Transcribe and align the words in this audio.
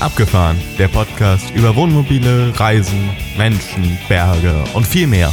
Abgefahren, 0.00 0.56
der 0.78 0.86
Podcast 0.86 1.52
über 1.56 1.74
Wohnmobile, 1.74 2.52
Reisen, 2.58 3.10
Menschen, 3.36 3.98
Berge 4.08 4.54
und 4.74 4.86
viel 4.86 5.08
mehr. 5.08 5.32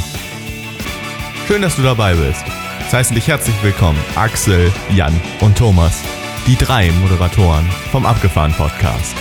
Schön, 1.46 1.62
dass 1.62 1.76
du 1.76 1.82
dabei 1.82 2.14
bist. 2.14 2.44
Es 2.80 2.92
heißen 2.92 3.14
dich 3.14 3.28
herzlich 3.28 3.54
willkommen 3.62 3.98
Axel, 4.16 4.72
Jan 4.92 5.14
und 5.40 5.56
Thomas, 5.56 6.02
die 6.48 6.56
drei 6.56 6.90
Moderatoren 7.00 7.64
vom 7.92 8.06
Abgefahren 8.06 8.52
Podcast. 8.54 9.14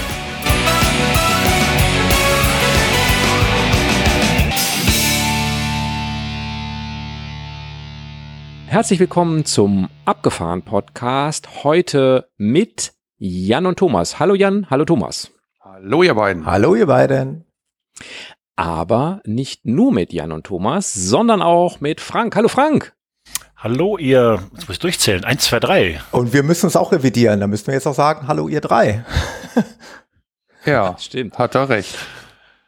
Herzlich 8.65 8.99
willkommen 8.99 9.45
zum 9.45 9.89
Abgefahren 10.05 10.63
Podcast. 10.63 11.63
Heute 11.63 12.29
mit 12.37 12.93
Jan 13.19 13.67
und 13.67 13.77
Thomas. 13.77 14.19
Hallo 14.19 14.33
Jan, 14.33 14.67
hallo 14.71 14.85
Thomas. 14.85 15.34
Hallo 15.77 16.03
ihr 16.03 16.15
beiden. 16.15 16.45
Hallo 16.45 16.73
ihr 16.73 16.85
beiden. 16.85 17.43
Aber 18.55 19.21
nicht 19.25 19.65
nur 19.65 19.91
mit 19.91 20.13
Jan 20.13 20.31
und 20.31 20.45
Thomas, 20.45 20.93
sondern 20.93 21.41
auch 21.41 21.81
mit 21.81 21.99
Frank. 21.99 22.33
Hallo 22.37 22.47
Frank. 22.47 22.93
Hallo 23.57 23.97
ihr, 23.97 24.39
jetzt 24.53 24.69
muss 24.69 24.77
ich 24.77 24.79
durchzählen, 24.79 25.25
eins, 25.25 25.43
zwei, 25.43 25.59
drei. 25.59 25.99
Und 26.11 26.31
wir 26.31 26.43
müssen 26.43 26.67
uns 26.67 26.77
auch 26.77 26.93
revidieren, 26.93 27.41
da 27.41 27.47
müssen 27.47 27.67
wir 27.67 27.73
jetzt 27.73 27.87
auch 27.87 27.93
sagen, 27.93 28.29
hallo 28.29 28.47
ihr 28.47 28.61
drei. 28.61 29.03
ja, 30.65 30.95
stimmt. 30.97 31.37
Hat 31.37 31.55
er 31.55 31.67
recht. 31.67 31.97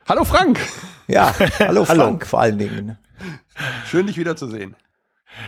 Hallo 0.09 0.25
Frank. 0.25 0.59
Ja, 1.07 1.33
hallo 1.59 1.85
Frank 1.85 2.27
vor 2.27 2.41
allen 2.41 2.57
Dingen. 2.57 2.97
Schön 3.85 4.07
dich 4.07 4.17
wiederzusehen. 4.17 4.75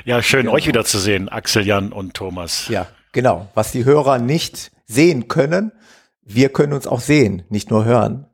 Ja, 0.05 0.21
schön 0.21 0.43
genau. 0.43 0.53
euch 0.53 0.65
wiederzusehen, 0.65 1.27
Axel, 1.27 1.67
Jan 1.67 1.91
und 1.91 2.13
Thomas. 2.13 2.69
Ja, 2.69 2.87
genau. 3.11 3.49
Was 3.53 3.73
die 3.73 3.83
Hörer 3.83 4.17
nicht 4.17 4.71
sehen 4.87 5.27
können. 5.27 5.73
Wir 6.31 6.49
können 6.49 6.73
uns 6.73 6.85
auch 6.85 6.99
sehen, 6.99 7.41
nicht 7.49 7.71
nur 7.71 7.85
hören. 7.85 8.27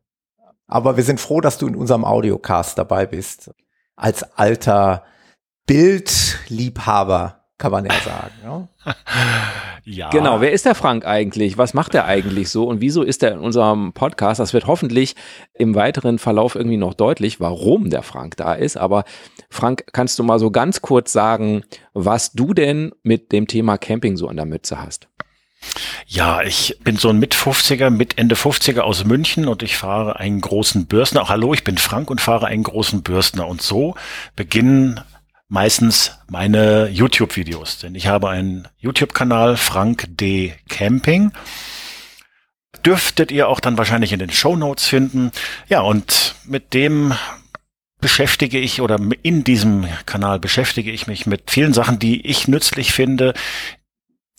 Aber 0.67 0.97
wir 0.97 1.03
sind 1.03 1.21
froh, 1.21 1.39
dass 1.39 1.57
du 1.57 1.65
in 1.65 1.77
unserem 1.77 2.03
Audiocast 2.03 2.77
dabei 2.77 3.05
bist. 3.05 3.51
Als 3.95 4.23
alter 4.37 5.03
Bildliebhaber 5.65 7.45
kann 7.57 7.71
man 7.71 7.85
ja 7.85 7.93
sagen. 7.93 8.33
Ja? 8.43 8.67
ja. 9.85 10.09
Genau, 10.09 10.41
wer 10.41 10.51
ist 10.51 10.65
der 10.65 10.75
Frank 10.75 11.05
eigentlich? 11.05 11.57
Was 11.57 11.73
macht 11.73 11.95
er 11.95 12.03
eigentlich 12.03 12.49
so 12.49 12.67
und 12.67 12.81
wieso 12.81 13.01
ist 13.01 13.23
er 13.23 13.31
in 13.31 13.39
unserem 13.39 13.93
Podcast? 13.93 14.41
Das 14.41 14.51
wird 14.51 14.67
hoffentlich 14.67 15.15
im 15.53 15.73
weiteren 15.73 16.19
Verlauf 16.19 16.55
irgendwie 16.55 16.75
noch 16.75 16.95
deutlich, 16.95 17.39
warum 17.39 17.89
der 17.89 18.03
Frank 18.03 18.35
da 18.35 18.55
ist. 18.55 18.75
Aber 18.75 19.05
Frank, 19.49 19.85
kannst 19.93 20.19
du 20.19 20.23
mal 20.23 20.39
so 20.39 20.51
ganz 20.51 20.81
kurz 20.81 21.13
sagen, 21.13 21.63
was 21.93 22.33
du 22.33 22.53
denn 22.53 22.91
mit 23.03 23.31
dem 23.31 23.47
Thema 23.47 23.77
Camping 23.77 24.17
so 24.17 24.27
an 24.27 24.35
der 24.35 24.45
Mütze 24.45 24.81
hast? 24.81 25.07
Ja, 26.07 26.41
ich 26.41 26.77
bin 26.83 26.97
so 26.97 27.09
ein 27.09 27.19
Mit-50er, 27.19 27.89
mit 27.89 28.17
Ende 28.17 28.35
50er 28.35 28.81
aus 28.81 29.05
München 29.05 29.47
und 29.47 29.63
ich 29.63 29.77
fahre 29.77 30.19
einen 30.19 30.41
großen 30.41 30.85
Bürstner. 30.85 31.23
Auch 31.23 31.29
hallo, 31.29 31.53
ich 31.53 31.63
bin 31.63 31.77
Frank 31.77 32.09
und 32.09 32.21
fahre 32.21 32.47
einen 32.47 32.63
großen 32.63 33.03
Bürstner. 33.03 33.47
Und 33.47 33.61
so 33.61 33.95
beginnen 34.35 35.01
meistens 35.47 36.17
meine 36.27 36.89
YouTube-Videos. 36.89 37.79
Denn 37.79 37.95
ich 37.95 38.07
habe 38.07 38.29
einen 38.29 38.67
YouTube-Kanal, 38.77 39.57
Frank 39.57 40.07
D. 40.09 40.53
Camping. 40.69 41.31
Dürftet 42.85 43.31
ihr 43.31 43.47
auch 43.47 43.59
dann 43.59 43.77
wahrscheinlich 43.77 44.13
in 44.13 44.19
den 44.19 44.31
Show 44.31 44.55
Notes 44.55 44.85
finden. 44.85 45.31
Ja, 45.67 45.81
und 45.81 46.35
mit 46.45 46.73
dem 46.73 47.13
beschäftige 47.99 48.59
ich 48.59 48.81
oder 48.81 48.99
in 49.23 49.43
diesem 49.43 49.87
Kanal 50.05 50.39
beschäftige 50.39 50.91
ich 50.91 51.07
mich 51.07 51.25
mit 51.25 51.49
vielen 51.49 51.73
Sachen, 51.73 51.97
die 51.97 52.25
ich 52.27 52.47
nützlich 52.47 52.93
finde, 52.93 53.33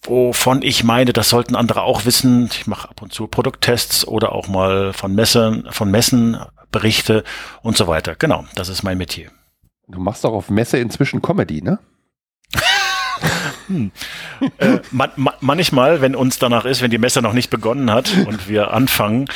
wovon 0.07 0.63
ich 0.63 0.85
meine, 0.85 1.13
das 1.13 1.29
sollten 1.29 1.57
andere 1.57 1.83
auch 1.83 2.05
wissen. 2.05 2.49
Ich 2.53 2.67
mache 2.67 2.89
ab 2.89 3.03
und 3.03 3.13
zu 3.13 3.27
Produkttests 3.27 4.07
oder 4.07 4.33
auch 4.33 4.49
mal 4.49 4.93
von 4.93 5.15
Messen, 5.15 5.67
von 5.71 5.91
Messen 5.91 6.39
Berichte 6.71 7.25
und 7.63 7.77
so 7.77 7.87
weiter. 7.87 8.15
Genau, 8.17 8.45
das 8.55 8.69
ist 8.69 8.83
mein 8.83 8.99
Metier. 8.99 9.31
Du 9.89 10.01
machst 10.01 10.25
doch 10.25 10.33
auf 10.33 10.51
Messe 10.51 10.79
inzwischen 10.79 11.23
Comedy, 11.23 11.63
ne? 11.63 11.79
hm. 13.69 13.93
äh, 14.59 14.79
man, 14.91 15.11
man, 15.17 15.35
manchmal, 15.41 16.01
wenn 16.01 16.15
uns 16.15 16.39
danach 16.39 16.65
ist, 16.65 16.83
wenn 16.83 16.91
die 16.91 16.99
Messe 16.99 17.23
noch 17.23 17.33
nicht 17.33 17.51
begonnen 17.51 17.91
hat 17.91 18.11
und 18.27 18.49
wir 18.49 18.73
anfangen, 18.73 19.27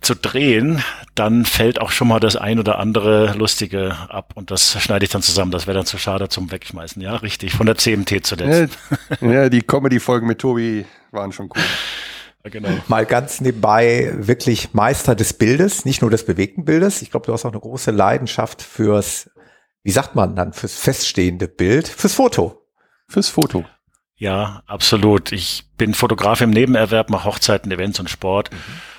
zu 0.00 0.14
drehen, 0.14 0.82
dann 1.14 1.44
fällt 1.44 1.80
auch 1.80 1.90
schon 1.90 2.08
mal 2.08 2.20
das 2.20 2.36
ein 2.36 2.58
oder 2.58 2.78
andere 2.78 3.34
Lustige 3.34 3.96
ab 4.08 4.32
und 4.34 4.50
das 4.50 4.80
schneide 4.80 5.04
ich 5.04 5.10
dann 5.10 5.22
zusammen. 5.22 5.50
Das 5.50 5.66
wäre 5.66 5.76
dann 5.76 5.86
zu 5.86 5.98
schade 5.98 6.28
zum 6.28 6.50
Wegschmeißen. 6.50 7.02
Ja, 7.02 7.16
richtig. 7.16 7.52
Von 7.52 7.66
der 7.66 7.76
CMT 7.76 8.24
zuletzt. 8.24 8.78
Ja, 9.20 9.32
ja 9.32 9.48
die 9.48 9.62
Comedy-Folgen 9.62 10.26
mit 10.26 10.38
Tobi 10.38 10.86
waren 11.10 11.32
schon 11.32 11.50
cool. 11.54 11.62
Genau. 12.50 12.70
Mal 12.86 13.04
ganz 13.04 13.40
nebenbei 13.40 14.14
wirklich 14.16 14.72
Meister 14.72 15.14
des 15.14 15.34
Bildes, 15.34 15.84
nicht 15.84 16.00
nur 16.00 16.10
des 16.10 16.24
bewegten 16.24 16.64
Bildes. 16.64 17.02
Ich 17.02 17.10
glaube, 17.10 17.26
du 17.26 17.32
hast 17.32 17.44
auch 17.44 17.50
eine 17.50 17.60
große 17.60 17.90
Leidenschaft 17.90 18.62
fürs, 18.62 19.30
wie 19.82 19.90
sagt 19.90 20.14
man 20.14 20.36
dann, 20.36 20.52
fürs 20.52 20.74
feststehende 20.74 21.48
Bild, 21.48 21.88
fürs 21.88 22.14
Foto. 22.14 22.62
Fürs 23.08 23.28
Foto. 23.28 23.64
Ja, 24.16 24.62
absolut. 24.66 25.32
Ich 25.32 25.64
bin 25.76 25.92
Fotograf 25.94 26.40
im 26.40 26.50
Nebenerwerb, 26.50 27.10
mache 27.10 27.28
Hochzeiten, 27.28 27.70
Events 27.70 28.00
und 28.00 28.08
Sport. 28.08 28.50
Mhm 28.52 28.97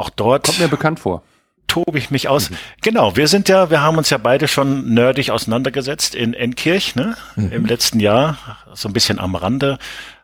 auch 0.00 0.10
dort. 0.10 0.46
Kommt 0.46 0.60
mir 0.60 0.68
bekannt 0.68 1.00
vor. 1.00 1.22
Tobe 1.66 1.98
ich 1.98 2.10
mich 2.10 2.26
aus. 2.28 2.50
Mhm. 2.50 2.56
Genau, 2.82 3.16
wir 3.16 3.28
sind 3.28 3.48
ja, 3.48 3.70
wir 3.70 3.80
haben 3.80 3.96
uns 3.96 4.10
ja 4.10 4.18
beide 4.18 4.48
schon 4.48 4.92
nerdig 4.92 5.30
auseinandergesetzt 5.30 6.16
in 6.16 6.34
Enkirch, 6.34 6.96
ne? 6.96 7.16
Mhm. 7.36 7.52
Im 7.52 7.66
letzten 7.66 8.00
Jahr, 8.00 8.38
so 8.74 8.88
ein 8.88 8.92
bisschen 8.92 9.20
am 9.20 9.36
Rande. 9.36 9.78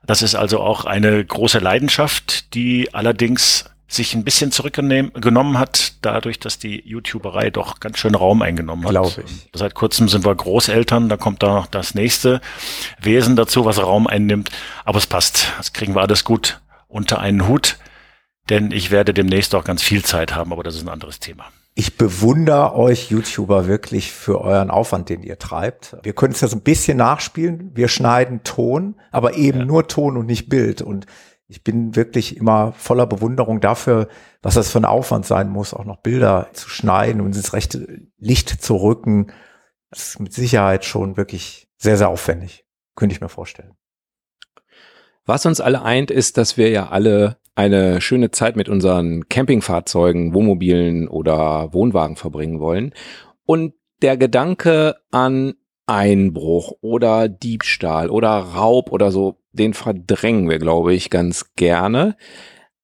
Das 0.04 0.22
ist 0.22 0.34
also 0.34 0.60
auch 0.60 0.84
eine 0.84 1.24
große 1.24 1.60
Leidenschaft, 1.60 2.54
die 2.54 2.92
allerdings 2.94 3.66
sich 3.88 4.14
ein 4.14 4.24
bisschen 4.24 4.50
zurückgenommen 4.50 5.58
hat, 5.58 5.92
dadurch, 6.02 6.40
dass 6.40 6.58
die 6.58 6.82
YouTuberei 6.84 7.50
doch 7.50 7.78
ganz 7.78 7.98
schön 7.98 8.16
Raum 8.16 8.42
eingenommen 8.42 8.84
hat. 8.84 8.90
Glaube 8.90 9.24
ich. 9.24 9.48
Seit 9.54 9.74
kurzem 9.74 10.08
sind 10.08 10.24
wir 10.24 10.34
Großeltern, 10.34 11.08
da 11.08 11.16
kommt 11.16 11.42
da 11.42 11.54
noch 11.54 11.66
das 11.66 11.94
nächste 11.94 12.40
Wesen 13.00 13.36
dazu, 13.36 13.64
was 13.64 13.80
Raum 13.80 14.08
einnimmt. 14.08 14.50
Aber 14.84 14.98
es 14.98 15.06
passt, 15.06 15.52
das 15.58 15.72
kriegen 15.72 15.94
wir 15.94 16.02
alles 16.02 16.24
gut 16.24 16.60
unter 16.88 17.20
einen 17.20 17.46
Hut 17.46 17.76
denn 18.48 18.70
ich 18.70 18.90
werde 18.90 19.12
demnächst 19.12 19.54
auch 19.54 19.64
ganz 19.64 19.82
viel 19.82 20.04
Zeit 20.04 20.34
haben, 20.34 20.52
aber 20.52 20.62
das 20.62 20.76
ist 20.76 20.82
ein 20.82 20.88
anderes 20.88 21.20
Thema. 21.20 21.46
Ich 21.74 21.98
bewundere 21.98 22.74
euch 22.74 23.10
YouTuber 23.10 23.66
wirklich 23.66 24.10
für 24.10 24.40
euren 24.40 24.70
Aufwand, 24.70 25.10
den 25.10 25.22
ihr 25.22 25.38
treibt. 25.38 25.96
Wir 26.02 26.14
können 26.14 26.32
es 26.32 26.40
ja 26.40 26.48
so 26.48 26.56
ein 26.56 26.62
bisschen 26.62 26.96
nachspielen. 26.96 27.72
Wir 27.74 27.88
schneiden 27.88 28.42
Ton, 28.44 28.94
aber 29.10 29.34
eben 29.34 29.60
ja. 29.60 29.64
nur 29.66 29.86
Ton 29.86 30.16
und 30.16 30.24
nicht 30.24 30.48
Bild. 30.48 30.80
Und 30.80 31.04
ich 31.48 31.62
bin 31.62 31.94
wirklich 31.94 32.38
immer 32.38 32.72
voller 32.72 33.06
Bewunderung 33.06 33.60
dafür, 33.60 34.08
was 34.40 34.54
das 34.54 34.70
für 34.70 34.78
ein 34.78 34.86
Aufwand 34.86 35.26
sein 35.26 35.50
muss, 35.50 35.74
auch 35.74 35.84
noch 35.84 35.98
Bilder 35.98 36.48
zu 36.54 36.70
schneiden 36.70 37.20
und 37.20 37.36
ins 37.36 37.52
rechte 37.52 38.06
Licht 38.16 38.62
zu 38.62 38.76
rücken. 38.76 39.32
Das 39.90 40.08
ist 40.08 40.20
mit 40.20 40.32
Sicherheit 40.32 40.86
schon 40.86 41.18
wirklich 41.18 41.68
sehr, 41.76 41.98
sehr 41.98 42.08
aufwendig. 42.08 42.64
Könnte 42.94 43.14
ich 43.14 43.20
mir 43.20 43.28
vorstellen. 43.28 43.74
Was 45.26 45.44
uns 45.44 45.60
alle 45.60 45.82
eint, 45.82 46.10
ist, 46.10 46.38
dass 46.38 46.56
wir 46.56 46.70
ja 46.70 46.88
alle 46.88 47.36
eine 47.56 48.00
schöne 48.00 48.30
Zeit 48.30 48.54
mit 48.54 48.68
unseren 48.68 49.28
Campingfahrzeugen, 49.28 50.34
Wohnmobilen 50.34 51.08
oder 51.08 51.72
Wohnwagen 51.72 52.16
verbringen 52.16 52.60
wollen. 52.60 52.94
Und 53.46 53.72
der 54.02 54.16
Gedanke 54.16 54.96
an 55.10 55.54
Einbruch 55.86 56.72
oder 56.82 57.28
Diebstahl 57.28 58.10
oder 58.10 58.28
Raub 58.28 58.92
oder 58.92 59.10
so, 59.10 59.38
den 59.52 59.72
verdrängen 59.72 60.50
wir, 60.50 60.58
glaube 60.58 60.92
ich, 60.94 61.10
ganz 61.10 61.54
gerne. 61.54 62.16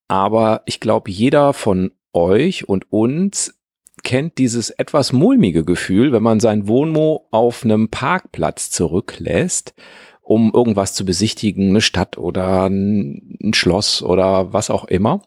Aber 0.08 0.62
ich 0.64 0.80
glaube, 0.80 1.10
jeder 1.10 1.52
von 1.52 1.92
euch 2.14 2.68
und 2.68 2.90
uns 2.90 3.54
kennt 4.02 4.38
dieses 4.38 4.70
etwas 4.70 5.12
mulmige 5.12 5.64
Gefühl, 5.64 6.12
wenn 6.12 6.22
man 6.22 6.40
sein 6.40 6.66
Wohnmo 6.66 7.28
auf 7.30 7.64
einem 7.64 7.88
Parkplatz 7.88 8.70
zurücklässt 8.70 9.74
um 10.22 10.52
irgendwas 10.54 10.94
zu 10.94 11.04
besichtigen, 11.04 11.70
eine 11.70 11.80
Stadt 11.80 12.16
oder 12.16 12.68
ein 12.68 13.52
Schloss 13.54 14.02
oder 14.02 14.52
was 14.52 14.70
auch 14.70 14.84
immer. 14.84 15.22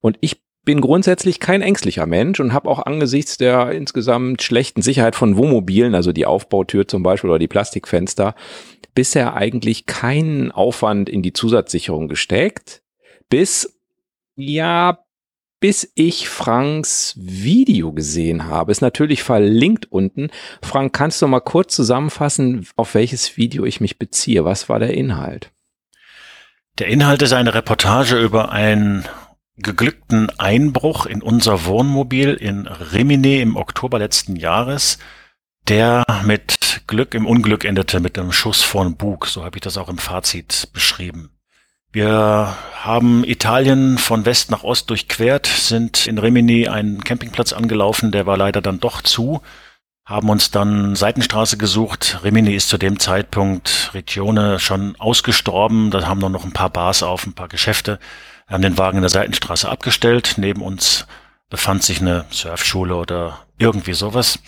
Und 0.00 0.18
ich 0.20 0.42
bin 0.64 0.80
grundsätzlich 0.80 1.40
kein 1.40 1.62
ängstlicher 1.62 2.06
Mensch 2.06 2.40
und 2.40 2.52
habe 2.52 2.68
auch 2.70 2.80
angesichts 2.80 3.36
der 3.36 3.72
insgesamt 3.72 4.42
schlechten 4.42 4.82
Sicherheit 4.82 5.14
von 5.14 5.36
Wohnmobilen, 5.36 5.94
also 5.94 6.12
die 6.12 6.26
Aufbautür 6.26 6.88
zum 6.88 7.02
Beispiel 7.02 7.30
oder 7.30 7.38
die 7.38 7.48
Plastikfenster, 7.48 8.34
bisher 8.94 9.34
eigentlich 9.34 9.86
keinen 9.86 10.50
Aufwand 10.52 11.08
in 11.08 11.22
die 11.22 11.32
Zusatzsicherung 11.32 12.08
gesteckt, 12.08 12.82
bis 13.28 13.78
ja 14.36 15.03
bis 15.64 15.90
ich 15.94 16.28
Franks 16.28 17.14
Video 17.16 17.94
gesehen 17.94 18.48
habe. 18.48 18.70
Ist 18.70 18.82
natürlich 18.82 19.22
verlinkt 19.22 19.90
unten. 19.90 20.28
Frank, 20.60 20.92
kannst 20.92 21.22
du 21.22 21.26
mal 21.26 21.40
kurz 21.40 21.74
zusammenfassen, 21.74 22.66
auf 22.76 22.92
welches 22.92 23.38
Video 23.38 23.64
ich 23.64 23.80
mich 23.80 23.98
beziehe? 23.98 24.44
Was 24.44 24.68
war 24.68 24.78
der 24.78 24.92
Inhalt? 24.92 25.52
Der 26.78 26.88
Inhalt 26.88 27.22
ist 27.22 27.32
eine 27.32 27.54
Reportage 27.54 28.20
über 28.20 28.52
einen 28.52 29.08
geglückten 29.56 30.28
Einbruch 30.38 31.06
in 31.06 31.22
unser 31.22 31.64
Wohnmobil 31.64 32.34
in 32.34 32.66
Rimini 32.66 33.40
im 33.40 33.56
Oktober 33.56 33.98
letzten 33.98 34.36
Jahres, 34.36 34.98
der 35.66 36.04
mit 36.26 36.82
Glück 36.86 37.14
im 37.14 37.24
Unglück 37.24 37.64
endete 37.64 38.00
mit 38.00 38.18
einem 38.18 38.32
Schuss 38.32 38.62
vor 38.62 38.84
den 38.84 38.98
Bug. 38.98 39.28
So 39.28 39.42
habe 39.42 39.56
ich 39.56 39.62
das 39.62 39.78
auch 39.78 39.88
im 39.88 39.96
Fazit 39.96 40.68
beschrieben. 40.74 41.30
Wir 41.94 42.56
haben 42.74 43.22
Italien 43.22 43.98
von 43.98 44.26
West 44.26 44.50
nach 44.50 44.64
Ost 44.64 44.90
durchquert, 44.90 45.46
sind 45.46 46.08
in 46.08 46.18
Rimini 46.18 46.66
einen 46.66 47.04
Campingplatz 47.04 47.52
angelaufen, 47.52 48.10
der 48.10 48.26
war 48.26 48.36
leider 48.36 48.60
dann 48.60 48.80
doch 48.80 49.00
zu, 49.00 49.42
haben 50.04 50.28
uns 50.28 50.50
dann 50.50 50.96
Seitenstraße 50.96 51.56
gesucht. 51.56 52.18
Rimini 52.24 52.52
ist 52.52 52.68
zu 52.68 52.78
dem 52.78 52.98
Zeitpunkt 52.98 53.92
Regione 53.94 54.58
schon 54.58 54.96
ausgestorben, 54.98 55.92
da 55.92 56.04
haben 56.08 56.18
noch 56.18 56.44
ein 56.44 56.50
paar 56.50 56.70
Bars 56.70 57.04
auf, 57.04 57.28
ein 57.28 57.34
paar 57.34 57.46
Geschäfte. 57.46 58.00
Wir 58.48 58.54
haben 58.54 58.62
den 58.62 58.76
Wagen 58.76 58.98
in 58.98 59.02
der 59.02 59.10
Seitenstraße 59.10 59.68
abgestellt, 59.68 60.34
neben 60.36 60.62
uns 60.62 61.06
befand 61.48 61.84
sich 61.84 62.00
eine 62.00 62.24
Surfschule 62.30 62.96
oder 62.96 63.46
irgendwie 63.56 63.94
sowas. 63.94 64.40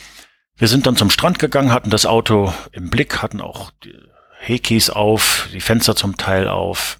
Wir 0.57 0.67
sind 0.67 0.89
dann 0.89 0.97
zum 0.97 1.11
Strand 1.11 1.39
gegangen, 1.39 1.71
hatten 1.71 1.91
das 1.91 2.07
Auto 2.07 2.53
im 2.73 2.91
Blick, 2.91 3.23
hatten 3.23 3.41
auch 3.41 3.71
die 3.85 3.95
Hekis 4.41 4.91
auf, 4.91 5.49
die 5.53 5.61
Fenster 5.61 5.95
zum 5.95 6.17
Teil 6.17 6.49
auf. 6.49 6.99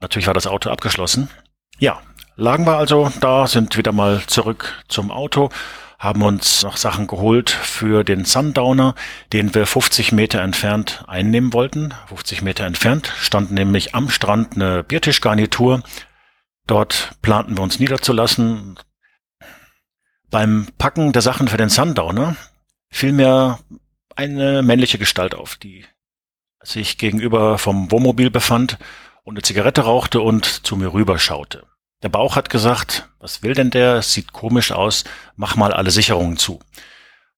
Natürlich 0.00 0.26
war 0.26 0.34
das 0.34 0.46
Auto 0.46 0.70
abgeschlossen. 0.70 1.28
Ja, 1.78 2.00
lagen 2.36 2.66
wir 2.66 2.76
also 2.76 3.12
da, 3.20 3.46
sind 3.46 3.76
wieder 3.76 3.92
mal 3.92 4.22
zurück 4.26 4.82
zum 4.88 5.10
Auto, 5.10 5.50
haben 5.98 6.22
uns 6.22 6.62
noch 6.62 6.78
Sachen 6.78 7.06
geholt 7.06 7.50
für 7.50 8.02
den 8.04 8.24
Sundowner, 8.24 8.94
den 9.34 9.54
wir 9.54 9.66
50 9.66 10.12
Meter 10.12 10.40
entfernt 10.40 11.04
einnehmen 11.06 11.52
wollten. 11.52 11.92
50 12.08 12.40
Meter 12.40 12.64
entfernt 12.64 13.12
stand 13.18 13.50
nämlich 13.50 13.94
am 13.94 14.08
Strand 14.08 14.54
eine 14.56 14.82
Biertischgarnitur. 14.82 15.82
Dort 16.66 17.10
planten 17.20 17.58
wir 17.58 17.62
uns 17.62 17.78
niederzulassen. 17.78 18.78
Beim 20.30 20.68
Packen 20.78 21.12
der 21.12 21.22
Sachen 21.22 21.48
für 21.48 21.58
den 21.58 21.68
Sundowner 21.68 22.36
fiel 22.90 23.12
mir 23.12 23.58
eine 24.16 24.62
männliche 24.62 24.96
Gestalt 24.96 25.34
auf, 25.34 25.56
die 25.56 25.84
sich 26.62 26.96
gegenüber 26.96 27.58
vom 27.58 27.90
Wohnmobil 27.90 28.30
befand 28.30 28.78
und 29.30 29.36
eine 29.36 29.42
Zigarette 29.42 29.82
rauchte 29.82 30.20
und 30.20 30.44
zu 30.44 30.74
mir 30.74 30.92
rüberschaute. 30.92 31.62
Der 32.02 32.08
Bauch 32.08 32.34
hat 32.34 32.50
gesagt, 32.50 33.08
was 33.20 33.44
will 33.44 33.54
denn 33.54 33.70
der? 33.70 33.94
Es 33.94 34.12
sieht 34.12 34.32
komisch 34.32 34.72
aus, 34.72 35.04
mach 35.36 35.54
mal 35.54 35.72
alle 35.72 35.92
Sicherungen 35.92 36.36
zu. 36.36 36.58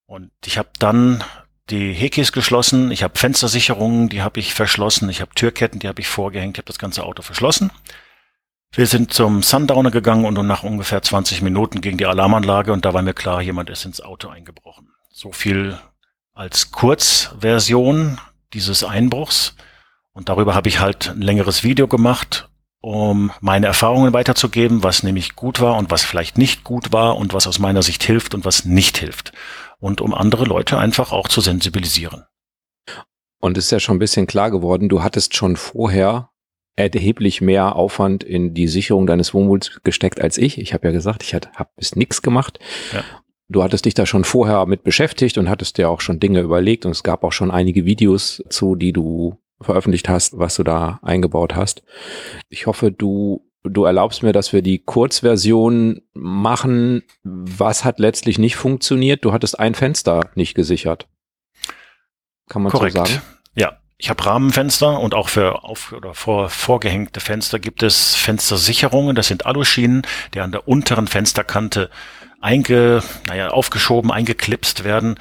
Und 0.06 0.30
ich 0.46 0.56
habe 0.56 0.70
dann 0.78 1.22
die 1.68 1.92
Hekis 1.92 2.32
geschlossen, 2.32 2.90
ich 2.92 3.02
habe 3.02 3.18
Fenstersicherungen, 3.18 4.08
die 4.08 4.22
habe 4.22 4.40
ich 4.40 4.54
verschlossen, 4.54 5.10
ich 5.10 5.20
habe 5.20 5.34
Türketten, 5.34 5.80
die 5.80 5.88
habe 5.88 6.00
ich 6.00 6.08
vorgehängt, 6.08 6.56
ich 6.56 6.60
habe 6.60 6.68
das 6.68 6.78
ganze 6.78 7.04
Auto 7.04 7.20
verschlossen. 7.20 7.70
Wir 8.70 8.86
sind 8.86 9.12
zum 9.12 9.42
Sundowner 9.42 9.90
gegangen 9.90 10.24
und 10.24 10.46
nach 10.46 10.62
ungefähr 10.62 11.02
20 11.02 11.42
Minuten 11.42 11.82
ging 11.82 11.98
die 11.98 12.06
Alarmanlage 12.06 12.72
und 12.72 12.86
da 12.86 12.94
war 12.94 13.02
mir 13.02 13.12
klar, 13.12 13.42
jemand 13.42 13.68
ist 13.68 13.84
ins 13.84 14.00
Auto 14.00 14.30
eingebrochen. 14.30 14.88
So 15.10 15.30
viel 15.30 15.78
als 16.32 16.72
Kurzversion 16.72 18.18
dieses 18.54 18.82
Einbruchs. 18.82 19.54
Und 20.14 20.28
darüber 20.28 20.54
habe 20.54 20.68
ich 20.68 20.80
halt 20.80 21.10
ein 21.10 21.22
längeres 21.22 21.64
Video 21.64 21.88
gemacht, 21.88 22.50
um 22.80 23.30
meine 23.40 23.66
Erfahrungen 23.66 24.12
weiterzugeben, 24.12 24.82
was 24.82 25.02
nämlich 25.02 25.36
gut 25.36 25.60
war 25.60 25.76
und 25.76 25.90
was 25.90 26.04
vielleicht 26.04 26.36
nicht 26.36 26.64
gut 26.64 26.92
war 26.92 27.16
und 27.16 27.32
was 27.32 27.46
aus 27.46 27.58
meiner 27.58 27.82
Sicht 27.82 28.02
hilft 28.02 28.34
und 28.34 28.44
was 28.44 28.64
nicht 28.64 28.98
hilft. 28.98 29.32
Und 29.78 30.00
um 30.00 30.14
andere 30.14 30.44
Leute 30.44 30.78
einfach 30.78 31.12
auch 31.12 31.28
zu 31.28 31.40
sensibilisieren. 31.40 32.24
Und 33.40 33.56
es 33.58 33.66
ist 33.66 33.70
ja 33.72 33.80
schon 33.80 33.96
ein 33.96 34.00
bisschen 34.00 34.26
klar 34.26 34.50
geworden, 34.50 34.88
du 34.88 35.02
hattest 35.02 35.34
schon 35.34 35.56
vorher 35.56 36.30
erheblich 36.76 37.40
mehr 37.40 37.76
Aufwand 37.76 38.24
in 38.24 38.54
die 38.54 38.68
Sicherung 38.68 39.06
deines 39.06 39.34
Wohnmobils 39.34 39.80
gesteckt 39.82 40.20
als 40.20 40.38
ich. 40.38 40.58
Ich 40.58 40.72
habe 40.72 40.86
ja 40.86 40.92
gesagt, 40.92 41.22
ich 41.22 41.34
habe 41.34 41.70
bis 41.76 41.96
nichts 41.96 42.22
gemacht. 42.22 42.58
Ja. 42.92 43.04
Du 43.48 43.62
hattest 43.62 43.84
dich 43.84 43.94
da 43.94 44.06
schon 44.06 44.24
vorher 44.24 44.64
mit 44.66 44.82
beschäftigt 44.82 45.36
und 45.36 45.50
hattest 45.50 45.76
dir 45.76 45.90
auch 45.90 46.00
schon 46.00 46.20
Dinge 46.20 46.40
überlegt 46.40 46.86
und 46.86 46.92
es 46.92 47.02
gab 47.02 47.24
auch 47.24 47.32
schon 47.32 47.50
einige 47.50 47.84
Videos 47.84 48.42
zu, 48.48 48.76
die 48.76 48.92
du 48.92 49.41
veröffentlicht 49.62 50.08
hast, 50.08 50.38
was 50.38 50.56
du 50.56 50.62
da 50.62 51.00
eingebaut 51.02 51.54
hast. 51.54 51.82
Ich 52.48 52.66
hoffe, 52.66 52.92
du 52.92 53.46
du 53.64 53.84
erlaubst 53.84 54.22
mir, 54.22 54.32
dass 54.32 54.52
wir 54.52 54.62
die 54.62 54.80
Kurzversion 54.80 56.02
machen. 56.14 57.02
Was 57.22 57.84
hat 57.84 57.98
letztlich 57.98 58.38
nicht 58.38 58.56
funktioniert? 58.56 59.24
Du 59.24 59.32
hattest 59.32 59.58
ein 59.58 59.74
Fenster 59.74 60.30
nicht 60.34 60.54
gesichert. 60.54 61.08
Kann 62.48 62.62
man 62.62 62.72
Korrekt. 62.72 62.96
so 62.96 63.04
sagen? 63.04 63.22
Ja, 63.54 63.78
ich 63.98 64.10
habe 64.10 64.24
Rahmenfenster 64.24 64.98
und 64.98 65.14
auch 65.14 65.28
für 65.28 65.62
auf 65.64 65.92
oder 65.92 66.14
vor 66.14 66.48
vorgehängte 66.48 67.20
Fenster 67.20 67.58
gibt 67.58 67.82
es 67.82 68.14
Fenstersicherungen. 68.14 69.14
Das 69.14 69.28
sind 69.28 69.46
Aluschienen, 69.46 70.02
die 70.34 70.40
an 70.40 70.52
der 70.52 70.66
unteren 70.66 71.06
Fensterkante 71.06 71.88
einge, 72.40 73.02
naja, 73.28 73.48
aufgeschoben, 73.48 74.10
eingeklipst 74.10 74.82
werden, 74.82 75.18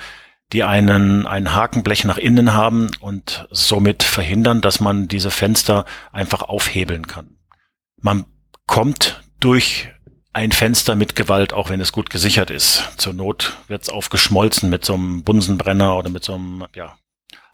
die 0.54 0.64
einen, 0.64 1.26
ein 1.28 1.54
Hakenblech 1.54 2.04
nach 2.04 2.18
innen 2.18 2.54
haben 2.54 2.92
und 3.00 3.48
somit 3.52 4.04
verhindern, 4.04 4.62
dass 4.62 4.80
man 4.80 5.08
diese 5.08 5.32
Fenster 5.32 5.86
einfach 6.12 6.42
aufhebeln 6.42 7.08
kann. 7.08 7.38
Man 7.98 8.26
kommt 8.68 9.24
durch 9.40 9.90
ein 10.34 10.52
Fenster 10.52 10.96
mit 10.96 11.16
Gewalt, 11.16 11.54
auch 11.54 11.70
wenn 11.70 11.82
es 11.82 11.92
gut 11.92 12.10
gesichert 12.10 12.50
ist. 12.50 12.84
Zur 12.98 13.14
Not 13.14 13.58
wird 13.68 13.84
es 13.84 13.90
aufgeschmolzen 13.90 14.70
mit 14.70 14.86
so 14.86 14.94
einem 14.94 15.24
Bunsenbrenner 15.24 15.98
oder 15.98 16.10
mit 16.10 16.24
so 16.24 16.36
einem 16.36 16.66
ja, 16.76 16.98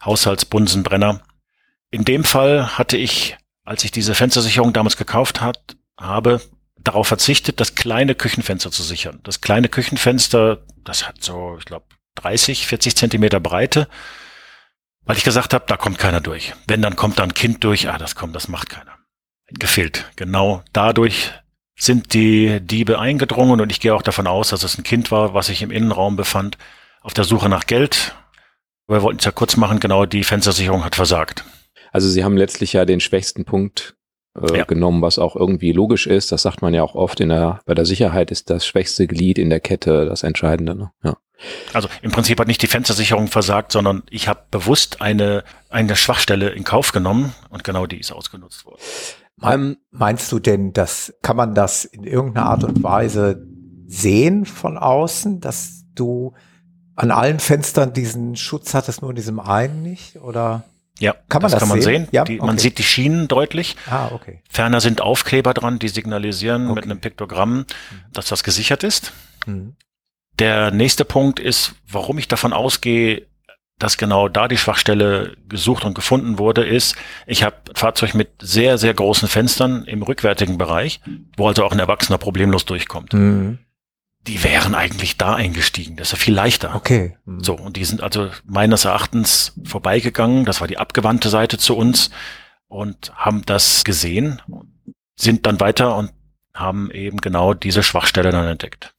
Haushaltsbunsenbrenner. 0.04 1.20
In 1.90 2.04
dem 2.04 2.24
Fall 2.24 2.78
hatte 2.78 2.96
ich, 2.96 3.36
als 3.64 3.84
ich 3.84 3.90
diese 3.90 4.14
Fenstersicherung 4.14 4.72
damals 4.72 4.96
gekauft 4.96 5.40
hat, 5.40 5.76
habe, 5.98 6.40
darauf 6.78 7.08
verzichtet, 7.08 7.60
das 7.60 7.74
kleine 7.74 8.14
Küchenfenster 8.14 8.70
zu 8.70 8.82
sichern. 8.82 9.20
Das 9.24 9.40
kleine 9.40 9.68
Küchenfenster, 9.68 10.64
das 10.84 11.08
hat 11.08 11.22
so, 11.22 11.56
ich 11.58 11.64
glaube, 11.64 11.86
30, 12.22 12.66
40 12.66 12.96
Zentimeter 12.96 13.40
Breite, 13.40 13.88
weil 15.04 15.16
ich 15.16 15.24
gesagt 15.24 15.54
habe, 15.54 15.64
da 15.66 15.76
kommt 15.76 15.98
keiner 15.98 16.20
durch. 16.20 16.54
Wenn, 16.66 16.82
dann 16.82 16.96
kommt 16.96 17.18
da 17.18 17.22
ein 17.22 17.34
Kind 17.34 17.64
durch, 17.64 17.88
ah, 17.88 17.98
das 17.98 18.14
kommt, 18.14 18.36
das 18.36 18.48
macht 18.48 18.70
keiner. 18.70 18.98
Gefehlt. 19.50 20.10
Genau 20.16 20.62
dadurch 20.72 21.32
sind 21.78 22.12
die 22.12 22.60
Diebe 22.60 22.98
eingedrungen 22.98 23.60
und 23.60 23.70
ich 23.70 23.80
gehe 23.80 23.94
auch 23.94 24.02
davon 24.02 24.26
aus, 24.26 24.50
dass 24.50 24.64
es 24.64 24.76
ein 24.76 24.82
Kind 24.82 25.10
war, 25.10 25.32
was 25.32 25.46
sich 25.46 25.62
im 25.62 25.70
Innenraum 25.70 26.16
befand, 26.16 26.58
auf 27.00 27.14
der 27.14 27.24
Suche 27.24 27.48
nach 27.48 27.66
Geld. 27.66 28.14
Wir 28.88 29.02
wollten 29.02 29.20
es 29.20 29.24
ja 29.24 29.30
kurz 29.30 29.56
machen, 29.56 29.80
genau 29.80 30.04
die 30.04 30.24
Fenstersicherung 30.24 30.84
hat 30.84 30.96
versagt. 30.96 31.44
Also 31.92 32.08
sie 32.08 32.24
haben 32.24 32.36
letztlich 32.36 32.72
ja 32.72 32.84
den 32.84 33.00
schwächsten 33.00 33.44
Punkt 33.44 33.96
äh, 34.40 34.58
ja. 34.58 34.64
genommen, 34.64 35.02
was 35.02 35.18
auch 35.18 35.36
irgendwie 35.36 35.72
logisch 35.72 36.06
ist. 36.06 36.32
Das 36.32 36.42
sagt 36.42 36.62
man 36.62 36.74
ja 36.74 36.82
auch 36.82 36.94
oft 36.94 37.20
in 37.20 37.28
der, 37.28 37.60
bei 37.64 37.74
der 37.74 37.86
Sicherheit 37.86 38.30
ist 38.30 38.50
das 38.50 38.66
schwächste 38.66 39.06
Glied 39.06 39.38
in 39.38 39.50
der 39.50 39.60
Kette 39.60 40.04
das 40.06 40.22
Entscheidende. 40.22 40.74
Ne? 40.74 40.90
Ja. 41.02 41.16
Also 41.72 41.88
im 42.02 42.10
Prinzip 42.10 42.40
hat 42.40 42.48
nicht 42.48 42.62
die 42.62 42.66
Fenstersicherung 42.66 43.28
versagt, 43.28 43.72
sondern 43.72 44.02
ich 44.10 44.28
habe 44.28 44.40
bewusst 44.50 45.00
eine, 45.00 45.44
eine 45.70 45.94
Schwachstelle 45.96 46.50
in 46.50 46.64
Kauf 46.64 46.92
genommen 46.92 47.34
und 47.50 47.64
genau 47.64 47.86
die 47.86 47.98
ist 47.98 48.12
ausgenutzt 48.12 48.64
worden. 48.64 49.76
Meinst 49.90 50.32
du 50.32 50.38
denn, 50.40 50.72
dass 50.72 51.14
kann 51.22 51.36
man 51.36 51.54
das 51.54 51.84
in 51.84 52.04
irgendeiner 52.04 52.46
Art 52.46 52.64
und 52.64 52.82
Weise 52.82 53.46
sehen 53.86 54.44
von 54.44 54.76
außen, 54.76 55.40
dass 55.40 55.84
du 55.94 56.34
an 56.96 57.12
allen 57.12 57.38
Fenstern 57.38 57.92
diesen 57.92 58.34
Schutz 58.34 58.74
hattest, 58.74 59.02
nur 59.02 59.10
in 59.10 59.16
diesem 59.16 59.38
einen 59.38 59.82
nicht? 59.82 60.16
Oder? 60.16 60.64
Ja, 60.98 61.14
kann 61.28 61.42
man 61.42 61.52
das, 61.52 61.52
das 61.52 61.60
kann 61.60 61.68
man 61.68 61.80
sehen. 61.80 62.04
sehen. 62.04 62.08
Ja? 62.10 62.24
Die, 62.24 62.40
okay. 62.40 62.46
Man 62.46 62.58
sieht 62.58 62.78
die 62.78 62.82
Schienen 62.82 63.28
deutlich. 63.28 63.76
Ah, 63.88 64.10
okay. 64.12 64.42
Ferner 64.50 64.80
sind 64.80 65.00
Aufkleber 65.00 65.54
dran, 65.54 65.78
die 65.78 65.88
signalisieren 65.88 66.66
okay. 66.66 66.74
mit 66.74 66.84
einem 66.84 67.00
Piktogramm, 67.00 67.58
mhm. 67.58 67.64
dass 68.12 68.26
das 68.26 68.42
gesichert 68.42 68.82
ist. 68.82 69.12
Mhm. 69.46 69.76
Der 70.38 70.70
nächste 70.70 71.04
Punkt 71.04 71.40
ist, 71.40 71.74
warum 71.90 72.18
ich 72.18 72.28
davon 72.28 72.52
ausgehe, 72.52 73.26
dass 73.78 73.96
genau 73.96 74.28
da 74.28 74.48
die 74.48 74.56
Schwachstelle 74.56 75.36
gesucht 75.48 75.84
und 75.84 75.94
gefunden 75.94 76.38
wurde, 76.38 76.64
ist, 76.66 76.96
ich 77.26 77.44
habe 77.44 77.56
ein 77.68 77.76
Fahrzeug 77.76 78.14
mit 78.14 78.30
sehr, 78.40 78.76
sehr 78.76 78.92
großen 78.92 79.28
Fenstern 79.28 79.84
im 79.84 80.02
rückwärtigen 80.02 80.58
Bereich, 80.58 81.00
wo 81.36 81.48
also 81.48 81.64
auch 81.64 81.72
ein 81.72 81.78
Erwachsener 81.78 82.18
problemlos 82.18 82.64
durchkommt. 82.64 83.12
Mhm 83.12 83.58
die 84.28 84.44
wären 84.44 84.74
eigentlich 84.74 85.16
da 85.16 85.34
eingestiegen. 85.34 85.96
Das 85.96 86.08
ist 86.08 86.12
ja 86.12 86.18
viel 86.18 86.34
leichter. 86.34 86.74
Okay. 86.74 87.16
Mhm. 87.24 87.42
So, 87.42 87.54
und 87.54 87.76
die 87.76 87.84
sind 87.84 88.02
also 88.02 88.30
meines 88.44 88.84
Erachtens 88.84 89.54
vorbeigegangen. 89.64 90.44
Das 90.44 90.60
war 90.60 90.68
die 90.68 90.78
abgewandte 90.78 91.30
Seite 91.30 91.58
zu 91.58 91.76
uns 91.76 92.10
und 92.68 93.12
haben 93.16 93.42
das 93.46 93.84
gesehen, 93.84 94.42
sind 95.16 95.46
dann 95.46 95.60
weiter 95.60 95.96
und 95.96 96.12
haben 96.52 96.90
eben 96.90 97.20
genau 97.20 97.54
diese 97.54 97.82
Schwachstelle 97.82 98.30
dann 98.30 98.46
entdeckt. 98.46 98.94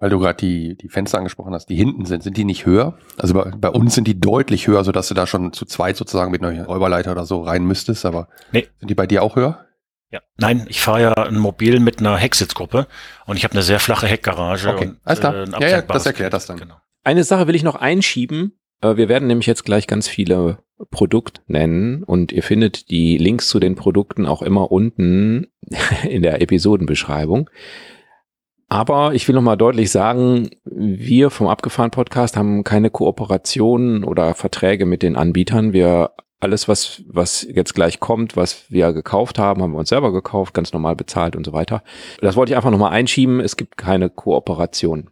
Weil 0.00 0.08
du 0.08 0.18
gerade 0.18 0.38
die, 0.38 0.76
die 0.76 0.88
Fenster 0.88 1.18
angesprochen 1.18 1.52
hast, 1.52 1.66
die 1.66 1.76
hinten 1.76 2.06
sind, 2.06 2.22
sind 2.22 2.36
die 2.38 2.44
nicht 2.44 2.64
höher? 2.64 2.98
Also 3.18 3.34
bei, 3.34 3.50
bei 3.50 3.68
uns 3.68 3.94
sind 3.94 4.08
die 4.08 4.18
deutlich 4.18 4.66
höher, 4.66 4.82
sodass 4.82 5.08
du 5.08 5.14
da 5.14 5.26
schon 5.26 5.52
zu 5.52 5.66
zweit 5.66 5.98
sozusagen 5.98 6.30
mit 6.30 6.42
einer 6.42 6.64
Räuberleiter 6.64 7.12
oder 7.12 7.26
so 7.26 7.42
rein 7.42 7.66
müsstest, 7.66 8.06
aber 8.06 8.28
nee. 8.50 8.66
sind 8.78 8.88
die 8.88 8.94
bei 8.94 9.06
dir 9.06 9.22
auch 9.22 9.36
höher? 9.36 9.66
Ja, 10.10 10.20
nein, 10.38 10.66
ich 10.68 10.80
fahre 10.80 11.02
ja 11.02 11.12
ein 11.12 11.38
Mobil 11.38 11.78
mit 11.80 12.00
einer 12.00 12.16
Hecksitzgruppe 12.16 12.86
und 13.26 13.36
ich 13.36 13.44
habe 13.44 13.52
eine 13.52 13.62
sehr 13.62 13.78
flache 13.78 14.06
Heckgarage. 14.06 14.70
Okay, 14.70 14.88
und, 14.88 15.00
alles 15.04 15.20
klar. 15.20 15.34
Äh, 15.34 15.60
ja, 15.60 15.68
ja, 15.68 15.82
das 15.82 16.06
erklärt 16.06 16.32
das 16.32 16.46
dann. 16.46 16.56
Genau. 16.56 16.76
Eine 17.04 17.22
Sache 17.22 17.46
will 17.46 17.54
ich 17.54 17.62
noch 17.62 17.76
einschieben. 17.76 18.58
Äh, 18.80 18.96
wir 18.96 19.08
werden 19.08 19.28
nämlich 19.28 19.46
jetzt 19.46 19.64
gleich 19.64 19.86
ganz 19.86 20.08
viele 20.08 20.58
Produkte 20.90 21.42
nennen 21.46 22.02
und 22.02 22.32
ihr 22.32 22.42
findet 22.42 22.90
die 22.90 23.18
Links 23.18 23.48
zu 23.48 23.60
den 23.60 23.76
Produkten 23.76 24.26
auch 24.26 24.40
immer 24.42 24.72
unten 24.72 25.48
in 26.08 26.22
der 26.22 26.40
Episodenbeschreibung. 26.40 27.50
Aber 28.72 29.14
ich 29.14 29.26
will 29.26 29.34
noch 29.34 29.42
mal 29.42 29.56
deutlich 29.56 29.90
sagen, 29.90 30.50
wir 30.64 31.30
vom 31.30 31.48
Abgefahren 31.48 31.90
Podcast 31.90 32.36
haben 32.36 32.62
keine 32.62 32.88
Kooperationen 32.88 34.04
oder 34.04 34.34
Verträge 34.34 34.86
mit 34.86 35.02
den 35.02 35.16
Anbietern. 35.16 35.72
Wir 35.72 36.12
alles, 36.38 36.68
was, 36.68 37.02
was 37.08 37.42
jetzt 37.42 37.74
gleich 37.74 37.98
kommt, 37.98 38.36
was 38.36 38.70
wir 38.70 38.92
gekauft 38.92 39.40
haben, 39.40 39.60
haben 39.60 39.72
wir 39.72 39.78
uns 39.78 39.88
selber 39.88 40.12
gekauft, 40.12 40.54
ganz 40.54 40.72
normal 40.72 40.94
bezahlt 40.94 41.34
und 41.34 41.44
so 41.44 41.52
weiter. 41.52 41.82
Das 42.20 42.36
wollte 42.36 42.52
ich 42.52 42.56
einfach 42.56 42.70
nochmal 42.70 42.92
einschieben. 42.92 43.40
Es 43.40 43.56
gibt 43.56 43.76
keine 43.76 44.08
Kooperation. 44.08 45.10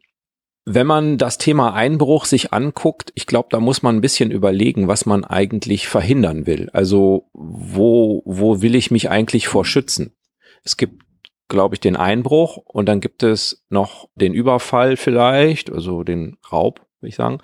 Wenn 0.64 0.86
man 0.86 1.18
das 1.18 1.36
Thema 1.36 1.74
Einbruch 1.74 2.26
sich 2.26 2.52
anguckt, 2.52 3.10
ich 3.16 3.26
glaube, 3.26 3.48
da 3.50 3.58
muss 3.58 3.82
man 3.82 3.96
ein 3.96 4.00
bisschen 4.00 4.30
überlegen, 4.30 4.86
was 4.86 5.04
man 5.04 5.24
eigentlich 5.24 5.88
verhindern 5.88 6.46
will. 6.46 6.70
Also 6.72 7.28
wo, 7.32 8.22
wo 8.24 8.62
will 8.62 8.76
ich 8.76 8.92
mich 8.92 9.10
eigentlich 9.10 9.48
vor 9.48 9.64
schützen? 9.64 10.12
Es 10.62 10.76
gibt, 10.76 11.02
glaube 11.48 11.74
ich, 11.74 11.80
den 11.80 11.96
Einbruch 11.96 12.58
und 12.58 12.86
dann 12.86 13.00
gibt 13.00 13.22
es 13.22 13.64
noch 13.68 14.08
den 14.14 14.34
Überfall 14.34 14.96
vielleicht, 14.96 15.70
also 15.72 16.04
den 16.04 16.36
Raub, 16.52 16.80
würde 17.00 17.08
ich 17.08 17.16
sagen 17.16 17.40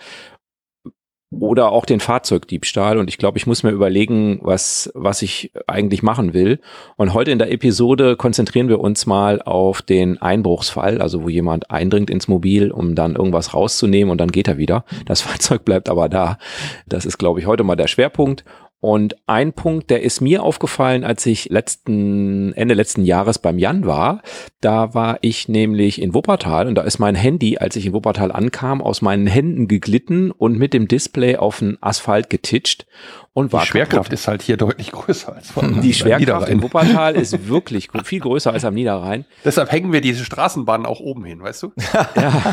oder 1.41 1.73
auch 1.73 1.87
den 1.87 2.01
Fahrzeugdiebstahl. 2.01 2.99
Und 2.99 3.09
ich 3.09 3.19
glaube, 3.19 3.39
ich 3.39 3.47
muss 3.47 3.63
mir 3.63 3.71
überlegen, 3.71 4.39
was, 4.43 4.91
was 4.95 5.23
ich 5.23 5.53
eigentlich 5.67 6.03
machen 6.03 6.35
will. 6.35 6.61
Und 6.97 7.15
heute 7.15 7.31
in 7.31 7.39
der 7.39 7.51
Episode 7.51 8.17
konzentrieren 8.17 8.69
wir 8.69 8.81
uns 8.81 9.07
mal 9.07 9.43
auf 9.43 9.83
den 9.83 10.21
Einbruchsfall, 10.21 11.01
also 11.01 11.23
wo 11.23 11.29
jemand 11.29 11.71
eindringt 11.71 12.11
ins 12.11 12.29
Mobil, 12.29 12.71
um 12.71 12.95
dann 12.95 13.17
irgendwas 13.17 13.55
rauszunehmen 13.55 14.11
und 14.11 14.19
dann 14.19 14.33
geht 14.33 14.49
er 14.49 14.59
wieder. 14.59 14.85
Das 15.07 15.21
Fahrzeug 15.23 15.65
bleibt 15.65 15.89
aber 15.89 16.09
da. 16.09 16.39
Das 16.87 17.07
ist, 17.07 17.19
glaube 17.19 17.41
ich, 17.41 17.47
heute 17.47 17.65
mal 17.65 17.77
der 17.77 17.89
Schwerpunkt. 17.89 18.45
Und 18.85 19.17
ein 19.27 19.55
Punkt, 19.55 19.89
der 19.89 20.03
ist 20.03 20.21
mir 20.21 20.43
aufgefallen, 20.43 21.05
als 21.05 21.25
ich 21.25 21.49
letzten, 21.49 22.53
Ende 22.53 22.75
letzten 22.75 23.03
Jahres 23.03 23.39
beim 23.39 23.59
Jan 23.59 23.87
war. 23.87 24.21
Da 24.61 24.93
war 24.93 25.17
ich 25.23 25.49
nämlich 25.49 26.03
in 26.03 26.13
Wuppertal 26.13 26.69
und 26.69 26.75
da 26.75 26.83
ist 26.83 26.99
mein 26.99 27.15
Handy, 27.15 27.57
als 27.57 27.77
ich 27.77 27.87
in 27.87 27.95
Wuppertal 27.95 28.31
ankam, 28.31 28.83
aus 28.83 29.01
meinen 29.01 29.27
Händen 29.27 29.69
geglitten 29.69 30.31
und 30.31 30.59
mit 30.59 30.75
dem 30.75 30.87
Display 30.87 31.37
auf 31.37 31.61
den 31.61 31.79
Asphalt 31.81 32.29
getitscht 32.29 32.85
und 33.33 33.55
war 33.55 33.63
Die 33.63 33.69
Schwerkraft 33.69 34.11
kaputt. 34.11 34.13
ist 34.13 34.29
halt 34.29 34.43
hier 34.43 34.59
deutlich 34.59 34.93
größer 34.93 35.35
als 35.35 35.51
von 35.53 35.81
Die 35.81 35.95
Schwerkraft 35.95 36.51
in 36.51 36.63
Wuppertal 36.63 37.15
ist 37.15 37.49
wirklich 37.49 37.89
viel 38.05 38.21
größer 38.21 38.53
als 38.53 38.67
am 38.67 38.75
Niederrhein. 38.75 39.25
Deshalb 39.47 39.73
hängen 39.73 39.95
wir 39.95 40.03
diese 40.03 40.27
Straßenbahnen 40.27 40.85
auch 40.85 41.01
oben 41.01 41.25
hin, 41.25 41.41
weißt 41.41 41.63
du? 41.63 41.73
ja, 41.95 42.53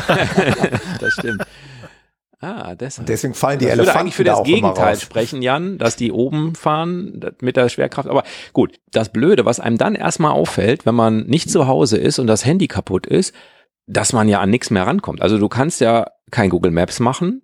das 0.98 1.12
stimmt. 1.12 1.44
Ah, 2.42 2.74
deshalb. 2.74 3.06
deswegen 3.06 3.34
fallen 3.34 3.60
die 3.60 3.66
das 3.66 3.74
Elefanten 3.74 3.94
würde 3.94 4.00
eigentlich 4.00 4.14
für 4.16 4.24
das 4.24 4.42
Gegenteil 4.42 4.96
sprechen, 4.96 5.42
Jan, 5.42 5.78
dass 5.78 5.94
die 5.94 6.10
oben 6.10 6.56
fahren 6.56 7.20
mit 7.40 7.56
der 7.56 7.68
Schwerkraft. 7.68 8.08
Aber 8.08 8.24
gut, 8.52 8.80
das 8.90 9.10
Blöde, 9.10 9.44
was 9.44 9.60
einem 9.60 9.78
dann 9.78 9.94
erstmal 9.94 10.32
auffällt, 10.32 10.84
wenn 10.84 10.96
man 10.96 11.26
nicht 11.26 11.50
zu 11.50 11.68
Hause 11.68 11.98
ist 11.98 12.18
und 12.18 12.26
das 12.26 12.44
Handy 12.44 12.66
kaputt 12.66 13.06
ist, 13.06 13.32
dass 13.86 14.12
man 14.12 14.28
ja 14.28 14.40
an 14.40 14.50
nichts 14.50 14.70
mehr 14.70 14.86
rankommt. 14.86 15.22
Also 15.22 15.38
du 15.38 15.48
kannst 15.48 15.80
ja 15.80 16.08
kein 16.32 16.50
Google 16.50 16.72
Maps 16.72 16.98
machen, 16.98 17.42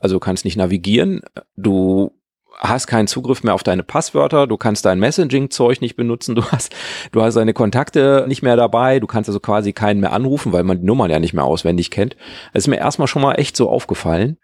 also 0.00 0.16
du 0.16 0.20
kannst 0.20 0.44
nicht 0.44 0.56
navigieren, 0.56 1.22
du 1.56 2.17
hast 2.58 2.86
keinen 2.86 3.06
Zugriff 3.06 3.42
mehr 3.42 3.54
auf 3.54 3.62
deine 3.62 3.82
Passwörter, 3.82 4.46
du 4.46 4.56
kannst 4.56 4.84
dein 4.84 4.98
Messaging-Zeug 4.98 5.80
nicht 5.80 5.96
benutzen, 5.96 6.34
du 6.34 6.42
hast, 6.44 6.74
du 7.12 7.22
hast 7.22 7.34
deine 7.34 7.54
Kontakte 7.54 8.24
nicht 8.28 8.42
mehr 8.42 8.56
dabei, 8.56 9.00
du 9.00 9.06
kannst 9.06 9.28
also 9.28 9.40
quasi 9.40 9.72
keinen 9.72 10.00
mehr 10.00 10.12
anrufen, 10.12 10.52
weil 10.52 10.64
man 10.64 10.80
die 10.80 10.86
Nummern 10.86 11.10
ja 11.10 11.20
nicht 11.20 11.34
mehr 11.34 11.44
auswendig 11.44 11.90
kennt. 11.90 12.16
Es 12.52 12.64
ist 12.64 12.68
mir 12.68 12.78
erstmal 12.78 13.08
schon 13.08 13.22
mal 13.22 13.34
echt 13.34 13.56
so 13.56 13.70
aufgefallen, 13.70 14.38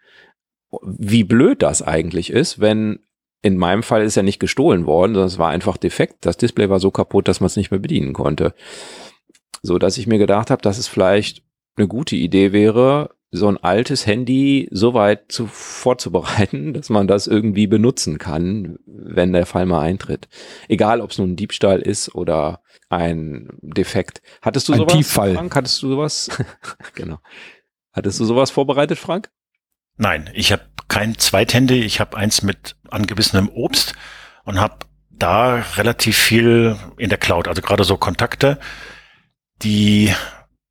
wie 0.81 1.23
blöd 1.23 1.61
das 1.61 1.81
eigentlich 1.81 2.29
ist, 2.29 2.59
wenn 2.59 2.99
in 3.41 3.57
meinem 3.57 3.83
Fall 3.83 4.01
ist 4.01 4.15
ja 4.15 4.23
nicht 4.23 4.39
gestohlen 4.39 4.87
worden, 4.87 5.13
sondern 5.13 5.27
es 5.27 5.37
war 5.37 5.51
einfach 5.51 5.77
defekt. 5.77 6.25
Das 6.25 6.37
Display 6.37 6.69
war 6.69 6.79
so 6.79 6.89
kaputt, 6.89 7.27
dass 7.27 7.41
man 7.41 7.45
es 7.45 7.55
nicht 7.55 7.69
mehr 7.69 7.79
bedienen 7.79 8.13
konnte. 8.13 8.55
So 9.61 9.77
dass 9.77 9.99
ich 9.99 10.07
mir 10.07 10.17
gedacht 10.17 10.49
habe, 10.49 10.63
dass 10.63 10.79
es 10.79 10.87
vielleicht 10.87 11.44
eine 11.77 11.87
gute 11.87 12.15
Idee 12.15 12.51
wäre, 12.51 13.15
so 13.31 13.47
ein 13.47 13.57
altes 13.57 14.05
Handy 14.05 14.67
so 14.71 14.93
weit 14.93 15.31
zu, 15.31 15.47
vorzubereiten, 15.47 16.73
dass 16.73 16.89
man 16.89 17.07
das 17.07 17.27
irgendwie 17.27 17.67
benutzen 17.67 18.17
kann, 18.17 18.77
wenn 18.85 19.33
der 19.33 19.45
Fall 19.45 19.65
mal 19.65 19.81
eintritt. 19.81 20.27
Egal, 20.67 21.01
ob 21.01 21.11
es 21.11 21.17
nun 21.17 21.31
ein 21.31 21.35
Diebstahl 21.35 21.81
ist 21.81 22.15
oder 22.15 22.61
ein 22.89 23.49
Defekt. 23.61 24.21
Hattest 24.41 24.69
du 24.69 24.73
ein 24.73 24.79
sowas, 24.79 24.93
Tieffall. 24.93 25.33
Frank? 25.35 25.55
Hattest 25.55 25.81
du 25.81 25.89
sowas? 25.89 26.29
genau. 26.95 27.19
Hattest 27.91 28.19
du 28.19 28.25
sowas 28.25 28.51
vorbereitet, 28.51 28.97
Frank? 28.97 29.29
Nein, 29.97 30.29
ich 30.33 30.51
habe 30.51 30.63
kein 30.87 31.17
Zweithandy. 31.17 31.81
Ich 31.81 31.99
habe 31.99 32.17
eins 32.17 32.41
mit 32.41 32.75
angebissenem 32.89 33.49
Obst 33.49 33.95
und 34.43 34.59
habe 34.59 34.85
da 35.09 35.63
relativ 35.77 36.17
viel 36.17 36.75
in 36.97 37.09
der 37.09 37.17
Cloud. 37.17 37.47
Also 37.47 37.61
gerade 37.61 37.85
so 37.85 37.97
Kontakte, 37.97 38.59
die 39.61 40.13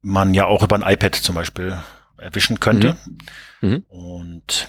man 0.05 0.35
ja 0.35 0.47
auch 0.47 0.63
über 0.63 0.77
ein 0.77 0.93
iPad 0.93 1.15
zum 1.15 1.35
Beispiel 1.35 1.77
erwischen 2.19 2.61
könnte. 2.61 2.97
Mhm. 3.61 3.69
Mhm. 3.69 3.85
Und 3.89 4.69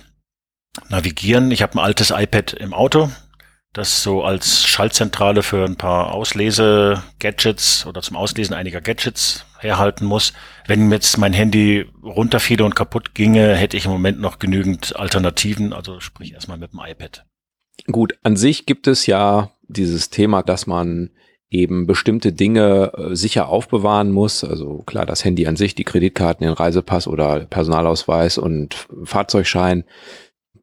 navigieren. 0.89 1.51
Ich 1.51 1.61
habe 1.61 1.75
ein 1.75 1.79
altes 1.79 2.11
iPad 2.11 2.53
im 2.53 2.73
Auto, 2.73 3.09
das 3.73 4.03
so 4.03 4.23
als 4.23 4.65
Schaltzentrale 4.65 5.43
für 5.43 5.65
ein 5.65 5.77
paar 5.77 6.13
Auslese-Gadgets 6.13 7.85
oder 7.85 8.01
zum 8.01 8.17
Auslesen 8.17 8.53
einiger 8.53 8.81
Gadgets 8.81 9.45
herhalten 9.59 10.05
muss. 10.05 10.33
Wenn 10.67 10.91
jetzt 10.91 11.17
mein 11.17 11.33
Handy 11.33 11.85
runterfiele 12.03 12.63
und 12.63 12.75
kaputt 12.75 13.15
ginge, 13.15 13.55
hätte 13.55 13.77
ich 13.77 13.85
im 13.85 13.91
Moment 13.91 14.19
noch 14.19 14.39
genügend 14.39 14.95
Alternativen, 14.95 15.73
also 15.73 15.99
sprich 15.99 16.33
erstmal 16.33 16.57
mit 16.57 16.73
dem 16.73 16.81
iPad. 16.85 17.25
Gut, 17.87 18.17
an 18.23 18.37
sich 18.37 18.65
gibt 18.65 18.87
es 18.87 19.05
ja 19.05 19.51
dieses 19.67 20.09
Thema, 20.09 20.43
dass 20.43 20.67
man 20.67 21.11
eben 21.49 21.85
bestimmte 21.85 22.33
Dinge 22.33 22.91
äh, 22.97 23.15
sicher 23.15 23.49
aufbewahren 23.49 24.11
muss. 24.11 24.43
Also 24.43 24.83
klar, 24.85 25.05
das 25.05 25.23
Handy 25.23 25.47
an 25.47 25.55
sich, 25.55 25.75
die 25.75 25.83
Kreditkarten, 25.83 26.45
den 26.45 26.53
Reisepass 26.53 27.07
oder 27.07 27.41
Personalausweis 27.41 28.37
und 28.37 28.87
Fahrzeugschein 29.03 29.83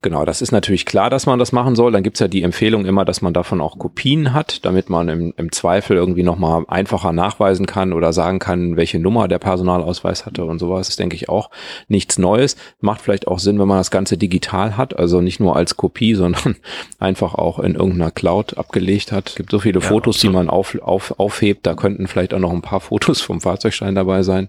Genau, 0.03 0.25
das 0.25 0.43
ist 0.43 0.51
natürlich 0.51 0.85
klar, 0.85 1.11
dass 1.11 1.27
man 1.27 1.39
das 1.39 1.53
machen 1.53 1.77
soll. 1.77 1.93
Dann 1.93 2.03
gibt's 2.03 2.19
ja 2.19 2.27
die 2.27 2.43
Empfehlung 2.43 2.87
immer, 2.87 3.05
dass 3.05 3.23
man 3.23 3.33
davon 3.33 3.61
auch 3.61 3.79
Kopien 3.79 4.33
hat, 4.33 4.65
damit 4.65 4.91
man 4.91 5.09
im, 5.09 5.33
im 5.37 5.53
Zweifel 5.53 5.97
irgendwie 5.97 6.25
nochmal 6.25 6.65
einfacher 6.67 7.13
nachweisen 7.13 7.67
kann 7.67 7.93
oder 7.93 8.13
sagen 8.13 8.41
kann, 8.41 8.77
welche 8.77 8.99
Nummer 8.99 9.29
der 9.29 9.39
Personalausweis 9.39 10.27
hatte 10.27 10.45
und 10.45 10.59
sowas. 10.59 10.89
Das 10.89 10.89
ist, 10.89 10.99
denke 10.99 11.15
ich, 11.15 11.29
auch 11.29 11.51
nichts 11.87 12.19
Neues. 12.19 12.57
Macht 12.81 13.01
vielleicht 13.01 13.29
auch 13.29 13.39
Sinn, 13.39 13.61
wenn 13.61 13.69
man 13.69 13.79
das 13.79 13.93
Ganze 13.93 14.19
digital 14.19 14.77
hat, 14.77 14.99
also 14.99 15.21
nicht 15.21 15.39
nur 15.39 15.55
als 15.55 15.77
Kopie, 15.77 16.15
sondern 16.17 16.57
einfach 16.99 17.37
auch 17.37 17.61
in 17.61 17.77
irgendeiner 17.77 18.11
Cloud 18.11 18.59
abgelegt 18.59 19.13
hat. 19.13 19.29
Es 19.29 19.35
gibt 19.37 19.53
so 19.53 19.61
viele 19.61 19.79
ja, 19.79 19.87
Fotos, 19.87 20.17
absolut. 20.17 20.33
die 20.33 20.37
man 20.37 20.51
auf, 20.51 20.77
auf, 20.83 21.21
aufhebt. 21.21 21.65
Da 21.65 21.75
könnten 21.75 22.09
vielleicht 22.09 22.35
auch 22.35 22.41
noch 22.41 22.53
ein 22.53 22.63
paar 22.63 22.81
Fotos 22.81 23.21
vom 23.21 23.41
Fahrzeugschein 23.41 23.95
dabei 23.95 24.25
sein. 24.25 24.49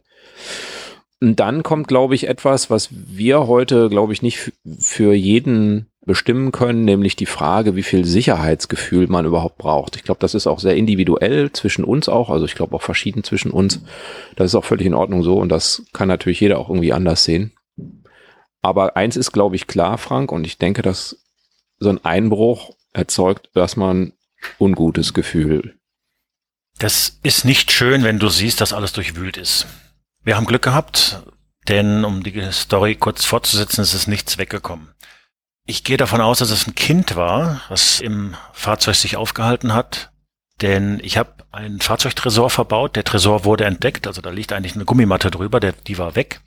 Und 1.24 1.40
dann 1.40 1.64
kommt, 1.64 1.88
glaube 1.88 2.16
ich, 2.16 2.28
etwas, 2.28 2.70
was 2.70 2.90
wir 2.92 3.48
heute, 3.48 3.88
glaube 3.88 4.12
ich, 4.12 4.22
nicht 4.22 4.52
für 4.78 5.14
jeden 5.14 5.90
bestimmen 6.06 6.52
können, 6.52 6.84
nämlich 6.84 7.16
die 7.16 7.26
Frage, 7.26 7.78
wie 7.78 7.84
viel 7.84 8.04
Sicherheitsgefühl 8.04 9.08
man 9.08 9.26
überhaupt 9.26 9.58
braucht. 9.58 9.96
Ich 9.96 10.04
glaube, 10.04 10.20
das 10.20 10.34
ist 10.34 10.48
auch 10.48 10.60
sehr 10.60 10.76
individuell 10.76 11.54
zwischen 11.54 11.86
uns 11.86 12.10
auch, 12.10 12.30
also 12.30 12.44
ich 12.44 12.56
glaube 12.56 12.76
auch 12.76 12.82
verschieden 12.82 13.24
zwischen 13.24 13.52
uns. 13.52 13.80
Das 14.36 14.48
ist 14.48 14.56
auch 14.56 14.66
völlig 14.66 14.86
in 14.86 14.94
Ordnung 14.94 15.24
so 15.24 15.38
und 15.38 15.48
das 15.48 15.84
kann 15.94 16.10
natürlich 16.10 16.42
jeder 16.42 16.60
auch 16.60 16.68
irgendwie 16.68 16.92
anders 16.92 17.24
sehen. 17.24 17.54
Aber 18.62 18.98
eins 18.98 19.16
ist, 19.16 19.32
glaube 19.32 19.56
ich, 19.56 19.66
klar, 19.66 19.98
Frank, 19.98 20.30
und 20.30 20.46
ich 20.46 20.58
denke, 20.58 20.82
dass 20.82 21.24
so 21.80 21.88
ein 21.88 22.04
Einbruch 22.04 22.76
erzeugt 22.92 23.50
erstmal 23.56 23.96
ein 23.96 24.14
ungutes 24.60 25.14
Gefühl. 25.14 25.76
Das 26.80 27.18
ist 27.24 27.46
nicht 27.46 27.72
schön, 27.72 28.04
wenn 28.04 28.20
du 28.20 28.28
siehst, 28.28 28.60
dass 28.60 28.74
alles 28.74 28.92
durchwühlt 28.92 29.38
ist. 29.38 29.68
Wir 30.26 30.38
haben 30.38 30.46
Glück 30.46 30.62
gehabt, 30.62 31.22
denn 31.68 32.06
um 32.06 32.24
die 32.24 32.50
Story 32.54 32.96
kurz 32.96 33.26
fortzusetzen, 33.26 33.82
ist 33.82 33.94
es 33.94 34.08
nichts 34.08 34.38
weggekommen. 34.38 34.90
Ich 35.66 35.84
gehe 35.84 35.98
davon 35.98 36.22
aus, 36.22 36.40
dass 36.40 36.50
es 36.50 36.66
ein 36.66 36.76
Kind 36.76 37.18
war, 37.18 37.62
was 37.68 38.00
im 38.00 38.36
Fahrzeug 38.54 38.96
sich 38.96 39.18
aufgehalten 39.18 39.74
hat, 39.74 40.12
denn 40.62 41.02
ich 41.04 41.18
habe 41.18 41.34
einen 41.52 41.82
Fahrzeugtresor 41.82 42.50
verbaut. 42.50 42.96
Der 42.96 43.04
Tresor 43.04 43.44
wurde 43.44 43.66
entdeckt, 43.66 44.08
also 44.08 44.22
da 44.22 44.30
liegt 44.30 44.54
eigentlich 44.54 44.76
eine 44.76 44.86
Gummimatte 44.86 45.30
drüber, 45.30 45.60
der, 45.60 45.74
die 45.74 45.98
war 45.98 46.16
weg. 46.16 46.40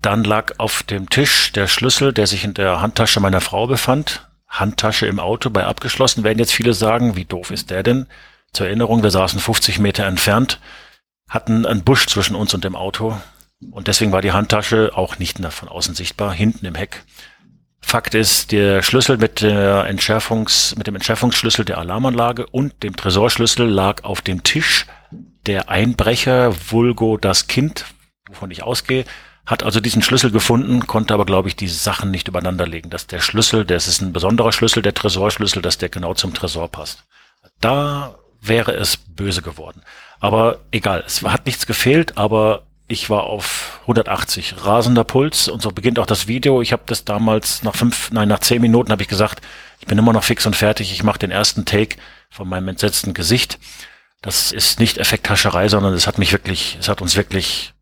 Dann 0.00 0.24
lag 0.24 0.54
auf 0.58 0.82
dem 0.82 1.10
Tisch 1.10 1.52
der 1.52 1.66
Schlüssel, 1.68 2.14
der 2.14 2.26
sich 2.26 2.44
in 2.44 2.54
der 2.54 2.80
Handtasche 2.80 3.20
meiner 3.20 3.42
Frau 3.42 3.66
befand. 3.66 4.26
Handtasche 4.48 5.06
im 5.06 5.20
Auto 5.20 5.50
bei 5.50 5.64
abgeschlossen, 5.66 6.24
werden 6.24 6.38
jetzt 6.38 6.52
viele 6.52 6.72
sagen, 6.72 7.14
wie 7.14 7.26
doof 7.26 7.50
ist 7.50 7.70
der 7.70 7.82
denn? 7.82 8.06
Zur 8.52 8.66
Erinnerung, 8.66 9.02
wir 9.02 9.10
saßen 9.10 9.38
50 9.38 9.78
Meter 9.78 10.04
entfernt 10.06 10.60
hatten 11.32 11.64
einen 11.64 11.82
Busch 11.82 12.06
zwischen 12.06 12.36
uns 12.36 12.52
und 12.52 12.62
dem 12.62 12.76
Auto 12.76 13.16
und 13.70 13.88
deswegen 13.88 14.12
war 14.12 14.20
die 14.20 14.32
Handtasche 14.32 14.92
auch 14.94 15.18
nicht 15.18 15.38
von 15.38 15.68
außen 15.68 15.94
sichtbar, 15.94 16.32
hinten 16.32 16.66
im 16.66 16.74
Heck. 16.74 17.04
Fakt 17.80 18.14
ist, 18.14 18.52
der 18.52 18.82
Schlüssel 18.82 19.16
mit 19.16 19.40
der 19.40 19.86
Entschärfungs, 19.86 20.76
mit 20.76 20.86
dem 20.86 20.94
Entschärfungsschlüssel 20.94 21.64
der 21.64 21.78
Alarmanlage 21.78 22.46
und 22.46 22.82
dem 22.82 22.94
Tresorschlüssel 22.94 23.66
lag 23.66 24.04
auf 24.04 24.20
dem 24.20 24.42
Tisch. 24.44 24.86
Der 25.46 25.68
Einbrecher, 25.68 26.54
Vulgo 26.70 27.16
das 27.16 27.48
Kind, 27.48 27.86
wovon 28.28 28.50
ich 28.50 28.62
ausgehe, 28.62 29.04
hat 29.46 29.64
also 29.64 29.80
diesen 29.80 30.02
Schlüssel 30.02 30.30
gefunden, 30.30 30.86
konnte 30.86 31.14
aber, 31.14 31.26
glaube 31.26 31.48
ich, 31.48 31.56
die 31.56 31.66
Sachen 31.66 32.12
nicht 32.12 32.28
übereinander 32.28 32.66
legen. 32.66 32.90
Dass 32.90 33.08
der 33.08 33.20
Schlüssel, 33.20 33.64
das 33.64 33.88
ist 33.88 34.00
ein 34.00 34.12
besonderer 34.12 34.52
Schlüssel, 34.52 34.82
der 34.82 34.94
Tresorschlüssel, 34.94 35.62
dass 35.62 35.78
der 35.78 35.88
genau 35.88 36.14
zum 36.14 36.32
Tresor 36.34 36.68
passt. 36.68 37.04
Da 37.60 38.18
wäre 38.40 38.72
es 38.74 38.96
böse 38.96 39.42
geworden. 39.42 39.82
Aber 40.22 40.60
egal, 40.70 41.02
es 41.04 41.20
hat 41.22 41.46
nichts 41.46 41.66
gefehlt, 41.66 42.16
aber 42.16 42.62
ich 42.86 43.10
war 43.10 43.24
auf 43.24 43.80
180, 43.82 44.64
rasender 44.64 45.02
Puls 45.02 45.48
und 45.48 45.60
so 45.60 45.72
beginnt 45.72 45.98
auch 45.98 46.06
das 46.06 46.28
Video. 46.28 46.62
Ich 46.62 46.72
habe 46.72 46.84
das 46.86 47.04
damals 47.04 47.64
nach 47.64 47.74
fünf, 47.74 48.12
nein, 48.12 48.28
nach 48.28 48.38
zehn 48.38 48.62
Minuten 48.62 48.92
habe 48.92 49.02
ich 49.02 49.08
gesagt, 49.08 49.40
Ich 49.80 49.88
bin 49.88 49.98
immer 49.98 50.12
noch 50.12 50.22
fix 50.22 50.46
und 50.46 50.54
fertig. 50.54 50.92
Ich 50.92 51.02
mache 51.02 51.18
den 51.18 51.32
ersten 51.32 51.64
Take 51.64 51.96
von 52.30 52.48
meinem 52.48 52.68
entsetzten 52.68 53.14
Gesicht. 53.14 53.58
Das 54.20 54.52
ist 54.52 54.78
nicht 54.78 54.98
Effekthascherei, 54.98 55.66
sondern 55.66 55.92
es 55.92 56.06
hat 56.06 56.18
mich 56.18 56.30
wirklich, 56.30 56.76
es 56.78 56.88
hat 56.88 57.02
uns 57.02 57.16
wirklich 57.16 57.74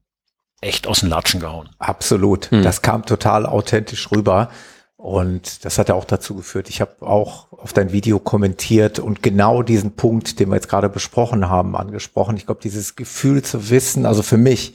echt 0.63 0.87
aus 0.87 1.01
den 1.01 1.11
Latschen 1.11 1.41
gehauen. 1.41 1.69
Absolut. 1.79 2.51
Hm. 2.51 2.63
Das 2.63 2.81
kam 2.81 3.05
total 3.05 3.45
authentisch 3.45 4.11
rüber. 4.11 4.51
Und 5.01 5.65
das 5.65 5.79
hat 5.79 5.89
ja 5.89 5.95
auch 5.95 6.05
dazu 6.05 6.35
geführt, 6.35 6.69
ich 6.69 6.83
habe 6.83 6.95
auch 7.01 7.51
auf 7.53 7.73
dein 7.73 7.91
Video 7.91 8.19
kommentiert 8.19 8.99
und 8.99 9.23
genau 9.23 9.63
diesen 9.63 9.93
Punkt, 9.93 10.39
den 10.39 10.51
wir 10.51 10.57
jetzt 10.57 10.69
gerade 10.69 10.91
besprochen 10.91 11.49
haben, 11.49 11.75
angesprochen. 11.75 12.37
Ich 12.37 12.45
glaube, 12.45 12.61
dieses 12.61 12.97
Gefühl 12.97 13.43
zu 13.43 13.71
wissen, 13.71 14.05
also 14.05 14.23
für 14.23 14.37
mich 14.37 14.75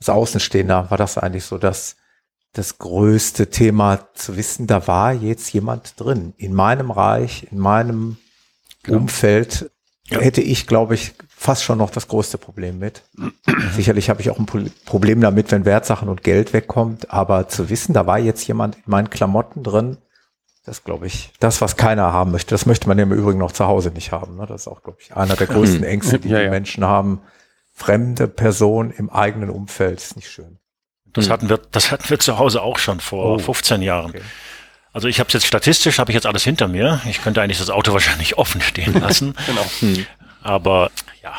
als 0.00 0.08
Außenstehender 0.08 0.90
war 0.90 0.96
das 0.96 1.18
eigentlich 1.18 1.44
so 1.44 1.58
das, 1.58 1.96
das 2.54 2.78
größte 2.78 3.50
Thema 3.50 4.08
zu 4.14 4.38
wissen, 4.38 4.66
da 4.66 4.86
war 4.86 5.12
jetzt 5.12 5.52
jemand 5.52 6.00
drin. 6.00 6.32
In 6.38 6.54
meinem 6.54 6.90
Reich, 6.90 7.46
in 7.50 7.58
meinem 7.58 8.16
genau. 8.82 9.00
Umfeld 9.00 9.70
ja. 10.06 10.20
hätte 10.20 10.40
ich, 10.40 10.66
glaube 10.66 10.94
ich, 10.94 11.12
fast 11.38 11.62
schon 11.62 11.78
noch 11.78 11.90
das 11.90 12.08
größte 12.08 12.36
Problem 12.36 12.80
mit. 12.80 13.02
Sicherlich 13.72 14.10
habe 14.10 14.20
ich 14.20 14.28
auch 14.28 14.38
ein 14.38 14.46
Problem 14.84 15.20
damit, 15.20 15.52
wenn 15.52 15.64
Wertsachen 15.64 16.08
und 16.08 16.24
Geld 16.24 16.52
wegkommt, 16.52 17.12
aber 17.12 17.48
zu 17.48 17.70
wissen, 17.70 17.92
da 17.92 18.06
war 18.06 18.18
jetzt 18.18 18.46
jemand 18.48 18.74
in 18.74 18.82
meinen 18.86 19.08
Klamotten 19.08 19.62
drin, 19.62 19.98
das 20.66 20.82
glaube 20.82 21.06
ich, 21.06 21.32
das, 21.38 21.60
was 21.60 21.76
keiner 21.76 22.12
haben 22.12 22.32
möchte, 22.32 22.50
das 22.50 22.66
möchte 22.66 22.88
man 22.88 22.98
ja 22.98 23.04
im 23.04 23.12
Übrigen 23.12 23.38
noch 23.38 23.52
zu 23.52 23.66
Hause 23.66 23.90
nicht 23.90 24.10
haben. 24.10 24.36
Ne? 24.36 24.46
Das 24.46 24.62
ist 24.62 24.68
auch, 24.68 24.82
glaube 24.82 24.98
ich, 25.00 25.16
einer 25.16 25.36
der 25.36 25.46
größten 25.46 25.84
Ängste, 25.84 26.18
die 26.18 26.28
ja, 26.28 26.42
die 26.42 26.50
Menschen 26.50 26.84
haben. 26.84 27.20
Fremde 27.72 28.26
Person 28.26 28.90
im 28.90 29.08
eigenen 29.08 29.48
Umfeld 29.48 30.00
ist 30.00 30.16
nicht 30.16 30.28
schön. 30.28 30.58
Das 31.12 31.26
hm. 31.26 31.32
hatten 31.32 31.48
wir, 31.48 31.58
das 31.70 31.92
hatten 31.92 32.10
wir 32.10 32.18
zu 32.18 32.38
Hause 32.38 32.62
auch 32.62 32.78
schon 32.78 32.98
vor 32.98 33.36
oh. 33.36 33.38
15 33.38 33.80
Jahren. 33.80 34.10
Okay. 34.10 34.22
Also 34.92 35.06
ich 35.06 35.20
habe 35.20 35.30
jetzt 35.32 35.46
statistisch, 35.46 36.00
habe 36.00 36.10
ich 36.10 36.14
jetzt 36.14 36.26
alles 36.26 36.42
hinter 36.42 36.66
mir. 36.66 37.00
Ich 37.08 37.22
könnte 37.22 37.40
eigentlich 37.40 37.58
das 37.58 37.70
Auto 37.70 37.92
wahrscheinlich 37.92 38.36
offen 38.36 38.60
stehen 38.60 39.00
lassen. 39.00 39.36
genau. 39.46 40.04
Aber 40.42 40.90
ja, 41.22 41.34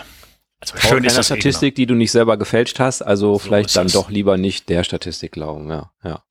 also 0.59 0.77
schön 0.77 1.03
ist 1.03 1.17
das 1.17 1.31
eh 1.31 1.35
Statistik, 1.35 1.75
die 1.75 1.85
du 1.85 1.95
nicht 1.95 2.11
selber 2.11 2.37
gefälscht 2.37 2.79
hast, 2.79 3.01
also 3.01 3.33
so 3.33 3.39
vielleicht 3.39 3.75
dann 3.75 3.87
doch 3.87 4.09
lieber 4.09 4.37
nicht 4.37 4.69
der 4.69 4.83
Statistik 4.83 5.31
glauben, 5.31 5.69
ja, 5.69 5.91
ja. 6.03 6.23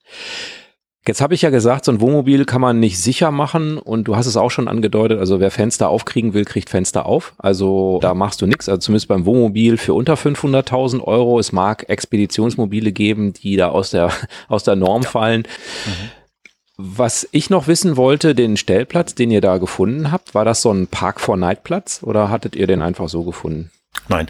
Jetzt 1.06 1.22
habe 1.22 1.32
ich 1.32 1.40
ja 1.40 1.48
gesagt, 1.48 1.86
so 1.86 1.92
ein 1.92 2.02
Wohnmobil 2.02 2.44
kann 2.44 2.60
man 2.60 2.80
nicht 2.80 2.98
sicher 2.98 3.30
machen 3.30 3.78
und 3.78 4.04
du 4.04 4.16
hast 4.16 4.26
es 4.26 4.36
auch 4.36 4.50
schon 4.50 4.68
angedeutet, 4.68 5.18
also 5.18 5.40
wer 5.40 5.50
Fenster 5.50 5.88
aufkriegen 5.88 6.34
will, 6.34 6.44
kriegt 6.44 6.68
Fenster 6.68 7.06
auf. 7.06 7.32
Also 7.38 7.98
da 8.02 8.12
machst 8.12 8.42
du 8.42 8.46
nichts, 8.46 8.68
also 8.68 8.78
zumindest 8.78 9.08
beim 9.08 9.24
Wohnmobil 9.24 9.78
für 9.78 9.94
unter 9.94 10.14
500.000 10.14 11.00
Euro. 11.00 11.38
Es 11.38 11.50
mag 11.50 11.88
Expeditionsmobile 11.88 12.92
geben, 12.92 13.32
die 13.32 13.56
da 13.56 13.70
aus 13.70 13.90
der, 13.90 14.12
aus 14.48 14.64
der 14.64 14.76
Norm 14.76 15.02
ja. 15.02 15.08
fallen. 15.08 15.46
Mhm. 15.86 16.10
Was 16.80 17.28
ich 17.32 17.50
noch 17.50 17.66
wissen 17.66 17.96
wollte, 17.96 18.36
den 18.36 18.56
Stellplatz, 18.56 19.16
den 19.16 19.32
ihr 19.32 19.40
da 19.40 19.58
gefunden 19.58 20.12
habt, 20.12 20.36
war 20.36 20.44
das 20.44 20.62
so 20.62 20.72
ein 20.72 20.86
Park 20.86 21.20
for 21.20 21.36
Night 21.36 21.64
Platz 21.64 22.00
oder 22.04 22.30
hattet 22.30 22.54
ihr 22.54 22.68
den 22.68 22.82
einfach 22.82 23.08
so 23.08 23.24
gefunden? 23.24 23.72
Nein. 24.06 24.28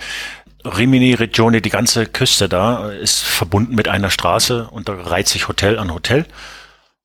Rimini 0.64 1.12
Regione, 1.12 1.60
die 1.60 1.68
ganze 1.68 2.06
Küste 2.06 2.48
da 2.48 2.90
ist 2.90 3.20
verbunden 3.20 3.74
mit 3.74 3.86
einer 3.86 4.08
Straße 4.08 4.68
und 4.70 4.88
da 4.88 4.94
reiht 4.94 5.28
sich 5.28 5.46
Hotel 5.48 5.78
an 5.78 5.92
Hotel. 5.92 6.24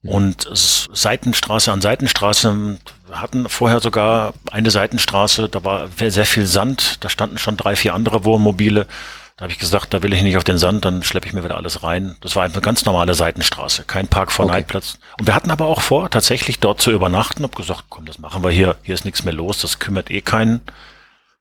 Und 0.06 0.50
Seitenstraße 0.54 1.72
an 1.72 1.82
Seitenstraße 1.82 2.78
hatten 3.12 3.48
vorher 3.48 3.82
sogar 3.82 4.34
eine 4.50 4.72
Seitenstraße, 4.72 5.50
da 5.50 5.64
war 5.64 5.90
sehr 5.98 6.26
viel 6.26 6.46
Sand, 6.46 7.04
da 7.04 7.10
standen 7.10 7.38
schon 7.38 7.58
drei, 7.58 7.76
vier 7.76 7.94
andere 7.94 8.24
Wohnmobile. 8.24 8.88
Da 9.38 9.44
habe 9.44 9.52
ich 9.52 9.58
gesagt, 9.58 9.94
da 9.94 10.04
will 10.04 10.14
ich 10.14 10.22
nicht 10.22 10.38
auf 10.38 10.44
den 10.44 10.60
Sand, 10.60 10.86
dann 10.86 11.02
schleppe 11.02 11.28
ich 11.28 11.34
mir 11.34 11.44
wieder 11.44 11.58
alles 11.58 11.82
rein. 11.82 12.16
Das 12.22 12.36
war 12.36 12.44
eine 12.44 12.62
ganz 12.62 12.86
normale 12.86 13.16
Seitenstraße, 13.16 13.84
kein 13.84 14.08
Park 14.08 14.32
vor 14.32 14.46
okay. 14.46 14.64
Und 15.20 15.28
wir 15.28 15.34
hatten 15.34 15.50
aber 15.50 15.66
auch 15.66 15.82
vor, 15.82 16.10
tatsächlich 16.12 16.60
dort 16.60 16.82
zu 16.82 16.92
übernachten. 16.92 17.44
Hab 17.44 17.56
gesagt, 17.56 17.86
komm, 17.90 18.06
das 18.06 18.20
machen 18.20 18.44
wir 18.44 18.52
hier. 18.52 18.76
Hier 18.84 18.94
ist 18.94 19.06
nichts 19.06 19.24
mehr 19.24 19.34
los, 19.34 19.60
das 19.60 19.80
kümmert 19.80 20.12
eh 20.12 20.22
keinen. 20.22 20.62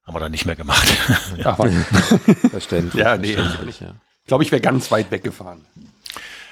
Haben 0.06 0.14
wir 0.14 0.20
dann 0.20 0.32
nicht 0.32 0.46
mehr 0.46 0.56
gemacht. 0.56 0.88
Ja, 1.36 1.54
verständlich. 2.50 2.94
Ja, 2.94 3.16
nee, 3.16 3.34
verständlich, 3.34 3.80
ja. 3.80 3.94
Ich 4.22 4.28
glaube, 4.28 4.44
ich 4.44 4.52
wäre 4.52 4.62
ganz 4.62 4.90
weit 4.90 5.10
weggefahren. 5.10 5.60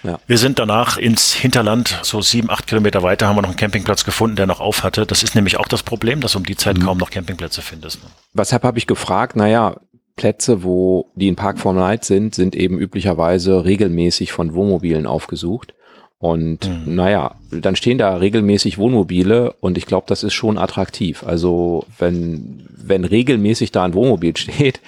Ja. 0.02 0.18
Wir 0.26 0.38
sind 0.38 0.58
danach 0.58 0.96
ins 0.96 1.34
Hinterland, 1.34 1.98
so 2.02 2.22
sieben, 2.22 2.50
acht 2.50 2.66
Kilometer 2.66 3.02
weiter, 3.02 3.28
haben 3.28 3.36
wir 3.36 3.42
noch 3.42 3.50
einen 3.50 3.58
Campingplatz 3.58 4.04
gefunden, 4.04 4.36
der 4.36 4.46
noch 4.46 4.60
auf 4.60 4.82
hatte. 4.82 5.04
Das 5.04 5.22
ist 5.22 5.34
nämlich 5.34 5.58
auch 5.58 5.68
das 5.68 5.82
Problem, 5.82 6.20
dass 6.20 6.32
du 6.32 6.38
um 6.38 6.44
die 6.44 6.56
Zeit 6.56 6.78
mhm. 6.78 6.84
kaum 6.84 6.98
noch 6.98 7.10
Campingplätze 7.10 7.60
findest. 7.60 8.02
Ne? 8.02 8.10
Weshalb 8.32 8.64
habe 8.64 8.78
ich 8.78 8.86
gefragt, 8.86 9.36
naja, 9.36 9.76
Plätze, 10.20 10.62
wo 10.62 11.06
die 11.14 11.28
in 11.28 11.36
Park 11.36 11.58
for 11.58 11.72
Night 11.72 12.04
sind, 12.04 12.34
sind 12.34 12.54
eben 12.54 12.78
üblicherweise 12.78 13.64
regelmäßig 13.64 14.32
von 14.32 14.52
Wohnmobilen 14.52 15.06
aufgesucht. 15.06 15.72
Und 16.18 16.68
mhm. 16.68 16.94
naja, 16.94 17.36
dann 17.50 17.74
stehen 17.74 17.96
da 17.96 18.14
regelmäßig 18.16 18.76
Wohnmobile 18.76 19.54
und 19.60 19.78
ich 19.78 19.86
glaube, 19.86 20.04
das 20.08 20.22
ist 20.22 20.34
schon 20.34 20.58
attraktiv. 20.58 21.24
Also 21.24 21.86
wenn, 21.98 22.66
wenn 22.68 23.06
regelmäßig 23.06 23.72
da 23.72 23.84
ein 23.84 23.94
Wohnmobil 23.94 24.36
steht, 24.36 24.80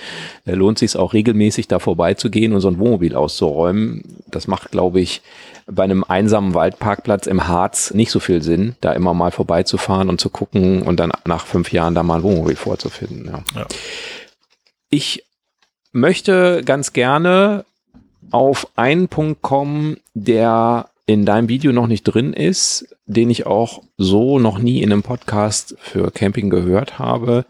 äh, 0.44 0.52
lohnt 0.52 0.78
sich 0.78 0.94
auch 0.96 1.14
regelmäßig 1.14 1.66
da 1.66 1.78
vorbeizugehen 1.78 2.52
und 2.52 2.60
so 2.60 2.68
ein 2.68 2.78
Wohnmobil 2.78 3.14
auszuräumen. 3.14 4.02
Das 4.30 4.46
macht, 4.46 4.70
glaube 4.70 5.00
ich, 5.00 5.22
bei 5.66 5.84
einem 5.84 6.04
einsamen 6.04 6.52
Waldparkplatz 6.52 7.26
im 7.26 7.48
Harz 7.48 7.94
nicht 7.94 8.10
so 8.10 8.20
viel 8.20 8.42
Sinn, 8.42 8.74
da 8.82 8.92
immer 8.92 9.14
mal 9.14 9.30
vorbeizufahren 9.30 10.10
und 10.10 10.20
zu 10.20 10.28
gucken 10.28 10.82
und 10.82 11.00
dann 11.00 11.12
nach 11.24 11.46
fünf 11.46 11.72
Jahren 11.72 11.94
da 11.94 12.02
mal 12.02 12.16
ein 12.16 12.22
Wohnmobil 12.22 12.56
vorzufinden. 12.56 13.24
Ja. 13.32 13.60
ja. 13.60 13.66
Ich 14.94 15.24
möchte 15.92 16.60
ganz 16.66 16.92
gerne 16.92 17.64
auf 18.30 18.68
einen 18.76 19.08
Punkt 19.08 19.40
kommen, 19.40 19.96
der 20.12 20.90
in 21.06 21.24
deinem 21.24 21.48
Video 21.48 21.72
noch 21.72 21.86
nicht 21.86 22.02
drin 22.02 22.34
ist, 22.34 22.94
den 23.06 23.30
ich 23.30 23.46
auch 23.46 23.82
so 23.96 24.38
noch 24.38 24.58
nie 24.58 24.82
in 24.82 24.92
einem 24.92 25.02
Podcast 25.02 25.76
für 25.78 26.10
Camping 26.10 26.50
gehört 26.50 26.98
habe, 26.98 27.46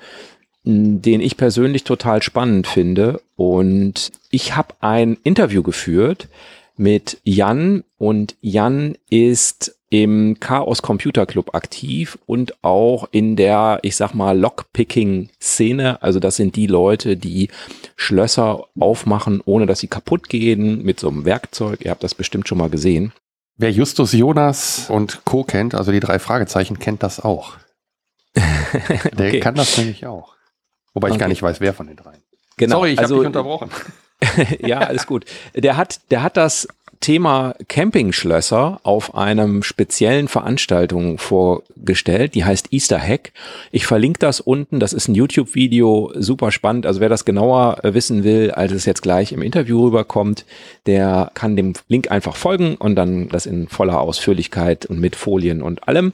den 0.62 1.20
ich 1.20 1.36
persönlich 1.36 1.82
total 1.82 2.22
spannend 2.22 2.68
finde. 2.68 3.20
Und 3.34 4.12
ich 4.30 4.54
habe 4.54 4.74
ein 4.78 5.18
Interview 5.24 5.64
geführt 5.64 6.28
mit 6.76 7.18
Jan 7.24 7.82
und 7.98 8.36
Jan 8.40 8.96
ist 9.10 9.74
im 9.92 10.40
Chaos 10.40 10.80
Computer 10.80 11.26
Club 11.26 11.54
aktiv 11.54 12.16
und 12.24 12.64
auch 12.64 13.08
in 13.10 13.36
der, 13.36 13.78
ich 13.82 13.94
sag 13.94 14.14
mal, 14.14 14.38
Lockpicking-Szene. 14.38 16.02
Also 16.02 16.18
das 16.18 16.36
sind 16.36 16.56
die 16.56 16.66
Leute, 16.66 17.18
die 17.18 17.50
Schlösser 17.94 18.64
aufmachen, 18.80 19.42
ohne 19.44 19.66
dass 19.66 19.80
sie 19.80 19.88
kaputt 19.88 20.30
gehen, 20.30 20.82
mit 20.82 20.98
so 20.98 21.08
einem 21.08 21.26
Werkzeug. 21.26 21.84
Ihr 21.84 21.90
habt 21.90 22.02
das 22.02 22.14
bestimmt 22.14 22.48
schon 22.48 22.56
mal 22.56 22.70
gesehen. 22.70 23.12
Wer 23.58 23.70
Justus 23.70 24.12
Jonas 24.14 24.88
und 24.88 25.26
Co. 25.26 25.44
kennt, 25.44 25.74
also 25.74 25.92
die 25.92 26.00
drei 26.00 26.18
Fragezeichen, 26.18 26.78
kennt 26.78 27.02
das 27.02 27.20
auch. 27.20 27.58
Der 28.34 29.28
okay. 29.28 29.40
kann 29.40 29.56
das 29.56 29.76
nämlich 29.76 30.06
auch. 30.06 30.36
Wobei 30.94 31.08
ich 31.08 31.12
okay. 31.12 31.20
gar 31.20 31.28
nicht 31.28 31.42
weiß, 31.42 31.60
wer 31.60 31.74
von 31.74 31.86
den 31.86 31.96
dreien. 31.96 32.22
Genau. 32.56 32.76
Sorry, 32.76 32.92
ich 32.92 32.98
also, 32.98 33.16
habe 33.16 33.24
dich 33.24 33.26
unterbrochen. 33.26 33.68
ja, 34.60 34.78
alles 34.78 35.06
gut. 35.06 35.26
Der 35.54 35.76
hat, 35.76 36.00
der 36.10 36.22
hat 36.22 36.38
das 36.38 36.66
Thema 37.02 37.54
Campingschlösser 37.68 38.80
auf 38.84 39.14
einem 39.14 39.62
speziellen 39.62 40.28
Veranstaltung 40.28 41.18
vorgestellt, 41.18 42.34
die 42.34 42.46
heißt 42.46 42.72
Easter 42.72 42.98
Hack. 42.98 43.32
Ich 43.72 43.86
verlinke 43.86 44.20
das 44.20 44.40
unten, 44.40 44.80
das 44.80 44.94
ist 44.94 45.08
ein 45.08 45.14
YouTube-Video, 45.14 46.12
super 46.14 46.50
spannend. 46.50 46.86
Also 46.86 47.00
wer 47.00 47.10
das 47.10 47.26
genauer 47.26 47.78
wissen 47.82 48.24
will, 48.24 48.52
als 48.52 48.72
es 48.72 48.86
jetzt 48.86 49.02
gleich 49.02 49.32
im 49.32 49.42
Interview 49.42 49.84
rüberkommt, 49.84 50.46
der 50.86 51.30
kann 51.34 51.56
dem 51.56 51.74
Link 51.88 52.10
einfach 52.10 52.36
folgen 52.36 52.76
und 52.76 52.96
dann 52.96 53.28
das 53.28 53.44
in 53.44 53.68
voller 53.68 54.00
Ausführlichkeit 54.00 54.86
und 54.86 54.98
mit 54.98 55.14
Folien 55.14 55.60
und 55.60 55.86
allem. 55.86 56.12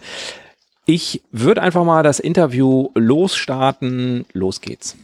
Ich 0.87 1.21
würde 1.31 1.63
einfach 1.63 1.85
mal 1.85 2.03
das 2.03 2.19
Interview 2.19 2.89
losstarten. 2.95 4.25
Los 4.33 4.63
geht's. 4.63 4.97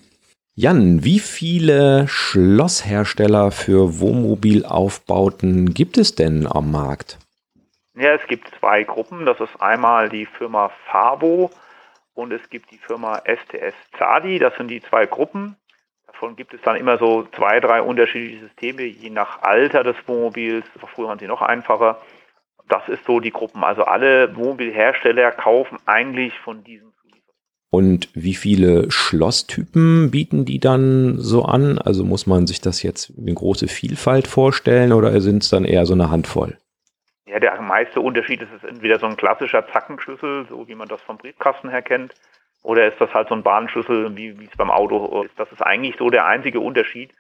Jan, 0.57 1.03
wie 1.03 1.19
viele 1.19 2.07
Schlosshersteller 2.07 3.51
für 3.51 3.99
Wohnmobilaufbauten 3.99 5.75
gibt 5.75 5.99
es 5.99 6.15
denn 6.15 6.47
am 6.47 6.71
Markt? 6.71 7.19
Ja, 7.97 8.15
es 8.15 8.25
gibt 8.29 8.47
zwei 8.61 8.85
Gruppen. 8.85 9.27
Das 9.27 9.41
ist 9.41 9.61
einmal 9.61 10.09
die 10.09 10.27
Firma 10.27 10.71
Fabo 10.87 11.51
und 12.15 12.33
es 12.33 12.49
gibt 12.51 12.71
die 12.71 12.79
Firma 12.79 13.21
STS 13.25 13.75
Zadi. 13.99 14.39
Das 14.39 14.55
sind 14.55 14.69
die 14.69 14.81
zwei 14.81 15.07
Gruppen. 15.07 15.57
Davon 16.07 16.37
gibt 16.37 16.55
es 16.55 16.61
dann 16.63 16.77
immer 16.77 16.99
so 16.99 17.25
zwei, 17.35 17.59
drei 17.59 17.83
unterschiedliche 17.83 18.47
Systeme, 18.47 18.85
je 18.85 19.11
nach 19.11 19.43
Alter 19.43 19.83
des 19.83 19.97
Wohnmobils. 20.07 20.67
Früher 20.95 21.09
waren 21.09 21.19
sie 21.19 21.27
noch 21.27 21.43
einfacher. 21.43 22.01
Das 22.69 22.89
ist 22.89 23.05
so 23.07 23.19
die 23.19 23.33
Gruppen. 23.33 23.65
Also 23.65 23.83
alle 23.83 24.37
Wohnmobilhersteller 24.37 25.33
kaufen 25.33 25.79
eigentlich 25.85 26.39
von 26.39 26.63
diesen 26.63 26.94
und 27.75 28.09
wie 28.15 28.35
viele 28.35 28.89
Schlosstypen 28.93 30.13
bieten 30.13 30.45
die 30.45 30.61
dann 30.61 31.19
so 31.19 31.45
an? 31.45 31.79
Also 31.79 32.05
muss 32.05 32.27
man 32.27 32.47
sich 32.47 32.61
das 32.61 32.85
jetzt 32.85 33.11
in 33.11 33.35
große 33.35 33.67
Vielfalt 33.67 34.29
vorstellen 34.29 34.93
oder 34.93 35.21
sind 35.21 35.43
es 35.43 35.51
dann 35.51 35.65
eher 35.65 35.85
so 35.85 35.95
eine 35.95 36.09
Handvoll? 36.09 36.57
Ja, 37.27 37.41
der 37.41 37.61
meiste 37.61 38.01
Unterschied 38.01 38.43
ist 38.43 38.53
es 38.57 38.63
entweder 38.63 39.01
so 39.01 39.07
ein 39.07 39.17
klassischer 39.17 39.67
Zackenschlüssel, 39.67 40.47
so 40.49 40.69
wie 40.69 40.77
man 40.77 40.87
das 40.87 41.03
vom 41.03 41.19
Briefkasten 41.19 41.69
her 41.69 41.83
kennt, 41.83 42.15
oder 42.63 42.87
ist 42.87 43.01
das 43.01 43.13
halt 43.13 43.29
so 43.29 43.35
ein 43.35 43.43
Bahnschlüssel, 43.43 44.17
wie, 44.17 44.29
es 44.29 44.57
beim 44.57 44.71
Auto 44.71 45.23
ist. 45.23 45.37
Das 45.37 45.51
ist 45.51 45.61
eigentlich 45.61 45.97
so 45.99 46.11
der 46.11 46.27
einzige 46.27 46.61
Unterschied. 46.61 47.11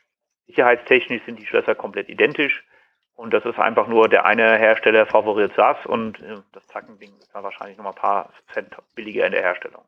Sicherheitstechnisch 0.46 1.22
sind 1.26 1.40
die 1.40 1.46
Schlösser 1.46 1.74
komplett 1.74 2.08
identisch. 2.08 2.64
Und 3.16 3.34
das 3.34 3.44
ist 3.44 3.58
einfach 3.58 3.88
nur, 3.88 4.08
der 4.08 4.24
eine 4.24 4.56
Hersteller 4.56 5.06
favoriert 5.06 5.52
das 5.56 5.84
und 5.86 6.20
äh, 6.20 6.36
das 6.52 6.66
Zackending 6.68 7.10
ist 7.18 7.34
dann 7.34 7.42
wahrscheinlich 7.42 7.76
noch 7.76 7.84
mal 7.84 7.90
ein 7.90 7.96
paar 7.96 8.30
Cent 8.52 8.76
billiger 8.94 9.26
in 9.26 9.32
der 9.32 9.42
Herstellung. 9.42 9.82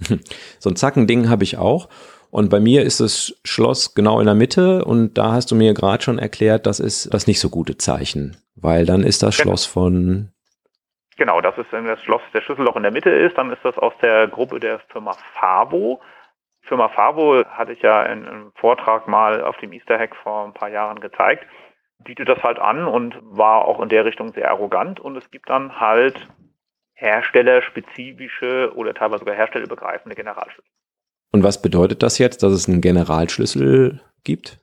So 0.58 0.70
ein 0.70 0.76
Zackending 0.76 1.28
habe 1.28 1.44
ich 1.44 1.56
auch. 1.56 1.88
Und 2.30 2.50
bei 2.50 2.60
mir 2.60 2.82
ist 2.82 3.00
das 3.00 3.40
Schloss 3.44 3.94
genau 3.94 4.20
in 4.20 4.26
der 4.26 4.34
Mitte 4.34 4.84
und 4.84 5.16
da 5.16 5.32
hast 5.32 5.50
du 5.50 5.54
mir 5.54 5.72
gerade 5.72 6.02
schon 6.02 6.18
erklärt, 6.18 6.66
das 6.66 6.78
ist 6.78 7.12
das 7.14 7.26
nicht 7.26 7.40
so 7.40 7.48
gute 7.48 7.78
Zeichen, 7.78 8.36
weil 8.54 8.84
dann 8.84 9.02
ist 9.02 9.22
das. 9.22 9.34
Schloss 9.34 9.64
von 9.64 10.30
Genau, 11.16 11.40
das 11.40 11.58
ist, 11.58 11.72
wenn 11.72 11.84
das 11.84 12.00
Schloss 12.02 12.22
der 12.32 12.42
Schlüsselloch 12.42 12.76
in 12.76 12.84
der 12.84 12.92
Mitte 12.92 13.10
ist, 13.10 13.36
dann 13.36 13.50
ist 13.50 13.64
das 13.64 13.76
aus 13.76 13.92
der 14.00 14.28
Gruppe 14.28 14.60
der 14.60 14.78
Firma 14.92 15.16
Favo. 15.34 16.00
Firma 16.62 16.88
Favo 16.90 17.44
hatte 17.44 17.72
ich 17.72 17.82
ja 17.82 18.04
in 18.04 18.24
einem 18.24 18.52
Vortrag 18.54 19.08
mal 19.08 19.42
auf 19.42 19.56
dem 19.56 19.72
Easter 19.72 19.98
Hack 19.98 20.14
vor 20.14 20.44
ein 20.44 20.52
paar 20.52 20.68
Jahren 20.68 21.00
gezeigt, 21.00 21.44
bietet 22.04 22.28
das 22.28 22.40
halt 22.44 22.60
an 22.60 22.86
und 22.86 23.18
war 23.22 23.64
auch 23.64 23.80
in 23.80 23.88
der 23.88 24.04
Richtung 24.04 24.32
sehr 24.32 24.48
arrogant 24.50 25.00
und 25.00 25.16
es 25.16 25.28
gibt 25.32 25.48
dann 25.48 25.80
halt 25.80 26.28
herstellerspezifische 26.98 28.72
oder 28.74 28.92
teilweise 28.92 29.20
sogar 29.20 29.36
herstellerübergreifende 29.36 30.16
Generalschlüssel. 30.16 30.70
Und 31.30 31.44
was 31.44 31.62
bedeutet 31.62 32.02
das 32.02 32.18
jetzt, 32.18 32.42
dass 32.42 32.52
es 32.52 32.68
einen 32.68 32.80
Generalschlüssel 32.80 34.00
gibt? 34.24 34.58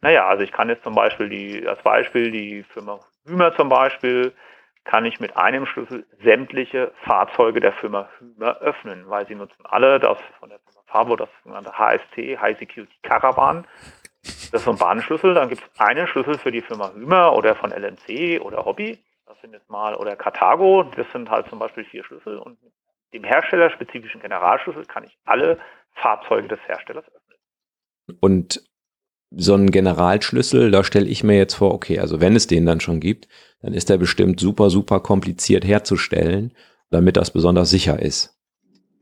Naja, 0.00 0.26
also 0.26 0.42
ich 0.42 0.52
kann 0.52 0.68
jetzt 0.68 0.82
zum 0.82 0.94
Beispiel 0.94 1.28
die, 1.28 1.66
als 1.66 1.82
Beispiel 1.82 2.30
die 2.30 2.64
Firma 2.72 3.00
Hümer 3.24 3.54
zum 3.54 3.68
Beispiel, 3.68 4.32
kann 4.84 5.04
ich 5.04 5.20
mit 5.20 5.36
einem 5.36 5.66
Schlüssel 5.66 6.06
sämtliche 6.24 6.90
Fahrzeuge 7.04 7.60
der 7.60 7.72
Firma 7.72 8.08
Hümer 8.18 8.56
öffnen, 8.60 9.08
weil 9.08 9.26
sie 9.26 9.34
nutzen 9.34 9.62
alle 9.64 10.00
das 10.00 10.18
von 10.38 10.48
der 10.48 10.58
Firma 10.58 10.80
Favo, 10.86 11.16
das 11.16 11.28
sogenannte 11.44 11.78
HSC, 11.78 12.38
High 12.38 12.58
Security 12.58 12.96
Caravan. 13.02 13.66
Das 14.22 14.60
ist 14.60 14.64
so 14.64 14.72
ein 14.72 14.78
Bahnschlüssel. 14.78 15.34
Dann 15.34 15.50
gibt 15.50 15.62
es 15.62 15.80
einen 15.80 16.06
Schlüssel 16.06 16.38
für 16.38 16.50
die 16.50 16.62
Firma 16.62 16.92
Hümer 16.94 17.34
oder 17.34 17.54
von 17.54 17.70
LMC 17.70 18.40
oder 18.40 18.64
Hobby. 18.64 18.98
Das 19.30 19.40
sind 19.42 19.52
jetzt 19.52 19.70
mal, 19.70 19.94
oder 19.94 20.16
Carthago. 20.16 20.82
Das 20.96 21.06
sind 21.12 21.30
halt 21.30 21.48
zum 21.48 21.60
Beispiel 21.60 21.84
vier 21.84 22.02
Schlüssel. 22.02 22.36
Und 22.36 22.60
mit 22.64 22.72
dem 23.14 23.22
herstellerspezifischen 23.22 24.20
Generalschlüssel 24.20 24.84
kann 24.86 25.04
ich 25.04 25.16
alle 25.24 25.60
Fahrzeuge 25.92 26.48
des 26.48 26.58
Herstellers 26.66 27.04
öffnen. 27.06 28.18
Und 28.18 28.60
so 29.30 29.54
ein 29.54 29.70
Generalschlüssel, 29.70 30.72
da 30.72 30.82
stelle 30.82 31.06
ich 31.06 31.22
mir 31.22 31.36
jetzt 31.36 31.54
vor, 31.54 31.72
okay, 31.72 32.00
also 32.00 32.20
wenn 32.20 32.34
es 32.34 32.48
den 32.48 32.66
dann 32.66 32.80
schon 32.80 32.98
gibt, 32.98 33.28
dann 33.62 33.72
ist 33.72 33.88
der 33.88 33.98
bestimmt 33.98 34.40
super, 34.40 34.68
super 34.68 34.98
kompliziert 34.98 35.64
herzustellen, 35.64 36.52
damit 36.90 37.16
das 37.16 37.32
besonders 37.32 37.70
sicher 37.70 38.00
ist. 38.00 38.36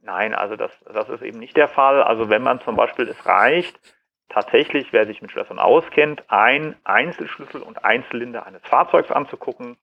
Nein, 0.03 0.35
also 0.35 0.57
das, 0.57 0.73
das 0.93 1.09
ist 1.09 1.23
eben 1.23 1.39
nicht 1.39 1.57
der 1.57 1.69
Fall. 1.69 2.03
Also 2.03 2.29
wenn 2.29 2.43
man 2.43 2.61
zum 2.61 2.77
Beispiel, 2.77 3.09
es 3.09 3.25
reicht, 3.25 3.81
tatsächlich, 4.29 4.93
wer 4.93 5.07
sich 5.07 5.23
mit 5.23 5.33
Schlössern 5.33 5.59
auskennt, 5.59 6.25
ein 6.29 6.77
Einzelschlüssel 6.85 7.63
und 7.63 7.83
Einzylinder 7.83 8.45
eines 8.45 8.61
Fahrzeugs 8.63 9.11
anzugucken. 9.11 9.79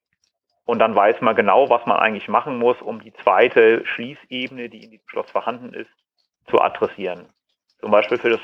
Und 0.66 0.80
dann 0.80 0.94
weiß 0.94 1.20
man 1.20 1.34
genau, 1.34 1.70
was 1.70 1.86
man 1.86 1.96
eigentlich 1.96 2.28
machen 2.28 2.58
muss, 2.58 2.76
um 2.82 3.00
die 3.00 3.12
zweite 3.22 3.86
Schließebene, 3.86 4.68
die 4.68 4.84
in 4.84 4.90
diesem 4.90 5.08
Schloss 5.08 5.30
vorhanden 5.30 5.72
ist, 5.72 5.90
zu 6.50 6.60
adressieren. 6.60 7.26
Zum 7.80 7.90
Beispiel 7.90 8.18
für 8.18 8.30
das 8.30 8.40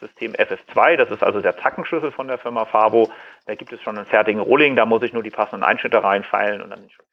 System 0.00 0.32
FS2, 0.32 0.96
das 0.96 1.10
ist 1.10 1.22
also 1.22 1.40
der 1.40 1.56
Zackenschlüssel 1.58 2.12
von 2.12 2.28
der 2.28 2.38
Firma 2.38 2.64
Fabo. 2.64 3.10
Da 3.46 3.54
gibt 3.54 3.72
es 3.72 3.82
schon 3.82 3.96
einen 3.96 4.06
fertigen 4.06 4.40
Rolling, 4.40 4.74
da 4.74 4.86
muss 4.86 5.02
ich 5.02 5.12
nur 5.12 5.22
die 5.22 5.30
passenden 5.30 5.64
Einschnitte 5.64 6.02
reinfeilen 6.02 6.62
und 6.62 6.70
dann 6.70 6.82
ist 6.84 6.92
schon 6.92 7.06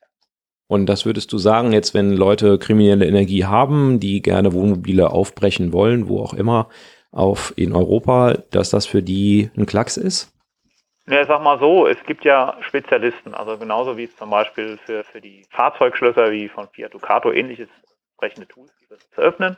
und 0.73 0.87
das 0.87 1.05
würdest 1.05 1.31
du 1.31 1.37
sagen, 1.37 1.71
jetzt 1.71 1.93
wenn 1.93 2.13
Leute 2.13 2.57
kriminelle 2.57 3.05
Energie 3.05 3.45
haben, 3.45 3.99
die 3.99 4.23
gerne 4.23 4.53
Wohnmobile 4.53 5.11
aufbrechen 5.11 5.71
wollen, 5.71 6.07
wo 6.07 6.19
auch 6.19 6.33
immer, 6.33 6.67
auf 7.11 7.53
in 7.57 7.73
Europa, 7.73 8.39
dass 8.49 8.71
das 8.71 8.87
für 8.87 9.03
die 9.03 9.51
ein 9.55 9.67
Klacks 9.67 9.97
ist? 9.97 10.32
Ja, 11.05 11.25
sag 11.25 11.41
mal 11.41 11.59
so, 11.59 11.85
es 11.85 12.01
gibt 12.05 12.23
ja 12.23 12.57
Spezialisten, 12.61 13.33
also 13.33 13.57
genauso 13.57 13.97
wie 13.97 14.05
es 14.05 14.15
zum 14.15 14.29
Beispiel 14.29 14.77
für, 14.85 15.03
für 15.03 15.19
die 15.19 15.45
Fahrzeugschlösser 15.49 16.31
wie 16.31 16.47
von 16.47 16.69
Fiat 16.69 16.93
Ducato 16.93 17.31
ähnliches 17.31 17.67
entsprechende 18.11 18.47
Tools 18.47 18.71
gibt, 18.79 19.01
zu 19.13 19.21
öffnen 19.21 19.57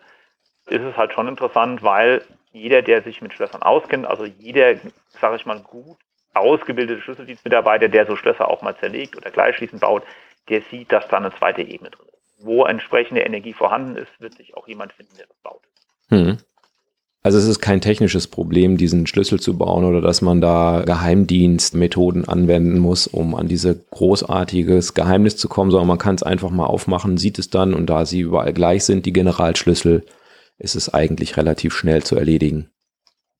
ist 0.68 0.82
es 0.82 0.98
halt 0.98 1.14
schon 1.14 1.28
interessant, 1.28 1.84
weil 1.84 2.22
jeder, 2.52 2.82
der 2.82 3.02
sich 3.04 3.22
mit 3.22 3.34
Schlössern 3.34 3.62
auskennt, 3.62 4.06
also 4.08 4.26
jeder, 4.26 4.76
sage 5.20 5.36
ich 5.36 5.46
mal, 5.46 5.60
gut 5.60 5.98
ausgebildete 6.34 7.02
Schlüsseldienstmitarbeiter, 7.02 7.88
der 7.88 8.06
so 8.06 8.16
Schlösser 8.16 8.50
auch 8.50 8.62
mal 8.62 8.76
zerlegt 8.78 9.16
oder 9.16 9.32
gleichschließend 9.32 9.82
baut, 9.82 10.04
der 10.50 10.62
sieht, 10.70 10.92
dass 10.92 11.08
da 11.08 11.18
eine 11.18 11.34
zweite 11.36 11.62
Ebene 11.62 11.92
drin 11.92 12.08
ist. 12.08 12.46
Wo 12.46 12.66
entsprechende 12.66 13.22
Energie 13.22 13.54
vorhanden 13.54 13.96
ist, 13.96 14.20
wird 14.20 14.34
sich 14.34 14.56
auch 14.58 14.68
jemand 14.68 14.92
finden, 14.94 15.16
der 15.18 15.28
das 15.28 15.38
baut. 15.38 15.62
Hm. 16.10 16.38
Also 17.26 17.40
es 17.40 17.48
ist 17.48 17.60
kein 17.60 17.82
technisches 17.82 18.28
Problem, 18.28 18.78
diesen 18.78 19.08
Schlüssel 19.08 19.40
zu 19.40 19.58
bauen 19.58 19.84
oder 19.84 20.00
dass 20.00 20.22
man 20.22 20.42
da 20.42 20.84
Geheimdienstmethoden 20.86 22.30
anwenden 22.30 22.78
muss, 22.78 23.08
um 23.08 23.34
an 23.34 23.48
diese 23.48 23.84
großartiges 23.90 24.94
Geheimnis 24.94 25.36
zu 25.36 25.50
kommen, 25.50 25.72
sondern 25.72 25.88
man 25.88 25.98
kann 25.98 26.14
es 26.14 26.22
einfach 26.22 26.52
mal 26.52 26.68
aufmachen, 26.68 27.18
sieht 27.18 27.40
es 27.40 27.50
dann 27.50 27.74
und 27.74 27.88
da 27.88 28.06
sie 28.06 28.20
überall 28.20 28.54
gleich 28.54 28.86
sind, 28.86 29.08
die 29.08 29.12
Generalschlüssel, 29.12 30.06
ist 30.60 30.76
es 30.76 30.94
eigentlich 30.94 31.36
relativ 31.36 31.74
schnell 31.74 32.04
zu 32.04 32.16
erledigen. 32.16 32.70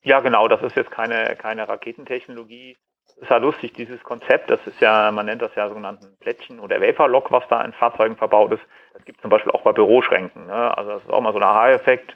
Ja, 0.02 0.20
genau, 0.22 0.48
das 0.48 0.64
ist 0.64 0.76
jetzt 0.76 0.90
keine, 0.90 1.36
keine 1.36 1.70
Raketentechnologie. 1.70 2.78
Ist 3.22 3.30
ja 3.30 3.38
lustig, 3.38 3.74
dieses 3.74 4.02
Konzept, 4.02 4.50
das 4.50 4.62
ist 4.66 4.82
ja, 4.82 5.12
man 5.12 5.28
nennt 5.28 5.44
das 5.44 5.54
ja 5.54 5.68
sogenannten 5.70 6.18
Plättchen 6.22 6.60
oder 6.60 6.82
Vaporlock, 6.82 7.32
was 7.32 7.44
da 7.50 7.64
in 7.64 7.72
Fahrzeugen 7.74 8.18
verbaut 8.18 8.52
ist. 8.52 8.64
Das 8.96 9.06
gibt 9.06 9.20
es 9.20 9.22
zum 9.22 9.30
Beispiel 9.30 9.52
auch 9.52 9.62
bei 9.62 9.74
Büroschränken. 9.74 10.48
Ne? 10.48 10.76
Also 10.76 10.90
das 10.90 11.04
ist 11.04 11.12
auch 11.12 11.22
mal 11.22 11.34
so 11.34 11.38
ein 11.38 11.44
Aha-Effekt, 11.44 12.16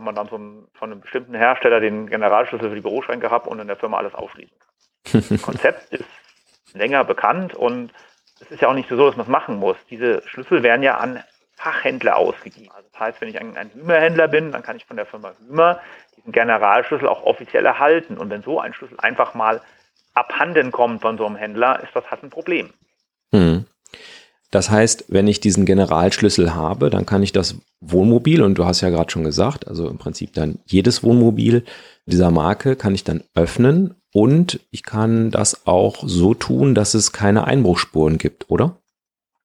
wenn 0.00 0.04
man 0.06 0.14
dann 0.14 0.28
so 0.28 0.36
ein, 0.36 0.66
von 0.72 0.90
einem 0.90 1.00
bestimmten 1.02 1.34
Hersteller 1.34 1.78
den 1.78 2.06
Generalschlüssel 2.06 2.70
für 2.70 2.74
die 2.74 2.80
Büroschränke 2.80 3.30
hat 3.30 3.46
und 3.46 3.60
in 3.60 3.66
der 3.66 3.76
Firma 3.76 3.98
alles 3.98 4.14
aufschließen 4.14 4.56
kann. 4.58 5.22
Das 5.30 5.42
Konzept 5.42 5.92
ist 5.92 6.04
länger 6.72 7.04
bekannt 7.04 7.54
und 7.54 7.92
es 8.40 8.50
ist 8.50 8.62
ja 8.62 8.68
auch 8.68 8.74
nicht 8.74 8.88
so, 8.88 8.96
dass 8.96 9.16
man 9.16 9.26
es 9.26 9.30
machen 9.30 9.56
muss. 9.58 9.76
Diese 9.90 10.22
Schlüssel 10.26 10.62
werden 10.62 10.82
ja 10.82 10.96
an 10.96 11.22
Fachhändler 11.56 12.16
ausgegeben. 12.16 12.70
Also 12.74 12.88
das 12.92 13.00
heißt, 13.00 13.20
wenn 13.20 13.28
ich 13.28 13.38
ein, 13.38 13.56
ein 13.58 13.70
Hümer-Händler 13.74 14.28
bin, 14.28 14.52
dann 14.52 14.62
kann 14.62 14.76
ich 14.76 14.86
von 14.86 14.96
der 14.96 15.04
Firma 15.04 15.32
Hümer 15.46 15.80
diesen 16.16 16.32
Generalschlüssel 16.32 17.06
auch 17.06 17.22
offiziell 17.24 17.66
erhalten. 17.66 18.16
Und 18.16 18.30
wenn 18.30 18.42
so 18.42 18.58
ein 18.58 18.72
Schlüssel 18.72 18.98
einfach 18.98 19.34
mal 19.34 19.60
abhanden 20.14 20.72
kommt 20.72 21.02
von 21.02 21.18
so 21.18 21.26
einem 21.26 21.36
Händler, 21.36 21.82
ist 21.82 21.94
das 21.94 22.10
halt 22.10 22.22
ein 22.22 22.30
Problem. 22.30 22.72
Hm. 23.32 23.66
Das 24.50 24.68
heißt, 24.68 25.04
wenn 25.08 25.28
ich 25.28 25.40
diesen 25.40 25.64
Generalschlüssel 25.64 26.54
habe, 26.54 26.90
dann 26.90 27.06
kann 27.06 27.22
ich 27.22 27.32
das 27.32 27.56
Wohnmobil, 27.80 28.42
und 28.42 28.56
du 28.56 28.64
hast 28.64 28.80
ja 28.80 28.90
gerade 28.90 29.10
schon 29.10 29.24
gesagt, 29.24 29.68
also 29.68 29.88
im 29.88 29.98
Prinzip 29.98 30.34
dann 30.34 30.58
jedes 30.66 31.02
Wohnmobil 31.02 31.64
dieser 32.06 32.30
Marke 32.30 32.74
kann 32.74 32.94
ich 32.94 33.04
dann 33.04 33.22
öffnen 33.34 33.94
und 34.12 34.60
ich 34.70 34.82
kann 34.82 35.30
das 35.30 35.66
auch 35.66 36.02
so 36.04 36.34
tun, 36.34 36.74
dass 36.74 36.94
es 36.94 37.12
keine 37.12 37.44
Einbruchsspuren 37.44 38.18
gibt, 38.18 38.50
oder? 38.50 38.76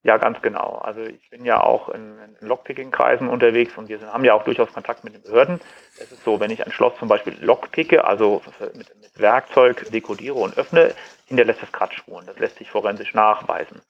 Ja, 0.01 0.17
ganz 0.17 0.39
genau. 0.41 0.81
Also 0.83 1.01
ich 1.01 1.29
bin 1.31 1.45
ja 1.45 1.61
auch 1.61 1.89
in, 1.89 2.17
in 2.39 2.47
Lockpicking-Kreisen 2.47 3.27
unterwegs 3.27 3.75
und 3.75 3.89
wir 3.89 3.97
sind, 3.97 4.11
haben 4.11 4.23
ja 4.23 4.35
auch 4.35 4.43
durchaus 4.43 4.71
Kontakt 4.71 5.03
mit 5.03 5.15
den 5.15 5.23
Behörden. 5.23 5.59
Es 5.99 6.11
ist 6.11 6.23
so, 6.23 6.39
wenn 6.39 6.51
ich 6.51 6.63
ein 6.63 6.71
Schloss 6.71 6.93
zum 6.99 7.07
Beispiel 7.07 7.35
lockpicke, 7.41 8.05
also 8.05 8.41
mit, 8.75 8.87
mit 9.01 9.19
Werkzeug 9.19 9.89
dekodiere 9.91 10.35
und 10.35 10.57
öffne, 10.57 10.93
hinterlässt 11.25 11.63
es 11.63 11.71
Kratzspuren. 11.71 12.27
Das 12.27 12.37
lässt 12.37 12.59
sich 12.59 12.69
forensisch 12.69 13.15
nachweisen. 13.15 13.81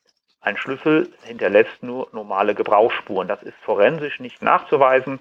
Ein 0.46 0.58
Schlüssel 0.58 1.10
hinterlässt 1.24 1.82
nur 1.82 2.08
normale 2.14 2.54
Gebrauchsspuren. 2.54 3.28
Das 3.28 3.42
ist 3.42 3.56
forensisch 3.64 4.20
nicht 4.20 4.44
nachzuweisen. 4.44 5.18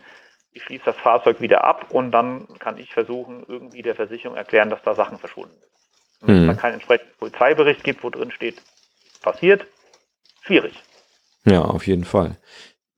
Ich 0.53 0.63
schließe 0.65 0.85
das 0.85 0.97
Fahrzeug 0.97 1.41
wieder 1.41 1.65
ab 1.65 1.87
und 1.89 2.13
dann 2.13 2.47
kann 2.59 2.77
ich 2.77 2.93
versuchen, 2.93 3.43
irgendwie 3.49 3.81
der 3.81 3.95
Versicherung 3.95 4.37
erklären, 4.37 4.69
dass 4.69 4.83
da 4.83 4.95
Sachen 4.95 5.17
verschwunden 5.17 5.55
sind. 5.59 6.29
Wenn 6.29 6.35
es 6.35 6.41
hm. 6.43 6.49
da 6.49 6.55
keinen 6.55 6.75
entsprechenden 6.75 7.17
Polizeibericht 7.17 7.83
gibt, 7.83 8.05
wo 8.05 8.11
drin 8.11 8.33
steht, 8.33 8.61
passiert, 9.23 9.67
schwierig. 10.43 10.75
Ja, 11.47 11.63
auf 11.63 11.87
jeden 11.87 12.05
Fall. 12.05 12.37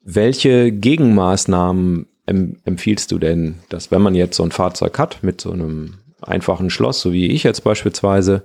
Welche 0.00 0.72
Gegenmaßnahmen 0.72 2.08
empfiehlst 2.26 3.12
du 3.12 3.20
denn, 3.20 3.60
dass 3.68 3.92
wenn 3.92 4.02
man 4.02 4.16
jetzt 4.16 4.36
so 4.36 4.42
ein 4.42 4.50
Fahrzeug 4.50 4.98
hat 4.98 5.22
mit 5.22 5.40
so 5.40 5.52
einem 5.52 5.98
einfachen 6.22 6.70
Schloss, 6.70 7.02
so 7.02 7.12
wie 7.12 7.30
ich 7.30 7.44
jetzt 7.44 7.62
beispielsweise, 7.62 8.42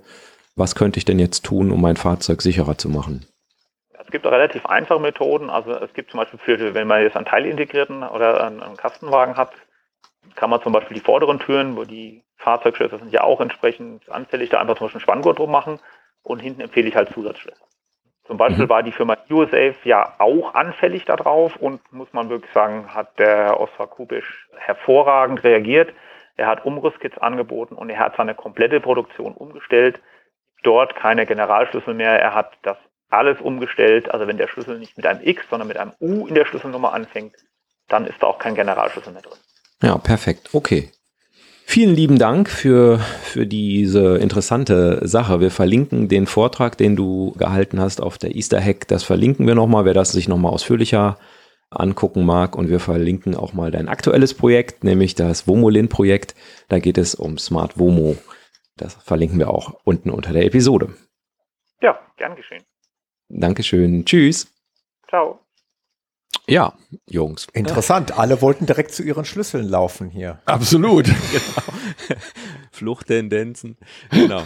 was 0.56 0.76
könnte 0.76 1.00
ich 1.00 1.06
denn 1.06 1.18
jetzt 1.18 1.44
tun, 1.44 1.72
um 1.72 1.82
mein 1.82 1.98
Fahrzeug 1.98 2.44
sicherer 2.44 2.78
zu 2.78 2.88
machen? 2.88 3.26
Es 4.12 4.20
gibt 4.20 4.26
relativ 4.26 4.66
einfache 4.66 5.00
Methoden. 5.00 5.50
Also 5.50 5.72
es 5.72 5.94
gibt 5.94 6.12
zum 6.12 6.20
Beispiel 6.20 6.38
für, 6.38 6.74
wenn 6.74 6.86
man 6.86 7.02
jetzt 7.02 7.16
einen 7.16 7.26
teilintegrierten 7.26 8.04
oder 8.04 8.46
einen, 8.46 8.76
Kastenwagen 8.76 9.38
hat, 9.38 9.54
kann 10.36 10.50
man 10.50 10.62
zum 10.62 10.74
Beispiel 10.74 10.96
die 10.96 11.04
vorderen 11.04 11.40
Türen, 11.40 11.78
wo 11.78 11.86
die 11.86 12.22
Fahrzeugschlösser 12.36 12.98
sind 12.98 13.14
ja 13.14 13.24
auch 13.24 13.40
entsprechend 13.40 14.10
anfällig, 14.12 14.50
da 14.50 14.60
einfach 14.60 14.76
zum 14.76 14.88
Beispiel 14.88 15.00
einen 15.00 15.04
Spanngurt 15.04 15.40
drum 15.40 15.50
machen 15.50 15.80
und 16.24 16.40
hinten 16.40 16.60
empfehle 16.60 16.90
ich 16.90 16.96
halt 16.98 17.14
Zusatzschlösser. 17.14 17.64
Zum 18.26 18.36
Beispiel 18.36 18.66
mhm. 18.66 18.70
war 18.70 18.84
die 18.84 18.92
Firma 18.92 19.16
USAfe 19.30 19.78
ja 19.86 20.16
auch 20.18 20.56
anfällig 20.56 21.06
darauf 21.06 21.56
und 21.56 21.80
muss 21.94 22.12
man 22.12 22.30
wirklich 22.30 22.52
sagen, 22.52 22.94
hat 22.94 23.18
der 23.18 23.62
Oskar 23.62 23.88
Kubisch 23.88 24.50
hervorragend 24.58 25.46
reagiert. 25.46 25.94
Er 26.36 26.48
hat 26.48 26.66
Umrisskits 26.66 27.18
angeboten 27.18 27.76
und 27.76 27.90
er 27.90 28.00
hat 28.00 28.18
seine 28.18 28.36
komplette 28.36 28.82
Produktion 28.82 29.32
umgestellt. 29.32 30.02
Dort 30.64 30.98
keine 30.98 31.26
Generalschlüssel 31.26 31.94
mehr. 31.94 32.20
Er 32.20 32.36
hat 32.36 32.52
das 32.64 32.78
alles 33.12 33.40
umgestellt. 33.42 34.12
Also 34.12 34.28
wenn 34.28 34.38
der 34.38 34.48
Schlüssel 34.48 34.80
nicht 34.80 34.98
mit 34.98 35.06
einem 35.06 35.22
X, 35.24 35.44
sondern 35.50 35.68
mit 35.68 35.78
einem 35.78 35.94
U 36.00 36.28
in 36.28 36.36
der 36.36 36.46
Schlüsselnummer 36.46 36.94
anfängt, 36.94 37.36
dann 37.88 38.08
ist 38.08 38.22
da 38.22 38.28
auch 38.28 38.40
kein 38.40 38.56
Generalschlüssel 38.56 39.14
mehr 39.14 39.22
drin. 39.22 39.38
Ja, 39.84 39.98
perfekt. 39.98 40.50
Okay. 40.54 40.92
Vielen 41.66 41.96
lieben 41.96 42.20
Dank 42.20 42.50
für, 42.50 43.00
für 43.24 43.46
diese 43.46 44.18
interessante 44.18 45.08
Sache. 45.08 45.40
Wir 45.40 45.52
verlinken 45.52 46.10
den 46.10 46.28
Vortrag, 46.28 46.78
den 46.78 46.96
du 46.96 47.32
gehalten 47.38 47.80
hast 47.80 48.02
auf 48.02 48.18
der 48.18 48.36
Easter 48.36 48.62
Hack. 48.62 48.88
Das 48.88 49.04
verlinken 49.04 49.48
wir 49.48 49.56
nochmal, 49.56 49.86
wer 49.86 49.94
das 49.94 50.12
sich 50.12 50.28
nochmal 50.28 50.52
ausführlicher 50.52 51.18
angucken 51.70 52.26
mag. 52.26 52.58
Und 52.58 52.70
wir 52.70 52.80
verlinken 52.80 53.36
auch 53.36 53.54
mal 53.54 53.72
dein 53.72 53.88
aktuelles 53.88 54.34
Projekt, 54.34 54.84
nämlich 54.84 55.16
das 55.16 55.48
Womolin-Projekt. 55.48 56.36
Da 56.68 56.80
geht 56.80 56.98
es 56.98 57.16
um 57.16 57.38
Smart 57.38 57.80
Womo. 57.80 58.18
Das 58.76 58.96
verlinken 58.96 59.40
wir 59.40 59.50
auch 59.50 59.80
unten 59.86 60.10
unter 60.10 60.34
der 60.34 60.46
Episode. 60.46 60.90
Ja, 61.82 62.00
gern 62.18 62.36
geschehen. 62.36 62.64
Dankeschön. 63.40 64.06
Tschüss. 64.06 64.48
Ciao. 65.08 65.40
Ja, 66.48 66.74
Jungs. 67.10 67.48
Interessant. 67.54 68.18
Alle 68.18 68.42
wollten 68.42 68.66
direkt 68.66 68.94
zu 68.94 69.04
ihren 69.04 69.26
Schlüsseln 69.26 69.68
laufen 69.68 70.10
hier. 70.10 70.40
Absolut. 70.46 71.06
genau. 71.32 72.20
Fluchttendenzen. 72.72 73.78
Genau. 74.10 74.44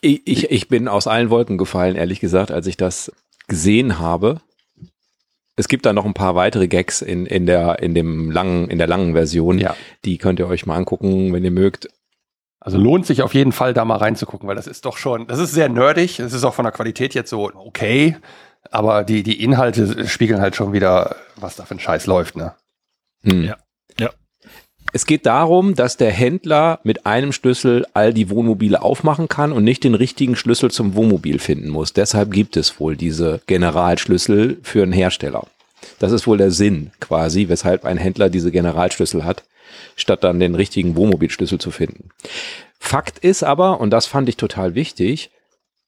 Ich, 0.00 0.22
ich, 0.26 0.50
ich 0.50 0.68
bin 0.68 0.88
aus 0.88 1.06
allen 1.06 1.30
Wolken 1.30 1.58
gefallen, 1.58 1.96
ehrlich 1.96 2.20
gesagt, 2.20 2.50
als 2.50 2.66
ich 2.66 2.76
das 2.76 3.12
gesehen 3.48 3.98
habe. 3.98 4.40
Es 5.56 5.66
gibt 5.66 5.86
da 5.86 5.92
noch 5.92 6.04
ein 6.04 6.14
paar 6.14 6.36
weitere 6.36 6.68
Gags 6.68 7.02
in, 7.02 7.26
in 7.26 7.46
der, 7.46 7.82
in 7.82 7.94
dem 7.94 8.30
langen, 8.30 8.70
in 8.70 8.78
der 8.78 8.86
langen 8.86 9.14
Version. 9.14 9.58
Ja. 9.58 9.74
Die 10.04 10.16
könnt 10.16 10.38
ihr 10.38 10.46
euch 10.46 10.66
mal 10.66 10.76
angucken, 10.76 11.32
wenn 11.32 11.44
ihr 11.44 11.50
mögt. 11.50 11.88
Also 12.60 12.76
lohnt 12.76 13.06
sich 13.06 13.22
auf 13.22 13.34
jeden 13.34 13.52
Fall 13.52 13.72
da 13.72 13.84
mal 13.84 13.96
reinzugucken, 13.96 14.48
weil 14.48 14.56
das 14.56 14.66
ist 14.66 14.84
doch 14.84 14.96
schon, 14.96 15.26
das 15.26 15.38
ist 15.38 15.52
sehr 15.52 15.68
nerdig. 15.68 16.18
Es 16.18 16.32
ist 16.32 16.44
auch 16.44 16.54
von 16.54 16.64
der 16.64 16.72
Qualität 16.72 17.14
jetzt 17.14 17.30
so 17.30 17.50
okay, 17.54 18.16
aber 18.70 19.04
die, 19.04 19.22
die 19.22 19.42
Inhalte 19.42 20.06
spiegeln 20.08 20.40
halt 20.40 20.56
schon 20.56 20.72
wieder, 20.72 21.16
was 21.36 21.56
da 21.56 21.64
für 21.64 21.74
ein 21.74 21.80
Scheiß 21.80 22.06
läuft, 22.06 22.36
ne? 22.36 22.54
Hm. 23.22 23.44
Ja. 23.44 23.56
ja. 23.98 24.10
Es 24.92 25.06
geht 25.06 25.26
darum, 25.26 25.74
dass 25.74 25.96
der 25.96 26.10
Händler 26.10 26.80
mit 26.82 27.06
einem 27.06 27.32
Schlüssel 27.32 27.86
all 27.94 28.12
die 28.12 28.30
Wohnmobile 28.30 28.82
aufmachen 28.82 29.28
kann 29.28 29.52
und 29.52 29.64
nicht 29.64 29.84
den 29.84 29.94
richtigen 29.94 30.36
Schlüssel 30.36 30.70
zum 30.70 30.94
Wohnmobil 30.94 31.38
finden 31.38 31.68
muss. 31.68 31.92
Deshalb 31.92 32.30
gibt 32.32 32.56
es 32.56 32.80
wohl 32.80 32.96
diese 32.96 33.40
Generalschlüssel 33.46 34.58
für 34.62 34.82
einen 34.82 34.92
Hersteller. 34.92 35.46
Das 35.98 36.12
ist 36.12 36.26
wohl 36.26 36.38
der 36.38 36.50
Sinn 36.50 36.90
quasi, 37.00 37.48
weshalb 37.48 37.84
ein 37.84 37.98
Händler 37.98 38.30
diese 38.30 38.50
Generalschlüssel 38.50 39.24
hat, 39.24 39.44
statt 39.96 40.24
dann 40.24 40.40
den 40.40 40.54
richtigen 40.54 40.96
Wohnmobilschlüssel 40.96 41.58
zu 41.58 41.70
finden. 41.70 42.10
Fakt 42.78 43.18
ist 43.18 43.42
aber, 43.42 43.80
und 43.80 43.90
das 43.90 44.06
fand 44.06 44.28
ich 44.28 44.36
total 44.36 44.74
wichtig, 44.74 45.30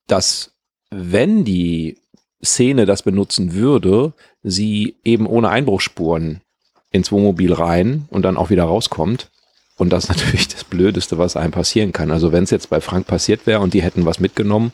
dass 0.07 0.53
wenn 0.91 1.45
die 1.45 1.99
Szene 2.45 2.87
das 2.87 3.03
benutzen 3.03 3.55
würde, 3.55 4.13
sie 4.43 4.97
eben 5.05 5.27
ohne 5.27 5.51
Einbruchsspuren 5.51 6.41
ins 6.91 7.13
Wohnmobil 7.13 7.53
rein 7.53 8.07
und 8.11 8.23
dann 8.23 8.37
auch 8.37 8.51
wieder 8.51 8.65
rauskommt. 8.65 9.31
Und 9.77 9.91
das 9.91 10.05
ist 10.05 10.11
natürlich 10.11 10.49
das 10.49 10.65
Blödeste, 10.65 11.19
was 11.19 11.37
einem 11.37 11.53
passieren 11.53 11.93
kann. 11.93 12.11
Also 12.11 12.33
wenn 12.33 12.45
es 12.45 12.51
jetzt 12.51 12.71
bei 12.71 12.81
Frank 12.81 13.07
passiert 13.07 13.47
wäre 13.47 13.61
und 13.61 13.73
die 13.73 13.83
hätten 13.83 14.05
was 14.05 14.21
mitgenommen, 14.21 14.73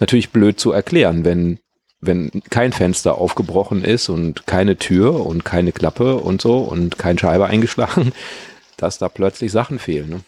natürlich 0.00 0.30
blöd 0.30 0.60
zu 0.60 0.72
erklären, 0.72 1.24
wenn 1.24 1.58
wenn 2.00 2.30
kein 2.50 2.72
Fenster 2.72 3.16
aufgebrochen 3.16 3.84
ist 3.84 4.08
und 4.08 4.46
keine 4.46 4.76
Tür 4.76 5.26
und 5.26 5.44
keine 5.44 5.72
Klappe 5.72 6.16
und 6.16 6.40
so 6.40 6.58
und 6.58 6.98
kein 6.98 7.18
Scheibe 7.18 7.46
eingeschlagen, 7.46 8.12
dass 8.76 8.98
da 8.98 9.08
plötzlich 9.08 9.50
Sachen 9.50 9.78
fehlen. 9.78 10.08
Ne? 10.08 10.20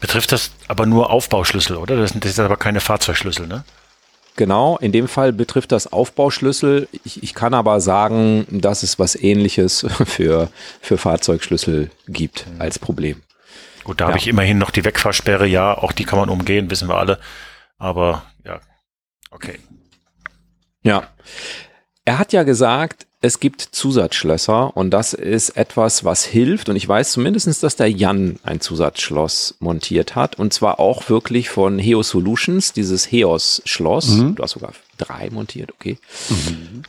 Betrifft 0.00 0.30
das 0.32 0.52
aber 0.68 0.86
nur 0.86 1.10
Aufbauschlüssel, 1.10 1.76
oder? 1.76 1.96
Das 1.96 2.10
sind, 2.10 2.24
das 2.24 2.36
sind 2.36 2.44
aber 2.44 2.56
keine 2.56 2.80
Fahrzeugschlüssel, 2.80 3.46
ne? 3.46 3.64
Genau, 4.36 4.78
in 4.78 4.92
dem 4.92 5.08
Fall 5.08 5.32
betrifft 5.32 5.72
das 5.72 5.92
Aufbauschlüssel. 5.92 6.86
Ich, 7.04 7.24
ich 7.24 7.34
kann 7.34 7.54
aber 7.54 7.80
sagen, 7.80 8.46
dass 8.48 8.84
es 8.84 9.00
was 9.00 9.16
ähnliches 9.16 9.84
für, 10.06 10.48
für 10.80 10.96
Fahrzeugschlüssel 10.96 11.90
gibt 12.06 12.46
mhm. 12.46 12.60
als 12.60 12.78
Problem. 12.78 13.20
Gut, 13.82 14.00
da 14.00 14.04
ja. 14.04 14.08
habe 14.10 14.18
ich 14.18 14.28
immerhin 14.28 14.58
noch 14.58 14.70
die 14.70 14.84
Wegfahrsperre, 14.84 15.46
ja, 15.48 15.76
auch 15.76 15.90
die 15.90 16.04
kann 16.04 16.20
man 16.20 16.28
umgehen, 16.28 16.70
wissen 16.70 16.88
wir 16.88 16.98
alle. 16.98 17.18
Aber 17.78 18.22
ja, 18.44 18.60
okay. 19.32 19.58
Ja. 20.82 21.08
Er 22.04 22.18
hat 22.18 22.32
ja 22.32 22.42
gesagt, 22.42 23.06
es 23.20 23.40
gibt 23.40 23.60
Zusatzschlösser 23.60 24.76
und 24.76 24.90
das 24.90 25.12
ist 25.12 25.50
etwas, 25.50 26.04
was 26.04 26.24
hilft. 26.24 26.68
Und 26.68 26.76
ich 26.76 26.88
weiß 26.88 27.12
zumindestens, 27.12 27.58
dass 27.58 27.74
der 27.74 27.90
Jan 27.90 28.38
ein 28.44 28.60
Zusatzschloss 28.60 29.56
montiert 29.58 30.14
hat. 30.14 30.38
Und 30.38 30.52
zwar 30.52 30.78
auch 30.78 31.08
wirklich 31.08 31.50
von 31.50 31.78
Heo 31.78 32.02
Solutions, 32.02 32.72
dieses 32.72 33.10
Heos-Schloss. 33.10 34.08
Mhm. 34.08 34.36
Du 34.36 34.42
hast 34.42 34.52
sogar 34.52 34.72
drei 34.98 35.30
montiert, 35.30 35.72
okay. 35.72 35.98
Mhm. 36.28 36.82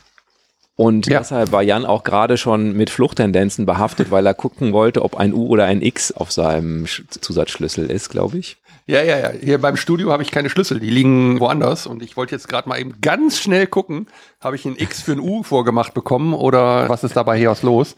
Und 0.76 1.08
ja. 1.08 1.18
deshalb 1.18 1.52
war 1.52 1.62
Jan 1.62 1.84
auch 1.84 2.04
gerade 2.04 2.38
schon 2.38 2.74
mit 2.74 2.88
Fluchttendenzen 2.88 3.66
behaftet, 3.66 4.10
weil 4.10 4.24
er 4.24 4.32
gucken 4.32 4.72
wollte, 4.72 5.02
ob 5.02 5.16
ein 5.16 5.34
U 5.34 5.46
oder 5.48 5.66
ein 5.66 5.82
X 5.82 6.10
auf 6.12 6.32
seinem 6.32 6.86
Zusatzschlüssel 6.86 7.90
ist, 7.90 8.08
glaube 8.08 8.38
ich. 8.38 8.56
Ja, 8.90 9.02
ja, 9.02 9.18
ja. 9.18 9.30
Hier 9.30 9.60
beim 9.60 9.76
Studio 9.76 10.10
habe 10.10 10.24
ich 10.24 10.32
keine 10.32 10.50
Schlüssel, 10.50 10.80
die 10.80 10.90
liegen 10.90 11.38
woanders. 11.38 11.86
Und 11.86 12.02
ich 12.02 12.16
wollte 12.16 12.34
jetzt 12.34 12.48
gerade 12.48 12.68
mal 12.68 12.80
eben 12.80 13.00
ganz 13.00 13.38
schnell 13.38 13.68
gucken, 13.68 14.08
habe 14.40 14.56
ich 14.56 14.64
ein 14.64 14.76
X 14.76 15.00
für 15.00 15.12
ein 15.12 15.20
U 15.20 15.44
vorgemacht 15.44 15.94
bekommen 15.94 16.34
oder 16.34 16.88
was 16.88 17.04
ist 17.04 17.16
dabei 17.16 17.38
hier 17.38 17.52
aus 17.52 17.62
los? 17.62 17.94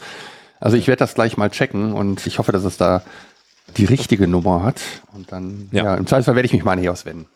Also 0.60 0.76
ich 0.76 0.88
werde 0.88 0.98
das 0.98 1.14
gleich 1.14 1.38
mal 1.38 1.48
checken 1.48 1.94
und 1.94 2.26
ich 2.26 2.38
hoffe, 2.38 2.52
dass 2.52 2.64
es 2.64 2.76
da 2.76 3.02
die 3.78 3.86
richtige 3.86 4.28
Nummer 4.28 4.62
hat. 4.62 4.82
Und 5.14 5.32
dann, 5.32 5.68
ja, 5.72 5.84
ja 5.84 5.94
im 5.94 6.06
Zweifelsfall 6.06 6.36
werde 6.36 6.46
ich 6.46 6.52
mich 6.52 6.62
mal 6.62 6.72
an 6.72 6.78
Heos 6.78 7.06
wenden. 7.06 7.26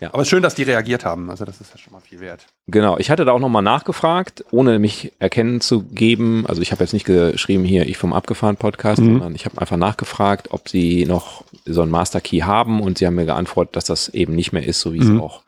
Ja. 0.00 0.08
Aber 0.08 0.18
es 0.18 0.26
ist 0.26 0.30
schön, 0.30 0.42
dass 0.42 0.54
die 0.54 0.62
reagiert 0.62 1.04
haben. 1.04 1.28
Also 1.28 1.44
das 1.44 1.60
ist 1.60 1.72
ja 1.72 1.78
schon 1.78 1.92
mal 1.92 2.00
viel 2.00 2.20
wert. 2.20 2.46
Genau. 2.68 2.98
Ich 2.98 3.10
hatte 3.10 3.24
da 3.24 3.32
auch 3.32 3.40
nochmal 3.40 3.62
nachgefragt, 3.62 4.44
ohne 4.52 4.78
mich 4.78 5.12
erkennen 5.18 5.60
zu 5.60 5.82
geben. 5.82 6.46
Also 6.46 6.62
ich 6.62 6.70
habe 6.70 6.84
jetzt 6.84 6.92
nicht 6.92 7.04
geschrieben 7.04 7.64
hier, 7.64 7.86
ich 7.88 7.96
vom 7.96 8.12
Abgefahren 8.12 8.56
Podcast, 8.56 9.00
mhm. 9.00 9.14
sondern 9.14 9.34
ich 9.34 9.44
habe 9.44 9.60
einfach 9.60 9.76
nachgefragt, 9.76 10.48
ob 10.52 10.68
sie 10.68 11.04
noch 11.04 11.44
so 11.68 11.82
einen 11.82 11.90
Master 11.90 12.20
Key 12.20 12.40
haben 12.40 12.80
und 12.80 12.98
sie 12.98 13.06
haben 13.06 13.14
mir 13.14 13.26
geantwortet, 13.26 13.76
dass 13.76 13.84
das 13.84 14.08
eben 14.08 14.34
nicht 14.34 14.52
mehr 14.52 14.66
ist, 14.66 14.80
so 14.80 14.92
wie 14.92 15.00
mhm. 15.00 15.16
es 15.16 15.22
auch 15.22 15.42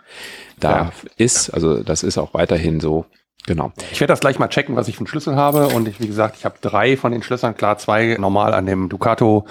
da 0.59 0.71
ja. 0.71 0.93
ist. 1.17 1.51
Also 1.51 1.83
das 1.83 2.03
ist 2.03 2.19
auch 2.19 2.35
weiterhin 2.35 2.81
so. 2.81 3.07
Genau. 3.47 3.73
Ich 3.91 4.01
werde 4.01 4.13
das 4.13 4.21
gleich 4.21 4.39
mal 4.39 4.49
checken, 4.49 4.77
was 4.77 4.87
ich 4.87 4.97
für 4.97 5.01
einen 5.01 5.07
Schlüssel 5.07 5.35
habe. 5.35 5.69
Und 5.69 5.89
ich, 5.89 5.99
wie 5.99 6.07
gesagt, 6.07 6.37
ich 6.37 6.45
habe 6.45 6.57
drei 6.61 6.99
von 6.99 7.11
den 7.11 7.23
Schlössern, 7.23 7.57
klar, 7.57 7.79
zwei 7.79 8.17
normal 8.19 8.53
an 8.53 8.67
dem 8.67 8.91
Ducato 8.91 9.47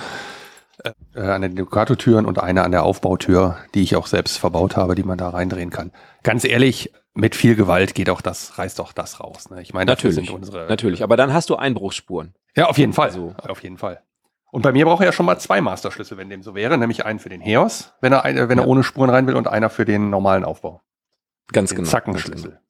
äh, 1.15 1.21
an 1.21 1.41
den 1.41 1.55
Ducato-Türen 1.55 2.25
und 2.25 2.39
eine 2.39 2.63
an 2.63 2.71
der 2.71 2.83
Aufbautür, 2.83 3.57
die 3.73 3.81
ich 3.81 3.95
auch 3.95 4.07
selbst 4.07 4.37
verbaut 4.37 4.77
habe, 4.77 4.95
die 4.95 5.03
man 5.03 5.17
da 5.17 5.29
reindrehen 5.29 5.71
kann. 5.71 5.91
Ganz 6.23 6.45
ehrlich, 6.45 6.91
mit 7.13 7.35
viel 7.35 7.55
Gewalt 7.55 7.95
geht 7.95 8.09
auch 8.09 8.21
das, 8.21 8.57
reißt 8.57 8.79
auch 8.79 8.93
das 8.93 9.19
raus. 9.19 9.49
Ne? 9.49 9.61
Ich 9.61 9.73
meine, 9.73 9.89
natürlich, 9.89 10.31
unsere, 10.31 10.67
natürlich. 10.67 11.03
Aber 11.03 11.17
dann 11.17 11.33
hast 11.33 11.49
du 11.49 11.55
Einbruchsspuren. 11.55 12.33
Ja, 12.55 12.67
auf 12.67 12.77
jeden 12.77 12.93
Fall. 12.93 13.07
Also, 13.07 13.35
auf 13.47 13.63
jeden 13.63 13.77
Fall. 13.77 14.01
Und 14.51 14.63
bei 14.63 14.71
mir 14.71 14.85
brauche 14.85 15.03
er 15.03 15.07
ja 15.07 15.11
schon 15.11 15.25
mal 15.25 15.37
zwei 15.39 15.61
Masterschlüssel, 15.61 16.17
wenn 16.17 16.29
dem 16.29 16.41
so 16.41 16.55
wäre, 16.55 16.77
nämlich 16.77 17.05
einen 17.05 17.19
für 17.19 17.29
den 17.29 17.41
Heos, 17.41 17.93
wenn 18.01 18.13
er, 18.13 18.25
eine, 18.25 18.49
wenn 18.49 18.57
er 18.57 18.67
ohne 18.67 18.83
Spuren 18.83 19.09
rein 19.09 19.27
will, 19.27 19.35
und 19.35 19.47
einer 19.47 19.69
für 19.69 19.85
den 19.85 20.09
normalen 20.09 20.43
Aufbau. 20.43 20.81
Ganz 21.51 21.69
den 21.69 21.77
genau. 21.77 21.89
Zackenschlüssel. 21.89 22.51
Genau. 22.51 22.61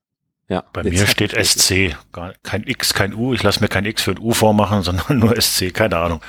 Ja, 0.49 0.63
bei 0.73 0.83
mir 0.83 1.05
steht 1.05 1.31
SC, 1.31 1.95
kein 2.43 2.63
X, 2.63 2.93
kein 2.93 3.13
U. 3.13 3.33
Ich 3.33 3.43
lasse 3.43 3.61
mir 3.61 3.67
kein 3.67 3.85
X 3.85 4.01
für 4.01 4.11
ein 4.11 4.19
U 4.19 4.33
vormachen, 4.33 4.81
sondern 4.83 5.19
nur 5.19 5.39
SC, 5.39 5.73
keine 5.73 5.97
Ahnung. 5.97 6.21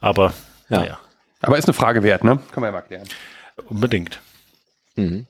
Aber 0.00 0.34
ja. 0.68 0.78
naja. 0.78 0.98
Aber 1.40 1.58
ist 1.58 1.66
eine 1.66 1.74
Frage 1.74 2.02
wert, 2.02 2.24
ne? 2.24 2.38
Können 2.52 2.64
wir 2.64 2.66
ja 2.66 2.72
mal 2.72 2.82
klären. 2.82 3.08
Unbedingt. 3.68 4.20
Mhm. 4.96 5.26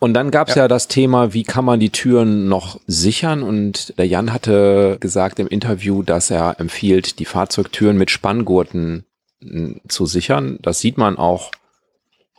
Und 0.00 0.14
dann 0.14 0.30
gab 0.30 0.48
es 0.48 0.54
ja. 0.54 0.62
ja. 0.62 0.68
das 0.68 0.88
Thema, 0.88 1.34
wie 1.34 1.44
kann 1.44 1.64
man 1.64 1.78
die 1.78 1.90
Türen 1.90 2.48
noch 2.48 2.80
sichern? 2.86 3.42
Und 3.42 3.96
der 3.98 4.06
Jan 4.06 4.32
hatte 4.32 4.96
gesagt 4.98 5.38
im 5.38 5.46
Interview, 5.46 6.02
dass 6.02 6.30
er 6.30 6.58
empfiehlt, 6.58 7.18
die 7.18 7.26
Fahrzeugtüren 7.26 7.98
mit 7.98 8.10
Spanngurten 8.10 9.04
hm, 9.42 9.80
zu 9.86 10.06
sichern. 10.06 10.58
Das 10.62 10.80
sieht 10.80 10.96
man 10.96 11.18
auch 11.18 11.52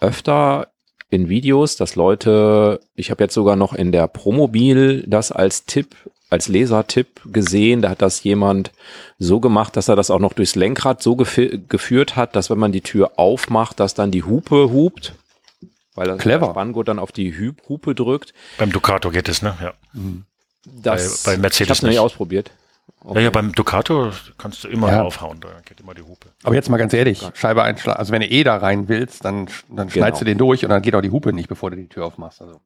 öfter 0.02 0.70
in 1.12 1.30
Videos, 1.30 1.76
dass 1.76 1.96
Leute, 1.96 2.80
ich 2.96 3.12
habe 3.12 3.24
jetzt 3.24 3.36
sogar 3.36 3.56
noch 3.56 3.74
in 3.74 3.92
der 3.92 4.08
Promobil 4.08 5.04
das 5.08 5.32
als 5.32 5.66
Tipp 5.66 5.96
als 6.32 6.48
Lesertipp 6.48 7.22
gesehen. 7.26 7.82
Da 7.82 7.90
hat 7.90 8.02
das 8.02 8.24
jemand 8.24 8.72
so 9.20 9.40
gemacht, 9.40 9.76
dass 9.76 9.90
er 9.90 9.96
das 9.96 10.10
auch 10.10 10.20
noch 10.20 10.34
durchs 10.34 10.56
Lenkrad 10.56 11.04
so 11.04 11.16
gef 11.16 11.40
geführt 11.68 12.16
hat, 12.16 12.36
dass 12.36 12.50
wenn 12.50 12.58
man 12.58 12.72
die 12.72 12.82
Tür 12.82 13.12
aufmacht, 13.18 13.80
dass 13.80 13.94
dann 13.94 14.12
die 14.12 14.24
Hupe 14.24 14.72
hupt. 14.72 15.14
Weil 15.96 16.08
das 16.08 16.20
Clever. 16.20 16.52
Spanngurt 16.52 16.88
dann 16.88 17.00
auf 17.00 17.12
die 17.12 17.34
Hub 17.34 17.58
Hupe 17.68 17.96
drückt. 17.96 18.34
Beim 18.58 18.72
Ducato 18.72 19.12
geht 19.12 19.28
es, 19.30 19.42
ne? 19.42 19.58
Ja. 19.62 19.74
Das, 20.64 21.24
bei, 21.24 21.34
bei 21.34 21.38
Mercedes. 21.38 21.78
Ich 21.78 21.84
habe 21.84 21.90
nicht 21.90 22.00
ausprobiert. 22.00 22.52
Okay. 23.04 23.20
Ja, 23.20 23.24
ja, 23.26 23.30
beim 23.32 23.52
Ducato 23.54 24.12
kannst 24.38 24.64
du 24.64 24.68
immer 24.68 24.92
ja. 24.92 25.02
aufhauen, 25.02 25.40
da 25.42 25.50
geht 25.66 25.80
immer 25.80 25.96
die 25.96 26.04
Hupe. 26.04 26.30
Aber 26.44 26.54
jetzt 26.54 26.70
mal 26.70 26.78
ganz 26.78 26.94
ehrlich, 26.94 27.28
Scheibe 27.34 27.64
einschlagen. 27.64 27.98
Also 27.98 28.12
wenn 28.12 28.22
du 28.22 28.28
eh 28.28 28.44
da 28.44 28.58
rein 28.58 28.90
willst, 28.90 29.26
dann, 29.26 29.48
dann 29.70 29.88
genau. 29.88 29.90
schneidest 29.90 30.22
du 30.22 30.26
den 30.26 30.38
durch 30.38 30.64
und 30.64 30.70
dann 30.70 30.82
geht 30.82 30.94
auch 30.94 31.02
die 31.02 31.10
Hupe 31.10 31.34
nicht, 31.34 31.50
bevor 31.50 31.72
du 31.72 31.78
die 31.78 31.88
Tür 31.88 32.06
aufmachst. 32.06 32.42
Also. 32.42 32.62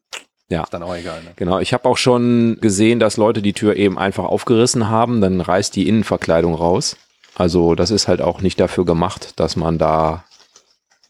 Ja. 0.50 0.64
Ist 0.64 0.74
dann 0.74 0.84
auch 0.84 0.96
egal. 0.96 1.24
Ne? 1.24 1.32
Genau. 1.38 1.60
Ich 1.60 1.74
habe 1.74 1.88
auch 1.88 1.98
schon 1.98 2.58
gesehen, 2.60 3.00
dass 3.00 3.18
Leute 3.18 3.42
die 3.42 3.54
Tür 3.54 3.76
eben 3.78 3.98
einfach 3.98 4.26
aufgerissen 4.26 4.90
haben, 4.90 5.22
dann 5.22 5.40
reißt 5.42 5.76
die 5.76 5.88
Innenverkleidung 5.88 6.54
raus. 6.54 6.98
Also 7.36 7.76
das 7.76 7.92
ist 7.92 8.08
halt 8.08 8.22
auch 8.22 8.42
nicht 8.42 8.60
dafür 8.60 8.86
gemacht, 8.86 9.40
dass 9.40 9.56
man 9.56 9.78
da 9.78 10.26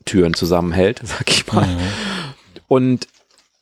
Türen 0.05 0.33
zusammenhält, 0.33 1.01
sag 1.03 1.29
ich 1.29 1.51
mal. 1.51 1.67
Mhm. 1.67 1.79
Und 2.67 3.07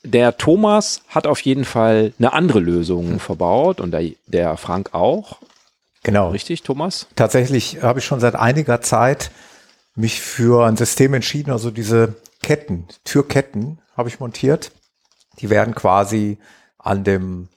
der 0.03 0.37
Thomas 0.37 1.01
hat 1.07 1.27
auf 1.27 1.39
jeden 1.41 1.65
Fall 1.65 2.13
eine 2.19 2.33
andere 2.33 2.59
Lösung 2.59 3.19
verbaut 3.19 3.79
und 3.79 3.91
der, 3.91 4.11
der 4.27 4.57
Frank 4.57 4.93
auch. 4.93 5.37
Genau. 6.03 6.31
Richtig, 6.31 6.63
Thomas? 6.63 7.07
Tatsächlich 7.15 7.81
habe 7.81 7.99
ich 7.99 8.05
schon 8.05 8.19
seit 8.19 8.35
einiger 8.35 8.81
Zeit 8.81 9.31
mich 9.95 10.19
für 10.19 10.65
ein 10.65 10.75
System 10.75 11.13
entschieden, 11.13 11.51
also 11.51 11.71
diese 11.71 12.15
Ketten, 12.41 12.87
Türketten 13.05 13.79
habe 13.95 14.09
ich 14.09 14.19
montiert. 14.19 14.71
Die 15.39 15.49
werden 15.49 15.75
quasi 15.75 16.39
an 16.77 17.03
dem 17.03 17.47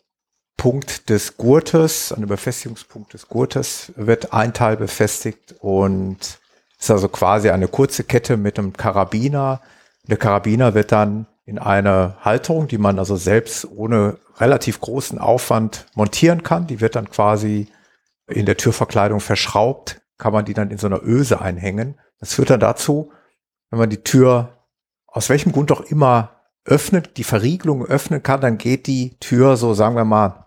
Punkt 0.57 1.11
des 1.11 1.37
Gurtes, 1.37 2.13
an 2.13 2.21
dem 2.21 2.29
Befestigungspunkt 2.29 3.13
des 3.15 3.29
Gurtes 3.29 3.93
wird 3.97 4.33
ein 4.33 4.55
Teil 4.55 4.77
befestigt 4.77 5.55
und 5.61 6.39
ist 6.79 6.91
also 6.91 7.09
quasi 7.09 7.51
eine 7.51 7.69
kurze 7.69 8.05
Kette 8.05 8.37
mit 8.37 8.59
einem 8.59 8.73
Karabiner. 8.73 9.61
Der 10.09 10.17
Karabiner 10.17 10.75
wird 10.75 10.93
dann 10.93 11.27
in 11.45 11.59
eine 11.59 12.17
Halterung, 12.21 12.69
die 12.69 12.79
man 12.79 12.99
also 12.99 13.17
selbst 13.17 13.67
ohne 13.71 14.19
relativ 14.39 14.81
großen 14.81 15.19
Aufwand 15.19 15.87
montieren 15.95 16.43
kann. 16.43 16.67
Die 16.67 16.81
wird 16.81 16.97
dann 16.97 17.11
quasi 17.11 17.69
in 18.29 18.47
der 18.47 18.57
Türverkleidung 18.57 19.21
verschraubt, 19.21 20.01
kann 20.19 20.33
man 20.33 20.45
die 20.45 20.55
dann 20.55 20.71
in 20.71 20.79
so 20.79 20.87
einer 20.87 21.03
Öse 21.03 21.41
einhängen. 21.41 21.99
Das 22.19 22.35
führt 22.35 22.51
dann 22.51 22.61
dazu, 22.61 23.13
wenn 23.71 23.79
man 23.79 23.91
die 23.91 24.03
Tür 24.03 24.57
aus 25.07 25.29
welchem 25.29 25.53
Grund 25.53 25.73
auch 25.73 25.81
immer 25.83 26.37
öffnet, 26.65 27.17
die 27.17 27.25
Verriegelung 27.25 27.87
öffnen 27.87 28.23
kann, 28.23 28.41
dann 28.41 28.59
geht 28.59 28.87
die 28.87 29.17
Tür 29.21 29.57
so, 29.57 29.73
sagen 29.73 29.97
wir 29.97 30.05
mal, 30.05 30.47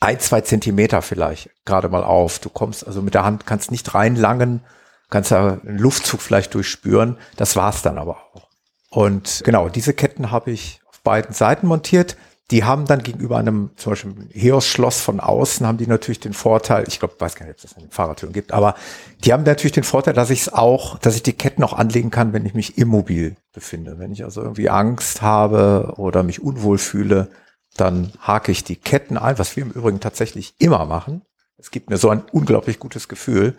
ein, 0.00 0.20
zwei 0.20 0.42
Zentimeter 0.42 1.00
vielleicht 1.00 1.50
gerade 1.64 1.88
mal 1.88 2.04
auf. 2.04 2.38
Du 2.38 2.50
kommst 2.50 2.86
also 2.86 3.00
mit 3.00 3.14
der 3.14 3.24
Hand, 3.24 3.46
kannst 3.46 3.70
nicht 3.70 3.94
reinlangen, 3.94 4.60
kannst 5.10 5.30
da 5.30 5.58
einen 5.64 5.78
Luftzug 5.78 6.20
vielleicht 6.20 6.54
durchspüren. 6.54 7.16
Das 7.36 7.56
war's 7.56 7.82
dann 7.82 7.98
aber 7.98 8.16
auch. 8.34 8.48
Und 8.90 9.42
genau, 9.44 9.68
diese 9.68 9.92
Ketten 9.92 10.30
habe 10.30 10.50
ich 10.50 10.80
auf 10.86 11.00
beiden 11.00 11.34
Seiten 11.34 11.66
montiert. 11.66 12.16
Die 12.52 12.62
haben 12.62 12.86
dann 12.86 13.02
gegenüber 13.02 13.38
einem 13.38 13.70
zum 13.76 13.92
Beispiel 13.92 14.28
Heos-Schloss 14.32 15.00
von 15.00 15.18
außen 15.18 15.66
haben 15.66 15.78
die 15.78 15.88
natürlich 15.88 16.20
den 16.20 16.32
Vorteil, 16.32 16.84
ich 16.86 17.00
glaube, 17.00 17.16
weiß 17.18 17.34
gar 17.34 17.44
nicht, 17.44 17.54
ob 17.54 17.56
es 17.56 17.62
das 17.62 17.72
in 17.72 17.88
den 17.88 17.90
Fahrradtüren 17.90 18.32
gibt, 18.32 18.52
aber 18.52 18.76
die 19.24 19.32
haben 19.32 19.42
natürlich 19.42 19.72
den 19.72 19.82
Vorteil, 19.82 20.14
dass 20.14 20.30
ich 20.30 20.42
es 20.42 20.52
auch, 20.52 20.96
dass 20.98 21.16
ich 21.16 21.24
die 21.24 21.32
Ketten 21.32 21.64
auch 21.64 21.72
anlegen 21.72 22.10
kann, 22.10 22.32
wenn 22.32 22.46
ich 22.46 22.54
mich 22.54 22.78
immobil 22.78 23.34
befinde. 23.52 23.98
Wenn 23.98 24.12
ich 24.12 24.22
also 24.22 24.42
irgendwie 24.42 24.70
Angst 24.70 25.22
habe 25.22 25.94
oder 25.96 26.22
mich 26.22 26.40
unwohl 26.40 26.78
fühle, 26.78 27.30
dann 27.76 28.12
hake 28.20 28.52
ich 28.52 28.62
die 28.62 28.76
Ketten 28.76 29.18
ein, 29.18 29.40
was 29.40 29.56
wir 29.56 29.64
im 29.64 29.72
Übrigen 29.72 29.98
tatsächlich 29.98 30.54
immer 30.58 30.84
machen. 30.84 31.22
Es 31.58 31.72
gibt 31.72 31.90
mir 31.90 31.96
so 31.96 32.10
ein 32.10 32.22
unglaublich 32.30 32.78
gutes 32.78 33.08
Gefühl. 33.08 33.56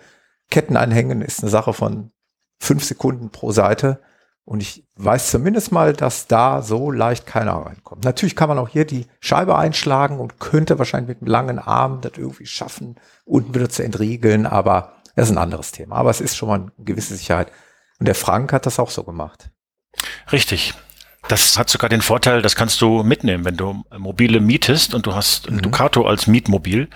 Ketten 0.50 0.78
einhängen 0.78 1.22
ist 1.22 1.42
eine 1.42 1.50
Sache 1.50 1.74
von 1.74 2.12
fünf 2.60 2.84
Sekunden 2.84 3.30
pro 3.30 3.52
Seite. 3.52 4.02
Und 4.46 4.62
ich 4.62 4.88
weiß 4.96 5.30
zumindest 5.30 5.74
mal, 5.74 5.92
dass 5.92 6.28
da 6.28 6.62
so 6.62 6.90
leicht 6.90 7.26
keiner 7.26 7.54
reinkommt. 7.54 8.06
Natürlich 8.06 8.36
kann 8.36 8.48
man 8.48 8.58
auch 8.58 8.70
hier 8.70 8.86
die 8.86 9.06
Scheibe 9.20 9.58
einschlagen 9.58 10.20
und 10.20 10.40
könnte 10.40 10.80
wahrscheinlich 10.80 11.10
mit 11.10 11.22
einem 11.22 11.32
langen 11.32 11.60
Arm 11.60 12.00
das 12.00 12.14
irgendwie 12.16 12.46
schaffen, 12.46 12.96
unten 13.26 13.54
wieder 13.54 13.68
zu 13.68 13.84
entriegeln, 13.84 14.46
aber 14.46 14.94
das 15.16 15.28
ist 15.28 15.36
ein 15.36 15.38
anderes 15.38 15.74
Thema. 15.74 15.98
Aber 15.98 16.12
es 16.12 16.22
ist 16.22 16.38
schon 16.38 16.48
mal 16.48 16.60
eine 16.60 16.72
gewisse 16.78 17.18
Sicherheit. 17.18 17.52
Und 18.00 18.08
der 18.08 18.16
Frank 18.16 18.54
hat 18.54 18.66
das 18.66 18.80
auch 18.80 18.90
so 18.90 19.04
gemacht. 19.04 19.50
Richtig. 20.32 20.74
Das 21.28 21.58
hat 21.58 21.70
sogar 21.70 21.90
den 21.90 22.02
Vorteil, 22.02 22.42
das 22.42 22.56
kannst 22.56 22.80
du 22.80 23.04
mitnehmen, 23.04 23.44
wenn 23.44 23.58
du 23.58 23.84
mobile 23.98 24.40
mietest 24.40 24.94
und 24.94 25.06
du 25.08 25.14
hast 25.14 25.52
mhm. 25.52 25.62
Ducato 25.62 26.08
als 26.08 26.28
Mietmobil, 26.28 26.88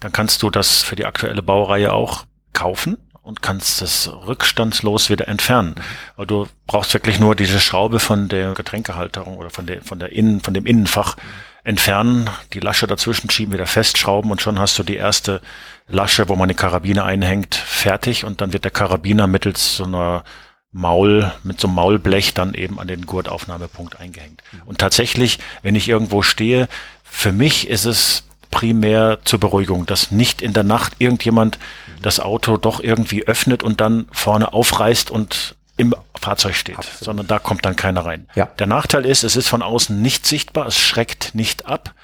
dann 0.00 0.12
kannst 0.12 0.42
du 0.42 0.48
das 0.48 0.82
für 0.82 0.96
die 0.96 1.04
aktuelle 1.04 1.42
Baureihe 1.42 1.92
auch 1.92 2.24
kaufen 2.56 2.96
und 3.22 3.42
kannst 3.42 3.82
es 3.82 4.10
rückstandslos 4.26 5.10
wieder 5.10 5.28
entfernen. 5.28 5.74
Aber 6.16 6.26
du 6.26 6.48
brauchst 6.66 6.94
wirklich 6.94 7.20
nur 7.20 7.36
diese 7.36 7.60
Schraube 7.60 7.98
von 8.00 8.28
der 8.28 8.54
Getränkehalterung 8.54 9.36
oder 9.36 9.50
von 9.50 9.66
der, 9.66 9.82
von 9.82 9.98
der 9.98 10.12
Innen, 10.12 10.40
von 10.40 10.54
dem 10.54 10.66
Innenfach 10.66 11.16
entfernen, 11.62 12.30
die 12.52 12.60
Lasche 12.60 12.86
dazwischen 12.86 13.28
schieben, 13.28 13.52
wieder 13.52 13.66
festschrauben 13.66 14.30
und 14.30 14.40
schon 14.40 14.58
hast 14.58 14.78
du 14.78 14.84
die 14.84 14.96
erste 14.96 15.40
Lasche, 15.88 16.28
wo 16.28 16.36
man 16.36 16.48
die 16.48 16.54
Karabine 16.54 17.04
einhängt, 17.04 17.56
fertig 17.56 18.24
und 18.24 18.40
dann 18.40 18.52
wird 18.52 18.64
der 18.64 18.70
Karabiner 18.70 19.26
mittels 19.26 19.76
so 19.76 19.84
einer 19.84 20.22
Maul, 20.70 21.32
mit 21.42 21.60
so 21.60 21.66
einem 21.66 21.74
Maulblech 21.74 22.34
dann 22.34 22.54
eben 22.54 22.78
an 22.78 22.86
den 22.86 23.06
Gurtaufnahmepunkt 23.06 23.98
eingehängt. 23.98 24.42
Und 24.66 24.78
tatsächlich, 24.78 25.40
wenn 25.62 25.74
ich 25.74 25.88
irgendwo 25.88 26.22
stehe, 26.22 26.68
für 27.02 27.32
mich 27.32 27.68
ist 27.68 27.86
es 27.86 28.24
primär 28.50 29.18
zur 29.24 29.40
Beruhigung, 29.40 29.86
dass 29.86 30.10
nicht 30.12 30.42
in 30.42 30.52
der 30.52 30.64
Nacht 30.64 30.94
irgendjemand 30.98 31.58
das 32.06 32.20
Auto 32.20 32.56
doch 32.56 32.78
irgendwie 32.78 33.26
öffnet 33.26 33.64
und 33.64 33.80
dann 33.80 34.06
vorne 34.12 34.52
aufreißt 34.52 35.10
und 35.10 35.56
im 35.76 35.92
Fahrzeug 36.18 36.54
steht, 36.54 36.78
Absolut. 36.78 36.98
sondern 37.00 37.26
da 37.26 37.40
kommt 37.40 37.64
dann 37.66 37.74
keiner 37.74 38.06
rein. 38.06 38.28
Ja. 38.36 38.46
Der 38.46 38.68
Nachteil 38.68 39.04
ist, 39.04 39.24
es 39.24 39.34
ist 39.34 39.48
von 39.48 39.60
außen 39.60 40.00
nicht 40.00 40.24
sichtbar, 40.24 40.66
es 40.66 40.78
schreckt 40.78 41.34
nicht 41.34 41.66
ab, 41.66 41.94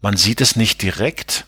man 0.00 0.16
sieht 0.16 0.40
es 0.40 0.56
nicht 0.56 0.82
direkt, 0.82 1.46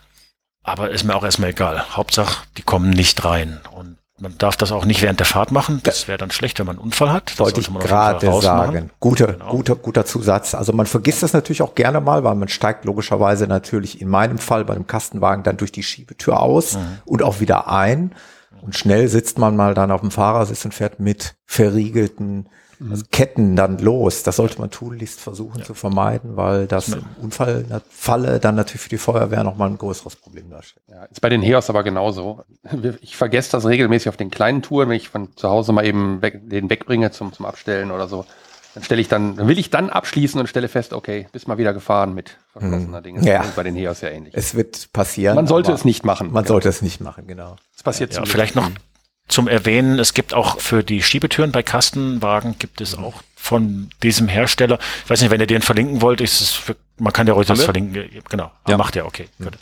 aber 0.63 0.91
ist 0.91 1.03
mir 1.03 1.17
auch 1.17 1.25
erstmal 1.25 1.51
egal. 1.51 1.97
Hauptsache, 1.97 2.45
die 2.57 2.63
kommen 2.63 2.91
nicht 2.91 3.25
rein. 3.25 3.61
Und 3.73 3.99
man 4.21 4.37
darf 4.39 4.57
das 4.57 4.71
auch 4.71 4.85
nicht 4.85 5.03
während 5.03 5.19
der 5.19 5.27
Fahrt 5.27 5.51
machen. 5.51 5.81
Das 5.83 6.07
wäre 6.07 6.19
dann 6.19 6.31
schlecht, 6.31 6.59
wenn 6.59 6.67
man 6.67 6.77
einen 6.77 6.85
Unfall 6.85 7.13
hat. 7.13 7.31
Das 7.31 7.39
wollte 7.39 7.61
ich 7.61 7.73
gerade 7.73 8.41
sagen. 8.41 8.91
Guter, 9.01 9.29
genau. 9.29 9.51
guter, 9.51 9.77
guter 9.77 10.05
Zusatz. 10.05 10.55
Also 10.55 10.73
man 10.73 10.87
vergisst 10.87 11.23
das 11.23 11.33
natürlich 11.33 11.63
auch 11.63 11.75
gerne 11.75 12.01
mal, 12.01 12.23
weil 12.23 12.35
man 12.35 12.49
steigt 12.49 12.85
logischerweise 12.85 13.47
natürlich 13.47 14.01
in 14.01 14.09
meinem 14.09 14.39
Fall 14.39 14.65
bei 14.65 14.75
einem 14.75 14.87
Kastenwagen 14.87 15.43
dann 15.43 15.57
durch 15.57 15.73
die 15.73 15.83
Schiebetür 15.83 16.41
aus 16.41 16.77
mhm. 16.77 16.99
und 17.05 17.23
auch 17.23 17.41
wieder 17.41 17.69
ein. 17.69 18.15
Und 18.61 18.77
schnell 18.77 19.09
sitzt 19.09 19.39
man 19.39 19.57
mal 19.57 19.75
dann 19.75 19.91
auf 19.91 20.03
dem 20.03 20.11
Fahrersitz 20.11 20.65
und 20.65 20.75
fährt 20.75 21.01
mit 21.01 21.35
verriegelten 21.47 22.49
mhm. 22.81 22.91
also 22.91 23.05
Ketten 23.11 23.57
dann 23.57 23.79
los. 23.79 24.23
Das 24.23 24.37
sollte 24.37 24.59
man 24.59 24.71
tunlichst 24.71 25.21
versuchen 25.21 25.61
ja. 25.61 25.65
zu 25.65 25.75
vermeiden, 25.75 26.37
weil 26.37 26.67
das 26.67 26.89
im 26.89 27.05
Unfallfalle 27.23 28.41
dann 28.41 28.57
natürlich 28.57 28.83
für 28.83 28.89
die 28.89 28.99
Feuerwehr 28.99 29.45
nochmal 29.45 29.71
ein 29.71 29.79
größeres 29.79 30.17
Problem 30.17 30.51
darstellt. 30.51 30.85
Ja, 30.89 31.05
ist 31.05 31.21
bei 31.21 31.29
den 31.29 31.43
Heos 31.43 31.71
aber 31.71 31.85
genauso. 31.85 32.45
Ich 33.01 33.17
vergesse 33.17 33.53
das 33.53 33.67
regelmäßig 33.67 34.09
auf 34.09 34.17
den 34.17 34.31
kleinen 34.31 34.63
Touren, 34.63 34.89
wenn 34.89 34.97
ich 34.97 35.09
von 35.09 35.37
zu 35.37 35.49
Hause 35.49 35.73
mal 35.73 35.87
eben 35.87 36.23
weg, 36.23 36.41
den 36.51 36.69
wegbringe 36.69 37.11
zum, 37.11 37.33
zum 37.33 37.47
Abstellen 37.47 37.91
oder 37.91 38.09
so. 38.09 38.25
Dann 38.75 38.85
stelle 38.85 39.01
ich 39.01 39.09
dann, 39.09 39.37
dann 39.37 39.49
will 39.49 39.59
ich 39.59 39.71
dann 39.71 39.91
abschließen 39.91 40.39
und 40.41 40.47
stelle 40.47 40.69
fest, 40.69 40.93
okay, 40.93 41.27
bist 41.33 41.49
mal 41.49 41.59
wieder 41.59 41.75
gefahren 41.75 42.15
mit 42.15 42.39
verschlossener 42.53 42.99
hm. 42.99 43.03
Dinge. 43.03 43.27
Ja. 43.29 43.45
Bei 43.57 43.65
den 43.65 43.75
Heos 43.75 44.01
ja 44.01 44.11
ähnlich. 44.11 44.33
Es 44.37 44.55
wird 44.55 44.93
passieren. 44.93 45.35
Man 45.35 45.49
sollte 45.49 45.73
es 45.73 45.85
nicht 45.85 46.05
machen. 46.05 46.29
Man 46.31 46.45
genau. 46.45 46.55
sollte 46.55 46.69
es 46.69 46.81
nicht 46.81 47.01
machen, 47.01 47.27
genau. 47.27 47.57
Es 47.77 47.83
passiert 47.83 48.15
ja, 48.15 48.25
Vielleicht 48.25 48.55
noch 48.55 48.71
zum 49.31 49.49
Erwähnen, 49.49 49.99
es 49.99 50.15
gibt 50.15 50.35
auch 50.35 50.61
für 50.61 50.83
die 50.83 51.03
Schiebetüren 51.03 51.53
bei 51.53 51.63
Kastenwagen 51.63 52.57
gibt 52.59 52.81
es 52.81 52.97
auch 52.97 53.23
von 53.37 53.89
diesem 54.03 54.29
Hersteller, 54.29 54.79
ich 55.05 55.11
weiß 55.11 55.23
nicht, 55.23 55.31
wenn 55.31 55.41
ihr 55.41 55.47
den 55.47 55.63
verlinken 55.63 56.03
wollt, 56.03 56.21
ist 56.21 56.41
es 56.41 56.51
für, 56.51 56.77
man 56.99 57.13
kann 57.13 57.27
ja 57.27 57.33
ruhig 57.33 57.47
das 57.47 57.63
verlinken, 57.63 58.23
genau, 58.29 58.51
ja. 58.69 58.77
macht 58.77 58.97
ja, 58.97 59.05
okay. 59.05 59.29
Gut. 59.39 59.57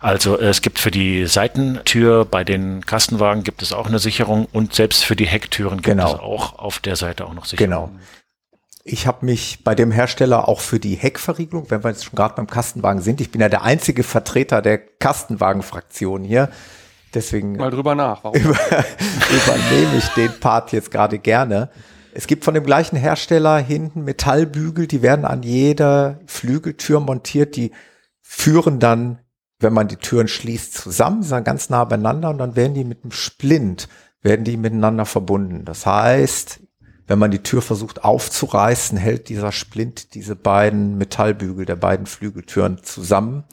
Also 0.00 0.38
es 0.38 0.60
gibt 0.60 0.78
für 0.78 0.90
die 0.90 1.26
Seitentür 1.26 2.24
bei 2.24 2.42
den 2.42 2.84
Kastenwagen 2.84 3.44
gibt 3.44 3.62
es 3.62 3.72
auch 3.72 3.86
eine 3.86 4.00
Sicherung 4.00 4.46
und 4.52 4.74
selbst 4.74 5.04
für 5.04 5.14
die 5.14 5.26
Hecktüren 5.26 5.76
gibt 5.76 5.98
genau. 5.98 6.14
es 6.14 6.20
auch 6.20 6.58
auf 6.58 6.80
der 6.80 6.96
Seite 6.96 7.26
auch 7.26 7.34
noch 7.34 7.44
Sicherung. 7.44 7.70
Genau. 7.70 7.90
Ich 8.84 9.06
habe 9.06 9.24
mich 9.24 9.62
bei 9.62 9.76
dem 9.76 9.92
Hersteller 9.92 10.48
auch 10.48 10.60
für 10.60 10.80
die 10.80 10.96
Heckverriegelung, 10.96 11.70
wenn 11.70 11.84
wir 11.84 11.90
jetzt 11.90 12.04
schon 12.04 12.16
gerade 12.16 12.34
beim 12.34 12.48
Kastenwagen 12.48 13.00
sind, 13.00 13.20
ich 13.20 13.30
bin 13.30 13.40
ja 13.40 13.48
der 13.48 13.62
einzige 13.62 14.02
Vertreter 14.02 14.60
der 14.60 14.78
Kastenwagenfraktion 14.78 16.24
hier, 16.24 16.50
Deswegen 17.14 17.56
mal 17.56 17.70
drüber 17.70 17.94
nach. 17.94 18.24
Warum? 18.24 18.40
Über, 18.40 18.54
übernehme 18.56 19.96
ich 19.98 20.08
den 20.08 20.40
Part 20.40 20.72
jetzt 20.72 20.90
gerade 20.90 21.18
gerne. 21.18 21.70
Es 22.14 22.26
gibt 22.26 22.44
von 22.44 22.54
dem 22.54 22.64
gleichen 22.64 22.96
Hersteller 22.96 23.58
hinten 23.58 24.04
Metallbügel, 24.04 24.86
die 24.86 25.02
werden 25.02 25.24
an 25.24 25.42
jeder 25.42 26.20
Flügeltür 26.26 27.00
montiert, 27.00 27.56
die 27.56 27.72
führen 28.20 28.78
dann, 28.78 29.18
wenn 29.60 29.72
man 29.72 29.88
die 29.88 29.96
Türen 29.96 30.28
schließt, 30.28 30.74
zusammen, 30.74 31.22
sind 31.22 31.44
ganz 31.44 31.70
nah 31.70 31.84
beieinander 31.84 32.30
und 32.30 32.38
dann 32.38 32.56
werden 32.56 32.74
die 32.74 32.84
mit 32.84 33.02
einem 33.02 33.12
Splint, 33.12 33.88
werden 34.20 34.44
die 34.44 34.56
miteinander 34.56 35.06
verbunden. 35.06 35.64
Das 35.64 35.86
heißt, 35.86 36.60
wenn 37.06 37.18
man 37.18 37.30
die 37.30 37.42
Tür 37.42 37.62
versucht 37.62 38.04
aufzureißen, 38.04 38.98
hält 38.98 39.28
dieser 39.28 39.52
Splint 39.52 40.14
diese 40.14 40.36
beiden 40.36 40.98
Metallbügel 40.98 41.64
der 41.64 41.76
beiden 41.76 42.06
Flügeltüren 42.06 42.82
zusammen 42.82 43.44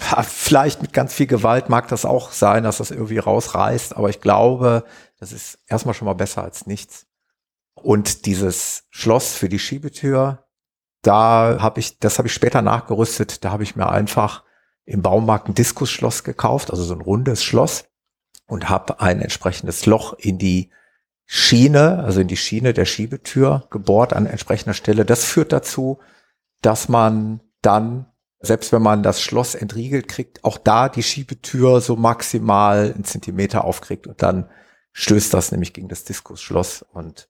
Vielleicht 0.00 0.80
mit 0.82 0.92
ganz 0.92 1.12
viel 1.12 1.26
Gewalt 1.26 1.68
mag 1.68 1.88
das 1.88 2.04
auch 2.04 2.32
sein, 2.32 2.64
dass 2.64 2.78
das 2.78 2.90
irgendwie 2.90 3.18
rausreißt, 3.18 3.96
aber 3.96 4.08
ich 4.08 4.20
glaube, 4.20 4.84
das 5.18 5.32
ist 5.32 5.58
erstmal 5.68 5.94
schon 5.94 6.06
mal 6.06 6.14
besser 6.14 6.42
als 6.42 6.66
nichts. 6.66 7.06
Und 7.74 8.26
dieses 8.26 8.84
Schloss 8.90 9.34
für 9.34 9.48
die 9.48 9.58
Schiebetür, 9.58 10.46
da 11.02 11.58
habe 11.60 11.80
ich, 11.80 11.98
das 11.98 12.18
habe 12.18 12.28
ich 12.28 12.34
später 12.34 12.62
nachgerüstet, 12.62 13.44
da 13.44 13.50
habe 13.50 13.62
ich 13.62 13.76
mir 13.76 13.88
einfach 13.88 14.42
im 14.84 15.02
Baumarkt 15.02 15.48
ein 15.48 15.54
Diskusschloss 15.54 16.24
gekauft, 16.24 16.70
also 16.70 16.82
so 16.82 16.94
ein 16.94 17.00
rundes 17.00 17.44
Schloss 17.44 17.84
und 18.46 18.68
habe 18.68 19.00
ein 19.00 19.20
entsprechendes 19.20 19.86
Loch 19.86 20.14
in 20.14 20.38
die 20.38 20.70
Schiene, 21.26 22.02
also 22.02 22.20
in 22.20 22.28
die 22.28 22.36
Schiene 22.36 22.72
der 22.74 22.86
Schiebetür 22.86 23.68
gebohrt 23.70 24.12
an 24.12 24.26
entsprechender 24.26 24.74
Stelle. 24.74 25.04
Das 25.04 25.24
führt 25.24 25.52
dazu, 25.52 26.00
dass 26.60 26.88
man 26.88 27.40
dann 27.62 28.09
selbst 28.40 28.72
wenn 28.72 28.82
man 28.82 29.02
das 29.02 29.20
Schloss 29.20 29.54
entriegelt 29.54 30.08
kriegt, 30.08 30.44
auch 30.44 30.58
da 30.58 30.88
die 30.88 31.02
Schiebetür 31.02 31.80
so 31.80 31.96
maximal 31.96 32.92
einen 32.94 33.04
Zentimeter 33.04 33.64
aufkriegt 33.64 34.06
und 34.06 34.22
dann 34.22 34.48
stößt 34.92 35.32
das 35.34 35.52
nämlich 35.52 35.72
gegen 35.72 35.88
das 35.88 36.04
Diskusschloss 36.04 36.82
und 36.82 37.28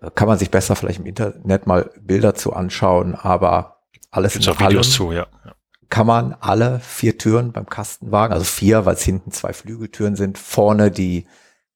äh, 0.00 0.10
kann 0.14 0.28
man 0.28 0.38
sich 0.38 0.50
besser 0.50 0.74
vielleicht 0.74 0.98
im 0.98 1.06
Internet 1.06 1.66
mal 1.66 1.90
Bilder 2.00 2.34
zu 2.34 2.52
anschauen, 2.54 3.14
aber 3.14 3.82
alles 4.10 4.32
Gibt's 4.32 4.46
in 4.48 4.56
allem 4.56 4.82
zu, 4.82 5.12
ja. 5.12 5.26
kann 5.90 6.06
man 6.06 6.34
alle 6.40 6.80
vier 6.80 7.18
Türen 7.18 7.52
beim 7.52 7.66
Kastenwagen, 7.66 8.32
also 8.32 8.44
vier, 8.44 8.86
weil 8.86 8.94
es 8.94 9.02
hinten 9.02 9.32
zwei 9.32 9.52
Flügeltüren 9.52 10.16
sind, 10.16 10.38
vorne 10.38 10.90
die 10.90 11.26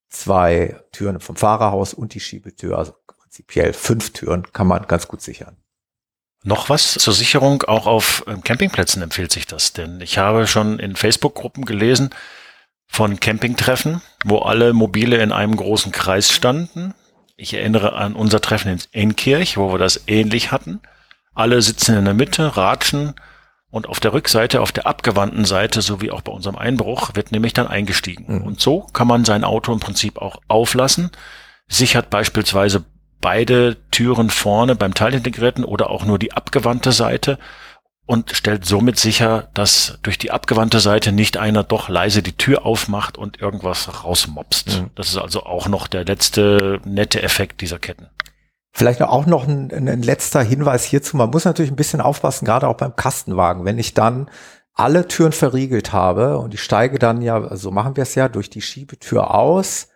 zwei 0.09 0.81
Türen 0.91 1.21
vom 1.21 1.37
Fahrerhaus 1.37 1.93
und 1.93 2.15
die 2.15 2.21
Schiebetür, 2.21 2.79
also 2.79 2.95
prinzipiell 3.07 3.75
fünf 3.75 4.13
Türen, 4.13 4.51
kann 4.53 4.67
man 4.67 4.87
ganz 4.87 5.07
gut 5.07 5.21
sichern. 5.21 5.57
Noch 6.43 6.71
was 6.71 6.95
zur 6.95 7.13
Sicherung, 7.13 7.63
auch 7.65 7.87
auf 7.87 8.25
ähm, 8.27 8.43
Campingplätzen 8.43 9.03
empfiehlt 9.03 9.31
sich 9.31 9.47
das, 9.47 9.73
denn 9.73 10.01
ich 10.01 10.17
habe 10.17 10.47
schon 10.47 10.79
in 10.79 10.97
Facebook-Gruppen 10.97 11.67
gelesen 11.67 12.11
von 12.87 13.21
Campingtreffen, 13.21 14.01
wo 14.25 14.39
alle 14.39 14.73
Mobile 14.73 15.19
in 15.19 15.33
einem 15.33 15.55
großen 15.55 15.93
Kreis 15.93 16.33
standen. 16.33 16.95
Ich 17.37 17.55
erinnere 17.55 17.93
an 17.93 18.15
unser 18.15 18.41
Treffen 18.41 18.73
in 18.73 18.81
Enkirch, 18.93 19.57
wo 19.57 19.73
wir 19.73 19.79
das 19.79 20.03
ähnlich 20.07 20.51
hatten. 20.51 20.81
Alle 21.35 21.61
sitzen 21.63 21.97
in 21.97 22.05
der 22.05 22.15
Mitte, 22.15 22.57
ratschen 22.57 23.15
und 23.71 23.89
auf 23.89 24.01
der 24.01 24.13
Rückseite, 24.13 24.61
auf 24.61 24.73
der 24.73 24.87
abgewandten 24.87 25.45
Seite, 25.45 25.83
so 25.83 26.01
wie 26.01 26.11
auch 26.11 26.23
bei 26.23 26.33
unserem 26.33 26.57
Einbruch, 26.57 27.15
wird 27.15 27.33
nämlich 27.33 27.53
dann 27.53 27.69
eingestiegen. 27.69 28.25
Mhm. 28.27 28.43
Und 28.43 28.61
so 28.61 28.81
kann 28.93 29.07
man 29.07 29.25
sein 29.25 29.45
Auto 29.45 29.73
im 29.73 29.81
Prinzip 29.81 30.19
auch 30.19 30.41
auflassen, 30.49 31.11
sichert 31.69 32.11
beispielsweise 32.11 32.85
beide 33.21 33.77
Türen 33.91 34.31
vorne 34.31 34.75
beim 34.75 34.95
Teilintegrierten 34.95 35.65
oder 35.65 35.91
auch 35.91 36.05
nur 36.05 36.19
die 36.19 36.33
abgewandte 36.33 36.93
Seite 36.93 37.39
und 38.07 38.33
stellt 38.35 38.65
somit 38.65 38.99
sicher, 38.99 39.51
dass 39.55 39.99
durch 40.03 40.19
die 40.19 40.33
abgewandte 40.33 40.81
Seite 40.81 41.13
nicht 41.13 41.37
einer 41.37 41.63
doch 41.63 41.89
leise 41.89 42.23
die 42.23 42.37
Tür 42.37 42.67
aufmacht 42.67 43.17
und 43.17 43.41
irgendwas 43.41 44.03
rausmopst. 44.03 44.81
Mhm. 44.81 44.91
Das 44.97 45.09
ist 45.09 45.17
also 45.17 45.45
auch 45.45 45.69
noch 45.69 45.87
der 45.87 46.05
letzte 46.05 46.81
nette 46.85 47.23
Effekt 47.23 47.61
dieser 47.61 47.79
Ketten. 47.79 48.09
Vielleicht 48.73 49.03
auch 49.03 49.27
noch 49.27 49.47
ein, 49.47 49.71
ein 49.71 50.03
letzter 50.03 50.43
Hinweis 50.43 50.85
hierzu. 50.85 51.17
Man 51.17 51.31
muss 51.31 51.45
natürlich 51.45 51.71
ein 51.71 51.77
bisschen 51.77 52.01
aufpassen, 52.01 52.47
gerade 52.47 52.69
auch 52.69 52.77
beim 52.77 52.97
Kastenwagen. 52.97 53.65
Wenn 53.65 53.79
ich 53.79 53.95
dann 53.95 54.29
alle 54.75 55.07
Türen 55.09 55.33
verriegelt 55.33 55.93
habe 55.93 56.39
und 56.39 56.55
ich 56.55 56.63
steige 56.63 56.99
dann 56.99 57.23
ja, 57.23 57.57
so 57.57 57.71
machen 57.71 57.97
wir 57.97 58.03
es 58.03 58.15
ja, 58.15 58.29
durch 58.29 58.51
die 58.51 58.63
Schiebetür 58.63 59.35
aus, 59.35 59.89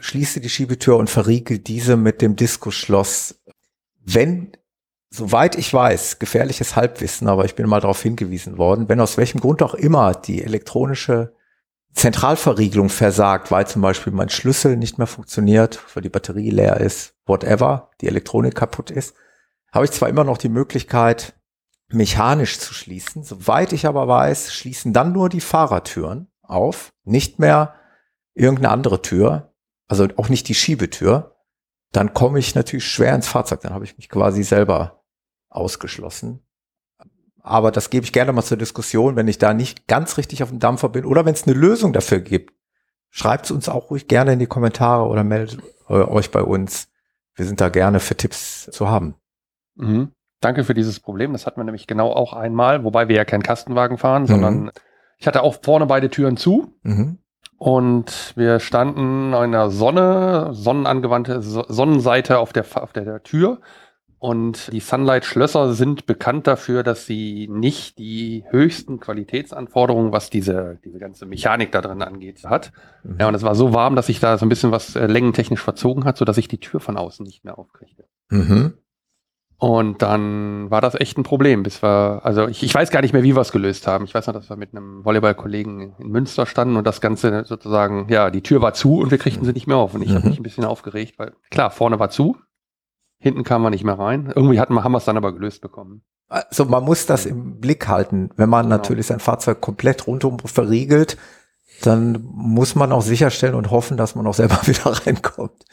schließe 0.00 0.40
die 0.40 0.48
Schiebetür 0.48 0.96
und 0.96 1.10
verriegel 1.10 1.58
diese 1.58 1.96
mit 1.96 2.22
dem 2.22 2.36
Diskusschloss. 2.36 3.40
Wenn, 4.04 4.52
soweit 5.10 5.56
ich 5.56 5.72
weiß, 5.72 6.18
gefährliches 6.18 6.76
Halbwissen, 6.76 7.28
aber 7.28 7.44
ich 7.44 7.54
bin 7.54 7.68
mal 7.68 7.80
darauf 7.80 8.02
hingewiesen 8.02 8.58
worden, 8.58 8.88
wenn 8.88 9.00
aus 9.00 9.16
welchem 9.16 9.40
Grund 9.40 9.62
auch 9.62 9.74
immer 9.74 10.14
die 10.14 10.42
elektronische 10.42 11.34
Zentralverriegelung 11.92 12.88
versagt, 12.88 13.50
weil 13.50 13.66
zum 13.66 13.82
Beispiel 13.82 14.12
mein 14.12 14.28
Schlüssel 14.28 14.76
nicht 14.76 14.98
mehr 14.98 15.08
funktioniert, 15.08 15.80
weil 15.94 16.02
die 16.02 16.08
Batterie 16.08 16.50
leer 16.50 16.78
ist, 16.78 17.14
whatever, 17.26 17.90
die 18.00 18.06
Elektronik 18.06 18.54
kaputt 18.54 18.90
ist, 18.90 19.14
habe 19.72 19.84
ich 19.84 19.90
zwar 19.90 20.08
immer 20.08 20.24
noch 20.24 20.38
die 20.38 20.48
Möglichkeit, 20.48 21.34
mechanisch 21.88 22.58
zu 22.58 22.74
schließen. 22.74 23.24
Soweit 23.24 23.72
ich 23.72 23.86
aber 23.86 24.06
weiß, 24.06 24.52
schließen 24.54 24.92
dann 24.92 25.12
nur 25.12 25.28
die 25.28 25.40
Fahrertüren 25.40 26.28
auf, 26.42 26.92
nicht 27.04 27.38
mehr 27.38 27.74
irgendeine 28.34 28.70
andere 28.70 29.02
Tür 29.02 29.49
also 29.90 30.06
auch 30.18 30.28
nicht 30.28 30.48
die 30.48 30.54
Schiebetür, 30.54 31.34
dann 31.90 32.14
komme 32.14 32.38
ich 32.38 32.54
natürlich 32.54 32.86
schwer 32.86 33.12
ins 33.12 33.26
Fahrzeug. 33.26 33.60
Dann 33.62 33.74
habe 33.74 33.84
ich 33.84 33.96
mich 33.96 34.08
quasi 34.08 34.44
selber 34.44 35.02
ausgeschlossen. 35.48 36.46
Aber 37.42 37.72
das 37.72 37.90
gebe 37.90 38.04
ich 38.04 38.12
gerne 38.12 38.32
mal 38.32 38.44
zur 38.44 38.56
Diskussion, 38.56 39.16
wenn 39.16 39.26
ich 39.26 39.38
da 39.38 39.52
nicht 39.52 39.88
ganz 39.88 40.16
richtig 40.16 40.44
auf 40.44 40.50
dem 40.50 40.60
Dampfer 40.60 40.90
bin 40.90 41.04
oder 41.04 41.24
wenn 41.24 41.34
es 41.34 41.44
eine 41.44 41.56
Lösung 41.56 41.92
dafür 41.92 42.20
gibt. 42.20 42.54
Schreibt 43.08 43.46
es 43.46 43.50
uns 43.50 43.68
auch 43.68 43.90
ruhig 43.90 44.06
gerne 44.06 44.34
in 44.34 44.38
die 44.38 44.46
Kommentare 44.46 45.08
oder 45.08 45.24
meldet 45.24 45.58
euch 45.88 46.30
bei 46.30 46.42
uns. 46.42 46.88
Wir 47.34 47.44
sind 47.44 47.60
da 47.60 47.68
gerne 47.68 47.98
für 47.98 48.16
Tipps 48.16 48.70
zu 48.70 48.88
haben. 48.88 49.16
Mhm. 49.74 50.12
Danke 50.38 50.62
für 50.62 50.74
dieses 50.74 51.00
Problem. 51.00 51.32
Das 51.32 51.46
hatten 51.46 51.58
wir 51.58 51.64
nämlich 51.64 51.88
genau 51.88 52.12
auch 52.12 52.32
einmal, 52.32 52.84
wobei 52.84 53.08
wir 53.08 53.16
ja 53.16 53.24
keinen 53.24 53.42
Kastenwagen 53.42 53.98
fahren, 53.98 54.22
mhm. 54.22 54.26
sondern 54.28 54.70
ich 55.18 55.26
hatte 55.26 55.42
auch 55.42 55.60
vorne 55.64 55.86
beide 55.86 56.10
Türen 56.10 56.36
zu. 56.36 56.78
Mhm. 56.84 57.18
Und 57.62 58.32
wir 58.36 58.58
standen 58.58 59.34
in 59.34 59.52
der 59.52 59.68
Sonne, 59.68 60.48
sonnenangewandte 60.52 61.42
Sonnenseite 61.42 62.38
auf 62.38 62.54
der, 62.54 62.64
auf 62.82 62.94
der, 62.94 63.04
der 63.04 63.22
Tür. 63.22 63.60
Und 64.18 64.72
die 64.72 64.80
Sunlight-Schlösser 64.80 65.74
sind 65.74 66.06
bekannt 66.06 66.46
dafür, 66.46 66.82
dass 66.82 67.04
sie 67.04 67.48
nicht 67.52 67.98
die 67.98 68.44
höchsten 68.48 68.98
Qualitätsanforderungen, 68.98 70.10
was 70.10 70.30
diese, 70.30 70.78
diese 70.86 70.98
ganze 70.98 71.26
Mechanik 71.26 71.70
da 71.70 71.82
drin 71.82 72.00
angeht, 72.00 72.44
hat. 72.44 72.72
Mhm. 73.02 73.18
Ja, 73.20 73.28
und 73.28 73.34
es 73.34 73.42
war 73.42 73.54
so 73.54 73.74
warm, 73.74 73.94
dass 73.94 74.06
sich 74.06 74.20
da 74.20 74.38
so 74.38 74.46
ein 74.46 74.48
bisschen 74.48 74.72
was 74.72 74.96
äh, 74.96 75.04
längentechnisch 75.04 75.60
verzogen 75.60 76.06
hat, 76.06 76.16
sodass 76.16 76.38
ich 76.38 76.48
die 76.48 76.60
Tür 76.60 76.80
von 76.80 76.96
außen 76.96 77.26
nicht 77.26 77.44
mehr 77.44 77.58
aufkriegte. 77.58 78.06
Mhm. 78.30 78.72
Und 79.60 80.00
dann 80.00 80.70
war 80.70 80.80
das 80.80 80.94
echt 80.94 81.18
ein 81.18 81.22
Problem, 81.22 81.62
bis 81.62 81.82
wir, 81.82 82.22
also 82.24 82.48
ich, 82.48 82.62
ich 82.62 82.74
weiß 82.74 82.90
gar 82.90 83.02
nicht 83.02 83.12
mehr, 83.12 83.22
wie 83.22 83.36
wir 83.36 83.42
es 83.42 83.52
gelöst 83.52 83.86
haben. 83.86 84.06
Ich 84.06 84.14
weiß 84.14 84.26
noch, 84.26 84.32
dass 84.32 84.48
wir 84.48 84.56
mit 84.56 84.74
einem 84.74 85.04
Volleyballkollegen 85.04 85.96
in 85.98 86.08
Münster 86.08 86.46
standen 86.46 86.76
und 86.76 86.86
das 86.86 87.02
Ganze 87.02 87.44
sozusagen, 87.44 88.06
ja, 88.08 88.30
die 88.30 88.40
Tür 88.40 88.62
war 88.62 88.72
zu 88.72 88.98
und 88.98 89.10
wir 89.10 89.18
kriegten 89.18 89.44
sie 89.44 89.52
nicht 89.52 89.66
mehr 89.66 89.76
auf. 89.76 89.92
Und 89.92 90.00
ich 90.00 90.08
mhm. 90.08 90.14
habe 90.14 90.28
mich 90.30 90.40
ein 90.40 90.42
bisschen 90.42 90.64
aufgeregt, 90.64 91.18
weil 91.18 91.34
klar, 91.50 91.70
vorne 91.70 91.98
war 91.98 92.08
zu, 92.08 92.38
hinten 93.18 93.44
kam 93.44 93.60
man 93.60 93.72
nicht 93.72 93.84
mehr 93.84 93.98
rein. 93.98 94.32
Irgendwie 94.34 94.58
hatten 94.58 94.72
wir, 94.72 94.82
haben 94.82 94.92
wir 94.92 94.98
es 94.98 95.04
dann 95.04 95.18
aber 95.18 95.34
gelöst 95.34 95.60
bekommen. 95.60 96.04
Also 96.30 96.64
man 96.64 96.82
muss 96.82 97.04
das 97.04 97.26
im 97.26 97.60
Blick 97.60 97.86
halten. 97.86 98.30
Wenn 98.36 98.48
man 98.48 98.64
genau. 98.64 98.76
natürlich 98.76 99.08
sein 99.08 99.20
Fahrzeug 99.20 99.60
komplett 99.60 100.06
rundum 100.06 100.38
verriegelt, 100.38 101.18
dann 101.82 102.26
muss 102.32 102.74
man 102.74 102.92
auch 102.92 103.02
sicherstellen 103.02 103.54
und 103.54 103.70
hoffen, 103.70 103.98
dass 103.98 104.14
man 104.14 104.26
auch 104.26 104.34
selber 104.34 104.58
wieder 104.66 105.06
reinkommt. 105.06 105.66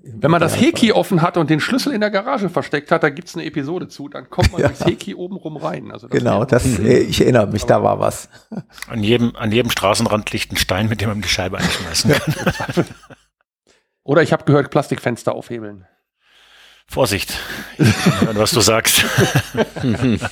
Wenn 0.00 0.30
man 0.30 0.40
das 0.40 0.58
Heki 0.58 0.92
offen 0.92 1.22
hat 1.22 1.36
und 1.36 1.50
den 1.50 1.58
Schlüssel 1.58 1.92
in 1.92 2.00
der 2.00 2.10
Garage 2.10 2.48
versteckt 2.48 2.92
hat, 2.92 3.02
da 3.02 3.10
gibt's 3.10 3.34
eine 3.34 3.44
Episode 3.44 3.88
zu, 3.88 4.08
dann 4.08 4.30
kommt 4.30 4.52
man 4.52 4.60
ja. 4.60 4.68
durchs 4.68 4.84
Heki 4.84 5.16
oben 5.16 5.36
rum 5.36 5.56
rein. 5.56 5.90
Also 5.90 6.06
das 6.06 6.16
genau, 6.16 6.44
das, 6.44 6.78
äh, 6.78 7.00
ich 7.00 7.20
erinnere 7.20 7.48
mich, 7.48 7.64
da 7.64 7.82
war 7.82 7.98
was. 7.98 8.28
An 8.86 9.02
jedem, 9.02 9.34
an 9.34 9.50
jedem 9.50 9.70
Straßenrand 9.72 10.30
liegt 10.32 10.52
ein 10.52 10.56
Stein, 10.56 10.88
mit 10.88 11.00
dem 11.00 11.08
man 11.08 11.20
die 11.20 11.28
Scheibe 11.28 11.58
einschmeißen 11.58 12.12
kann. 12.12 12.84
Oder 14.04 14.22
ich 14.22 14.32
habe 14.32 14.44
gehört, 14.44 14.70
Plastikfenster 14.70 15.34
aufhebeln. 15.34 15.84
Vorsicht, 16.86 17.36
was 18.32 18.52
du 18.52 18.60
sagst. 18.60 19.04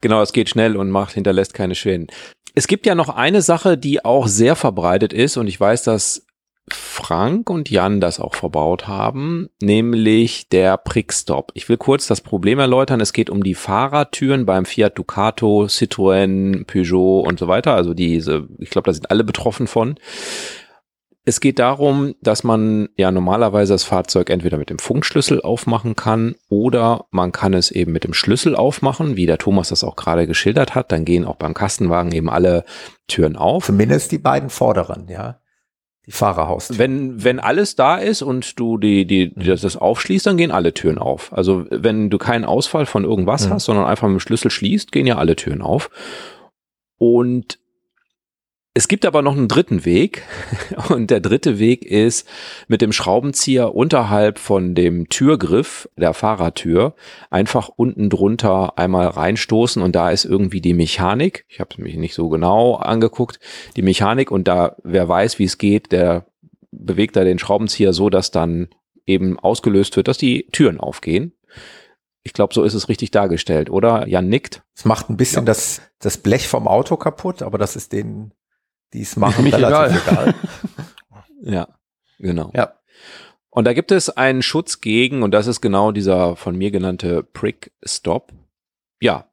genau, 0.00 0.22
es 0.22 0.32
geht 0.32 0.48
schnell 0.48 0.76
und 0.76 0.90
macht, 0.90 1.12
hinterlässt 1.12 1.54
keine 1.54 1.74
Schäden. 1.74 2.06
Es 2.54 2.68
gibt 2.68 2.86
ja 2.86 2.94
noch 2.94 3.10
eine 3.10 3.42
Sache, 3.42 3.76
die 3.76 4.04
auch 4.04 4.28
sehr 4.28 4.56
verbreitet 4.56 5.12
ist 5.12 5.36
und 5.36 5.48
ich 5.48 5.60
weiß, 5.60 5.82
dass 5.82 6.25
Frank 6.68 7.48
und 7.48 7.70
Jan 7.70 8.00
das 8.00 8.18
auch 8.18 8.34
verbaut 8.34 8.88
haben, 8.88 9.48
nämlich 9.62 10.48
der 10.48 10.76
Prickstop. 10.76 11.52
Ich 11.54 11.68
will 11.68 11.76
kurz 11.76 12.08
das 12.08 12.20
Problem 12.20 12.58
erläutern. 12.58 13.00
Es 13.00 13.12
geht 13.12 13.30
um 13.30 13.44
die 13.44 13.54
Fahrertüren 13.54 14.46
beim 14.46 14.64
Fiat 14.64 14.98
Ducato, 14.98 15.66
Citroën, 15.66 16.64
Peugeot 16.64 17.20
und 17.20 17.38
so 17.38 17.46
weiter. 17.46 17.74
Also 17.74 17.94
diese, 17.94 18.48
ich 18.58 18.70
glaube, 18.70 18.86
da 18.86 18.92
sind 18.92 19.10
alle 19.12 19.22
betroffen 19.22 19.68
von. 19.68 19.94
Es 21.24 21.40
geht 21.40 21.58
darum, 21.60 22.14
dass 22.20 22.42
man 22.42 22.88
ja 22.96 23.10
normalerweise 23.12 23.74
das 23.74 23.84
Fahrzeug 23.84 24.30
entweder 24.30 24.58
mit 24.58 24.70
dem 24.70 24.78
Funkschlüssel 24.78 25.40
aufmachen 25.42 25.94
kann 25.94 26.34
oder 26.48 27.06
man 27.10 27.30
kann 27.30 27.52
es 27.52 27.70
eben 27.70 27.92
mit 27.92 28.04
dem 28.04 28.14
Schlüssel 28.14 28.56
aufmachen, 28.56 29.16
wie 29.16 29.26
der 29.26 29.38
Thomas 29.38 29.68
das 29.68 29.84
auch 29.84 29.96
gerade 29.96 30.26
geschildert 30.26 30.74
hat. 30.74 30.90
Dann 30.90 31.04
gehen 31.04 31.24
auch 31.24 31.36
beim 31.36 31.54
Kastenwagen 31.54 32.12
eben 32.12 32.30
alle 32.30 32.64
Türen 33.06 33.36
auf. 33.36 33.66
Zumindest 33.66 34.10
die 34.10 34.18
beiden 34.18 34.50
vorderen, 34.50 35.08
ja 35.08 35.38
die 36.06 36.12
Fahrerhaus. 36.12 36.78
Wenn, 36.78 37.24
wenn 37.24 37.40
alles 37.40 37.74
da 37.74 37.96
ist 37.96 38.22
und 38.22 38.58
du 38.58 38.78
die, 38.78 39.06
die, 39.06 39.32
mhm. 39.34 39.44
das 39.44 39.76
aufschließt, 39.76 40.26
dann 40.26 40.36
gehen 40.36 40.52
alle 40.52 40.72
Türen 40.72 40.98
auf. 40.98 41.32
Also 41.32 41.66
wenn 41.70 42.10
du 42.10 42.18
keinen 42.18 42.44
Ausfall 42.44 42.86
von 42.86 43.04
irgendwas 43.04 43.48
mhm. 43.48 43.54
hast, 43.54 43.64
sondern 43.64 43.86
einfach 43.86 44.06
mit 44.08 44.18
dem 44.18 44.20
Schlüssel 44.20 44.50
schließt, 44.50 44.92
gehen 44.92 45.06
ja 45.06 45.18
alle 45.18 45.36
Türen 45.36 45.62
auf. 45.62 45.90
Und 46.98 47.58
es 48.76 48.88
gibt 48.88 49.06
aber 49.06 49.22
noch 49.22 49.34
einen 49.34 49.48
dritten 49.48 49.86
Weg 49.86 50.22
und 50.90 51.10
der 51.10 51.20
dritte 51.20 51.58
Weg 51.58 51.82
ist 51.82 52.28
mit 52.68 52.82
dem 52.82 52.92
Schraubenzieher 52.92 53.74
unterhalb 53.74 54.38
von 54.38 54.74
dem 54.74 55.08
Türgriff 55.08 55.88
der 55.96 56.12
Fahrertür 56.12 56.94
einfach 57.30 57.70
unten 57.74 58.10
drunter 58.10 58.78
einmal 58.78 59.06
reinstoßen 59.06 59.80
und 59.80 59.96
da 59.96 60.10
ist 60.10 60.26
irgendwie 60.26 60.60
die 60.60 60.74
Mechanik. 60.74 61.46
Ich 61.48 61.58
habe 61.58 61.70
es 61.72 61.78
mich 61.78 61.96
nicht 61.96 62.12
so 62.12 62.28
genau 62.28 62.74
angeguckt, 62.74 63.40
die 63.76 63.82
Mechanik 63.82 64.30
und 64.30 64.46
da 64.46 64.76
wer 64.84 65.08
weiß, 65.08 65.38
wie 65.38 65.44
es 65.44 65.56
geht, 65.56 65.90
der 65.90 66.26
bewegt 66.70 67.16
da 67.16 67.24
den 67.24 67.38
Schraubenzieher 67.38 67.94
so, 67.94 68.10
dass 68.10 68.30
dann 68.30 68.68
eben 69.06 69.38
ausgelöst 69.38 69.96
wird, 69.96 70.06
dass 70.06 70.18
die 70.18 70.48
Türen 70.52 70.80
aufgehen. 70.80 71.32
Ich 72.24 72.34
glaube, 72.34 72.52
so 72.52 72.62
ist 72.62 72.74
es 72.74 72.90
richtig 72.90 73.10
dargestellt, 73.10 73.70
oder? 73.70 74.06
Jan 74.06 74.28
nickt. 74.28 74.64
Es 74.74 74.84
macht 74.84 75.08
ein 75.08 75.16
bisschen 75.16 75.44
ja. 75.44 75.46
das, 75.46 75.80
das 75.98 76.18
Blech 76.18 76.46
vom 76.46 76.68
Auto 76.68 76.98
kaputt, 76.98 77.40
aber 77.40 77.56
das 77.56 77.74
ist 77.74 77.94
den 77.94 78.32
die 78.92 79.02
es 79.02 79.16
machen, 79.16 79.44
Mich 79.44 79.54
relativ 79.54 80.02
egal. 80.06 80.28
egal. 80.28 80.34
ja, 81.54 81.68
genau. 82.18 82.50
Ja. 82.54 82.74
Und 83.50 83.64
da 83.64 83.72
gibt 83.72 83.90
es 83.90 84.10
einen 84.10 84.42
Schutz 84.42 84.80
gegen, 84.80 85.22
und 85.22 85.30
das 85.30 85.46
ist 85.46 85.60
genau 85.60 85.92
dieser 85.92 86.36
von 86.36 86.56
mir 86.56 86.70
genannte 86.70 87.22
Prick 87.22 87.72
Stop. 87.84 88.32
Ja, 89.00 89.26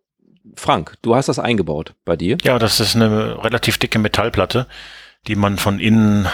Frank, 0.56 0.98
du 1.02 1.16
hast 1.16 1.30
das 1.30 1.40
eingebaut 1.40 1.96
bei 2.06 2.16
dir? 2.16 2.38
Ja, 2.44 2.60
das 2.60 2.80
ist 2.80 2.96
eine 2.96 3.44
relativ 3.44 3.78
dicke 3.78 4.00
Metallplatte, 4.00 4.68
die 5.28 5.36
man 5.36 5.58
von 5.58 5.80
innen 5.80 6.28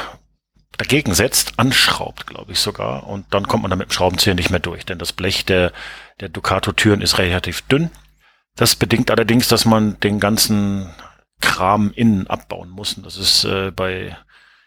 dagegen 0.77 1.13
setzt, 1.13 1.53
anschraubt, 1.57 2.25
glaube 2.27 2.53
ich 2.53 2.59
sogar. 2.59 3.07
Und 3.07 3.25
dann 3.31 3.47
kommt 3.47 3.63
man 3.63 3.69
da 3.69 3.75
mit 3.75 3.89
dem 3.89 3.91
Schraubenzieher 3.91 4.35
nicht 4.35 4.49
mehr 4.49 4.59
durch, 4.59 4.85
denn 4.85 4.97
das 4.97 5.13
Blech 5.13 5.45
der, 5.45 5.71
der 6.19 6.29
Ducato-Türen 6.29 7.01
ist 7.01 7.17
relativ 7.17 7.61
dünn. 7.63 7.89
Das 8.55 8.75
bedingt 8.75 9.11
allerdings, 9.11 9.47
dass 9.47 9.65
man 9.65 9.99
den 9.99 10.19
ganzen 10.19 10.89
Kram 11.41 11.91
innen 11.95 12.27
abbauen 12.27 12.69
muss. 12.69 12.95
das 13.03 13.17
ist 13.17 13.43
äh, 13.45 13.71
bei 13.71 14.15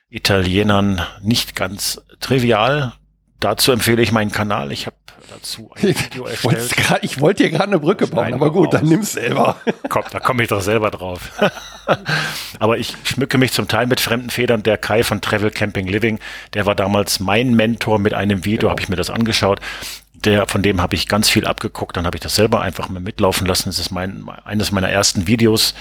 Italienern 0.09 1.01
nicht 1.23 1.55
ganz 1.57 2.01
trivial. 2.21 2.93
Dazu 3.41 3.73
empfehle 3.73 4.03
ich 4.03 4.13
meinen 4.13 4.31
Kanal. 4.31 4.71
Ich 4.73 4.87
habe 4.87 4.97
dazu 5.31 5.71
ein 5.75 5.83
Video 5.83 6.27
erstellt. 6.27 6.77
grad- 6.77 7.03
ich 7.03 7.21
wollte 7.21 7.43
dir 7.43 7.51
gerade 7.51 7.65
eine 7.65 7.79
Brücke 7.81 8.07
bauen, 8.07 8.33
aber 8.35 8.53
gut, 8.53 8.73
dann 8.75 8.83
raus. 8.83 8.91
nimm's 8.91 9.13
selber. 9.13 9.57
Komm, 9.89 10.05
da 10.11 10.21
komme 10.21 10.43
ich 10.43 10.49
doch 10.49 10.61
selber 10.61 10.91
drauf. 10.91 11.33
Aber 12.61 12.79
ich 12.79 12.95
schmücke 13.05 13.39
mich 13.39 13.53
zum 13.53 13.67
Teil 13.67 13.87
mit 13.87 13.99
fremden 14.01 14.31
Federn. 14.31 14.63
Der 14.63 14.79
Kai 14.79 15.03
von 15.03 15.21
Travel 15.21 15.51
Camping 15.51 15.89
Living, 15.89 16.21
der 16.55 16.67
war 16.67 16.75
damals 16.77 17.19
mein 17.19 17.55
Mentor 17.55 17.99
mit 17.99 18.15
einem 18.15 18.45
Video, 18.45 18.71
habe 18.71 18.81
ich 18.81 18.89
mir 18.89 18.97
das 18.97 19.11
angeschaut. 19.11 19.61
Der, 20.15 20.47
von 20.47 20.63
dem 20.63 20.81
habe 20.81 20.95
ich 20.95 21.09
ganz 21.09 21.29
viel 21.29 21.47
abgeguckt, 21.47 21.97
dann 21.97 22.07
habe 22.07 22.17
ich 22.17 22.23
das 22.23 22.37
selber 22.37 22.61
einfach 22.61 22.89
mal 22.89 23.01
mitlaufen 23.01 23.47
lassen. 23.47 23.69
Das 23.71 23.81
ist 23.81 23.91
mein, 23.91 24.25
eines 24.45 24.71
meiner 24.71 24.89
ersten 24.91 25.27
Videos. 25.27 25.75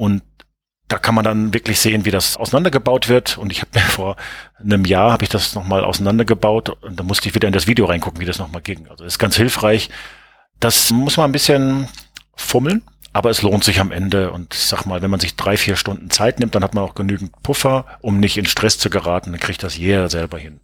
Und 0.00 0.22
da 0.88 0.98
kann 0.98 1.14
man 1.14 1.24
dann 1.24 1.52
wirklich 1.52 1.78
sehen, 1.78 2.06
wie 2.06 2.10
das 2.10 2.38
auseinandergebaut 2.38 3.10
wird. 3.10 3.36
Und 3.36 3.52
ich 3.52 3.60
habe 3.60 3.70
mir 3.74 3.80
vor 3.84 4.16
einem 4.58 4.86
Jahr 4.86 5.12
habe 5.12 5.24
ich 5.24 5.28
das 5.28 5.54
nochmal 5.54 5.84
auseinandergebaut 5.84 6.70
und 6.70 6.98
da 6.98 7.02
musste 7.02 7.28
ich 7.28 7.34
wieder 7.34 7.46
in 7.46 7.52
das 7.52 7.66
Video 7.66 7.84
reingucken, 7.84 8.18
wie 8.18 8.24
das 8.24 8.38
nochmal 8.38 8.62
ging. 8.62 8.88
Also 8.88 9.04
ist 9.04 9.18
ganz 9.18 9.36
hilfreich. 9.36 9.90
Das 10.58 10.90
muss 10.90 11.18
man 11.18 11.28
ein 11.28 11.32
bisschen 11.32 11.86
fummeln, 12.34 12.82
aber 13.12 13.28
es 13.28 13.42
lohnt 13.42 13.62
sich 13.62 13.78
am 13.78 13.92
Ende. 13.92 14.30
Und 14.30 14.54
ich 14.54 14.60
sag 14.60 14.86
mal, 14.86 15.02
wenn 15.02 15.10
man 15.10 15.20
sich 15.20 15.36
drei, 15.36 15.58
vier 15.58 15.76
Stunden 15.76 16.08
Zeit 16.08 16.40
nimmt, 16.40 16.54
dann 16.54 16.64
hat 16.64 16.74
man 16.74 16.82
auch 16.82 16.94
genügend 16.94 17.42
Puffer, 17.42 17.84
um 18.00 18.20
nicht 18.20 18.38
in 18.38 18.46
Stress 18.46 18.78
zu 18.78 18.88
geraten. 18.88 19.32
Dann 19.32 19.40
kriegt 19.40 19.62
das 19.62 19.76
jeder 19.76 20.08
selber 20.08 20.38
hin. 20.38 20.60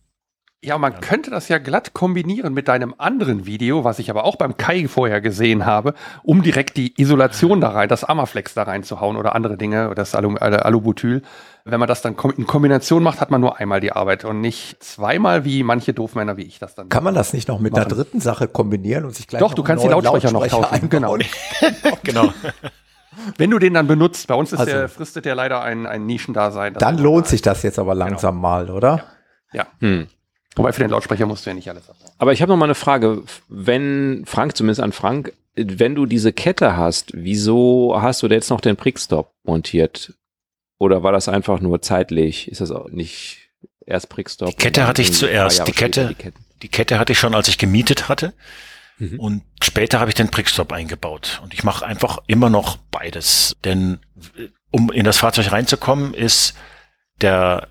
Ja, 0.64 0.78
man 0.78 1.00
könnte 1.00 1.30
das 1.30 1.48
ja 1.48 1.58
glatt 1.58 1.92
kombinieren 1.92 2.52
mit 2.54 2.66
deinem 2.66 2.94
anderen 2.96 3.44
Video, 3.46 3.84
was 3.84 3.98
ich 3.98 4.10
aber 4.10 4.24
auch 4.24 4.36
beim 4.36 4.56
Kai 4.56 4.88
vorher 4.88 5.20
gesehen 5.20 5.66
habe, 5.66 5.94
um 6.24 6.42
direkt 6.42 6.76
die 6.76 6.94
Isolation 7.00 7.60
da 7.60 7.68
rein, 7.70 7.88
das 7.88 8.04
Amaflex 8.04 8.54
da 8.54 8.62
reinzuhauen 8.64 9.16
oder 9.16 9.34
andere 9.34 9.56
Dinge, 9.58 9.86
oder 9.86 9.96
das 9.96 10.14
Alu, 10.14 10.34
äh, 10.36 10.44
Alubutyl. 10.56 11.22
Wenn 11.66 11.78
man 11.78 11.88
das 11.88 12.00
dann 12.00 12.16
kom- 12.16 12.34
in 12.36 12.46
Kombination 12.46 13.02
macht, 13.02 13.20
hat 13.20 13.30
man 13.30 13.40
nur 13.42 13.58
einmal 13.58 13.80
die 13.80 13.92
Arbeit 13.92 14.24
und 14.24 14.40
nicht 14.40 14.82
zweimal, 14.82 15.44
wie 15.44 15.62
manche 15.62 15.92
Doofmänner 15.92 16.36
wie 16.36 16.42
ich 16.44 16.58
das 16.58 16.74
dann. 16.74 16.88
Kann 16.88 17.04
man 17.04 17.14
das 17.14 17.32
nicht 17.32 17.48
noch 17.48 17.60
mit 17.60 17.74
einer 17.74 17.84
Machen. 17.84 17.94
dritten 17.96 18.20
Sache 18.20 18.48
kombinieren 18.48 19.04
und 19.04 19.14
sich 19.14 19.26
gleich 19.28 19.40
Doch, 19.40 19.50
noch 19.50 19.54
du 19.56 19.62
kannst 19.62 19.84
die 19.84 19.88
neuen 19.88 20.02
Lautsprecher 20.04 20.32
noch 20.32 20.46
tauschen. 20.46 20.88
Genau. 20.88 21.16
Genau. 22.02 22.32
Wenn 23.38 23.50
du 23.50 23.58
den 23.58 23.74
dann 23.74 23.86
benutzt, 23.86 24.26
bei 24.26 24.34
uns 24.34 24.52
ist 24.52 24.60
Also- 24.60 24.72
der, 24.72 24.88
fristet 24.88 25.26
der 25.26 25.34
leider 25.34 25.60
ein, 25.62 25.86
ein 25.86 26.06
Nischendasein. 26.06 26.74
Das 26.74 26.80
Dann 26.80 26.98
lohnt 26.98 27.26
sich 27.26 27.42
das 27.42 27.62
jetzt 27.62 27.78
aber 27.78 27.94
langsam 27.94 28.36
Genau. 28.36 28.42
mal, 28.48 28.70
oder? 28.70 29.04
Ja. 29.52 29.66
Hm. 29.80 30.06
Wobei 30.56 30.72
für 30.72 30.80
den 30.80 30.90
Lautsprecher 30.90 31.26
musst 31.26 31.44
du 31.46 31.50
ja 31.50 31.54
nicht 31.54 31.68
alles 31.68 31.88
abbauen. 31.88 32.10
Aber 32.18 32.32
ich 32.32 32.42
habe 32.42 32.50
noch 32.50 32.56
mal 32.56 32.64
eine 32.64 32.74
Frage. 32.74 33.22
Wenn, 33.48 34.24
Frank, 34.26 34.56
zumindest 34.56 34.80
an 34.80 34.92
Frank, 34.92 35.32
wenn 35.54 35.94
du 35.94 36.06
diese 36.06 36.32
Kette 36.32 36.76
hast, 36.76 37.12
wieso 37.14 37.96
hast 38.00 38.22
du 38.22 38.28
da 38.28 38.34
jetzt 38.34 38.50
noch 38.50 38.60
den 38.60 38.76
Prickstop 38.76 39.32
montiert? 39.44 40.14
Oder 40.78 41.02
war 41.02 41.12
das 41.12 41.28
einfach 41.28 41.60
nur 41.60 41.80
zeitlich? 41.82 42.50
Ist 42.50 42.60
das 42.60 42.70
auch 42.70 42.88
nicht 42.88 43.50
erst 43.84 44.08
Prickstop? 44.08 44.50
Die 44.50 44.56
Kette 44.56 44.86
hatte 44.86 45.02
ich 45.02 45.12
zuerst. 45.12 45.66
Die 45.66 45.72
Kette- 45.72 46.14
die? 46.18 46.32
Die 46.62 46.68
Kette 46.68 46.98
hatte 46.98 47.12
ich 47.12 47.18
schon, 47.18 47.34
als 47.34 47.48
ich 47.48 47.58
gemietet 47.58 48.08
hatte. 48.08 48.32
Mhm. 48.98 49.20
Und 49.20 49.42
später 49.62 50.00
habe 50.00 50.10
ich 50.10 50.14
den 50.14 50.30
Prickstop 50.30 50.72
eingebaut. 50.72 51.40
Und 51.42 51.52
ich 51.52 51.64
mache 51.64 51.84
einfach 51.84 52.18
immer 52.26 52.48
noch 52.48 52.78
beides. 52.90 53.56
Denn 53.64 53.98
um 54.70 54.90
in 54.90 55.04
das 55.04 55.18
Fahrzeug 55.18 55.52
reinzukommen, 55.52 56.14
ist 56.14 56.54
der 57.20 57.68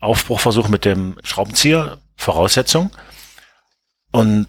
Aufbruchversuch 0.00 0.68
mit 0.68 0.84
dem 0.84 1.16
Schraubenzieher 1.22 1.98
Voraussetzung. 2.16 2.90
Und 4.10 4.46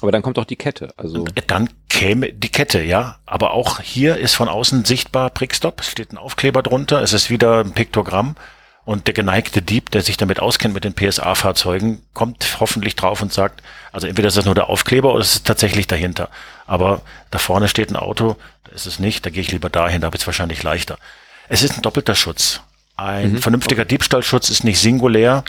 Aber 0.00 0.12
dann 0.12 0.22
kommt 0.22 0.36
doch 0.36 0.44
die 0.44 0.56
Kette. 0.56 0.92
Also 0.96 1.24
dann 1.46 1.70
käme 1.88 2.32
die 2.32 2.50
Kette, 2.50 2.82
ja. 2.82 3.18
Aber 3.26 3.52
auch 3.52 3.80
hier 3.80 4.16
ist 4.16 4.34
von 4.34 4.48
außen 4.48 4.84
sichtbar 4.84 5.30
Prickstop. 5.30 5.80
Es 5.80 5.90
steht 5.90 6.12
ein 6.12 6.18
Aufkleber 6.18 6.62
drunter. 6.62 7.02
Es 7.02 7.12
ist 7.12 7.30
wieder 7.30 7.60
ein 7.60 7.72
Piktogramm. 7.72 8.36
Und 8.84 9.06
der 9.06 9.14
geneigte 9.14 9.62
Dieb, 9.62 9.90
der 9.92 10.02
sich 10.02 10.16
damit 10.16 10.40
auskennt 10.40 10.74
mit 10.74 10.82
den 10.82 10.94
PSA-Fahrzeugen, 10.94 12.02
kommt 12.14 12.56
hoffentlich 12.58 12.96
drauf 12.96 13.22
und 13.22 13.32
sagt, 13.32 13.62
also 13.92 14.08
entweder 14.08 14.26
ist 14.26 14.36
das 14.36 14.44
nur 14.44 14.56
der 14.56 14.68
Aufkleber 14.68 15.12
oder 15.12 15.20
es 15.20 15.34
ist 15.34 15.46
tatsächlich 15.46 15.86
dahinter. 15.86 16.30
Aber 16.66 17.02
da 17.30 17.38
vorne 17.38 17.68
steht 17.68 17.90
ein 17.90 17.96
Auto, 17.96 18.36
da 18.64 18.72
ist 18.72 18.86
es 18.86 18.98
nicht, 18.98 19.24
da 19.24 19.30
gehe 19.30 19.40
ich 19.40 19.52
lieber 19.52 19.70
dahin, 19.70 20.00
da 20.00 20.08
wird 20.08 20.20
es 20.20 20.26
wahrscheinlich 20.26 20.64
leichter. 20.64 20.98
Es 21.48 21.62
ist 21.62 21.76
ein 21.76 21.82
doppelter 21.82 22.16
Schutz. 22.16 22.60
Ein 22.96 23.38
vernünftiger 23.38 23.84
Diebstahlschutz 23.84 24.50
ist 24.50 24.64
nicht 24.64 24.80
singulär, 24.80 25.44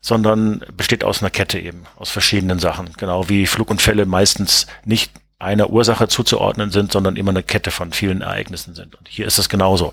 sondern 0.00 0.64
besteht 0.76 1.04
aus 1.04 1.22
einer 1.22 1.30
Kette 1.30 1.58
eben, 1.58 1.84
aus 1.96 2.10
verschiedenen 2.10 2.58
Sachen. 2.58 2.92
Genau 2.96 3.28
wie 3.28 3.46
Flugunfälle 3.46 4.06
meistens 4.06 4.66
nicht 4.84 5.12
einer 5.38 5.70
Ursache 5.70 6.08
zuzuordnen 6.08 6.70
sind, 6.70 6.92
sondern 6.92 7.16
immer 7.16 7.30
eine 7.30 7.42
Kette 7.42 7.70
von 7.70 7.92
vielen 7.92 8.22
Ereignissen 8.22 8.74
sind. 8.74 8.94
Und 8.96 9.08
hier 9.08 9.26
ist 9.26 9.38
es 9.38 9.48
genauso. 9.48 9.92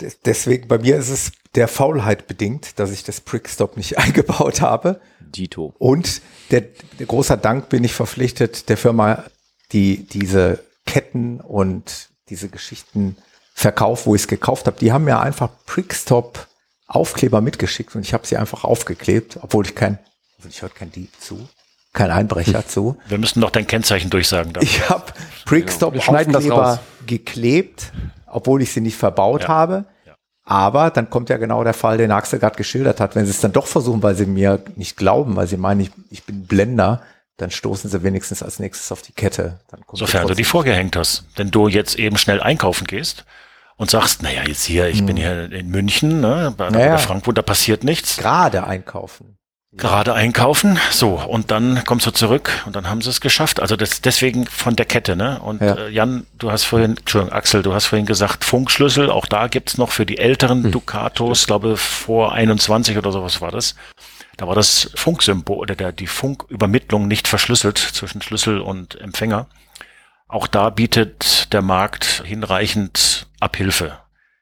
Des- 0.00 0.20
Deswegen, 0.20 0.68
bei 0.68 0.78
mir 0.78 0.96
ist 0.96 1.08
es 1.08 1.32
der 1.54 1.68
Faulheit 1.68 2.26
bedingt, 2.26 2.78
dass 2.78 2.90
ich 2.92 3.02
das 3.02 3.20
Prickstop 3.20 3.76
nicht 3.76 3.98
eingebaut 3.98 4.60
habe. 4.60 5.00
Dito. 5.20 5.74
Und 5.78 6.20
der, 6.50 6.62
der 6.98 7.06
großer 7.06 7.36
Dank 7.36 7.68
bin 7.68 7.82
ich 7.84 7.92
verpflichtet 7.94 8.68
der 8.68 8.76
Firma, 8.76 9.24
die 9.72 10.06
diese 10.06 10.60
Ketten 10.84 11.40
und 11.40 12.10
diese 12.28 12.48
Geschichten 12.48 13.16
verkauft, 13.52 14.06
wo 14.06 14.14
ich 14.14 14.22
es 14.22 14.28
gekauft 14.28 14.66
habe. 14.66 14.78
Die 14.78 14.92
haben 14.92 15.04
mir 15.04 15.18
einfach 15.18 15.50
Prickstop 15.66 16.46
Aufkleber 16.86 17.40
mitgeschickt 17.40 17.94
und 17.96 18.02
ich 18.02 18.14
habe 18.14 18.26
sie 18.26 18.36
einfach 18.36 18.64
aufgeklebt, 18.64 19.38
obwohl 19.42 19.66
ich 19.66 19.74
kein, 19.74 19.98
also 20.38 20.48
ich 20.48 20.62
hört 20.62 20.74
kein 20.74 20.92
Dieb 20.92 21.10
zu, 21.20 21.48
kein 21.92 22.10
Einbrecher 22.10 22.66
zu. 22.68 22.96
Wir 23.08 23.18
müssen 23.18 23.40
doch 23.40 23.50
dein 23.50 23.66
Kennzeichen 23.66 24.10
durchsagen. 24.10 24.52
dafür. 24.52 24.68
Ich 24.68 24.88
habe 24.88 25.04
Prickstop 25.44 25.94
Wir 25.94 26.00
schneiden 26.00 26.32
das 26.32 26.44
Aufkleber 26.44 26.62
raus. 26.74 26.78
geklebt, 27.06 27.92
obwohl 28.26 28.62
ich 28.62 28.72
sie 28.72 28.80
nicht 28.80 28.96
verbaut 28.96 29.42
Ja. 29.42 29.48
habe. 29.48 29.84
Aber 30.48 30.90
dann 30.90 31.10
kommt 31.10 31.28
ja 31.28 31.38
genau 31.38 31.64
der 31.64 31.74
Fall, 31.74 31.98
den 31.98 32.12
Axel 32.12 32.38
gerade 32.38 32.54
geschildert 32.54 33.00
hat. 33.00 33.16
Wenn 33.16 33.24
sie 33.24 33.32
es 33.32 33.40
dann 33.40 33.50
doch 33.52 33.66
versuchen, 33.66 34.00
weil 34.04 34.14
sie 34.14 34.26
mir 34.26 34.62
nicht 34.76 34.96
glauben, 34.96 35.34
weil 35.34 35.48
sie 35.48 35.56
meinen, 35.56 35.80
ich, 35.80 35.90
ich 36.10 36.22
bin 36.22 36.46
Blender, 36.46 37.02
dann 37.36 37.50
stoßen 37.50 37.90
sie 37.90 38.04
wenigstens 38.04 38.44
als 38.44 38.60
nächstes 38.60 38.92
auf 38.92 39.02
die 39.02 39.10
Kette. 39.12 39.58
Dann 39.72 39.84
kommt 39.84 39.98
Sofern 39.98 40.28
du 40.28 40.34
die 40.34 40.44
vorgehängt 40.44 40.94
hast. 40.94 41.24
Wenn 41.34 41.50
du 41.50 41.66
jetzt 41.66 41.96
eben 41.98 42.16
schnell 42.16 42.40
einkaufen 42.40 42.86
gehst 42.86 43.24
und 43.76 43.90
sagst, 43.90 44.22
naja, 44.22 44.42
jetzt 44.46 44.64
hier, 44.64 44.88
ich 44.88 45.04
bin 45.04 45.16
hier 45.16 45.50
in 45.52 45.68
München, 45.70 46.20
ne, 46.20 46.54
bei, 46.56 46.70
Naja. 46.70 46.98
Frankfurt, 46.98 47.36
da 47.38 47.42
passiert 47.42 47.84
nichts. 47.84 48.16
gerade 48.16 48.66
einkaufen. 48.66 49.36
Gerade 49.72 50.14
einkaufen, 50.14 50.78
so, 50.90 51.16
und 51.20 51.50
dann 51.50 51.84
kommst 51.84 52.06
du 52.06 52.10
zurück 52.10 52.50
und 52.64 52.74
dann 52.76 52.88
haben 52.88 53.02
sie 53.02 53.10
es 53.10 53.20
geschafft. 53.20 53.60
Also 53.60 53.76
das, 53.76 54.00
deswegen 54.00 54.46
von 54.46 54.74
der 54.74 54.86
Kette, 54.86 55.16
ne? 55.16 55.38
Und 55.40 55.60
Ja. 55.60 55.74
äh, 55.74 55.90
Jan, 55.90 56.26
du 56.38 56.50
hast 56.50 56.64
vorhin, 56.64 56.96
Entschuldigung, 56.96 57.34
Axel, 57.36 57.62
du 57.62 57.74
hast 57.74 57.84
vorhin 57.84 58.06
gesagt, 58.06 58.42
Funkschlüssel, 58.44 59.10
auch 59.10 59.26
da 59.26 59.48
gibt's 59.48 59.76
noch 59.76 59.90
für 59.90 60.06
die 60.06 60.16
älteren 60.16 60.64
Hm. 60.64 60.72
Ducatos, 60.72 61.46
glaube 61.46 61.76
vor 61.76 62.32
21 62.32 62.96
oder 62.96 63.12
sowas 63.12 63.42
war 63.42 63.50
das. 63.50 63.74
Da 64.38 64.48
war 64.48 64.54
das 64.54 64.90
Funksymbol 64.94 65.58
oder 65.58 65.74
der, 65.74 65.92
die 65.92 66.06
Funkübermittlung 66.06 67.06
nicht 67.06 67.28
verschlüsselt 67.28 67.76
zwischen 67.76 68.22
Schlüssel 68.22 68.60
und 68.60 68.98
Empfänger. 68.98 69.46
Auch 70.28 70.46
da 70.46 70.70
bietet 70.70 71.52
der 71.52 71.60
Markt 71.62 72.22
hinreichend 72.24 73.25
Abhilfe, 73.40 73.98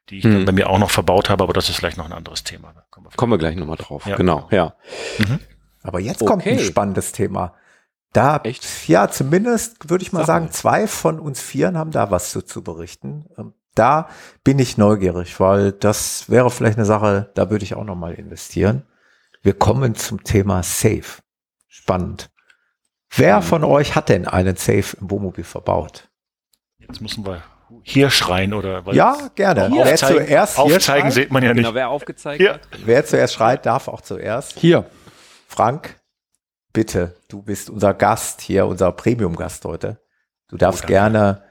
die 0.09 0.17
ich 0.17 0.23
dann 0.23 0.37
Hm. 0.39 0.45
bei 0.45 0.51
mir 0.51 0.69
auch 0.69 0.79
noch 0.79 0.91
verbaut 0.91 1.29
habe, 1.29 1.43
aber 1.43 1.53
das 1.53 1.69
ist 1.69 1.75
vielleicht 1.77 1.97
noch 1.97 2.05
ein 2.05 2.13
anderes 2.13 2.43
Thema. 2.43 2.73
Da 2.73 2.83
kommen 2.89 3.07
wir 3.07 3.11
Kommen 3.15 3.31
wir 3.33 3.37
gleich 3.37 3.55
nochmal 3.55 3.77
drauf. 3.77 4.05
Ja, 4.05 4.15
genau, 4.15 4.47
ja. 4.51 4.75
Aber 5.83 5.99
jetzt 5.99 6.25
kommt 6.25 6.45
ein 6.45 6.53
Okay. 6.55 6.63
spannendes 6.65 7.11
Thema. 7.11 7.53
Da, 8.13 8.37
Echt? 8.43 8.87
ja, 8.87 9.09
zumindest 9.09 9.89
würde 9.89 10.03
ich 10.03 10.13
mal 10.13 10.21
Sag 10.21 10.27
sagen, 10.27 10.45
mal. 10.45 10.51
zwei 10.51 10.87
von 10.87 11.19
uns 11.19 11.41
Vieren 11.41 11.77
haben 11.77 11.91
da 11.91 12.11
was 12.11 12.31
zu, 12.31 12.41
zu 12.41 12.63
berichten. 12.63 13.25
Ähm, 13.37 13.53
Da 13.75 14.07
bin 14.45 14.57
ich 14.57 14.77
neugierig, 14.77 15.37
weil 15.41 15.73
das 15.73 16.29
wäre 16.29 16.49
vielleicht 16.49 16.77
eine 16.77 16.85
Sache, 16.85 17.29
da 17.35 17.49
würde 17.49 17.65
ich 17.65 17.75
auch 17.75 17.83
noch 17.83 17.95
mal 17.97 18.13
investieren. 18.13 18.83
Wir 19.41 19.53
kommen 19.53 19.95
zum 19.95 20.23
Thema 20.23 20.63
Safe. 20.63 21.21
Spannend. 21.67 22.29
Wer 23.09 23.41
von 23.41 23.65
euch 23.65 23.93
hat 23.95 24.07
denn 24.07 24.27
einen 24.29 24.55
Safe 24.55 24.95
im 25.01 25.11
Wohnmobil 25.11 25.43
verbaut? 25.43 26.09
Jetzt 26.79 27.01
müssen 27.01 27.25
wir 27.25 27.43
hier 27.83 28.09
schreien 28.09 28.53
oder 28.53 28.85
weil 28.85 28.95
Ja, 28.95 29.29
gerne. 29.35 29.67
Hier. 29.69 29.85
Wer 29.85 29.93
Aufzeigen, 29.93 30.25
zuerst 30.25 30.55
hier 30.55 30.63
aufzeigen 30.63 31.11
schreit, 31.11 31.13
sieht 31.13 31.31
man 31.31 31.43
ja 31.43 31.53
nicht. 31.53 31.63
Genau, 31.63 31.75
wer 31.75 31.89
aufgezeigt 31.89 32.41
Ja. 32.41 32.53
hat. 32.55 32.61
wer 32.85 33.05
zuerst 33.05 33.33
schreit, 33.33 33.65
darf 33.65 33.87
auch 33.87 34.01
zuerst. 34.01 34.59
Hier. 34.59 34.85
Frank, 35.47 35.99
bitte, 36.73 37.15
du 37.29 37.41
bist 37.41 37.69
unser 37.69 37.93
Gast 37.93 38.41
hier, 38.41 38.65
unser 38.67 38.91
Premium-Gast 38.91 39.65
heute. 39.65 39.99
Du 40.49 40.57
darfst 40.57 40.81
danke. 40.83 40.93
gerne 40.93 41.43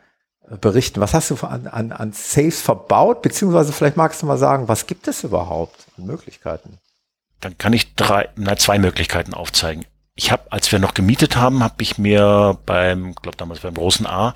äh, 0.49 0.57
berichten. 0.57 1.01
Was 1.01 1.15
hast 1.15 1.31
du 1.31 1.37
an, 1.47 1.67
an, 1.67 1.93
an 1.93 2.13
Safes 2.13 2.61
verbaut? 2.63 3.23
Beziehungsweise 3.23 3.73
vielleicht 3.73 3.97
magst 3.97 4.23
du 4.23 4.27
mal 4.27 4.39
sagen, 4.39 4.69
was 4.69 4.87
gibt 4.87 5.09
es 5.09 5.25
überhaupt 5.25 5.87
an 5.99 6.07
Möglichkeiten? 6.07 6.79
Dann 7.41 7.59
kann 7.59 7.73
ich 7.73 7.95
drei, 7.95 8.29
na, 8.37 8.57
zwei 8.57 8.79
Möglichkeiten 8.79 9.35
aufzeigen. 9.35 9.85
Ich 10.15 10.31
habe, 10.31 10.45
als 10.51 10.71
wir 10.71 10.79
noch 10.79 10.95
gemietet 10.95 11.37
haben, 11.37 11.65
habe 11.65 11.83
ich 11.83 11.99
mir 11.99 12.57
beim, 12.67 13.15
glaube 13.17 13.37
damals 13.37 13.61
beim 13.61 13.75
großen 13.75 14.07
A, 14.07 14.33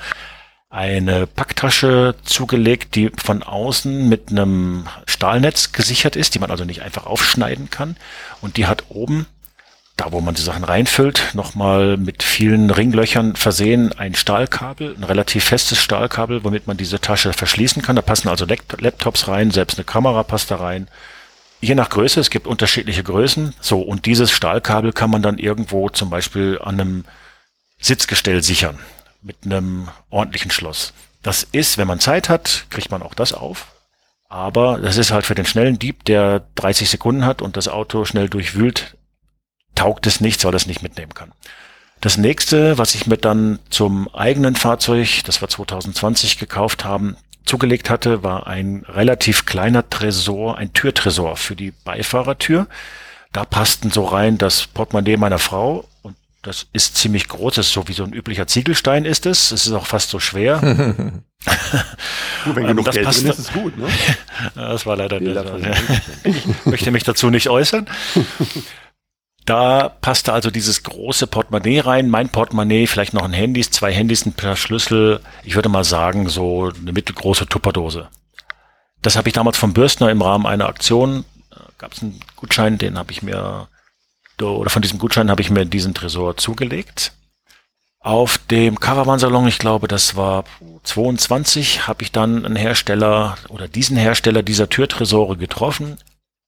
eine 0.71 1.27
Packtasche 1.27 2.15
zugelegt, 2.25 2.95
die 2.95 3.11
von 3.17 3.43
außen 3.43 4.09
mit 4.09 4.31
einem 4.31 4.87
Stahlnetz 5.07 5.73
gesichert 5.73 6.15
ist, 6.15 6.35
die 6.35 6.39
man 6.39 6.51
also 6.51 6.65
nicht 6.65 6.83
einfach 6.83 7.07
aufschneiden 7.07 7.71
kann. 7.71 7.97
Und 8.43 8.59
die 8.59 8.67
hat 8.67 8.85
oben, 8.91 9.27
da 9.97 10.13
wo 10.13 10.21
man 10.21 10.35
die 10.35 10.43
Sachen 10.43 10.65
reinfüllt, 10.65 11.31
nochmal 11.33 11.97
mit 11.97 12.23
vielen 12.23 12.71
Ringlöchern 12.71 13.35
versehen 13.35 13.93
ein 13.99 14.15
Stahlkabel, 14.15 14.95
ein 14.95 15.05
relativ 15.05 15.45
festes 15.45 15.79
Stahlkabel, 15.81 16.45
womit 16.45 16.67
man 16.67 16.77
diese 16.77 17.01
Tasche 17.01 17.33
verschließen 17.33 17.81
kann. 17.81 17.97
Da 17.97 18.03
passen 18.03 18.29
also 18.29 18.45
Lap- 18.45 18.81
Laptops 18.81 19.27
rein, 19.27 19.51
selbst 19.51 19.79
eine 19.79 19.85
Kamera 19.85 20.23
passt 20.23 20.51
da 20.51 20.57
rein. 20.57 20.89
Je 21.61 21.75
nach 21.75 21.89
Größe, 21.89 22.21
es 22.21 22.31
gibt 22.31 22.47
unterschiedliche 22.47 23.03
Größen. 23.03 23.55
So, 23.61 23.81
und 23.81 24.05
dieses 24.05 24.31
Stahlkabel 24.31 24.93
kann 24.93 25.11
man 25.11 25.23
dann 25.23 25.39
irgendwo 25.39 25.89
zum 25.89 26.11
Beispiel 26.11 26.61
an 26.63 26.79
einem 26.79 27.05
Sitzgestell 27.81 28.43
sichern 28.43 28.79
mit 29.23 29.37
einem 29.45 29.89
ordentlichen 30.11 30.51
Schloss. 30.51 30.93
Das 31.23 31.43
ist, 31.43 31.79
wenn 31.79 31.89
man 31.89 32.01
Zeit 32.01 32.29
hat, 32.29 32.67
kriegt 32.71 32.91
man 32.91 33.03
auch 33.03 33.15
das 33.15 33.33
auf. 33.33 33.67
Aber 34.29 34.79
das 34.79 34.97
ist 34.97 35.11
halt 35.11 35.25
für 35.25 35.35
den 35.35 35.47
schnellen 35.47 35.79
Dieb, 35.79 36.05
der 36.05 36.45
30 36.57 36.91
Sekunden 36.91 37.25
hat 37.25 37.43
und 37.43 37.57
das 37.57 37.69
Auto 37.69 38.05
schnell 38.05 38.29
durchwühlt, 38.29 38.97
taugt 39.75 40.07
es 40.07 40.21
nichts, 40.21 40.45
weil 40.45 40.53
er 40.53 40.57
es 40.57 40.67
nicht 40.67 40.83
mitnehmen 40.83 41.15
kann. 41.15 41.33
Das 42.01 42.17
nächste, 42.17 42.79
was 42.79 42.95
ich 42.95 43.07
mir 43.07 43.17
dann 43.17 43.59
zum 43.71 44.13
eigenen 44.15 44.55
Fahrzeug, 44.55 45.23
das 45.25 45.41
wir 45.41 45.49
2020 45.49 46.39
gekauft 46.39 46.85
haben, 46.85 47.17
zugelegt 47.45 47.91
hatte, 47.91 48.23
war 48.23 48.47
ein 48.47 48.85
relativ 48.87 49.47
kleiner 49.47 49.89
Tresor, 49.89 50.59
ein 50.59 50.73
Türtresor 50.73 51.37
für 51.37 51.57
die 51.57 51.73
Beifahrertür. 51.73 52.69
Da 53.33 53.45
passten 53.45 53.91
so 53.91 54.05
rein 54.05 54.39
das 54.39 54.67
Portemonnaie 54.67 55.17
meiner 55.17 55.39
Frau 55.39 55.89
und 56.03 56.17
das 56.49 56.67
ist 56.73 56.97
ziemlich 56.97 57.29
groß, 57.29 57.55
das 57.55 57.67
ist 57.67 57.73
so 57.73 57.87
wie 57.89 57.93
so 57.93 58.03
ein 58.05 58.13
üblicher 58.13 58.47
Ziegelstein 58.47 59.05
ist 59.05 59.27
es. 59.27 59.53
Es 59.53 59.67
ist 59.67 59.73
auch 59.73 59.87
fast 59.87 60.11
so 60.11 60.19
schwer. 60.19 60.59
Gut, 62.45 62.57
wenn 62.57 62.65
Ähm, 62.65 62.69
genug 62.71 62.87
das 62.87 62.95
Geld 62.97 63.07
passt- 63.07 63.23
drin 63.23 63.31
ist, 63.31 63.39
ist 63.39 63.53
gut. 63.53 63.77
Ne? 63.79 63.87
Das 64.55 64.87
war 64.87 64.97
leider 64.97 65.21
nicht. 65.21 65.37
Ich 66.25 66.67
möchte 66.67 66.91
mich 66.91 67.05
dazu 67.05 67.31
nicht 67.31 67.49
äußern. 67.49 67.87
Da 69.45 69.89
passte 69.89 70.33
also 70.35 70.51
dieses 70.51 70.83
große 70.83 71.27
Portemonnaie 71.27 71.81
rein, 71.81 72.11
mein 72.11 72.29
Portemonnaie, 72.29 72.87
vielleicht 72.87 73.15
noch 73.15 73.23
ein 73.25 73.33
Handys, 73.33 73.71
zwei 73.71 73.93
Handys, 73.93 74.27
ein 74.27 74.35
paar 74.35 74.57
Schlüssel. 74.57 75.21
Ich 75.43 75.55
würde 75.55 75.69
mal 75.71 75.85
sagen, 75.85 76.29
so 76.29 76.71
eine 76.79 76.93
mittelgroße 76.93 77.47
Tupperdose. 77.47 78.09
Das 79.01 79.17
habe 79.17 79.29
ich 79.29 79.33
damals 79.35 79.57
vom 79.57 79.73
Bürstner 79.73 80.11
im 80.11 80.21
Rahmen 80.21 80.45
einer 80.47 80.69
Aktion, 80.69 81.25
gab 81.79 81.93
es 81.95 82.03
einen 82.03 82.21
Gutschein, 82.37 82.77
den 82.79 82.99
habe 82.99 83.13
ich 83.13 83.23
mir, 83.23 83.69
oder 84.43 84.71
von 84.71 84.83
diesem 84.83 84.99
Gutschein 84.99 85.31
habe 85.31 85.43
ich 85.43 85.51
mir 85.51 85.65
diesen 85.65 85.95
Tresor 85.95 86.37
zugelegt. 86.37 87.13
Auf 88.01 88.39
dem 88.39 88.79
Caravan-Salon, 88.79 89.49
ich 89.49 89.59
glaube, 89.59 89.89
das 89.89 90.17
war 90.17 90.45
22, 90.85 91.87
habe 91.89 92.03
ich 92.03 92.13
dann 92.13 92.45
einen 92.45 92.57
Hersteller 92.57 93.37
oder 93.49 93.67
diesen 93.67 93.97
Hersteller 93.97 94.43
dieser 94.43 94.69
Türtresore 94.69 95.37
getroffen. 95.37 95.99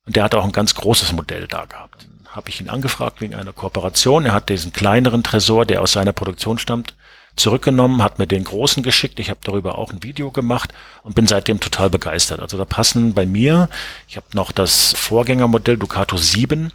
Und 0.07 0.17
der 0.17 0.25
hat 0.25 0.35
auch 0.35 0.45
ein 0.45 0.53
ganz 0.53 0.75
großes 0.75 1.13
Modell 1.13 1.47
da 1.49 1.65
gehabt. 1.65 2.07
Habe 2.29 2.49
ich 2.49 2.61
ihn 2.61 2.69
angefragt 2.69 3.21
wegen 3.21 3.35
einer 3.35 3.53
Kooperation. 3.53 4.27
Er 4.27 4.33
hat 4.33 4.49
diesen 4.49 4.73
kleineren 4.73 5.25
Tresor, 5.25 5.67
der 5.67 5.83
aus 5.83 5.93
seiner 5.93 6.13
Produktion 6.13 6.59
stammt, 6.59 6.95
zurückgenommen, 7.37 8.03
hat 8.03 8.19
mir 8.19 8.27
den 8.27 8.45
großen 8.45 8.83
geschickt. 8.83 9.19
Ich 9.19 9.31
habe 9.31 9.41
darüber 9.43 9.79
auch 9.79 9.93
ein 9.93 10.03
Video 10.03 10.31
gemacht 10.31 10.73
und 11.03 11.15
bin 11.15 11.27
seitdem 11.27 11.59
total 11.59 11.91
begeistert. 11.91 12.41
Also 12.41 12.57
da 12.57 12.65
passen 12.65 13.15
bei 13.15 13.27
mir, 13.27 13.69
ich 14.09 14.17
habe 14.17 14.27
noch 14.35 14.53
das 14.53 14.93
Vorgängermodell 14.93 15.77
Ducato 15.77 16.17
7. 16.17 16.73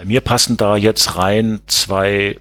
Bei 0.00 0.06
mir 0.06 0.22
passen 0.22 0.56
da 0.56 0.76
jetzt 0.76 1.18
rein 1.18 1.60
zwei 1.66 2.40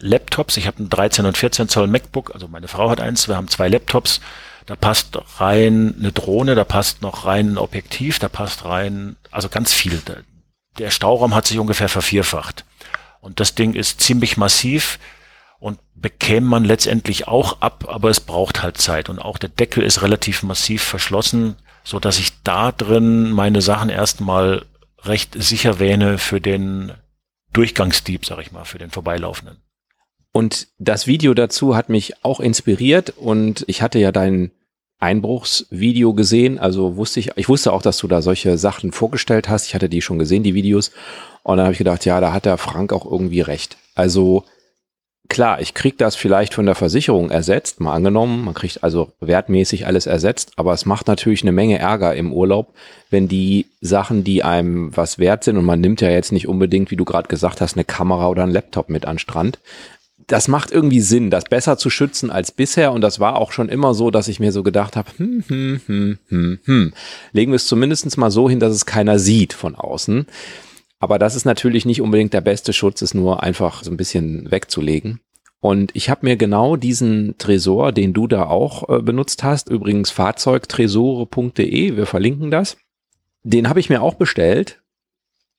Laptops. 0.00 0.56
Ich 0.56 0.66
habe 0.66 0.82
ein 0.82 0.88
13 0.88 1.26
und 1.26 1.36
14 1.36 1.68
Zoll 1.68 1.86
MacBook, 1.86 2.30
also 2.32 2.48
meine 2.48 2.66
Frau 2.66 2.88
hat 2.88 2.98
eins, 2.98 3.28
wir 3.28 3.36
haben 3.36 3.48
zwei 3.48 3.68
Laptops. 3.68 4.22
Da 4.64 4.74
passt 4.74 5.18
rein 5.38 5.94
eine 5.98 6.12
Drohne, 6.12 6.54
da 6.54 6.64
passt 6.64 7.02
noch 7.02 7.26
rein 7.26 7.52
ein 7.52 7.58
Objektiv, 7.58 8.20
da 8.20 8.30
passt 8.30 8.64
rein, 8.64 9.16
also 9.30 9.50
ganz 9.50 9.74
viel. 9.74 10.00
Der 10.78 10.90
Stauraum 10.90 11.34
hat 11.34 11.46
sich 11.46 11.58
ungefähr 11.58 11.90
vervierfacht. 11.90 12.64
Und 13.20 13.38
das 13.38 13.54
Ding 13.54 13.74
ist 13.74 14.00
ziemlich 14.00 14.38
massiv 14.38 14.98
und 15.58 15.78
bekäme 15.94 16.46
man 16.46 16.64
letztendlich 16.64 17.28
auch 17.28 17.60
ab, 17.60 17.84
aber 17.86 18.08
es 18.08 18.20
braucht 18.20 18.62
halt 18.62 18.78
Zeit. 18.78 19.10
Und 19.10 19.18
auch 19.18 19.36
der 19.36 19.50
Deckel 19.50 19.82
ist 19.82 20.00
relativ 20.00 20.42
massiv 20.42 20.82
verschlossen, 20.82 21.56
so 21.82 22.00
dass 22.00 22.18
ich 22.18 22.42
da 22.44 22.72
drin 22.72 23.30
meine 23.30 23.60
Sachen 23.60 23.90
erstmal 23.90 24.64
recht 25.04 25.34
sicher 25.40 25.78
wähne 25.78 26.18
für 26.18 26.40
den 26.40 26.92
Durchgangsdieb, 27.52 28.26
sag 28.26 28.40
ich 28.40 28.52
mal, 28.52 28.64
für 28.64 28.78
den 28.78 28.90
Vorbeilaufenden. 28.90 29.62
Und 30.32 30.68
das 30.78 31.06
Video 31.06 31.32
dazu 31.34 31.76
hat 31.76 31.88
mich 31.88 32.24
auch 32.24 32.40
inspiriert 32.40 33.10
und 33.16 33.64
ich 33.68 33.82
hatte 33.82 34.00
ja 34.00 34.10
dein 34.10 34.50
Einbruchsvideo 34.98 36.14
gesehen, 36.14 36.58
also 36.58 36.96
wusste 36.96 37.20
ich, 37.20 37.32
ich 37.36 37.48
wusste 37.48 37.72
auch, 37.72 37.82
dass 37.82 37.98
du 37.98 38.08
da 38.08 38.22
solche 38.22 38.56
Sachen 38.58 38.90
vorgestellt 38.90 39.48
hast. 39.48 39.66
Ich 39.66 39.74
hatte 39.74 39.88
die 39.88 40.02
schon 40.02 40.18
gesehen, 40.18 40.42
die 40.42 40.54
Videos. 40.54 40.90
Und 41.42 41.58
dann 41.58 41.66
habe 41.66 41.72
ich 41.72 41.78
gedacht, 41.78 42.04
ja, 42.04 42.20
da 42.20 42.32
hat 42.32 42.46
der 42.46 42.56
Frank 42.56 42.92
auch 42.92 43.04
irgendwie 43.04 43.42
recht. 43.42 43.76
Also 43.94 44.44
klar, 45.28 45.60
ich 45.60 45.74
krieg 45.74 45.98
das 45.98 46.16
vielleicht 46.16 46.54
von 46.54 46.66
der 46.66 46.74
Versicherung 46.74 47.30
ersetzt, 47.30 47.80
mal 47.80 47.94
angenommen, 47.94 48.44
man 48.44 48.54
kriegt 48.54 48.82
also 48.82 49.12
wertmäßig 49.20 49.86
alles 49.86 50.06
ersetzt, 50.06 50.52
aber 50.56 50.72
es 50.72 50.86
macht 50.86 51.08
natürlich 51.08 51.42
eine 51.42 51.52
Menge 51.52 51.78
Ärger 51.78 52.14
im 52.14 52.32
Urlaub, 52.32 52.74
wenn 53.10 53.28
die 53.28 53.66
Sachen, 53.80 54.24
die 54.24 54.42
einem 54.42 54.96
was 54.96 55.18
wert 55.18 55.44
sind 55.44 55.56
und 55.56 55.64
man 55.64 55.80
nimmt 55.80 56.00
ja 56.00 56.10
jetzt 56.10 56.32
nicht 56.32 56.48
unbedingt, 56.48 56.90
wie 56.90 56.96
du 56.96 57.04
gerade 57.04 57.28
gesagt 57.28 57.60
hast, 57.60 57.76
eine 57.76 57.84
Kamera 57.84 58.28
oder 58.28 58.42
einen 58.42 58.52
Laptop 58.52 58.88
mit 58.88 59.06
an 59.06 59.18
Strand, 59.18 59.58
das 60.26 60.48
macht 60.48 60.70
irgendwie 60.70 61.00
Sinn, 61.00 61.30
das 61.30 61.44
besser 61.44 61.76
zu 61.76 61.90
schützen 61.90 62.30
als 62.30 62.52
bisher. 62.52 62.92
Und 62.92 63.00
das 63.00 63.20
war 63.20 63.36
auch 63.36 63.52
schon 63.52 63.68
immer 63.68 63.94
so, 63.94 64.10
dass 64.10 64.28
ich 64.28 64.40
mir 64.40 64.52
so 64.52 64.62
gedacht 64.62 64.96
habe, 64.96 65.10
hm, 65.16 65.44
hm, 65.46 65.80
hm, 65.86 66.18
hm, 66.28 66.58
hm. 66.64 66.92
Legen 67.32 67.52
wir 67.52 67.56
es 67.56 67.66
zumindest 67.66 68.16
mal 68.16 68.30
so 68.30 68.48
hin, 68.48 68.60
dass 68.60 68.72
es 68.72 68.86
keiner 68.86 69.18
sieht 69.18 69.52
von 69.52 69.74
außen. 69.74 70.26
Aber 70.98 71.18
das 71.18 71.34
ist 71.34 71.44
natürlich 71.44 71.84
nicht 71.84 72.00
unbedingt 72.00 72.32
der 72.32 72.40
beste 72.40 72.72
Schutz, 72.72 73.02
es 73.02 73.14
nur 73.14 73.42
einfach 73.42 73.82
so 73.82 73.90
ein 73.90 73.96
bisschen 73.96 74.50
wegzulegen. 74.50 75.20
Und 75.60 75.92
ich 75.94 76.10
habe 76.10 76.26
mir 76.26 76.36
genau 76.36 76.76
diesen 76.76 77.36
Tresor, 77.38 77.92
den 77.92 78.12
du 78.12 78.26
da 78.26 78.44
auch 78.46 78.88
äh, 78.88 79.00
benutzt 79.00 79.42
hast, 79.44 79.70
übrigens 79.70 80.10
fahrzeugtresore.de, 80.10 81.96
wir 81.96 82.06
verlinken 82.06 82.50
das, 82.50 82.76
den 83.42 83.68
habe 83.68 83.80
ich 83.80 83.88
mir 83.88 84.02
auch 84.02 84.14
bestellt 84.14 84.82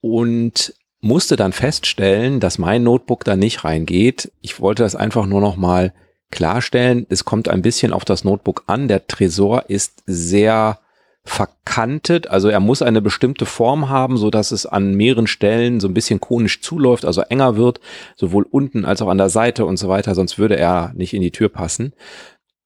und 0.02 0.76
musste 1.02 1.36
dann 1.36 1.54
feststellen, 1.54 2.40
dass 2.40 2.58
mein 2.58 2.84
Notebook 2.84 3.24
da 3.24 3.36
nicht 3.36 3.64
reingeht. 3.64 4.32
Ich 4.42 4.60
wollte 4.60 4.84
das 4.84 4.96
einfach 4.96 5.26
nur 5.26 5.42
noch 5.42 5.56
mal 5.56 5.94
klarstellen. 6.32 7.06
Es 7.10 7.26
kommt 7.26 7.48
ein 7.48 7.62
bisschen 7.62 7.94
auf 7.94 8.06
das 8.06 8.24
Notebook 8.24 8.64
an. 8.68 8.88
Der 8.88 9.08
Tresor 9.08 9.70
ist 9.70 10.04
sehr 10.06 10.80
verkantet, 11.26 12.28
also 12.28 12.50
er 12.50 12.60
muss 12.60 12.82
eine 12.82 13.02
bestimmte 13.02 13.46
Form 13.46 13.90
haben, 13.90 14.18
so 14.18 14.30
dass 14.30 14.52
es 14.52 14.66
an 14.66 14.94
mehreren 14.94 15.28
Stellen 15.28 15.80
so 15.80 15.88
ein 15.88 15.94
bisschen 15.94 16.22
konisch 16.22 16.62
zuläuft, 16.62 17.04
also 17.04 17.22
enger 17.22 17.58
wird, 17.58 17.82
sowohl 18.16 18.46
unten 18.50 18.86
als 18.86 19.02
auch 19.02 19.10
an 19.10 19.18
der 19.18 19.30
Seite 19.30 19.66
und 19.66 19.78
so 19.78 19.90
weiter, 19.90 20.16
sonst 20.16 20.38
würde 20.38 20.58
er 20.58 20.94
nicht 20.96 21.14
in 21.14 21.22
die 21.22 21.32
Tür 21.32 21.50
passen. 21.50 21.94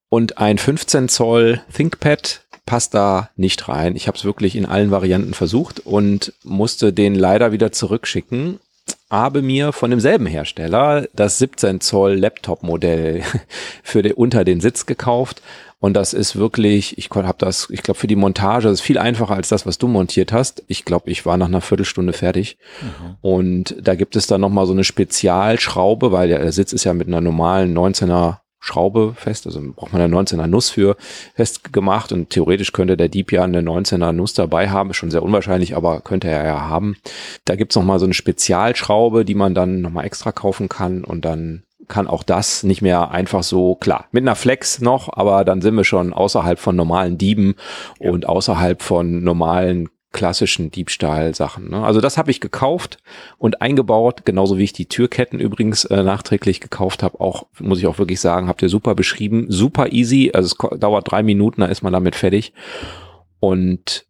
Und 0.10 0.38
ein 0.40 0.58
15 0.58 1.08
Zoll 1.08 1.62
ThinkPad 1.74 2.42
passt 2.66 2.94
da 2.94 3.30
nicht 3.36 3.68
rein. 3.70 3.96
Ich 3.96 4.08
habe 4.08 4.18
es 4.18 4.26
wirklich 4.26 4.56
in 4.56 4.66
allen 4.66 4.92
Varianten 4.92 5.34
versucht 5.34 5.80
und 5.80 6.34
musste 6.44 6.92
den 6.94 7.16
leider 7.16 7.52
wieder 7.52 7.72
zurückschicken. 7.72 8.60
Habe 9.10 9.42
mir 9.42 9.72
von 9.72 9.90
demselben 9.90 10.26
Hersteller 10.26 11.08
das 11.14 11.40
17 11.40 11.82
Zoll 11.82 12.16
Laptop-Modell 12.16 13.24
für 13.84 14.02
den, 14.02 14.14
unter 14.14 14.44
den 14.44 14.62
Sitz 14.62 14.86
gekauft. 14.86 15.42
Und 15.80 15.94
das 15.94 16.14
ist 16.14 16.36
wirklich, 16.36 16.98
ich 16.98 17.10
habe 17.10 17.38
das, 17.38 17.70
ich 17.70 17.84
glaube, 17.84 18.00
für 18.00 18.08
die 18.08 18.18
Montage, 18.18 18.64
das 18.64 18.80
ist 18.80 18.82
viel 18.82 18.98
einfacher 18.98 19.36
als 19.36 19.48
das, 19.48 19.66
was 19.66 19.78
du 19.78 19.88
montiert 19.88 20.34
hast. 20.34 20.64
Ich 20.68 20.84
glaube, 20.84 21.10
ich 21.10 21.26
war 21.26 21.38
nach 21.38 21.48
einer 21.48 21.62
Viertelstunde 21.62 22.12
fertig. 22.12 22.58
Und 23.22 23.76
da 23.82 23.96
gibt 23.96 24.18
es 24.18 24.28
dann 24.28 24.42
nochmal 24.42 24.66
so 24.66 24.74
eine 24.74 24.84
Spezialschraube, 24.84 26.12
weil 26.12 26.28
der 26.28 26.52
Sitz 26.52 26.74
ist 26.74 26.84
ja 26.84 26.94
mit 26.94 27.08
einer 27.08 27.22
normalen 27.22 27.78
19er 27.78 28.40
Schraube 28.62 29.14
fest, 29.16 29.46
also 29.46 29.62
braucht 29.74 29.94
man 29.94 30.02
eine 30.02 30.14
19er 30.14 30.48
Nuss 30.48 30.70
für 30.70 30.98
festgemacht 31.34 32.12
und 32.12 32.30
theoretisch 32.30 32.74
könnte 32.74 32.98
der 32.98 33.08
Dieb 33.08 33.32
ja 33.32 33.44
eine 33.44 33.62
19er 33.62 34.12
Nuss 34.12 34.34
dabei 34.34 34.70
haben, 34.70 34.90
ist 34.90 34.98
schon 34.98 35.12
sehr 35.12 35.24
unwahrscheinlich, 35.24 35.78
aber 35.78 36.02
könnte 36.02 36.28
er 36.28 36.46
ja 36.46 36.60
haben. 36.60 36.98
Da 37.46 37.56
gibt's 37.56 37.78
noch 37.78 37.84
mal 37.84 38.00
so 38.00 38.06
eine 38.06 38.14
Spezialschraube, 38.14 39.24
die 39.24 39.36
man 39.36 39.56
dann 39.56 39.80
nochmal 39.80 40.06
extra 40.06 40.34
kaufen 40.34 40.68
kann 40.68 41.06
und 41.06 41.24
dann 41.24 41.64
kann 41.90 42.08
auch 42.08 42.24
das 42.24 42.64
nicht 42.64 42.82
mehr 42.82 43.12
einfach 43.12 43.44
so, 43.44 43.76
klar, 43.76 44.06
mit 44.12 44.24
einer 44.24 44.36
Flex 44.36 44.80
noch, 44.80 45.10
aber 45.12 45.44
dann 45.44 45.62
sind 45.62 45.76
wir 45.76 45.84
schon 45.84 46.14
außerhalb 46.14 46.60
von 46.60 46.76
normalen 46.76 47.18
Dieben 47.18 47.56
und 48.00 48.28
außerhalb 48.28 48.82
von 48.82 49.24
normalen 49.24 49.90
klassischen 50.12 50.72
Diebstahlsachen. 50.72 51.70
Ne? 51.70 51.84
Also 51.84 52.02
das 52.02 52.18
habe 52.18 52.32
ich 52.32 52.42
gekauft 52.42 52.98
und 53.38 53.62
eingebaut, 53.62 54.26
genauso 54.26 54.58
wie 54.58 54.64
ich 54.64 54.74
die 54.74 54.88
Türketten 54.88 55.40
übrigens 55.40 55.86
äh, 55.86 56.02
nachträglich 56.02 56.62
gekauft 56.62 57.04
habe. 57.04 57.20
Auch 57.20 57.46
muss 57.60 57.80
ich 57.80 57.88
auch 57.88 58.00
wirklich 58.00 58.20
sagen, 58.20 58.48
habt 58.48 58.62
ihr 58.62 58.70
super 58.70 58.96
beschrieben, 58.96 59.46
super 59.50 59.92
easy. 59.92 60.32
Also 60.34 60.56
es 60.56 60.80
dauert 60.80 61.12
drei 61.12 61.22
Minuten, 61.22 61.62
da 61.62 61.68
ist 61.68 61.84
man 61.84 61.94
damit 61.94 62.16
fertig. 62.16 62.54
Und 63.40 64.08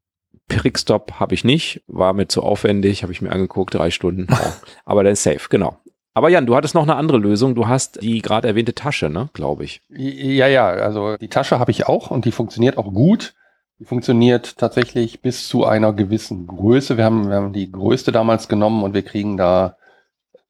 Prickstop 0.47 1.19
habe 1.19 1.35
ich 1.35 1.43
nicht, 1.43 1.83
war 1.87 2.13
mir 2.13 2.27
zu 2.27 2.43
aufwendig, 2.43 3.03
habe 3.03 3.11
ich 3.11 3.21
mir 3.21 3.31
angeguckt, 3.31 3.73
drei 3.73 3.91
Stunden. 3.91 4.27
Ja. 4.29 4.53
Aber 4.85 5.03
der 5.03 5.13
ist 5.13 5.23
safe, 5.23 5.47
genau. 5.49 5.77
Aber 6.13 6.29
Jan, 6.29 6.45
du 6.45 6.55
hattest 6.55 6.75
noch 6.75 6.83
eine 6.83 6.95
andere 6.95 7.17
Lösung. 7.17 7.55
Du 7.55 7.67
hast 7.67 8.01
die 8.01 8.21
gerade 8.21 8.47
erwähnte 8.47 8.73
Tasche, 8.73 9.09
ne, 9.09 9.29
glaube 9.33 9.63
ich. 9.63 9.81
Ja, 9.89 10.47
ja, 10.47 10.67
also 10.67 11.17
die 11.17 11.29
Tasche 11.29 11.59
habe 11.59 11.71
ich 11.71 11.87
auch 11.87 12.11
und 12.11 12.25
die 12.25 12.31
funktioniert 12.31 12.77
auch 12.77 12.93
gut. 12.93 13.35
Die 13.79 13.85
funktioniert 13.85 14.57
tatsächlich 14.57 15.21
bis 15.21 15.47
zu 15.47 15.65
einer 15.65 15.93
gewissen 15.93 16.47
Größe. 16.47 16.97
Wir 16.97 17.05
haben, 17.05 17.29
wir 17.29 17.35
haben 17.35 17.53
die 17.53 17.71
größte 17.71 18.11
damals 18.11 18.49
genommen 18.49 18.83
und 18.83 18.93
wir 18.93 19.03
kriegen 19.03 19.37
da 19.37 19.77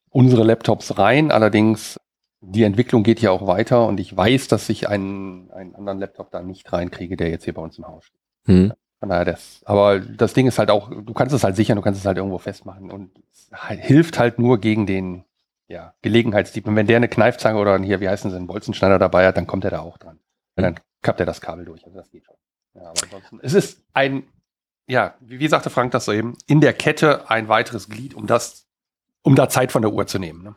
unsere 0.08 0.42
Laptops 0.42 0.98
rein. 0.98 1.30
Allerdings, 1.30 2.00
die 2.40 2.64
Entwicklung 2.64 3.04
geht 3.04 3.20
ja 3.20 3.30
auch 3.30 3.46
weiter 3.46 3.86
und 3.86 4.00
ich 4.00 4.16
weiß, 4.16 4.48
dass 4.48 4.68
ich 4.68 4.88
einen, 4.88 5.50
einen 5.52 5.76
anderen 5.76 6.00
Laptop 6.00 6.32
da 6.32 6.42
nicht 6.42 6.72
reinkriege, 6.72 7.16
der 7.16 7.28
jetzt 7.28 7.44
hier 7.44 7.54
bei 7.54 7.62
uns 7.62 7.78
im 7.78 7.86
Haus 7.86 8.06
steht. 8.06 8.20
Hm. 8.46 8.72
Von 8.98 9.08
daher 9.08 9.24
das. 9.24 9.62
Aber 9.64 10.00
das 10.00 10.34
Ding 10.34 10.46
ist 10.46 10.58
halt 10.58 10.70
auch, 10.70 10.90
du 10.90 11.14
kannst 11.14 11.34
es 11.34 11.44
halt 11.44 11.54
sichern, 11.54 11.76
du 11.76 11.82
kannst 11.82 12.00
es 12.00 12.06
halt 12.06 12.18
irgendwo 12.18 12.38
festmachen 12.38 12.90
und 12.90 13.12
es 13.32 13.48
halt, 13.52 13.80
hilft 13.80 14.18
halt 14.18 14.38
nur 14.38 14.58
gegen 14.58 14.86
den 14.86 15.24
ja, 15.70 15.94
Gelegenheitsdieb. 16.02 16.66
Und 16.66 16.74
wenn 16.74 16.88
der 16.88 16.96
eine 16.96 17.08
Kneifzange 17.08 17.58
oder 17.58 17.78
hier, 17.78 18.00
wie 18.00 18.08
heißen 18.08 18.30
sie, 18.30 18.36
einen 18.36 18.48
Bolzenschneider 18.48 18.98
dabei 18.98 19.26
hat, 19.26 19.36
dann 19.36 19.46
kommt 19.46 19.64
er 19.64 19.70
da 19.70 19.80
auch 19.80 19.98
dran. 19.98 20.18
Und 20.56 20.62
dann 20.64 20.80
kappt 21.00 21.20
er 21.20 21.26
das 21.26 21.40
Kabel 21.40 21.64
durch. 21.64 21.84
Also 21.84 21.96
das 21.96 22.10
geht 22.10 22.26
schon. 22.26 22.34
Ja, 22.74 22.90
aber 22.90 23.02
ansonsten, 23.04 23.38
es 23.40 23.54
ist 23.54 23.82
ein, 23.92 24.24
ja, 24.88 25.14
wie, 25.20 25.38
wie 25.38 25.46
sagte 25.46 25.70
Frank 25.70 25.92
das 25.92 26.06
so 26.06 26.12
eben, 26.12 26.36
in 26.48 26.60
der 26.60 26.72
Kette 26.72 27.30
ein 27.30 27.48
weiteres 27.48 27.88
Glied, 27.88 28.14
um 28.14 28.26
das, 28.26 28.66
um 29.22 29.36
da 29.36 29.48
Zeit 29.48 29.70
von 29.70 29.82
der 29.82 29.92
Uhr 29.92 30.08
zu 30.08 30.18
nehmen. 30.18 30.42
Ne? 30.42 30.54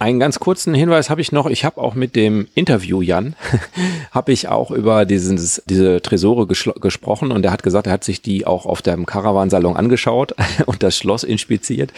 Einen 0.00 0.20
ganz 0.20 0.38
kurzen 0.38 0.74
Hinweis 0.74 1.10
habe 1.10 1.20
ich 1.20 1.32
noch. 1.32 1.46
Ich 1.46 1.64
habe 1.64 1.80
auch 1.80 1.94
mit 1.94 2.14
dem 2.14 2.46
Interview 2.54 3.02
Jan, 3.02 3.34
habe 4.12 4.30
ich 4.30 4.46
auch 4.46 4.70
über 4.70 5.04
dieses, 5.04 5.62
diese 5.66 6.00
Tresore 6.00 6.46
gesprochen 6.46 7.32
und 7.32 7.44
er 7.44 7.50
hat 7.50 7.64
gesagt, 7.64 7.88
er 7.88 7.94
hat 7.94 8.04
sich 8.04 8.22
die 8.22 8.46
auch 8.46 8.64
auf 8.64 8.80
dem 8.80 9.06
Caravansalon 9.06 9.76
angeschaut 9.76 10.36
und 10.66 10.84
das 10.84 10.96
Schloss 10.96 11.24
inspiziert. 11.24 11.92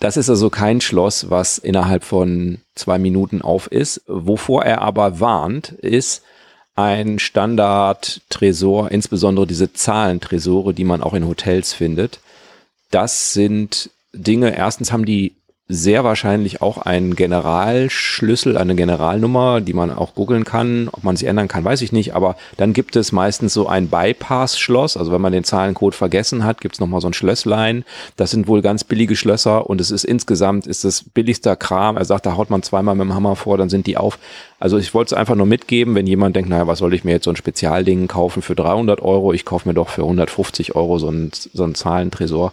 Das 0.00 0.16
ist 0.16 0.30
also 0.30 0.48
kein 0.48 0.80
Schloss, 0.80 1.28
was 1.28 1.58
innerhalb 1.58 2.04
von 2.04 2.58
zwei 2.74 2.98
Minuten 2.98 3.42
auf 3.42 3.70
ist. 3.70 4.02
Wovor 4.06 4.64
er 4.64 4.80
aber 4.80 5.20
warnt, 5.20 5.70
ist 5.72 6.22
ein 6.74 7.18
Standard-Tresor, 7.18 8.90
insbesondere 8.90 9.46
diese 9.46 9.72
Zahlentresore, 9.72 10.72
die 10.72 10.84
man 10.84 11.02
auch 11.02 11.14
in 11.14 11.26
Hotels 11.26 11.72
findet. 11.72 12.20
Das 12.90 13.32
sind 13.32 13.90
Dinge, 14.12 14.56
erstens 14.56 14.92
haben 14.92 15.04
die 15.04 15.34
sehr 15.68 16.04
wahrscheinlich 16.04 16.62
auch 16.62 16.78
ein 16.78 17.16
Generalschlüssel, 17.16 18.56
eine 18.56 18.76
Generalnummer, 18.76 19.60
die 19.60 19.72
man 19.72 19.90
auch 19.90 20.14
googeln 20.14 20.44
kann. 20.44 20.88
Ob 20.92 21.02
man 21.02 21.16
sie 21.16 21.26
ändern 21.26 21.48
kann, 21.48 21.64
weiß 21.64 21.82
ich 21.82 21.90
nicht. 21.90 22.14
Aber 22.14 22.36
dann 22.56 22.72
gibt 22.72 22.94
es 22.94 23.10
meistens 23.10 23.52
so 23.52 23.66
ein 23.66 23.88
Bypass-Schloss. 23.88 24.96
Also 24.96 25.10
wenn 25.10 25.20
man 25.20 25.32
den 25.32 25.42
Zahlencode 25.42 25.96
vergessen 25.96 26.44
hat, 26.44 26.60
gibt 26.60 26.76
es 26.76 26.80
nochmal 26.80 27.00
so 27.00 27.08
ein 27.08 27.14
Schlösslein. 27.14 27.84
Das 28.14 28.30
sind 28.30 28.46
wohl 28.46 28.62
ganz 28.62 28.84
billige 28.84 29.16
Schlösser 29.16 29.68
und 29.68 29.80
es 29.80 29.90
ist 29.90 30.04
insgesamt 30.04 30.68
ist 30.68 30.84
das 30.84 31.02
billigster 31.02 31.56
Kram. 31.56 31.96
Er 31.96 32.04
sagt, 32.04 32.26
da 32.26 32.36
haut 32.36 32.48
man 32.48 32.62
zweimal 32.62 32.94
mit 32.94 33.06
dem 33.06 33.14
Hammer 33.14 33.34
vor, 33.34 33.58
dann 33.58 33.68
sind 33.68 33.88
die 33.88 33.96
auf. 33.96 34.20
Also 34.60 34.78
ich 34.78 34.94
wollte 34.94 35.14
es 35.14 35.18
einfach 35.18 35.34
nur 35.34 35.46
mitgeben, 35.46 35.96
wenn 35.96 36.06
jemand 36.06 36.36
denkt, 36.36 36.48
naja, 36.48 36.68
was 36.68 36.78
soll 36.78 36.94
ich 36.94 37.02
mir 37.02 37.10
jetzt 37.10 37.24
so 37.24 37.30
ein 37.30 37.36
Spezialding 37.36 38.06
kaufen 38.06 38.40
für 38.40 38.54
300 38.54 39.02
Euro? 39.02 39.32
Ich 39.32 39.44
kaufe 39.44 39.68
mir 39.68 39.74
doch 39.74 39.88
für 39.88 40.02
150 40.02 40.76
Euro 40.76 40.98
so 40.98 41.10
ein, 41.10 41.32
so 41.32 41.64
ein 41.64 41.74
Zahlentresor 41.74 42.52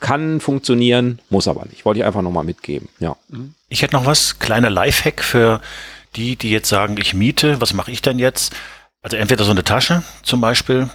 kann 0.00 0.40
funktionieren, 0.40 1.20
muss 1.28 1.48
aber 1.48 1.66
nicht. 1.66 1.84
Wollte 1.84 2.00
ich 2.00 2.06
einfach 2.06 2.22
nochmal 2.22 2.44
mitgeben. 2.44 2.88
Ja. 2.98 3.16
Ich 3.68 3.82
hätte 3.82 3.94
noch 3.94 4.06
was, 4.06 4.38
kleiner 4.38 4.70
Lifehack 4.70 5.22
für 5.22 5.60
die, 6.16 6.36
die 6.36 6.50
jetzt 6.50 6.68
sagen, 6.68 6.96
ich 6.98 7.14
miete, 7.14 7.60
was 7.60 7.74
mache 7.74 7.90
ich 7.90 8.02
denn 8.02 8.18
jetzt? 8.18 8.54
Also 9.02 9.16
entweder 9.16 9.44
so 9.44 9.50
eine 9.50 9.64
Tasche 9.64 10.02
zum 10.22 10.40
Beispiel. 10.40 10.90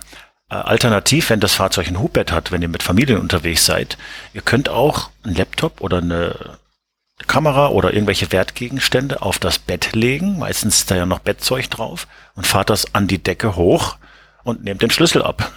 Äh, 0.49 0.55
alternativ, 0.55 1.29
wenn 1.29 1.39
das 1.39 1.53
Fahrzeug 1.53 1.87
ein 1.87 1.99
Hubbett 1.99 2.31
hat, 2.31 2.51
wenn 2.51 2.61
ihr 2.61 2.67
mit 2.67 2.83
Familien 2.83 3.19
unterwegs 3.19 3.65
seid, 3.65 3.97
ihr 4.33 4.41
könnt 4.41 4.69
auch 4.69 5.09
einen 5.23 5.35
Laptop 5.35 5.81
oder 5.81 5.97
eine 5.97 6.57
Kamera 7.27 7.69
oder 7.69 7.93
irgendwelche 7.93 8.31
Wertgegenstände 8.31 9.21
auf 9.21 9.39
das 9.39 9.57
Bett 9.57 9.93
legen. 9.93 10.37
Meistens 10.37 10.79
ist 10.79 10.91
da 10.91 10.95
ja 10.95 11.05
noch 11.05 11.19
Bettzeug 11.19 11.69
drauf 11.69 12.07
und 12.35 12.45
fahrt 12.45 12.69
das 12.69 12.93
an 12.93 13.07
die 13.07 13.23
Decke 13.23 13.55
hoch 13.55 13.95
und 14.43 14.63
nehmt 14.63 14.81
den 14.81 14.91
Schlüssel 14.91 15.23
ab. 15.23 15.51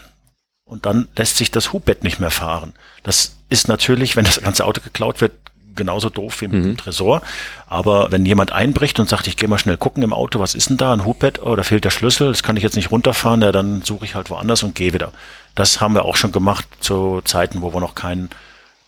Und 0.69 0.87
dann 0.87 1.09
lässt 1.17 1.39
sich 1.39 1.51
das 1.51 1.73
Hubbett 1.73 2.05
nicht 2.05 2.21
mehr 2.21 2.31
fahren. 2.31 2.75
Das 3.03 3.37
ist 3.49 3.69
natürlich, 3.69 4.17
wenn 4.17 4.25
das 4.25 4.41
ganze 4.41 4.65
Auto 4.67 4.83
geklaut 4.83 5.21
wird, 5.21 5.33
genauso 5.75 6.11
doof 6.11 6.43
wie 6.43 6.45
im 6.47 6.51
mhm. 6.51 6.77
Tresor. 6.77 7.23
Aber 7.67 8.13
wenn 8.13 8.27
jemand 8.27 8.53
einbricht 8.53 9.01
und 9.01 9.09
sagt, 9.09 9.27
ich 9.27 9.39
gehe 9.39 9.49
mal 9.49 9.59
schnell 9.59 9.79
gucken 9.79 10.03
im 10.03 10.13
Auto, 10.13 10.41
was 10.41 10.55
ist 10.55 10.69
denn 10.69 10.77
da? 10.77 10.93
Ein 10.93 11.07
Hubbett, 11.07 11.41
oh, 11.43 11.57
da 11.57 11.63
fehlt 11.63 11.87
der 11.87 11.91
Schlüssel, 11.91 12.29
das 12.29 12.43
kann 12.43 12.59
ich 12.59 12.63
jetzt 12.63 12.77
nicht 12.77 12.91
runterfahren, 12.91 13.41
ja, 13.41 13.51
dann 13.51 13.81
suche 13.83 14.05
ich 14.05 14.15
halt 14.15 14.29
woanders 14.29 14.63
und 14.63 14.75
gehe 14.75 14.93
wieder. 14.93 15.13
Das 15.55 15.81
haben 15.81 15.95
wir 15.95 16.05
auch 16.05 16.17
schon 16.17 16.33
gemacht 16.33 16.67
zu 16.81 17.23
Zeiten, 17.25 17.63
wo 17.63 17.73
wir 17.73 17.81
noch 17.81 17.95
keinen 17.95 18.29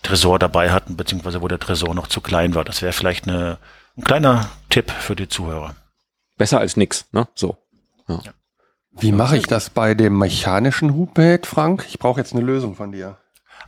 Tresor 0.02 0.38
dabei 0.38 0.70
hatten, 0.70 0.96
beziehungsweise 0.96 1.40
wo 1.40 1.48
der 1.48 1.58
Tresor 1.58 1.94
noch 1.94 2.08
zu 2.08 2.20
klein 2.20 2.54
war. 2.54 2.64
Das 2.64 2.82
wäre 2.82 2.92
vielleicht 2.92 3.26
eine, 3.26 3.58
ein 3.96 4.04
kleiner 4.04 4.50
Tipp 4.68 4.90
für 4.90 5.16
die 5.16 5.28
Zuhörer. 5.28 5.74
Besser 6.36 6.58
als 6.58 6.76
nix, 6.76 7.06
ne? 7.12 7.28
So. 7.34 7.56
Ja. 8.08 8.20
Wie 9.00 9.12
mache 9.12 9.36
ich 9.36 9.46
das 9.46 9.70
bei 9.70 9.94
dem 9.94 10.18
mechanischen 10.18 10.94
Hubbett, 10.94 11.46
Frank? 11.46 11.86
Ich 11.88 11.98
brauche 11.98 12.20
jetzt 12.20 12.32
eine 12.32 12.42
Lösung 12.42 12.74
von 12.74 12.92
dir. 12.92 13.16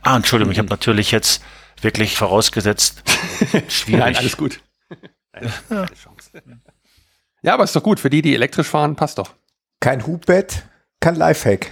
Ah, 0.01 0.15
Entschuldigung, 0.15 0.51
ich 0.51 0.59
habe 0.59 0.69
natürlich 0.69 1.11
jetzt 1.11 1.43
wirklich 1.81 2.15
vorausgesetzt. 2.15 3.03
Schwierig. 3.67 3.99
Nein, 3.99 4.15
alles 4.15 4.37
gut. 4.37 4.61
Chance. 5.39 6.43
Ja, 7.41 7.55
aber 7.55 7.63
ist 7.63 7.75
doch 7.75 7.83
gut. 7.83 7.99
Für 7.99 8.09
die, 8.09 8.21
die 8.21 8.35
elektrisch 8.35 8.67
fahren, 8.67 8.95
passt 8.95 9.17
doch. 9.17 9.33
Kein 9.79 10.05
Hubbett, 10.05 10.63
kein 10.99 11.15
Lifehack. 11.15 11.71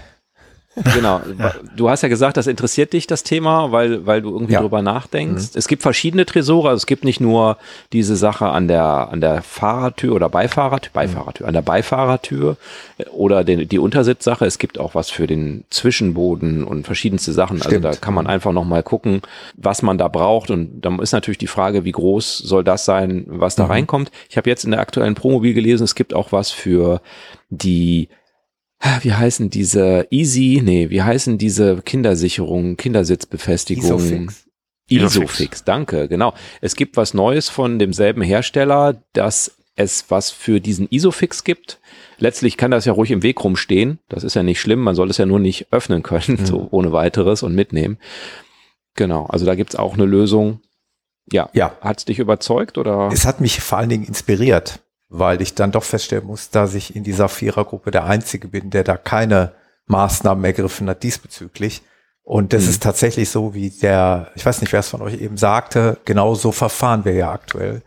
Genau. 0.76 1.22
Du 1.76 1.90
hast 1.90 2.02
ja 2.02 2.10
gesagt, 2.10 2.38
das 2.38 2.48
interessiert 2.48 2.94
dich, 2.94 3.08
das 3.08 3.24
Thema, 3.24 3.72
weil, 3.72 4.06
weil 4.06 4.22
du 4.22 4.32
irgendwie 4.32 4.54
ja. 4.54 4.62
drüber 4.62 4.82
nachdenkst. 4.82 5.54
Mhm. 5.54 5.60
Es 5.60 5.68
gibt 5.68 5.82
verschiedene 5.82 6.26
Tresore. 6.26 6.70
Also 6.70 6.78
es 6.78 6.86
gibt 6.86 7.04
nicht 7.04 7.20
nur 7.20 7.58
diese 7.92 8.16
Sache 8.16 8.48
an 8.48 8.68
der, 8.68 9.10
an 9.10 9.22
der 9.22 9.42
Fahrertür 9.42 10.14
oder 10.14 10.30
Beifahrertür, 10.30 10.92
Beifahrertür, 10.94 11.48
an 11.48 11.54
der 11.54 11.62
Beifahrertür 11.62 12.58
oder 13.12 13.44
den, 13.44 13.68
die 13.68 13.80
Untersitzsache. 13.80 14.46
Es 14.46 14.60
gibt 14.60 14.80
auch 14.80 14.96
was 14.96 15.10
für 15.10 15.28
den 15.28 15.64
Zwischenboden 15.70 16.64
und 16.64 16.86
verschiedenste 16.86 17.34
Sachen. 17.34 17.58
Stimmt. 17.58 17.86
Also 17.86 18.00
da 18.00 18.06
kann 18.06 18.14
man 18.14 18.28
einfach 18.28 18.52
nochmal 18.52 18.84
gucken, 18.84 19.22
was 19.56 19.82
man 19.82 19.98
da 19.98 20.08
braucht. 20.08 20.52
Und 20.52 20.82
dann 20.82 21.00
ist 21.00 21.14
natürlich 21.14 21.40
die 21.40 21.48
Frage, 21.48 21.86
wie 21.86 21.92
groß 21.92 22.38
soll 22.38 22.64
das 22.64 22.86
sein, 22.86 23.26
was 23.28 23.56
da 23.56 23.66
mhm. 23.66 23.72
reinkommt. 23.72 24.12
Ich 24.30 24.38
habe 24.38 24.50
jetzt 24.50 24.66
in 24.66 24.72
der 24.72 24.80
aktuellen 24.80 25.16
Promobil 25.16 25.54
gelesen, 25.54 25.84
es 25.84 25.96
gibt 25.96 26.14
auch 26.14 26.32
was 26.32 26.52
für 26.52 27.02
die 27.50 28.08
wie 29.02 29.14
heißen 29.14 29.50
diese 29.50 30.08
Easy, 30.10 30.62
nee, 30.64 30.90
wie 30.90 31.02
heißen 31.02 31.38
diese 31.38 31.82
Kindersicherungen, 31.82 32.78
Kindersitzbefestigungen? 32.78 34.30
Isofix. 34.88 35.16
Isofix, 35.16 35.64
danke, 35.64 36.08
genau. 36.08 36.34
Es 36.60 36.76
gibt 36.76 36.98
was 36.98 37.14
Neues 37.14 37.50
von 37.50 37.80
demselben 37.80 38.22
Hersteller, 38.22 39.02
dass 39.14 39.58
es 39.76 40.06
was 40.10 40.32
für 40.32 40.60
diesen 40.60 40.88
Isofix 40.90 41.44
gibt. 41.44 41.80
Letztlich 42.18 42.58
kann 42.58 42.72
das 42.72 42.86
ja 42.86 42.94
ruhig 42.94 43.12
im 43.12 43.24
Weg 43.24 43.44
rumstehen. 43.44 44.00
Das 44.10 44.24
ist 44.24 44.36
ja 44.36 44.44
nicht 44.44 44.60
schlimm. 44.60 44.80
Man 44.80 44.96
soll 44.96 45.10
es 45.10 45.18
ja 45.18 45.26
nur 45.26 45.40
nicht 45.40 45.68
öffnen 45.72 46.04
können, 46.04 46.38
mhm. 46.40 46.46
so 46.46 46.68
ohne 46.72 46.92
weiteres 46.92 47.42
und 47.44 47.56
mitnehmen. 47.56 47.98
Genau. 48.96 49.26
Also 49.28 49.46
da 49.46 49.56
gibt's 49.56 49.76
auch 49.76 49.94
eine 49.94 50.06
Lösung. 50.06 50.60
Ja. 51.32 51.50
Ja. 51.54 51.78
Hat's 51.82 52.06
dich 52.06 52.20
überzeugt 52.20 52.78
oder? 52.78 53.10
Es 53.14 53.26
hat 53.26 53.42
mich 53.42 53.62
vor 53.62 53.78
allen 53.78 53.90
Dingen 53.90 54.06
inspiriert 54.06 54.82
weil 55.12 55.42
ich 55.42 55.56
dann 55.56 55.74
doch 55.74 55.84
feststellen 55.84 56.26
muss, 56.26 56.50
dass 56.50 56.74
ich 56.74 56.96
in 56.96 57.04
dieser 57.04 57.28
Vierergruppe 57.28 57.92
der 57.92 58.06
Einzige 58.06 58.48
bin, 58.48 58.70
der 58.70 58.86
da 58.86 58.96
keine 58.96 59.52
Maßnahmen 59.88 60.44
ergriffen 60.44 60.90
hat 60.90 61.04
diesbezüglich. 61.04 61.82
Und 62.24 62.54
das 62.54 62.64
mhm. 62.64 62.70
ist 62.70 62.84
tatsächlich 62.84 63.30
so, 63.30 63.54
wie 63.54 63.72
der, 63.72 64.32
ich 64.36 64.46
weiß 64.46 64.62
nicht, 64.62 64.72
wer 64.72 64.80
es 64.80 64.88
von 64.88 65.02
euch 65.02 65.20
eben 65.20 65.36
sagte, 65.36 65.98
genau 66.06 66.34
so 66.34 66.54
verfahren 66.54 67.04
wir 67.04 67.14
ja 67.14 67.30
aktuell. 67.30 67.82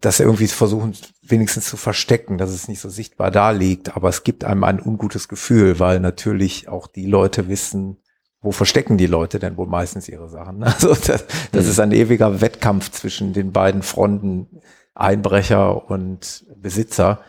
Dass 0.00 0.18
irgendwie 0.18 0.46
versuchen, 0.46 0.94
wenigstens 1.20 1.66
zu 1.66 1.76
verstecken, 1.76 2.38
dass 2.38 2.50
es 2.50 2.68
nicht 2.68 2.80
so 2.80 2.88
sichtbar 2.88 3.30
da 3.30 3.50
liegt. 3.50 3.94
Aber 3.94 4.08
es 4.08 4.24
gibt 4.24 4.44
einem 4.44 4.64
ein 4.64 4.80
ungutes 4.80 5.28
Gefühl, 5.28 5.78
weil 5.78 6.00
natürlich 6.00 6.68
auch 6.68 6.86
die 6.86 7.06
Leute 7.06 7.48
wissen, 7.48 7.98
wo 8.40 8.50
verstecken 8.50 8.96
die 8.96 9.06
Leute 9.06 9.38
denn 9.38 9.58
wohl 9.58 9.66
meistens 9.66 10.08
ihre 10.08 10.30
Sachen? 10.30 10.62
Also 10.64 10.94
das, 10.94 11.26
das 11.52 11.64
mhm. 11.64 11.70
ist 11.70 11.80
ein 11.80 11.92
ewiger 11.92 12.40
Wettkampf 12.40 12.90
zwischen 12.92 13.34
den 13.34 13.52
beiden 13.52 13.82
Fronten 13.82 14.62
Einbrecher 14.96 15.90
und 15.90 16.44
Besitzer. 16.56 17.20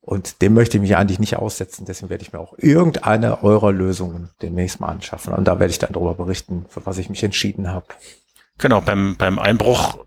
Und 0.00 0.42
dem 0.42 0.54
möchte 0.54 0.78
ich 0.78 0.80
mich 0.80 0.96
eigentlich 0.96 1.18
nicht 1.18 1.36
aussetzen. 1.36 1.84
Deswegen 1.84 2.10
werde 2.10 2.22
ich 2.22 2.32
mir 2.32 2.40
auch 2.40 2.54
irgendeine 2.56 3.42
eurer 3.42 3.70
Lösungen 3.70 4.30
demnächst 4.42 4.80
mal 4.80 4.88
anschaffen. 4.88 5.34
Und 5.34 5.44
da 5.44 5.60
werde 5.60 5.70
ich 5.70 5.78
dann 5.78 5.92
darüber 5.92 6.14
berichten, 6.14 6.66
für 6.68 6.84
was 6.86 6.98
ich 6.98 7.10
mich 7.10 7.22
entschieden 7.22 7.68
habe. 7.68 7.86
Genau, 8.58 8.80
beim, 8.80 9.16
beim 9.16 9.38
Einbruch 9.38 9.98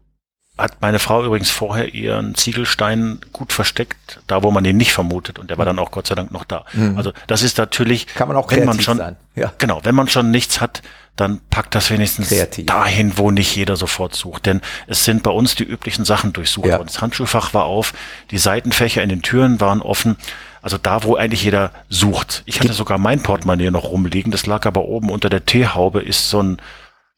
hat 0.58 0.82
meine 0.82 1.00
Frau 1.00 1.26
übrigens 1.26 1.50
vorher 1.50 1.96
ihren 1.96 2.36
Ziegelstein 2.36 3.20
gut 3.32 3.52
versteckt, 3.54 4.22
da 4.28 4.44
wo 4.44 4.52
man 4.52 4.64
ihn 4.66 4.78
nicht 4.78 4.94
vermutet 4.94 5.40
und 5.40 5.50
der 5.50 5.58
war 5.58 5.66
dann 5.66 5.80
auch 5.80 5.90
Gott 5.90 6.06
sei 6.06 6.14
Dank 6.14 6.32
noch 6.32 6.44
da. 6.44 6.66
Mhm. 6.74 6.96
Also 6.96 7.12
das 7.26 7.42
ist 7.42 7.58
natürlich, 7.58 8.06
kann 8.06 8.28
man 8.28 8.38
auch 8.38 8.52
wenn 8.52 8.66
man 8.66 8.80
schon, 8.80 8.98
sein. 8.98 9.16
Ja. 9.34 9.52
genau, 9.58 9.80
wenn 9.84 9.96
man 9.96 10.08
schon 10.10 10.30
nichts 10.30 10.62
hat, 10.62 10.84
dann 11.16 11.42
packt 11.50 11.74
das 11.74 11.90
wenigstens 11.90 12.30
kreativ. 12.30 12.68
dahin, 12.68 13.18
wo 13.18 13.32
nicht 13.32 13.56
jeder 13.56 13.76
sofort 13.76 14.16
sucht. 14.16 14.46
Denn 14.46 14.62
es 14.86 15.06
sind 15.06 15.24
bei 15.24 15.32
uns 15.32 15.56
die 15.56 15.64
üblichen 15.64 16.06
Sachen 16.06 16.34
durchsucht 16.34 16.68
ja. 16.68 16.78
Das 16.78 17.02
Handschuhfach 17.02 17.56
war 17.56 17.66
auf, 17.66 17.94
die 18.30 18.38
Seitenfächer 18.38 19.02
in 19.02 19.10
den 19.10 19.24
Türen 19.24 19.60
waren 19.60 19.82
offen. 19.82 20.18
Also 20.62 20.78
da, 20.78 21.04
wo 21.04 21.16
eigentlich 21.16 21.44
jeder 21.44 21.72
sucht. 21.90 22.44
Ich 22.46 22.60
hatte 22.60 22.74
sogar 22.74 22.98
mein 23.00 23.22
Portemonnaie 23.22 23.72
noch 23.72 23.86
rumliegen, 23.86 24.32
das 24.32 24.46
lag 24.46 24.66
aber 24.66 24.86
oben 24.86 25.10
unter 25.10 25.30
der 25.30 25.46
Teehaube, 25.46 26.02
ist 26.02 26.30
so 26.30 26.42
ein 26.42 26.62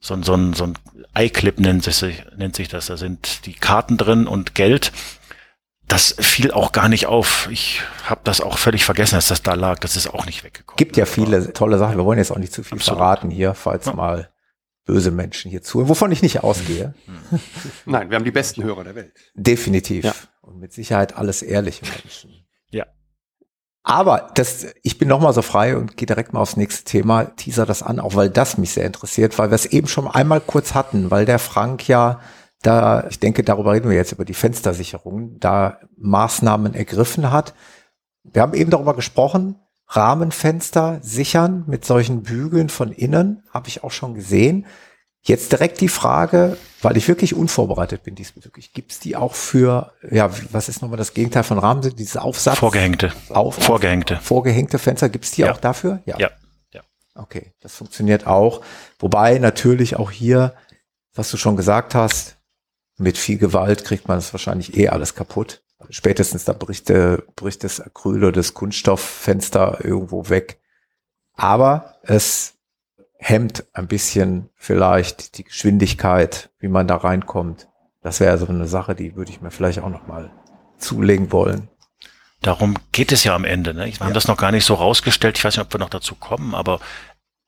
so 0.06 0.14
ein, 0.14 0.24
so 0.24 0.34
ein, 0.34 0.54
so 0.54 0.66
ein 0.66 0.74
iClip 1.18 1.60
nennt 1.60 1.84
sich, 1.84 2.24
nennt 2.36 2.56
sich 2.56 2.68
das. 2.68 2.88
Da 2.88 2.98
sind 2.98 3.46
die 3.46 3.54
Karten 3.54 3.98
drin 3.98 4.28
und 4.28 4.56
Geld. 4.56 4.92
Das 5.88 6.16
fiel 6.20 6.52
auch 6.52 6.72
gar 6.72 6.90
nicht 6.90 7.06
auf. 7.06 7.48
Ich 7.52 7.82
habe 8.06 8.22
das 8.24 8.42
auch 8.42 8.58
völlig 8.58 8.84
vergessen, 8.86 9.16
dass 9.16 9.28
das 9.28 9.44
da 9.44 9.54
lag. 9.54 9.80
Das 9.80 9.96
ist 9.96 10.08
auch 10.08 10.26
nicht 10.26 10.44
weggekommen. 10.44 10.78
Gibt 10.78 10.98
ja 10.98 11.06
viele 11.06 11.54
tolle 11.54 11.78
Sachen. 11.78 11.98
Wir 11.98 12.06
wollen 12.06 12.18
jetzt 12.18 12.32
auch 12.32 12.40
nicht 12.40 12.54
zu 12.54 12.64
viel 12.64 12.78
Absolut. 12.78 12.98
verraten 12.98 13.30
hier, 13.30 13.54
falls 13.54 13.86
ja. 13.86 13.94
mal 13.94 14.30
böse 14.86 15.12
Menschen 15.12 15.50
hier 15.50 15.62
zuhören, 15.62 15.90
wovon 15.90 16.12
ich 16.12 16.22
nicht 16.22 16.44
ausgehe. 16.44 16.94
Nein, 17.86 18.10
wir 18.10 18.16
haben 18.16 18.26
die 18.26 18.32
besten 18.32 18.64
Hörer 18.64 18.84
der 18.84 18.96
Welt. 18.96 19.14
Definitiv. 19.34 20.06
Ja. 20.06 20.16
Und 20.42 20.60
mit 20.60 20.74
Sicherheit 20.74 21.18
alles 21.18 21.42
ehrliche 21.42 21.86
Menschen. 21.86 22.35
Aber 23.88 24.32
das, 24.34 24.66
ich 24.82 24.98
bin 24.98 25.08
nochmal 25.08 25.34
so 25.34 25.44
frei 25.44 25.78
und 25.78 25.96
gehe 25.96 26.08
direkt 26.08 26.34
mal 26.34 26.40
aufs 26.40 26.58
nächste 26.58 26.86
Thema, 26.86 27.26
teaser 27.26 27.68
das 27.68 27.84
an, 27.84 28.00
auch 28.00 28.16
weil 28.16 28.32
das 28.32 28.58
mich 28.58 28.72
sehr 28.72 28.88
interessiert, 28.88 29.38
weil 29.38 29.52
wir 29.52 29.56
es 29.56 29.68
eben 29.68 29.88
schon 29.88 30.08
einmal 30.08 30.42
kurz 30.42 30.74
hatten, 30.74 31.12
weil 31.12 31.26
der 31.26 31.38
Frank 31.38 31.88
ja 31.88 32.20
da, 32.64 33.06
ich 33.12 33.20
denke, 33.20 33.44
darüber 33.44 33.74
reden 33.74 33.90
wir 33.90 33.96
jetzt 33.96 34.12
über 34.12 34.26
die 34.26 34.34
Fenstersicherung, 34.34 35.40
da 35.40 35.80
Maßnahmen 35.98 36.74
ergriffen 36.74 37.32
hat. 37.32 37.54
Wir 38.24 38.42
haben 38.42 38.56
eben 38.56 38.72
darüber 38.72 38.96
gesprochen, 38.96 39.60
Rahmenfenster 39.88 40.98
sichern 41.04 41.64
mit 41.68 41.86
solchen 41.86 42.24
Bügeln 42.24 42.70
von 42.70 42.92
innen, 42.92 43.44
habe 43.52 43.68
ich 43.68 43.84
auch 43.84 43.92
schon 43.92 44.16
gesehen. 44.16 44.66
Jetzt 45.28 45.52
direkt 45.52 45.82
die 45.82 45.88
Frage, 45.90 46.58
weil 46.82 46.98
ich 46.98 47.08
wirklich 47.08 47.34
unvorbereitet 47.34 48.04
bin 48.04 48.14
diesbezüglich. 48.16 48.74
Gibt 48.74 48.92
es 48.92 49.00
die 49.00 49.16
auch 49.16 49.34
für, 49.34 49.92
ja, 50.10 50.30
was 50.52 50.70
ist 50.70 50.82
nochmal 50.82 50.98
das 50.98 51.14
Gegenteil 51.14 51.44
von 51.44 51.58
Rahmen? 51.58 51.82
Dieses 51.96 52.16
Aufsatz? 52.18 52.60
Vorgehängte. 52.60 53.12
Auf, 53.30 53.56
Vorgehängte. 53.56 54.20
Vorgehängte 54.22 54.78
Fenster, 54.78 55.10
gibt 55.10 55.26
es 55.26 55.32
die 55.32 55.42
Ja. 55.42 55.52
auch 55.52 55.58
dafür? 55.58 56.02
Ja. 56.06 56.18
ja. 56.20 56.30
Okay, 57.18 57.54
das 57.62 57.74
funktioniert 57.76 58.28
auch. 58.28 58.62
Wobei 59.00 59.40
natürlich 59.40 59.96
auch 59.96 60.12
hier, 60.12 60.54
was 61.14 61.32
du 61.32 61.38
schon 61.38 61.56
gesagt 61.56 61.96
hast, 61.96 62.36
mit 62.98 63.18
viel 63.18 63.38
Gewalt 63.38 63.86
kriegt 63.86 64.10
man 64.10 64.18
es 64.18 64.34
wahrscheinlich 64.34 64.76
eh 64.78 64.90
alles 64.90 65.16
kaputt. 65.16 65.64
Spätestens 65.90 66.44
da 66.44 66.52
bricht, 66.52 66.90
der, 66.90 67.24
bricht 67.38 67.64
das 67.64 67.80
Acryl 67.80 68.18
oder 68.18 68.34
das 68.34 68.54
Kunststofffenster 68.54 69.80
irgendwo 69.84 70.28
weg. 70.28 70.60
Aber 71.34 71.96
es 72.04 72.55
hemmt 73.18 73.64
ein 73.74 73.88
bisschen 73.88 74.50
vielleicht 74.56 75.38
die 75.38 75.44
Geschwindigkeit, 75.46 76.50
wie 76.60 76.68
man 76.68 76.88
da 76.88 76.98
reinkommt. 76.98 77.68
Das 78.02 78.20
wäre 78.20 78.38
so 78.38 78.48
eine 78.48 78.68
Sache, 78.68 78.94
die 78.96 79.16
würde 79.16 79.32
ich 79.32 79.42
mir 79.42 79.52
vielleicht 79.52 79.80
auch 79.80 79.90
noch 79.90 80.08
mal 80.08 80.32
zulegen 80.78 81.32
wollen. 81.32 81.70
Darum 82.42 82.76
geht 82.92 83.12
es 83.12 83.24
ja 83.24 83.34
am 83.34 83.46
Ende. 83.46 83.74
Ne? 83.74 83.86
Wir 83.88 84.00
haben 84.00 84.10
Ja. 84.10 84.14
das 84.14 84.28
noch 84.28 84.38
gar 84.38 84.52
nicht 84.52 84.66
so 84.66 84.76
rausgestellt. 84.76 85.38
Ich 85.38 85.44
weiß 85.46 85.58
nicht, 85.58 85.66
ob 85.66 85.74
wir 85.74 85.80
noch 85.80 85.90
dazu 85.90 86.14
kommen, 86.16 86.54
aber 86.54 86.80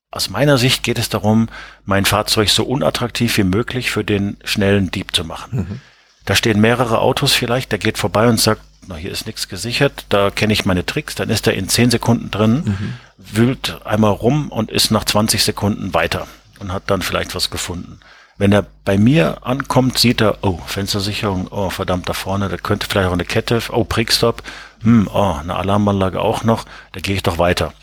aus 0.09 0.29
meiner 0.29 0.57
Sicht 0.57 0.83
geht 0.83 0.97
es 0.97 1.09
darum, 1.09 1.49
mein 1.83 2.05
Fahrzeug 2.05 2.49
so 2.49 2.63
unattraktiv 2.63 3.37
wie 3.37 3.43
möglich 3.43 3.91
für 3.91 4.03
den 4.03 4.37
schnellen 4.43 4.89
Dieb 4.89 5.15
zu 5.15 5.25
machen. 5.25 5.81
Da 6.25 6.33
stehen 6.33 6.59
mehrere 6.61 6.99
Autos 6.99 7.33
vielleicht, 7.33 7.71
der 7.71 7.79
geht 7.79 7.97
vorbei 7.97 8.27
und 8.27 8.39
sagt, 8.39 8.61
na, 8.87 8.95
hier 8.95 9.11
ist 9.11 9.25
nichts 9.25 9.47
gesichert, 9.47 10.05
da 10.09 10.29
kenne 10.29 10.53
ich 10.53 10.65
meine 10.65 10.85
Tricks, 10.85 11.15
dann 11.15 11.29
ist 11.29 11.47
er 11.47 11.53
in 11.53 11.69
10 11.69 11.91
Sekunden 11.91 12.31
drin, 12.31 12.75
wühlt 13.17 13.85
einmal 13.85 14.11
rum 14.11 14.49
und 14.49 14.71
ist 14.71 14.91
nach 14.91 15.03
20 15.03 15.43
Sekunden 15.43 15.93
weiter 15.93 16.27
und 16.59 16.71
hat 16.71 16.83
dann 16.87 17.01
vielleicht 17.01 17.35
was 17.35 17.49
gefunden. 17.49 17.99
Wenn 18.37 18.51
er 18.51 18.65
bei 18.85 18.97
mir 18.97 19.45
ankommt, 19.45 19.97
sieht 19.97 20.21
er, 20.21 20.43
oh, 20.43 20.59
Fenstersicherung, 20.67 21.47
oh, 21.49 21.71
verdammt, 21.71 22.07
da 22.07 22.13
vorne, 22.13 22.49
da 22.49 22.57
könnte 22.57 22.87
vielleicht 22.87 23.09
auch 23.09 23.13
eine 23.13 23.25
Kette, 23.25 23.61
oh, 23.71 23.83
Prickstop, 23.83 24.43
hm, 24.83 25.09
oh, 25.11 25.37
eine 25.41 25.55
Alarmanlage 25.55 26.21
auch 26.21 26.43
noch, 26.43 26.65
da 26.91 26.99
gehe 26.99 27.15
ich 27.15 27.23
doch 27.23 27.39
weiter. 27.39 27.73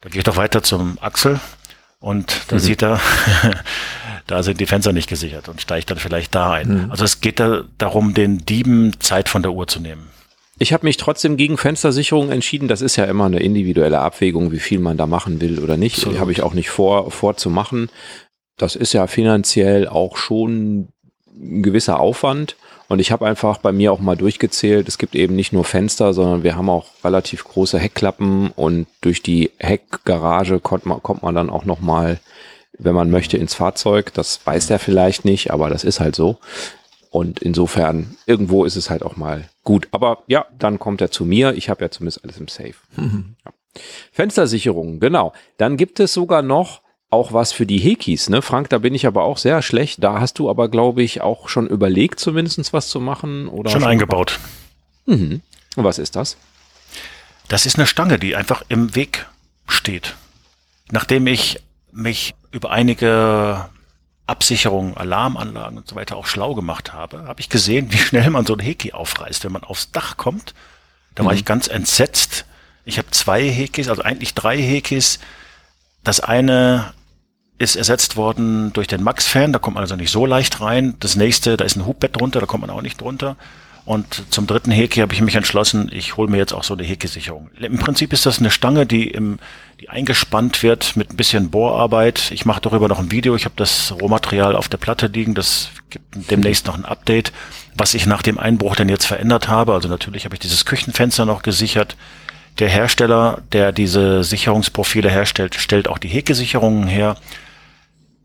Da 0.00 0.08
gehe 0.08 0.18
ich 0.18 0.24
doch 0.24 0.36
weiter 0.36 0.62
zum 0.62 0.98
Axel 1.00 1.38
und 2.00 2.34
da 2.48 2.58
sieht 2.58 2.82
er, 2.82 3.00
da 4.26 4.42
sind 4.42 4.58
die 4.58 4.66
Fenster 4.66 4.92
nicht 4.92 5.08
gesichert 5.08 5.48
und 5.48 5.60
steigt 5.60 5.90
dann 5.90 5.98
vielleicht 5.98 6.34
da 6.34 6.52
ein. 6.52 6.90
Also 6.90 7.04
es 7.04 7.20
geht 7.20 7.38
da 7.38 7.62
darum, 7.78 8.14
den 8.14 8.38
Dieben 8.38 8.98
Zeit 9.00 9.28
von 9.28 9.42
der 9.42 9.52
Uhr 9.52 9.68
zu 9.68 9.78
nehmen. 9.78 10.08
Ich 10.62 10.74
habe 10.74 10.84
mich 10.84 10.98
trotzdem 10.98 11.38
gegen 11.38 11.56
Fenstersicherung 11.56 12.30
entschieden. 12.30 12.68
Das 12.68 12.82
ist 12.82 12.96
ja 12.96 13.06
immer 13.06 13.24
eine 13.24 13.40
individuelle 13.40 14.00
Abwägung, 14.00 14.52
wie 14.52 14.58
viel 14.58 14.78
man 14.78 14.98
da 14.98 15.06
machen 15.06 15.40
will 15.40 15.58
oder 15.58 15.78
nicht. 15.78 15.96
Absolut. 15.96 16.20
Habe 16.20 16.32
ich 16.32 16.42
auch 16.42 16.52
nicht 16.52 16.68
vor, 16.68 17.10
vor 17.10 17.34
zu 17.38 17.48
machen. 17.48 17.88
Das 18.58 18.76
ist 18.76 18.92
ja 18.92 19.06
finanziell 19.06 19.88
auch 19.88 20.18
schon 20.18 20.90
ein 21.34 21.62
gewisser 21.62 21.98
Aufwand. 21.98 22.56
Und 22.88 22.98
ich 22.98 23.10
habe 23.10 23.26
einfach 23.26 23.56
bei 23.56 23.72
mir 23.72 23.90
auch 23.90 24.00
mal 24.00 24.16
durchgezählt, 24.16 24.86
es 24.86 24.98
gibt 24.98 25.14
eben 25.14 25.34
nicht 25.34 25.54
nur 25.54 25.64
Fenster, 25.64 26.12
sondern 26.12 26.42
wir 26.42 26.56
haben 26.56 26.68
auch 26.68 26.88
relativ 27.04 27.44
große 27.44 27.78
Heckklappen 27.78 28.50
und 28.50 28.86
durch 29.00 29.22
die 29.22 29.52
Heckgarage 29.58 30.60
kommt 30.60 30.84
man, 30.84 31.02
kommt 31.02 31.22
man 31.22 31.34
dann 31.34 31.48
auch 31.48 31.64
noch 31.64 31.80
mal, 31.80 32.20
wenn 32.78 32.94
man 32.94 33.10
möchte, 33.10 33.38
ins 33.38 33.54
Fahrzeug. 33.54 34.12
Das 34.12 34.40
weiß 34.44 34.66
der 34.66 34.78
vielleicht 34.78 35.24
nicht, 35.24 35.52
aber 35.52 35.70
das 35.70 35.84
ist 35.84 36.00
halt 36.00 36.14
so. 36.14 36.38
Und 37.10 37.40
insofern, 37.40 38.16
irgendwo 38.26 38.64
ist 38.64 38.76
es 38.76 38.88
halt 38.88 39.02
auch 39.02 39.16
mal 39.16 39.48
gut. 39.64 39.88
Aber 39.90 40.22
ja, 40.28 40.46
dann 40.56 40.78
kommt 40.78 41.00
er 41.00 41.10
zu 41.10 41.24
mir. 41.24 41.54
Ich 41.54 41.68
habe 41.68 41.82
ja 41.82 41.90
zumindest 41.90 42.24
alles 42.24 42.38
im 42.38 42.48
Safe. 42.48 42.74
Ja. 42.96 43.52
Fenstersicherung, 44.12 45.00
genau. 45.00 45.32
Dann 45.56 45.76
gibt 45.76 46.00
es 46.00 46.12
sogar 46.12 46.42
noch 46.42 46.82
auch 47.10 47.32
was 47.32 47.50
für 47.50 47.66
die 47.66 47.78
Hekis, 47.78 48.28
ne? 48.28 48.40
Frank, 48.40 48.68
da 48.68 48.78
bin 48.78 48.94
ich 48.94 49.06
aber 49.06 49.24
auch 49.24 49.38
sehr 49.38 49.62
schlecht. 49.62 50.02
Da 50.02 50.20
hast 50.20 50.38
du 50.38 50.48
aber, 50.48 50.68
glaube 50.68 51.02
ich, 51.02 51.20
auch 51.20 51.48
schon 51.48 51.66
überlegt, 51.66 52.20
zumindest 52.20 52.72
was 52.72 52.88
zu 52.88 53.00
machen. 53.00 53.48
Oder 53.48 53.70
Schon 53.70 53.82
eingebaut. 53.82 54.38
Mhm. 55.06 55.42
Und 55.74 55.84
was 55.84 55.98
ist 55.98 56.14
das? 56.14 56.36
Das 57.48 57.66
ist 57.66 57.76
eine 57.76 57.88
Stange, 57.88 58.20
die 58.20 58.36
einfach 58.36 58.62
im 58.68 58.94
Weg 58.94 59.26
steht. 59.66 60.14
Nachdem 60.92 61.26
ich 61.26 61.60
mich 61.90 62.34
über 62.52 62.70
einige 62.70 63.68
Absicherungen, 64.30 64.96
Alarmanlagen 64.96 65.78
und 65.78 65.88
so 65.88 65.96
weiter 65.96 66.16
auch 66.16 66.26
schlau 66.26 66.54
gemacht 66.54 66.92
habe, 66.92 67.24
habe 67.26 67.40
ich 67.40 67.48
gesehen, 67.48 67.92
wie 67.92 67.98
schnell 67.98 68.30
man 68.30 68.46
so 68.46 68.54
ein 68.54 68.60
Heki 68.60 68.92
aufreißt, 68.92 69.44
wenn 69.44 69.52
man 69.52 69.64
aufs 69.64 69.90
Dach 69.90 70.16
kommt. 70.16 70.54
Da 71.14 71.24
war 71.24 71.34
ich 71.34 71.44
ganz 71.44 71.66
entsetzt. 71.66 72.46
Ich 72.84 72.98
habe 72.98 73.10
zwei 73.10 73.42
Hekis, 73.42 73.88
also 73.88 74.02
eigentlich 74.02 74.34
drei 74.34 74.56
Hekis. 74.56 75.18
Das 76.04 76.20
eine 76.20 76.94
ist 77.58 77.76
ersetzt 77.76 78.16
worden 78.16 78.72
durch 78.72 78.86
den 78.86 79.02
Max-Fan, 79.02 79.52
da 79.52 79.58
kommt 79.58 79.74
man 79.74 79.82
also 79.82 79.96
nicht 79.96 80.10
so 80.10 80.24
leicht 80.24 80.62
rein. 80.62 80.96
Das 81.00 81.14
nächste, 81.14 81.58
da 81.58 81.64
ist 81.64 81.76
ein 81.76 81.84
Hubbett 81.84 82.16
drunter, 82.16 82.40
da 82.40 82.46
kommt 82.46 82.62
man 82.62 82.70
auch 82.70 82.80
nicht 82.80 83.00
drunter. 83.00 83.36
Und 83.84 84.24
zum 84.30 84.46
dritten 84.46 84.70
Heki 84.70 85.00
habe 85.00 85.14
ich 85.14 85.20
mich 85.20 85.34
entschlossen, 85.34 85.90
ich 85.92 86.16
hole 86.16 86.30
mir 86.30 86.36
jetzt 86.36 86.52
auch 86.52 86.64
so 86.64 86.74
eine 86.74 86.84
Heki-Sicherung. 86.84 87.50
Im 87.58 87.78
Prinzip 87.78 88.12
ist 88.12 88.26
das 88.26 88.38
eine 88.38 88.50
Stange, 88.50 88.86
die, 88.86 89.08
im, 89.08 89.38
die 89.80 89.88
eingespannt 89.88 90.62
wird 90.62 90.96
mit 90.96 91.10
ein 91.10 91.16
bisschen 91.16 91.50
Bohrarbeit. 91.50 92.30
Ich 92.30 92.44
mache 92.44 92.60
darüber 92.60 92.88
noch 92.88 92.98
ein 92.98 93.10
Video. 93.10 93.34
Ich 93.34 93.46
habe 93.46 93.54
das 93.56 93.92
Rohmaterial 94.00 94.54
auf 94.54 94.68
der 94.68 94.78
Platte 94.78 95.06
liegen. 95.06 95.34
Das 95.34 95.70
gibt 95.88 96.30
demnächst 96.30 96.66
noch 96.66 96.76
ein 96.76 96.84
Update, 96.84 97.32
was 97.74 97.94
ich 97.94 98.06
nach 98.06 98.22
dem 98.22 98.38
Einbruch 98.38 98.76
denn 98.76 98.88
jetzt 98.88 99.06
verändert 99.06 99.48
habe. 99.48 99.72
Also 99.72 99.88
natürlich 99.88 100.24
habe 100.24 100.34
ich 100.34 100.40
dieses 100.40 100.66
Küchenfenster 100.66 101.24
noch 101.24 101.42
gesichert. 101.42 101.96
Der 102.58 102.68
Hersteller, 102.68 103.42
der 103.52 103.72
diese 103.72 104.22
Sicherungsprofile 104.22 105.10
herstellt, 105.10 105.54
stellt 105.54 105.88
auch 105.88 105.98
die 105.98 106.08
Heke-Sicherungen 106.08 106.86
her. 106.86 107.16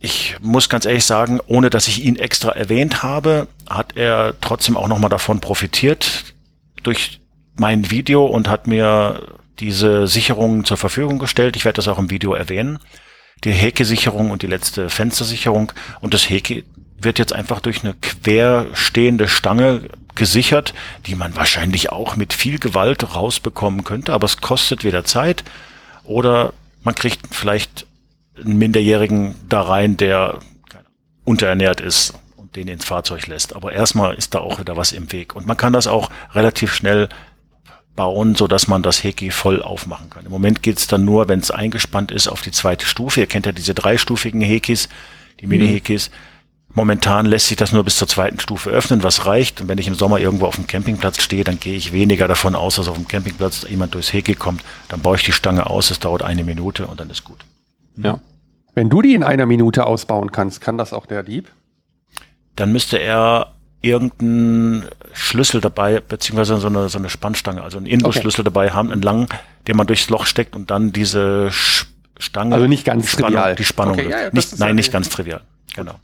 Ich 0.05 0.35
muss 0.39 0.69
ganz 0.69 0.85
ehrlich 0.85 1.03
sagen, 1.03 1.39
ohne 1.47 1.71
dass 1.71 1.87
ich 1.87 2.05
ihn 2.05 2.15
extra 2.15 2.51
erwähnt 2.51 3.01
habe, 3.01 3.47
hat 3.67 3.97
er 3.97 4.35
trotzdem 4.39 4.77
auch 4.77 4.87
nochmal 4.87 5.09
davon 5.09 5.39
profitiert 5.39 6.35
durch 6.83 7.21
mein 7.55 7.89
Video 7.89 8.23
und 8.27 8.47
hat 8.47 8.67
mir 8.67 9.39
diese 9.57 10.05
Sicherungen 10.05 10.63
zur 10.63 10.77
Verfügung 10.77 11.17
gestellt. 11.17 11.55
Ich 11.55 11.65
werde 11.65 11.77
das 11.77 11.87
auch 11.87 11.97
im 11.97 12.11
Video 12.11 12.35
erwähnen. 12.35 12.77
Die 13.45 13.51
Heke-Sicherung 13.51 14.29
und 14.29 14.43
die 14.43 14.47
letzte 14.47 14.91
Fenstersicherung. 14.91 15.71
Und 16.01 16.13
das 16.13 16.29
Heke 16.29 16.63
wird 16.99 17.17
jetzt 17.17 17.33
einfach 17.33 17.59
durch 17.59 17.83
eine 17.83 17.95
querstehende 17.95 19.27
Stange 19.27 19.89
gesichert, 20.13 20.75
die 21.07 21.15
man 21.15 21.35
wahrscheinlich 21.35 21.91
auch 21.91 22.15
mit 22.15 22.31
viel 22.31 22.59
Gewalt 22.59 23.15
rausbekommen 23.15 23.83
könnte, 23.83 24.13
aber 24.13 24.25
es 24.25 24.37
kostet 24.37 24.83
weder 24.83 25.03
Zeit 25.03 25.43
oder 26.03 26.53
man 26.83 26.93
kriegt 26.93 27.33
vielleicht 27.33 27.87
einen 28.43 28.57
Minderjährigen 28.57 29.36
da 29.47 29.61
rein, 29.61 29.97
der 29.97 30.39
unterernährt 31.23 31.81
ist 31.81 32.13
und 32.38 32.55
den 32.55 32.67
ins 32.67 32.86
Fahrzeug 32.86 33.27
lässt. 33.27 33.55
Aber 33.55 33.73
erstmal 33.73 34.15
ist 34.15 34.36
da 34.36 34.39
auch 34.39 34.59
wieder 34.59 34.77
was 34.77 34.91
im 34.91 35.11
Weg. 35.11 35.36
Und 35.36 35.47
man 35.47 35.57
kann 35.57 35.73
das 35.73 35.88
auch 35.88 36.09
relativ 36.33 36.73
schnell 36.73 37.09
bauen, 37.95 38.36
so 38.36 38.47
dass 38.47 38.67
man 38.67 38.83
das 38.83 39.03
Heki 39.03 39.31
voll 39.31 39.61
aufmachen 39.61 40.09
kann. 40.09 40.25
Im 40.25 40.31
Moment 40.31 40.61
geht's 40.61 40.88
dann 40.88 41.05
nur, 41.05 41.27
wenn 41.27 41.39
es 41.39 41.51
eingespannt 41.51 42.11
ist, 42.11 42.27
auf 42.27 42.41
die 42.41 42.51
zweite 42.51 42.86
Stufe. 42.86 43.21
Ihr 43.21 43.27
kennt 43.27 43.45
ja 43.45 43.51
diese 43.51 43.73
dreistufigen 43.73 44.41
Hekis, 44.41 44.89
die 45.39 45.47
Mini-Hekis. 45.47 46.11
Momentan 46.73 47.25
lässt 47.25 47.47
sich 47.47 47.55
das 47.55 47.71
nur 47.71 47.86
bis 47.86 47.95
zur 47.95 48.09
zweiten 48.09 48.39
Stufe 48.39 48.69
öffnen, 48.69 49.01
was 49.01 49.25
reicht. 49.25 49.61
Und 49.61 49.69
wenn 49.69 49.77
ich 49.77 49.88
im 49.88 49.95
Sommer 49.95 50.19
irgendwo 50.19 50.45
auf 50.45 50.55
dem 50.55 50.67
Campingplatz 50.67 51.21
stehe, 51.21 51.45
dann 51.45 51.57
gehe 51.57 51.75
ich 51.75 51.93
weniger 51.93 52.27
davon 52.27 52.53
aus, 52.53 52.75
dass 52.75 52.89
auf 52.89 52.97
dem 52.97 53.07
Campingplatz 53.07 53.65
jemand 53.69 53.93
durchs 53.93 54.11
Heki 54.11 54.36
kommt. 54.36 54.61
Dann 54.89 55.01
baue 55.01 55.15
ich 55.15 55.23
die 55.23 55.31
Stange 55.31 55.69
aus, 55.69 55.89
es 55.89 55.99
dauert 55.99 56.21
eine 56.21 56.43
Minute 56.43 56.88
und 56.88 56.99
dann 56.99 57.09
ist 57.09 57.23
gut. 57.23 57.45
Ja. 57.97 58.19
Wenn 58.73 58.89
du 58.89 59.01
die 59.01 59.13
in 59.13 59.23
einer 59.23 59.45
Minute 59.45 59.85
ausbauen 59.85 60.31
kannst, 60.31 60.61
kann 60.61 60.77
das 60.77 60.93
auch 60.93 61.05
der 61.05 61.23
Dieb? 61.23 61.49
Dann 62.55 62.71
müsste 62.71 62.97
er 62.97 63.53
irgendeinen 63.81 64.85
Schlüssel 65.13 65.61
dabei, 65.61 65.99
beziehungsweise 66.01 66.57
so 66.57 66.67
eine, 66.67 66.89
so 66.89 66.97
eine 66.97 67.09
Spannstange, 67.09 67.61
also 67.61 67.77
einen 67.77 67.85
Inbusschlüssel 67.85 68.43
dabei 68.43 68.71
haben, 68.71 68.91
einen 68.91 69.01
langen, 69.01 69.27
den 69.67 69.77
man 69.77 69.87
durchs 69.87 70.09
Loch 70.09 70.25
steckt 70.25 70.55
und 70.55 70.71
dann 70.71 70.91
diese 70.91 71.49
Stange, 71.51 72.55
Also 72.55 72.67
nicht 72.67 72.85
ganz 72.85 73.03
die 73.03 73.09
Spannung, 73.11 73.31
trivial. 73.33 73.55
die 73.55 73.63
Spannung, 73.63 73.93
Okay, 73.99 74.09
ja, 74.09 74.29
nicht, 74.31 74.59
nein, 74.59 74.75
nicht 74.75 74.91
ganz 74.91 75.09
trivial, 75.09 75.41
genau. 75.75 75.95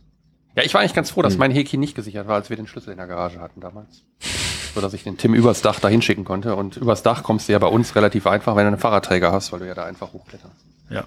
Ja, 0.55 0.63
ich 0.63 0.73
war 0.73 0.81
eigentlich 0.81 0.93
ganz 0.93 1.09
froh, 1.11 1.21
dass 1.21 1.37
mein 1.37 1.51
Heki 1.51 1.77
nicht 1.77 1.95
gesichert 1.95 2.27
war, 2.27 2.35
als 2.35 2.49
wir 2.49 2.57
den 2.57 2.67
Schlüssel 2.67 2.91
in 2.91 2.97
der 2.97 3.07
Garage 3.07 3.39
hatten 3.39 3.61
damals. 3.61 4.03
So 4.75 4.81
dass 4.81 4.93
ich 4.93 5.03
den 5.03 5.17
Tim 5.17 5.33
übers 5.33 5.61
Dach 5.61 5.79
dahin 5.79 6.01
schicken 6.01 6.25
konnte. 6.25 6.55
Und 6.55 6.77
übers 6.77 7.03
Dach 7.03 7.23
kommst 7.23 7.47
du 7.47 7.53
ja 7.53 7.59
bei 7.59 7.67
uns 7.67 7.95
relativ 7.95 8.27
einfach, 8.27 8.55
wenn 8.57 8.63
du 8.63 8.67
einen 8.67 8.77
Fahrradträger 8.77 9.31
hast, 9.31 9.51
weil 9.53 9.59
du 9.59 9.67
ja 9.67 9.73
da 9.73 9.85
einfach 9.85 10.11
hochkletterst. 10.13 10.53
Ja. 10.89 11.05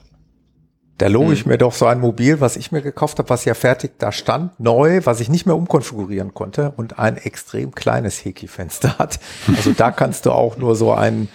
Da 0.98 1.08
lobe 1.08 1.32
ich 1.32 1.44
mir 1.44 1.58
doch 1.58 1.72
so 1.72 1.86
ein 1.86 1.98
Mobil, 1.98 2.40
was 2.40 2.56
ich 2.56 2.70
mir 2.70 2.80
gekauft 2.80 3.18
habe, 3.18 3.28
was 3.28 3.44
ja 3.44 3.54
fertig 3.54 3.98
da 3.98 4.12
stand, 4.12 4.58
neu, 4.60 5.00
was 5.04 5.18
ich 5.20 5.28
nicht 5.28 5.44
mehr 5.44 5.56
umkonfigurieren 5.56 6.34
konnte 6.34 6.72
und 6.76 6.98
ein 7.00 7.16
extrem 7.16 7.74
kleines 7.74 8.24
Heki-Fenster 8.24 8.98
hat. 8.98 9.18
Also 9.56 9.72
da 9.72 9.90
kannst 9.90 10.26
du 10.26 10.30
auch 10.30 10.56
nur 10.56 10.76
so 10.76 10.92
ein 10.92 11.28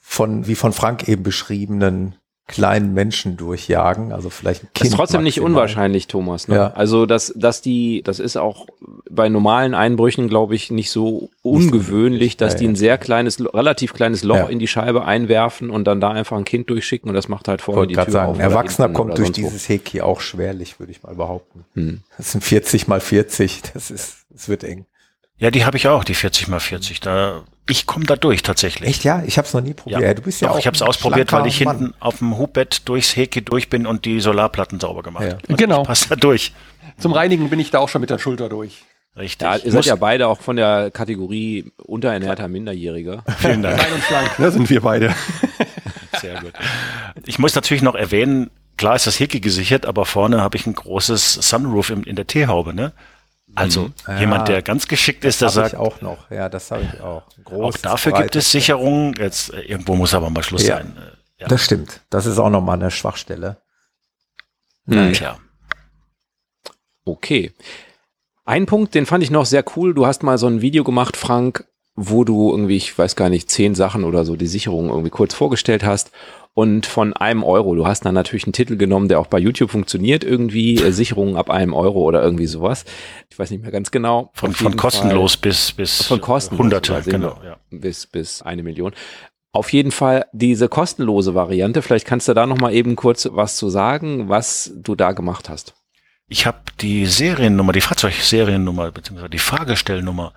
von, 0.00 0.46
wie 0.46 0.54
von 0.54 0.72
Frank 0.72 1.08
eben 1.08 1.22
beschriebenen 1.22 2.16
kleinen 2.50 2.92
Menschen 2.92 3.36
durchjagen, 3.36 4.12
also 4.12 4.28
vielleicht 4.28 4.64
ein 4.64 4.68
Kind. 4.74 4.80
Das 4.80 4.88
ist 4.88 4.96
trotzdem 4.96 5.22
nicht 5.22 5.36
maximal. 5.36 5.50
unwahrscheinlich, 5.52 6.06
Thomas. 6.08 6.48
Ne? 6.48 6.56
Ja. 6.56 6.72
Also, 6.72 7.06
dass, 7.06 7.32
dass 7.36 7.62
die, 7.62 8.02
das 8.02 8.18
ist 8.18 8.36
auch 8.36 8.66
bei 9.08 9.28
normalen 9.28 9.74
Einbrüchen, 9.74 10.28
glaube 10.28 10.54
ich, 10.54 10.70
nicht 10.70 10.90
so 10.90 11.30
ungewöhnlich, 11.42 12.36
dass 12.36 12.56
die 12.56 12.66
ein 12.66 12.76
sehr 12.76 12.98
kleines, 12.98 13.42
relativ 13.54 13.94
kleines 13.94 14.24
Loch 14.24 14.36
Ja. 14.36 14.46
in 14.48 14.58
die 14.58 14.66
Scheibe 14.66 15.04
einwerfen 15.04 15.70
und 15.70 15.84
dann 15.84 16.00
da 16.00 16.10
einfach 16.10 16.36
ein 16.36 16.44
Kind 16.44 16.68
durchschicken 16.70 17.08
und 17.08 17.14
das 17.14 17.28
macht 17.28 17.48
halt 17.48 17.62
vorne 17.62 17.86
die 17.86 17.94
Tür 17.94 18.10
sagen, 18.10 18.30
auf. 18.32 18.36
ein 18.36 18.40
Erwachsener 18.40 18.88
kommt 18.90 19.16
durch 19.18 19.32
dieses 19.32 19.68
Heki 19.68 20.00
auch 20.00 20.20
schwerlich, 20.20 20.78
würde 20.80 20.92
ich 20.92 21.02
mal 21.02 21.14
behaupten. 21.14 21.64
Hm. 21.74 22.00
Das 22.16 22.32
sind 22.32 22.42
40 22.44 22.88
mal 22.88 23.00
40, 23.00 23.62
das 23.72 23.90
ist, 23.90 24.16
es 24.34 24.48
wird 24.48 24.64
eng. 24.64 24.86
Ja, 25.40 25.50
die 25.50 25.64
habe 25.64 25.76
ich 25.78 25.88
auch, 25.88 26.04
die 26.04 26.14
40 26.14 26.48
mal 26.48 26.60
40. 26.60 27.00
Da, 27.00 27.42
ich 27.68 27.86
komme 27.86 28.04
da 28.04 28.14
durch 28.14 28.42
tatsächlich. 28.42 28.88
Echt, 28.90 29.04
ja? 29.04 29.22
Ich 29.26 29.38
habe 29.38 29.48
es 29.48 29.54
noch 29.54 29.62
nie 29.62 29.72
probiert. 29.74 30.00
Ja, 30.02 30.14
du 30.14 30.22
bist 30.22 30.40
ja 30.42 30.48
Doch, 30.48 30.54
auch 30.54 30.58
ich 30.58 30.66
habe 30.66 30.74
es 30.76 30.82
ausprobiert, 30.82 31.32
weil 31.32 31.46
ich 31.46 31.64
Mann. 31.64 31.78
hinten 31.78 31.94
auf 31.98 32.18
dem 32.18 32.36
Hubbett 32.38 32.82
durchs 32.88 33.16
Heki 33.16 33.42
durch 33.42 33.68
bin 33.70 33.86
und 33.86 34.04
die 34.04 34.20
Solarplatten 34.20 34.78
sauber 34.80 35.02
gemacht 35.02 35.24
Ja. 35.24 35.30
habe. 35.32 35.40
Also 35.48 35.56
Genau. 35.56 35.80
Ich 35.82 35.88
passe 35.88 36.08
da 36.10 36.16
durch. 36.16 36.52
Zum 36.98 37.12
Reinigen 37.12 37.48
bin 37.50 37.58
ich 37.58 37.70
da 37.70 37.78
auch 37.78 37.88
schon 37.88 38.02
mit 38.02 38.10
der 38.10 38.18
Schulter 38.18 38.48
durch. 38.50 38.82
Richtig. 39.16 39.40
Ja, 39.42 39.56
ihr 39.56 39.64
Muss- 39.64 39.72
seid 39.72 39.84
ja 39.86 39.96
beide 39.96 40.28
auch 40.28 40.40
von 40.40 40.56
der 40.56 40.90
Kategorie 40.90 41.72
unterernährter 41.78 42.46
Minderjähriger. 42.46 43.24
Vielen 43.38 43.62
Dank. 43.62 43.78
Klein 43.80 43.92
und 43.94 44.02
schlank, 44.04 44.30
da 44.38 44.50
sind 44.50 44.68
wir 44.70 44.82
beide. 44.82 45.14
Sehr 46.20 46.38
gut. 46.40 46.52
Ich 47.26 47.38
muss 47.38 47.54
natürlich 47.54 47.82
noch 47.82 47.94
erwähnen, 47.94 48.50
klar 48.76 48.94
ist 48.96 49.06
das 49.06 49.18
Heki 49.18 49.40
gesichert, 49.40 49.86
aber 49.86 50.04
vorne 50.04 50.40
habe 50.42 50.56
ich 50.56 50.66
ein 50.66 50.74
großes 50.74 51.34
Sunroof 51.34 51.90
in, 51.90 52.02
in 52.04 52.16
der 52.16 52.26
T-Haube, 52.26 52.74
ne? 52.74 52.92
Also 53.54 53.90
Ja, 54.06 54.20
jemand, 54.20 54.48
der 54.48 54.62
ganz 54.62 54.86
geschickt 54.88 55.24
ist, 55.24 55.40
der 55.40 55.48
Das 55.48 55.56
habe 55.56 55.68
sagt, 55.70 55.74
ich 55.74 55.80
auch 55.80 56.00
noch. 56.00 56.30
Ja, 56.30 56.48
das 56.48 56.70
habe 56.70 56.82
ich 56.82 57.00
auch. 57.00 57.24
Ein 57.44 57.60
auch 57.62 57.76
dafür 57.76 58.12
gibt 58.12 58.36
es 58.36 58.50
Sicherungen. 58.50 59.14
Jetzt 59.18 59.52
äh, 59.52 59.60
irgendwo 59.62 59.94
muss 59.96 60.14
aber 60.14 60.30
mal 60.30 60.42
Schluss 60.42 60.66
Ja. 60.66 60.76
sein. 60.78 60.96
Äh, 60.96 61.16
Ja, 61.42 61.48
Das 61.48 61.64
stimmt. 61.64 62.00
Das 62.10 62.26
ist 62.26 62.38
auch 62.38 62.50
nochmal 62.50 62.76
eine 62.78 62.90
Schwachstelle. 62.90 63.56
Hm. 64.86 65.12
klar. 65.12 65.38
Okay. 67.04 67.52
Ein 68.44 68.66
Punkt, 68.66 68.94
den 68.94 69.06
fand 69.06 69.22
ich 69.22 69.30
noch 69.30 69.46
sehr 69.46 69.64
cool. 69.76 69.94
Du 69.94 70.06
hast 70.06 70.22
mal 70.22 70.38
so 70.38 70.46
ein 70.46 70.60
Video 70.60 70.84
gemacht, 70.84 71.16
Frank, 71.16 71.64
wo 72.02 72.24
du 72.24 72.50
irgendwie, 72.50 72.76
ich 72.76 72.96
weiß 72.96 73.14
gar 73.14 73.28
nicht, 73.28 73.50
zehn 73.50 73.74
Sachen 73.74 74.04
oder 74.04 74.24
so 74.24 74.34
die 74.34 74.46
Sicherung 74.46 74.88
irgendwie 74.88 75.10
kurz 75.10 75.34
vorgestellt 75.34 75.84
hast. 75.84 76.10
Und 76.54 76.86
von 76.86 77.12
einem 77.12 77.44
Euro, 77.44 77.74
du 77.74 77.86
hast 77.86 78.04
dann 78.04 78.14
natürlich 78.14 78.44
einen 78.44 78.54
Titel 78.54 78.76
genommen, 78.76 79.08
der 79.08 79.20
auch 79.20 79.28
bei 79.28 79.38
YouTube 79.38 79.70
funktioniert, 79.70 80.24
irgendwie 80.24 80.76
äh, 80.76 80.90
Sicherungen 80.92 81.36
ab 81.36 81.48
einem 81.50 81.74
Euro 81.74 82.00
oder 82.00 82.22
irgendwie 82.22 82.46
sowas. 82.46 82.84
Ich 83.30 83.38
weiß 83.38 83.50
nicht 83.50 83.62
mehr 83.62 83.70
ganz 83.70 83.90
genau. 83.90 84.30
Von, 84.32 84.52
von 84.52 84.76
kostenlos 84.76 85.36
bis, 85.36 85.72
bis 85.72 86.02
Von 86.06 86.20
kostenlos 86.20 86.58
Hunderte, 86.58 87.02
genau. 87.04 87.38
Ja. 87.44 87.58
bis, 87.70 88.06
bis 88.06 88.42
eine 88.42 88.62
Million. 88.62 88.92
Auf 89.52 89.72
jeden 89.72 89.90
Fall 89.90 90.26
diese 90.32 90.68
kostenlose 90.68 91.34
Variante. 91.34 91.82
Vielleicht 91.82 92.06
kannst 92.06 92.28
du 92.28 92.34
da 92.34 92.46
noch 92.46 92.58
mal 92.58 92.72
eben 92.72 92.96
kurz 92.96 93.28
was 93.30 93.56
zu 93.56 93.68
sagen, 93.68 94.28
was 94.28 94.72
du 94.74 94.94
da 94.94 95.12
gemacht 95.12 95.48
hast. 95.48 95.74
Ich 96.28 96.46
habe 96.46 96.58
die 96.80 97.06
Seriennummer, 97.06 97.72
die 97.72 97.80
Fahrzeugseriennummer, 97.80 98.90
beziehungsweise 98.90 99.30
die 99.30 99.38
Fahrgestellnummer, 99.38 100.32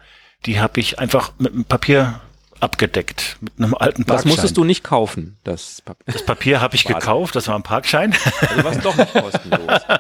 die 0.46 0.60
habe 0.60 0.80
ich 0.80 1.00
einfach 1.00 1.32
mit 1.38 1.54
einem 1.54 1.66
Papier 1.66 2.20
abgedeckt, 2.60 3.38
mit 3.42 3.54
einem 3.58 3.74
alten 3.76 4.04
Das 4.04 4.08
Parkschein. 4.08 4.30
musstest 4.32 4.58
du 4.58 4.64
nicht 4.64 4.84
kaufen, 4.84 5.38
das 5.44 5.82
Papier. 5.82 6.14
Das 6.14 6.26
Papier 6.26 6.62
habe 6.62 6.76
ich 6.76 6.86
Warte. 6.86 7.00
gekauft, 7.00 7.36
das 7.36 7.48
war 7.48 7.56
ein 7.56 7.64
Parkschein. 7.64 8.16
Also 8.42 8.64
war 8.64 8.76
doch 8.76 8.96
nicht 8.96 9.14
kostenlos. 9.14 9.82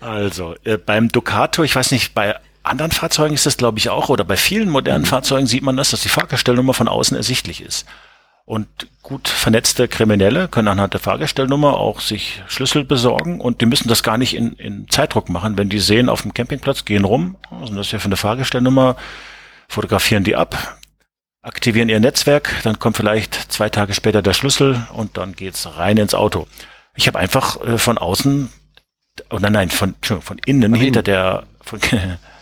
Also, 0.00 0.54
äh, 0.64 0.76
beim 0.76 1.08
Ducato, 1.10 1.62
ich 1.64 1.74
weiß 1.74 1.90
nicht, 1.90 2.14
bei 2.14 2.36
anderen 2.62 2.92
Fahrzeugen 2.92 3.34
ist 3.34 3.46
das 3.46 3.56
glaube 3.56 3.78
ich 3.78 3.88
auch, 3.88 4.08
oder 4.08 4.24
bei 4.24 4.36
vielen 4.36 4.68
modernen 4.68 5.02
Mhm. 5.02 5.06
Fahrzeugen 5.06 5.46
sieht 5.46 5.62
man 5.62 5.76
das, 5.76 5.90
dass 5.90 6.02
die 6.02 6.08
Fahrgestellnummer 6.08 6.74
von 6.74 6.86
außen 6.88 7.16
ersichtlich 7.16 7.60
ist. 7.62 7.86
Und 8.46 8.68
gut 9.02 9.26
vernetzte 9.26 9.88
Kriminelle 9.88 10.46
können 10.46 10.68
anhand 10.68 10.94
der 10.94 11.00
Fahrgestellnummer 11.00 11.78
auch 11.78 12.00
sich 12.00 12.44
Schlüssel 12.46 12.84
besorgen 12.84 13.40
und 13.40 13.60
die 13.60 13.66
müssen 13.66 13.88
das 13.88 14.04
gar 14.04 14.18
nicht 14.18 14.36
in, 14.36 14.52
in 14.52 14.88
Zeitdruck 14.88 15.28
machen. 15.28 15.58
Wenn 15.58 15.68
die 15.68 15.80
sehen 15.80 16.08
auf 16.08 16.22
dem 16.22 16.32
Campingplatz, 16.32 16.84
gehen 16.84 17.04
rum, 17.04 17.36
ist 17.60 17.70
denn 17.70 17.76
das 17.76 17.90
hier 17.90 17.98
für 17.98 18.06
eine 18.06 18.16
Fahrgestellnummer, 18.16 18.96
fotografieren 19.68 20.22
die 20.22 20.36
ab, 20.36 20.78
aktivieren 21.42 21.88
ihr 21.88 21.98
Netzwerk, 21.98 22.54
dann 22.62 22.78
kommt 22.78 22.96
vielleicht 22.96 23.34
zwei 23.34 23.68
Tage 23.68 23.94
später 23.94 24.22
der 24.22 24.32
Schlüssel 24.32 24.86
und 24.92 25.16
dann 25.16 25.34
geht's 25.34 25.76
rein 25.76 25.96
ins 25.96 26.14
Auto. 26.14 26.46
Ich 26.94 27.08
habe 27.08 27.18
einfach 27.18 27.60
äh, 27.66 27.78
von 27.78 27.98
außen, 27.98 28.48
oh 29.30 29.38
nein, 29.40 29.52
nein, 29.52 29.70
von, 29.70 29.96
von 30.02 30.38
innen 30.46 30.72
hinter 30.72 31.02
der, 31.02 31.42
von, 31.62 31.80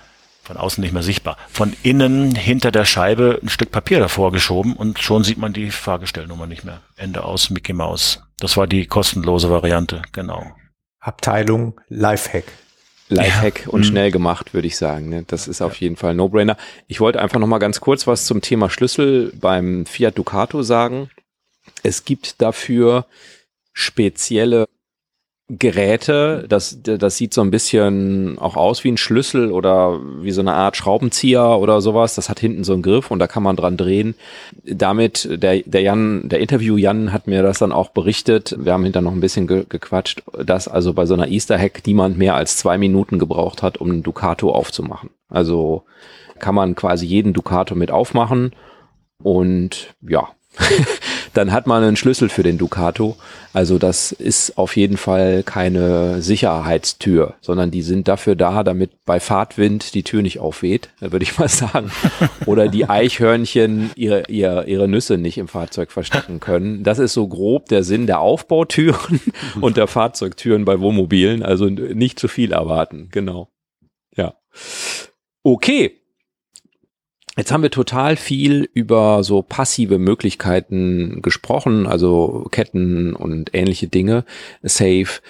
von 0.45 0.57
außen 0.57 0.83
nicht 0.83 0.93
mehr 0.93 1.03
sichtbar, 1.03 1.37
von 1.51 1.75
innen 1.83 2.35
hinter 2.35 2.71
der 2.71 2.85
Scheibe 2.85 3.41
ein 3.43 3.49
Stück 3.49 3.71
Papier 3.71 3.99
davor 3.99 4.31
geschoben 4.31 4.75
und 4.75 4.99
schon 4.99 5.25
sieht 5.25 5.39
man 5.39 5.53
die 5.53 5.71
Fahrgestellnummer 5.71 6.47
nicht 6.47 6.65
mehr. 6.65 6.83
Ende 6.97 7.25
aus 7.25 7.51
Mickey 7.51 7.73
Mouse. 7.73 8.23
Das 8.39 8.57
war 8.57 8.67
die 8.67 8.87
kostenlose 8.87 9.51
Variante, 9.51 10.03
genau. 10.13 10.53
Abteilung 11.01 11.81
Lifehack. 11.89 12.45
Lifehack 13.09 13.67
und 13.69 13.81
Mhm. 13.81 13.85
schnell 13.85 14.11
gemacht, 14.11 14.55
würde 14.55 14.67
ich 14.67 14.77
sagen. 14.77 15.09
Ne? 15.11 15.25
Das 15.27 15.47
ist 15.49 15.61
auf 15.61 15.77
jeden 15.77 15.97
Fall 15.97 16.13
ein 16.13 16.17
No-Brainer. 16.17 16.57
Ich 16.87 17.01
wollte 17.01 17.21
einfach 17.21 17.39
noch 17.39 17.47
mal 17.47 17.59
ganz 17.59 17.81
kurz 17.81 18.07
was 18.07 18.25
zum 18.25 18.41
Thema 18.41 18.71
Schlüssel 18.71 19.33
beim 19.39 19.85
Fiat 19.87 20.17
Ducato 20.17 20.63
sagen. 20.63 21.11
Es 21.83 22.05
gibt 22.05 22.41
dafür 22.41 23.07
spezielle 23.75 24.67
Geräte, 25.49 26.47
das, 26.49 26.79
das 26.83 27.19
sieht 27.19 27.35
so 27.35 27.43
ein 27.43 27.51
bisschen 27.51 28.39
auch 28.39 28.57
aus 28.57 28.83
wie 28.83 28.91
ein 28.91 28.97
Schlüssel 28.97 29.53
oder 29.53 30.01
wie 30.23 30.31
so 30.31 30.41
eine 30.41 30.55
Art 30.55 30.75
Schraubenzieher 30.75 31.59
oder 31.59 31.83
sowas. 31.83 32.15
Das 32.15 32.31
hat 32.31 32.41
hinten 32.41 32.65
so 32.65 32.73
einen 32.73 32.81
Griff 32.81 33.11
und 33.11 33.19
da 33.19 33.27
kann 33.27 33.43
man 33.43 33.55
dran 33.55 33.77
drehen. 33.77 34.15
Damit, 34.65 35.29
der, 35.31 35.61
der 35.61 35.83
Jan, 35.83 36.31
der 36.31 36.41
Interview 36.41 36.79
Jan 36.79 37.13
hat 37.13 37.27
mir 37.27 37.43
das 37.43 37.59
dann 37.59 37.73
auch 37.73 37.91
berichtet. 37.91 38.57
Wir 38.59 38.73
haben 38.73 38.85
hinter 38.85 39.03
noch 39.03 39.13
ein 39.13 39.21
bisschen 39.21 39.47
ge 39.47 39.67
gequatscht, 39.69 40.23
dass 40.43 40.67
also 40.67 40.95
bei 40.95 41.05
so 41.05 41.13
einer 41.13 41.29
Easter 41.29 41.59
Hack 41.59 41.83
niemand 41.87 42.17
mehr 42.17 42.37
als 42.37 42.57
zwei 42.57 42.79
Minuten 42.79 43.19
gebraucht 43.19 43.63
hat, 43.63 43.77
um 43.77 43.91
einen 43.91 44.03
Ducato 44.03 44.51
aufzumachen. 44.51 45.11
Also 45.29 45.85
kann 46.39 46.55
man 46.55 46.75
quasi 46.75 47.05
jeden 47.05 47.35
Ducato 47.35 47.75
mit 47.75 47.91
aufmachen 47.91 48.53
und 49.23 49.95
ja, 50.01 50.29
dann 51.35 51.53
hat 51.53 51.67
man 51.67 51.83
einen 51.83 51.97
Schlüssel 51.97 52.29
für 52.29 52.43
den 52.43 52.59
Ducato. 52.59 53.17
Also 53.53 53.79
das 53.79 54.13
ist 54.13 54.57
auf 54.57 54.77
jeden 54.77 54.97
Fall 54.97 55.43
keine 55.43 56.23
Sicherheitstür, 56.23 57.35
sondern 57.41 57.71
die 57.71 57.83
sind 57.83 58.09
dafür 58.09 58.37
da, 58.37 58.65
damit 58.65 59.05
bei 59.05 59.21
Fahrtwind 59.21 59.95
die 59.95 60.03
Tür 60.03 60.23
nicht 60.23 60.41
aufweht, 60.41 60.91
würde 61.01 61.23
ich 61.23 61.39
mal 61.39 61.49
sagen. 61.49 61.91
Oder 62.47 62.69
die 62.69 62.89
Eichhörnchen 62.89 63.91
ihre, 63.95 64.25
ihre, 64.29 64.67
ihre 64.67 64.89
Nüsse 64.89 65.19
nicht 65.19 65.39
im 65.39 65.49
Fahrzeug 65.49 65.93
verstecken 65.93 66.41
können. 66.41 66.83
Das 66.83 66.99
ist 66.99 67.13
so 67.13 67.29
grob 67.29 67.69
der 67.69 67.83
Sinn 67.83 68.07
der 68.07 68.21
Aufbautüren 68.21 69.21
und 69.61 69.77
der 69.77 69.87
Fahrzeugtüren 69.87 70.65
bei 70.65 70.81
Wohnmobilen. 70.81 71.43
Also 71.43 71.67
nicht 71.67 72.19
zu 72.19 72.29
viel 72.29 72.53
erwarten, 72.53 73.09
genau. 73.11 73.49
Ja. 74.17 74.35
Okay, 75.43 76.01
Jetzt 77.37 77.51
haben 77.51 77.63
wir 77.63 77.71
total 77.71 78.17
viel 78.17 78.69
über 78.75 79.25
so 79.25 79.43
passive 79.43 79.99
Möglichkeiten 79.99 81.21
gesprochen, 81.21 81.87
also 81.87 82.47
Ketten 82.51 83.15
und 83.15 83.55
ähnliche 83.55 83.89
Dinge, 83.89 84.25
Safe. 84.63 85.21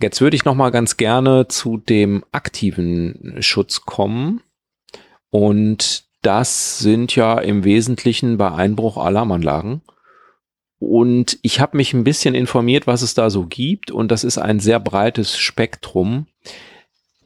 Jetzt 0.00 0.20
würde 0.20 0.36
ich 0.36 0.44
noch 0.44 0.54
mal 0.54 0.70
ganz 0.70 0.96
gerne 0.96 1.48
zu 1.48 1.76
dem 1.76 2.24
aktiven 2.30 3.36
Schutz 3.40 3.82
kommen. 3.82 4.42
Und 5.30 6.04
das 6.22 6.78
sind 6.78 7.16
ja 7.16 7.38
im 7.38 7.64
Wesentlichen 7.64 8.36
bei 8.36 8.52
Einbruch 8.52 8.96
Alarmanlagen. 8.96 9.82
Und 10.78 11.38
ich 11.42 11.60
habe 11.60 11.76
mich 11.76 11.92
ein 11.92 12.04
bisschen 12.04 12.34
informiert, 12.34 12.86
was 12.86 13.02
es 13.02 13.14
da 13.14 13.28
so 13.28 13.46
gibt. 13.46 13.90
Und 13.90 14.10
das 14.10 14.24
ist 14.24 14.38
ein 14.38 14.60
sehr 14.60 14.80
breites 14.80 15.36
Spektrum. 15.36 16.26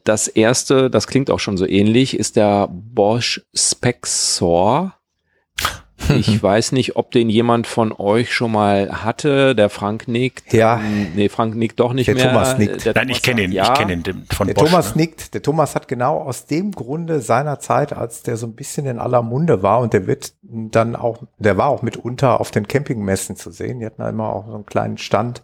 Das 0.05 0.27
erste, 0.29 0.89
das 0.89 1.07
klingt 1.07 1.29
auch 1.29 1.39
schon 1.39 1.57
so 1.57 1.67
ähnlich, 1.67 2.17
ist 2.17 2.37
der 2.37 2.69
Bosch 2.71 3.41
Spexor. 3.53 4.93
Ich 6.09 6.43
weiß 6.43 6.73
nicht, 6.73 6.97
ob 6.97 7.09
den 7.11 7.29
jemand 7.29 7.65
von 7.65 7.91
euch 7.91 8.31
schon 8.33 8.51
mal 8.51 9.03
hatte. 9.03 9.55
Der 9.55 9.69
Frank 9.69 10.07
nickt. 10.07 10.53
Ja. 10.53 10.77
Ähm, 10.79 11.13
Nee, 11.15 11.29
Frank 11.29 11.55
nickt 11.55 11.79
doch 11.79 11.93
nicht 11.93 12.07
Der 12.07 12.15
mehr. 12.15 12.27
Thomas 12.27 12.57
nickt. 12.59 12.85
Der 12.85 12.93
Nein, 12.93 13.05
Thomas 13.07 13.17
ich 13.17 13.23
kenne 13.23 13.41
ihn, 13.43 13.51
ja. 13.51 13.63
ich 13.63 13.73
kenne 13.73 13.93
ihn 13.93 14.03
von 14.31 14.45
Der 14.47 14.53
Bosch. 14.53 14.69
Thomas 14.69 14.93
ne? 14.95 15.01
nickt. 15.03 15.33
Der 15.33 15.41
Thomas 15.41 15.73
hat 15.73 15.87
genau 15.87 16.19
aus 16.19 16.45
dem 16.45 16.73
Grunde 16.73 17.21
seiner 17.21 17.59
Zeit, 17.59 17.93
als 17.93 18.21
der 18.21 18.37
so 18.37 18.45
ein 18.45 18.53
bisschen 18.53 18.85
in 18.85 18.99
aller 18.99 19.23
Munde 19.23 19.63
war 19.63 19.79
und 19.79 19.93
der 19.93 20.05
wird 20.05 20.33
dann 20.43 20.95
auch, 20.95 21.23
der 21.39 21.57
war 21.57 21.69
auch 21.69 21.81
mitunter 21.81 22.39
auf 22.39 22.51
den 22.51 22.67
Campingmessen 22.67 23.35
zu 23.35 23.49
sehen. 23.49 23.79
Die 23.79 23.85
hatten 23.85 24.01
da 24.01 24.09
immer 24.09 24.31
auch 24.31 24.45
so 24.47 24.53
einen 24.53 24.65
kleinen 24.65 24.97
Stand. 24.99 25.43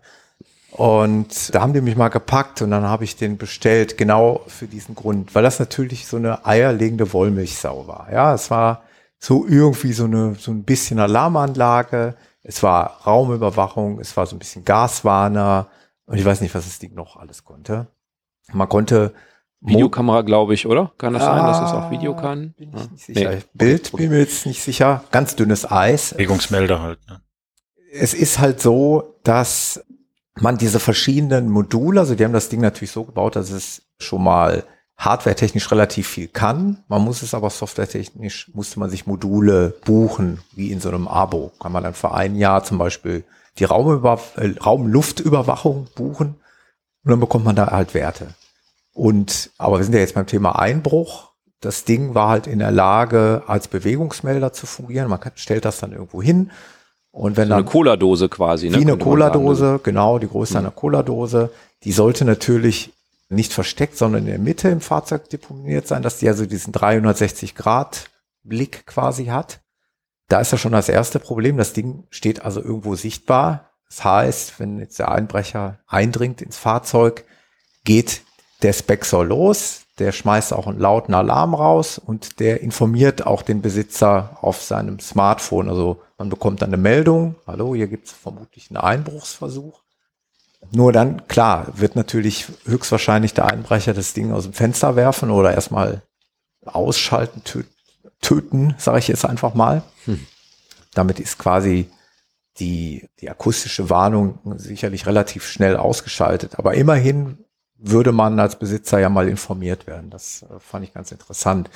Und 0.71 1.53
da 1.53 1.61
haben 1.61 1.73
die 1.73 1.81
mich 1.81 1.97
mal 1.97 2.07
gepackt 2.07 2.61
und 2.61 2.71
dann 2.71 2.83
habe 2.83 3.03
ich 3.03 3.17
den 3.17 3.37
bestellt, 3.37 3.97
genau 3.97 4.41
für 4.47 4.67
diesen 4.67 4.95
Grund, 4.95 5.35
weil 5.35 5.43
das 5.43 5.59
natürlich 5.59 6.07
so 6.07 6.17
eine 6.17 6.45
eierlegende 6.45 7.11
Wollmilchsau 7.11 7.87
war. 7.87 8.07
Ja, 8.11 8.33
es 8.33 8.49
war 8.49 8.83
so 9.19 9.45
irgendwie 9.45 9.91
so 9.91 10.05
eine, 10.05 10.35
so 10.35 10.51
ein 10.51 10.63
bisschen 10.63 10.99
Alarmanlage. 10.99 12.15
Es 12.41 12.63
war 12.63 13.01
Raumüberwachung, 13.05 13.99
es 13.99 14.15
war 14.15 14.25
so 14.25 14.35
ein 14.35 14.39
bisschen 14.39 14.63
Gaswarner 14.63 15.67
und 16.05 16.17
ich 16.17 16.25
weiß 16.25 16.41
nicht, 16.41 16.55
was 16.55 16.65
das 16.65 16.79
Ding 16.79 16.93
noch 16.95 17.17
alles 17.17 17.43
konnte. 17.43 17.87
Man 18.53 18.69
konnte 18.69 19.13
Videokamera, 19.59 20.21
glaube 20.21 20.53
ich, 20.53 20.65
oder? 20.65 20.91
Kann 20.97 21.13
das 21.13 21.23
ah, 21.23 21.35
sein, 21.35 21.45
dass 21.45 21.69
es 21.69 21.75
auch 21.75 21.91
Video 21.91 22.13
ah, 22.15 22.21
kann? 22.21 22.53
Bin 22.53 22.73
ich 22.73 22.91
nicht 22.91 23.05
sicher. 23.05 23.29
Nee. 23.29 23.43
Bild 23.53 23.91
bin 23.91 24.09
mir 24.09 24.19
jetzt 24.19 24.45
nicht 24.45 24.63
sicher. 24.63 25.03
Ganz 25.11 25.35
dünnes 25.35 25.69
Eis. 25.69 26.11
Bewegungsmelder 26.11 26.81
halt. 26.81 26.99
Ne? 27.07 27.21
Es 27.93 28.13
ist 28.13 28.39
halt 28.39 28.59
so, 28.59 29.19
dass 29.23 29.83
man 30.41 30.57
diese 30.57 30.79
verschiedenen 30.79 31.49
Module, 31.49 31.99
also 31.99 32.15
die 32.15 32.23
haben 32.23 32.33
das 32.33 32.49
Ding 32.49 32.61
natürlich 32.61 32.91
so 32.91 33.03
gebaut, 33.03 33.35
dass 33.35 33.51
es 33.51 33.83
schon 33.99 34.23
mal 34.23 34.63
hardwaretechnisch 34.97 35.71
relativ 35.71 36.07
viel 36.07 36.27
kann. 36.27 36.83
Man 36.87 37.01
muss 37.01 37.23
es 37.23 37.33
aber 37.33 37.49
softwaretechnisch, 37.49 38.51
musste 38.53 38.79
man 38.79 38.89
sich 38.89 39.07
Module 39.07 39.75
buchen, 39.83 40.41
wie 40.53 40.71
in 40.71 40.79
so 40.79 40.89
einem 40.89 41.07
Abo. 41.07 41.51
Kann 41.59 41.71
man 41.71 41.83
dann 41.83 41.93
für 41.93 42.13
ein 42.13 42.35
Jahr 42.35 42.63
zum 42.63 42.77
Beispiel 42.77 43.23
die 43.57 43.63
Raumüber 43.63 44.19
äh, 44.35 44.51
Raumluftüberwachung 44.59 45.87
buchen 45.95 46.35
und 47.03 47.09
dann 47.09 47.19
bekommt 47.19 47.45
man 47.45 47.55
da 47.55 47.71
halt 47.71 47.93
Werte. 47.93 48.35
Und, 48.93 49.49
aber 49.57 49.77
wir 49.77 49.83
sind 49.83 49.93
ja 49.93 50.01
jetzt 50.01 50.15
beim 50.15 50.27
Thema 50.27 50.59
Einbruch. 50.59 51.31
Das 51.61 51.83
Ding 51.83 52.13
war 52.13 52.29
halt 52.29 52.47
in 52.47 52.59
der 52.59 52.71
Lage, 52.71 53.43
als 53.47 53.67
Bewegungsmelder 53.67 54.53
zu 54.53 54.67
fungieren. 54.67 55.09
Man 55.09 55.19
stellt 55.35 55.65
das 55.65 55.79
dann 55.79 55.93
irgendwo 55.93 56.21
hin. 56.21 56.51
Und 57.11 57.37
wenn 57.37 57.47
so 57.47 57.49
dann. 57.49 57.59
Eine 57.59 57.69
Cola-Dose 57.69 58.29
quasi, 58.29 58.69
ne? 58.69 58.77
Wie 58.77 58.81
eine 58.81 58.97
Cola-Dose, 58.97 59.79
genau, 59.83 60.19
die 60.19 60.27
Größe 60.27 60.53
mhm. 60.53 60.59
einer 60.59 60.71
Cola-Dose. 60.71 61.51
Die 61.83 61.91
sollte 61.91 62.25
natürlich 62.25 62.93
nicht 63.29 63.53
versteckt, 63.53 63.97
sondern 63.97 64.23
in 64.23 64.29
der 64.29 64.39
Mitte 64.39 64.69
im 64.69 64.81
Fahrzeug 64.81 65.29
deponiert 65.29 65.87
sein, 65.87 66.01
dass 66.01 66.19
die 66.19 66.27
also 66.27 66.45
diesen 66.45 66.73
360 66.73 67.55
Grad 67.55 68.09
Blick 68.43 68.85
quasi 68.85 69.25
hat. 69.25 69.61
Da 70.27 70.39
ist 70.39 70.51
ja 70.51 70.57
schon 70.57 70.71
das 70.71 70.89
erste 70.89 71.19
Problem. 71.19 71.57
Das 71.57 71.73
Ding 71.73 72.05
steht 72.09 72.43
also 72.43 72.61
irgendwo 72.61 72.95
sichtbar. 72.95 73.71
Das 73.87 74.03
heißt, 74.03 74.59
wenn 74.59 74.79
jetzt 74.79 74.99
der 74.99 75.11
Einbrecher 75.11 75.79
eindringt 75.87 76.41
ins 76.41 76.57
Fahrzeug, 76.57 77.25
geht 77.83 78.21
der 78.61 78.73
Spexor 78.73 79.25
los, 79.25 79.81
der 80.01 80.11
schmeißt 80.11 80.51
auch 80.53 80.67
einen 80.67 80.79
lauten 80.79 81.13
Alarm 81.13 81.53
raus 81.53 81.99
und 82.03 82.39
der 82.39 82.61
informiert 82.61 83.25
auch 83.27 83.43
den 83.43 83.61
Besitzer 83.61 84.37
auf 84.41 84.61
seinem 84.61 84.99
Smartphone. 84.99 85.69
Also 85.69 86.01
man 86.17 86.29
bekommt 86.29 86.61
dann 86.61 86.69
eine 86.69 86.81
Meldung, 86.81 87.35
hallo, 87.45 87.75
hier 87.75 87.87
gibt 87.87 88.07
es 88.07 88.13
vermutlich 88.13 88.69
einen 88.69 88.77
Einbruchsversuch. 88.77 89.81
Nur 90.71 90.91
dann, 90.91 91.27
klar, 91.27 91.67
wird 91.75 91.95
natürlich 91.95 92.47
höchstwahrscheinlich 92.65 93.33
der 93.33 93.45
Einbrecher 93.45 93.93
das 93.93 94.13
Ding 94.13 94.31
aus 94.31 94.43
dem 94.43 94.53
Fenster 94.53 94.95
werfen 94.95 95.29
oder 95.29 95.53
erstmal 95.53 96.01
ausschalten, 96.65 97.43
töten, 98.21 98.75
sage 98.77 98.99
ich 98.99 99.07
jetzt 99.07 99.25
einfach 99.25 99.53
mal. 99.53 99.83
Hm. 100.05 100.25
Damit 100.93 101.19
ist 101.19 101.37
quasi 101.37 101.89
die, 102.59 103.07
die 103.19 103.29
akustische 103.29 103.89
Warnung 103.89 104.39
sicherlich 104.57 105.05
relativ 105.05 105.47
schnell 105.47 105.77
ausgeschaltet. 105.77 106.57
Aber 106.57 106.73
immerhin 106.73 107.45
würde 107.81 108.11
man 108.11 108.39
als 108.39 108.57
Besitzer 108.57 108.99
ja 108.99 109.09
mal 109.09 109.27
informiert 109.27 109.87
werden. 109.87 110.09
Das 110.09 110.43
äh, 110.43 110.59
fand 110.59 110.85
ich 110.85 110.93
ganz 110.93 111.11
interessant. 111.11 111.69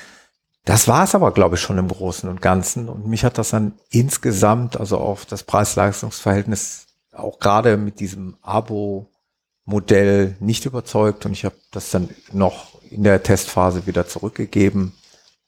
Das 0.64 0.88
war 0.88 1.04
es 1.04 1.14
aber, 1.14 1.32
glaube 1.32 1.56
ich, 1.56 1.60
schon 1.60 1.78
im 1.78 1.88
Großen 1.88 2.28
und 2.28 2.40
Ganzen. 2.42 2.88
Und 2.88 3.06
mich 3.06 3.24
hat 3.24 3.38
das 3.38 3.50
dann 3.50 3.74
insgesamt, 3.90 4.78
also 4.78 4.98
auf 4.98 5.26
das 5.26 5.42
Preis-Leistungs-Verhältnis, 5.42 6.86
auch 7.12 7.38
gerade 7.38 7.76
mit 7.76 8.00
diesem 8.00 8.36
Abo-Modell 8.42 10.36
nicht 10.40 10.64
überzeugt. 10.64 11.26
Und 11.26 11.32
ich 11.32 11.44
habe 11.44 11.56
das 11.70 11.90
dann 11.90 12.08
noch 12.32 12.82
in 12.90 13.02
der 13.04 13.22
Testphase 13.22 13.86
wieder 13.86 14.06
zurückgegeben. 14.06 14.92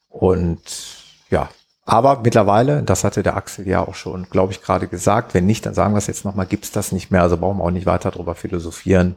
Und 0.08 0.60
ja, 1.30 1.48
aber 1.84 2.20
mittlerweile, 2.20 2.82
das 2.82 3.04
hatte 3.04 3.22
der 3.22 3.36
Axel 3.36 3.66
ja 3.66 3.86
auch 3.86 3.94
schon, 3.94 4.28
glaube 4.30 4.52
ich, 4.52 4.62
gerade 4.62 4.88
gesagt, 4.88 5.34
wenn 5.34 5.46
nicht, 5.46 5.66
dann 5.66 5.74
sagen 5.74 5.94
wir 5.94 5.98
es 5.98 6.06
jetzt 6.06 6.24
nochmal, 6.24 6.46
gibt's 6.46 6.70
das 6.70 6.92
nicht 6.92 7.10
mehr. 7.10 7.22
Also 7.22 7.36
brauchen 7.36 7.58
wir 7.58 7.64
auch 7.64 7.70
nicht 7.70 7.86
weiter 7.86 8.10
darüber 8.10 8.34
philosophieren 8.34 9.16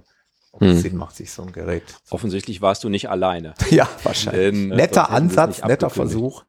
ob 0.51 0.61
hm. 0.61 0.77
Sinn 0.77 0.97
macht, 0.97 1.15
sich 1.15 1.31
so 1.31 1.43
ein 1.43 1.51
Gerät. 1.51 1.83
Offensichtlich 2.09 2.61
warst 2.61 2.83
du 2.83 2.89
nicht 2.89 3.09
alleine. 3.09 3.53
ja, 3.69 3.87
wahrscheinlich. 4.03 4.41
Denn, 4.41 4.71
äh, 4.71 4.75
netter 4.75 5.09
Ansatz, 5.09 5.63
netter 5.63 5.89
Versuch. 5.89 6.43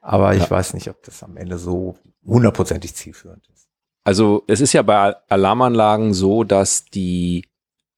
Aber 0.00 0.34
ich 0.34 0.50
weiß 0.50 0.74
nicht, 0.74 0.88
ob 0.90 1.02
das 1.02 1.22
am 1.22 1.36
Ende 1.38 1.56
so 1.56 1.96
hundertprozentig 2.26 2.94
zielführend 2.94 3.48
ist. 3.54 3.68
Also 4.04 4.44
es 4.46 4.60
ist 4.60 4.74
ja 4.74 4.82
bei 4.82 5.16
Alarmanlagen 5.28 6.12
so, 6.12 6.44
dass 6.44 6.84
die 6.84 7.44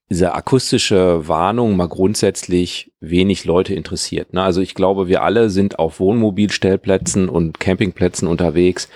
diese 0.08 0.34
akustische 0.34 1.26
Warnung 1.26 1.76
mal 1.76 1.88
grundsätzlich 1.88 2.92
wenig 3.00 3.44
Leute 3.44 3.74
interessiert. 3.74 4.32
Ne? 4.32 4.42
Also 4.42 4.60
ich 4.60 4.76
glaube, 4.76 5.08
wir 5.08 5.22
alle 5.22 5.50
sind 5.50 5.80
auf 5.80 5.98
Wohnmobilstellplätzen 5.98 7.28
und 7.28 7.58
Campingplätzen 7.58 8.28
unterwegs 8.28 8.88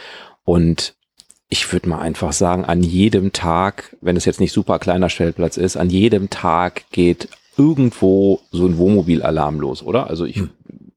und 0.45 0.95
ich 1.51 1.71
würde 1.73 1.89
mal 1.89 1.99
einfach 1.99 2.33
sagen, 2.33 2.65
an 2.65 2.83
jedem 2.83 3.33
Tag, 3.33 3.97
wenn 4.01 4.17
es 4.17 4.25
jetzt 4.25 4.41
nicht 4.41 4.53
super 4.53 4.79
kleiner 4.79 5.11
Stellplatz 5.11 5.57
ist, 5.57 5.77
an 5.77 5.91
jedem 5.91 6.31
Tag 6.31 6.85
geht 6.93 7.29
irgendwo 7.57 8.41
so 8.53 8.67
ein 8.67 8.79
Wohnmobilalarm 8.79 9.61
los, 9.61 9.83
oder? 9.83 10.09
Also 10.09 10.25
ich. 10.25 10.37
Hm. 10.37 10.51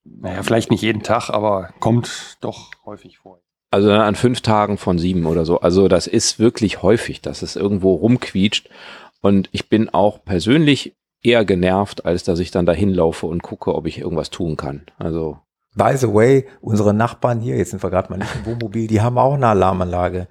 Naja, 0.06 0.43
vielleicht 0.43 0.72
nicht 0.72 0.82
jeden 0.82 1.04
Tag, 1.04 1.30
aber 1.30 1.74
kommt 1.82 2.38
doch 2.39 2.72
häufig 2.86 3.18
vor. 3.18 3.41
Also 3.72 3.91
an 3.91 4.16
fünf 4.16 4.41
Tagen 4.41 4.78
von 4.78 4.99
sieben 4.99 5.26
oder 5.26 5.43
so. 5.43 5.60
Also 5.60 5.88
das 5.88 6.08
ist 6.08 6.39
wirklich 6.39 6.82
häufig, 6.84 7.22
dass 7.22 7.41
es 7.41 7.56
irgendwo 7.56 7.95
rumquietscht. 7.95 8.70
Und 9.22 9.49
ich 9.51 9.68
bin 9.68 9.89
auch 9.89 10.24
persönlich 10.24 10.95
eher 11.24 11.43
genervt, 11.43 12.06
als 12.06 12.24
dass 12.24 12.39
ich 12.39 12.51
dann 12.51 12.68
dahin 12.68 12.93
laufe 12.93 13.26
und 13.26 13.41
gucke, 13.41 13.74
ob 13.74 13.88
ich 13.88 13.97
irgendwas 13.97 14.30
tun 14.30 14.56
kann. 14.56 14.84
Also. 14.99 15.39
By 15.76 15.97
the 15.97 16.14
way, 16.14 16.45
unsere 16.62 16.93
Nachbarn 16.93 17.41
hier, 17.41 17.58
jetzt 17.58 17.72
sind 17.72 17.82
wir 17.82 17.89
gerade 17.89 18.12
mal 18.12 18.18
nicht 18.18 18.36
im 18.36 18.45
Wohnmobil, 18.45 18.86
die 18.86 19.01
haben 19.01 19.18
auch 19.18 19.34
eine 19.34 19.47
Alarmanlage. 19.47 20.28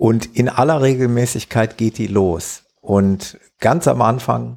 Und 0.00 0.34
in 0.34 0.48
aller 0.48 0.80
Regelmäßigkeit 0.80 1.76
geht 1.76 1.98
die 1.98 2.06
los. 2.06 2.62
Und 2.80 3.38
ganz 3.58 3.86
am 3.86 4.00
Anfang 4.00 4.56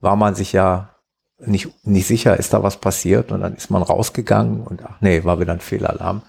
war 0.00 0.16
man 0.16 0.34
sich 0.34 0.52
ja 0.52 0.96
nicht, 1.38 1.86
nicht 1.86 2.08
sicher, 2.08 2.36
ist 2.36 2.52
da 2.52 2.64
was 2.64 2.78
passiert? 2.78 3.30
Und 3.30 3.42
dann 3.42 3.54
ist 3.54 3.70
man 3.70 3.82
rausgegangen 3.82 4.62
und 4.62 4.82
ach 4.84 5.00
nee, 5.00 5.22
war 5.22 5.38
wieder 5.38 5.52
ein 5.52 5.60
Fehlalarm. 5.60 6.22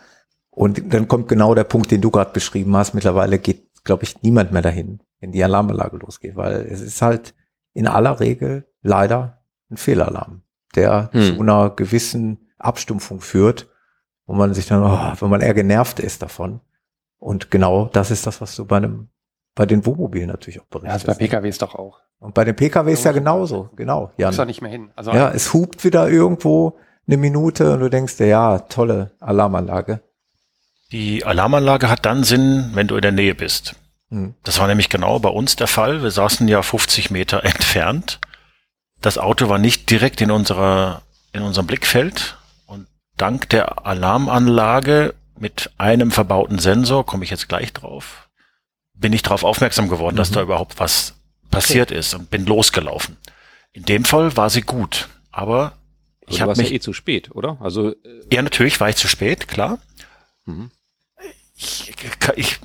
Und 0.52 0.94
dann 0.94 1.08
kommt 1.08 1.28
genau 1.28 1.56
der 1.56 1.64
Punkt, 1.64 1.90
den 1.90 2.02
du 2.02 2.12
gerade 2.12 2.34
beschrieben 2.34 2.78
hast. 2.78 2.94
Mittlerweile 2.94 3.40
geht, 3.40 3.84
glaube 3.84 4.04
ich, 4.04 4.22
niemand 4.22 4.52
mehr 4.52 4.62
dahin, 4.62 5.02
wenn 5.20 5.32
die 5.32 5.44
Alarmanlage 5.44 5.98
losgeht, 5.98 6.36
weil 6.36 6.68
es 6.70 6.82
ist 6.82 7.02
halt 7.02 7.34
in 7.74 7.88
aller 7.88 8.20
Regel 8.20 8.68
leider 8.84 9.42
ein 9.72 9.78
Fehlalarm, 9.78 10.44
der 10.76 11.10
hm. 11.14 11.22
zu 11.24 11.42
einer 11.42 11.72
gewissen 11.72 12.52
Abstumpfung 12.60 13.22
führt, 13.22 13.70
wo 14.28 14.34
man 14.34 14.54
sich 14.54 14.68
dann, 14.68 14.84
oh, 14.84 15.20
wenn 15.20 15.30
man 15.32 15.42
eher 15.42 15.56
genervt 15.56 16.00
ist 16.00 16.22
davon. 16.22 16.62
Und 17.22 17.52
genau 17.52 17.86
das 17.94 18.10
ist 18.10 18.26
das, 18.26 18.42
was 18.42 18.56
du 18.56 18.66
bei 18.66 18.78
einem, 18.78 19.10
bei 19.54 19.68
den 19.68 19.86
Wohnmobilen 19.86 20.28
natürlich 20.28 20.60
auch 20.60 20.66
berichtest. 20.66 21.06
Ja, 21.06 21.14
ist 21.14 21.20
bei 21.20 21.26
PKWs 21.26 21.60
doch 21.60 21.76
auch. 21.76 22.00
Und 22.18 22.34
bei 22.34 22.44
den 22.44 22.56
PKWs 22.56 23.04
ja 23.04 23.12
genauso, 23.12 23.70
genau. 23.76 24.12
Jan. 24.18 24.36
da 24.36 24.44
nicht 24.44 24.62
mehr 24.62 24.72
hin. 24.72 24.90
Also 24.96 25.12
ja, 25.12 25.30
es 25.30 25.54
hupt 25.54 25.84
wieder 25.86 26.10
irgendwo 26.10 26.80
eine 27.06 27.18
Minute 27.18 27.74
und 27.74 27.82
du 27.82 27.90
denkst 27.90 28.18
dir, 28.18 28.26
ja, 28.26 28.60
tolle 28.60 29.12
Alarmanlage. 29.20 30.02
Die 30.92 31.24
Alarmanlage 31.24 31.90
hat 31.90 32.08
dann 32.08 32.24
Sinn, 32.24 32.72
wenn 32.74 32.88
du 32.88 32.96
in 32.96 33.04
der 33.04 33.12
Nähe 33.12 33.36
bist. 33.36 33.76
Hm. 34.10 34.34
Das 34.44 34.60
war 34.60 34.68
nämlich 34.68 34.90
genau 34.90 35.20
bei 35.20 35.30
uns 35.30 35.56
der 35.56 35.68
Fall. 35.68 36.02
Wir 36.02 36.12
saßen 36.12 36.48
ja 36.48 36.64
50 36.64 37.12
Meter 37.12 37.44
entfernt. 37.46 38.20
Das 39.00 39.20
Auto 39.20 39.48
war 39.48 39.60
nicht 39.60 39.92
direkt 39.92 40.22
in 40.22 40.32
unserer, 40.32 41.04
in 41.34 41.44
unserem 41.44 41.68
Blickfeld. 41.68 42.40
Und 42.66 42.88
dank 43.16 43.48
der 43.50 43.86
Alarmanlage 43.86 45.14
mit 45.42 45.72
einem 45.80 46.12
verbauten 46.12 46.60
Sensor, 46.60 47.06
komme 47.06 47.24
ich 47.24 47.32
jetzt 47.32 47.50
gleich 47.50 47.74
drauf, 47.74 48.30
bin 48.94 49.12
ich 49.12 49.24
darauf 49.24 49.44
aufmerksam 49.44 49.90
geworden, 49.90 50.16
mhm. 50.16 50.20
dass 50.20 50.32
da 50.32 50.42
überhaupt 50.42 50.80
was 50.80 51.16
passiert 51.50 51.90
okay. 51.90 52.00
ist 52.00 52.14
und 52.14 52.30
bin 52.30 52.46
losgelaufen. 52.46 53.18
In 53.74 53.84
dem 53.84 54.06
Fall 54.06 54.38
war 54.38 54.52
sie 54.52 54.62
gut, 54.62 55.10
aber 55.32 55.74
also 56.28 56.36
ich 56.36 56.42
habe 56.42 56.56
mich 56.56 56.70
ja 56.70 56.76
eh 56.76 56.80
zu 56.80 56.94
spät, 56.94 57.32
oder? 57.32 57.58
Also 57.60 57.90
äh 57.90 57.96
ja, 58.32 58.42
natürlich 58.44 58.80
war 58.80 58.90
ich 58.90 58.98
zu 58.98 59.08
spät, 59.08 59.48
klar. 59.48 59.80
Mhm. 60.46 60.70
Ich, 61.56 61.92
ich, 62.36 62.60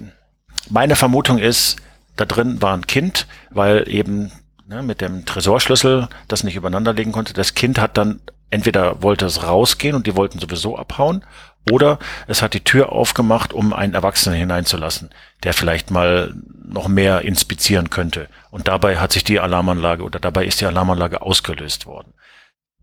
meine 0.69 0.97
Vermutung 0.97 1.39
ist, 1.39 1.77
da 2.16 2.27
drin 2.27 2.61
war 2.61 2.74
ein 2.74 2.86
Kind, 2.86 3.27
weil 3.51 3.89
eben 3.89 4.32
ne, 4.66 4.82
mit 4.82 5.01
dem 5.01 5.24
Tresorschlüssel 5.24 6.09
das 6.28 6.44
nicht 6.44 6.57
übereinander 6.57 6.93
legen 6.93 7.12
konnte. 7.12 7.32
Das 7.32 7.55
Kind 7.55 7.78
hat 7.78 7.97
dann 7.97 8.20
entweder 8.51 9.03
wollte 9.03 9.24
es 9.27 9.43
rausgehen 9.43 9.97
und 9.97 10.07
die 10.07 10.16
wollten 10.16 10.39
sowieso 10.39 10.77
abhauen 10.77 11.24
oder 11.70 11.98
es 12.26 12.43
hat 12.43 12.55
die 12.55 12.64
Tür 12.64 12.93
aufgemacht, 12.93 13.52
um 13.52 13.72
einen 13.72 13.94
Erwachsenen 13.94 14.38
hineinzulassen, 14.38 15.10
der 15.43 15.52
vielleicht 15.52 15.90
mal 15.90 16.34
noch 16.64 16.88
mehr 16.88 17.22
inspizieren 17.22 17.90
könnte. 17.90 18.28
Und 18.51 18.68
dabei 18.68 18.98
hat 18.98 19.12
sich 19.12 19.24
die 19.24 19.40
Alarmanlage 19.40 20.02
oder 20.02 20.20
dabei 20.20 20.47
ist 20.47 20.60
die 20.60 20.66
Alarmanlage 20.66 21.22
ausgelöst 21.22 21.86
worden. 21.86 22.14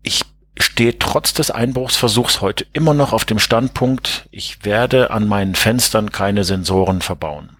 Ich 0.02 0.22
stehe 0.58 0.98
trotz 0.98 1.32
des 1.32 1.50
Einbruchsversuchs 1.50 2.40
heute 2.40 2.66
immer 2.72 2.94
noch 2.94 3.12
auf 3.12 3.24
dem 3.24 3.38
Standpunkt, 3.38 4.28
ich 4.30 4.64
werde 4.64 5.10
an 5.10 5.26
meinen 5.26 5.54
Fenstern 5.54 6.12
keine 6.12 6.44
Sensoren 6.44 7.00
verbauen. 7.00 7.56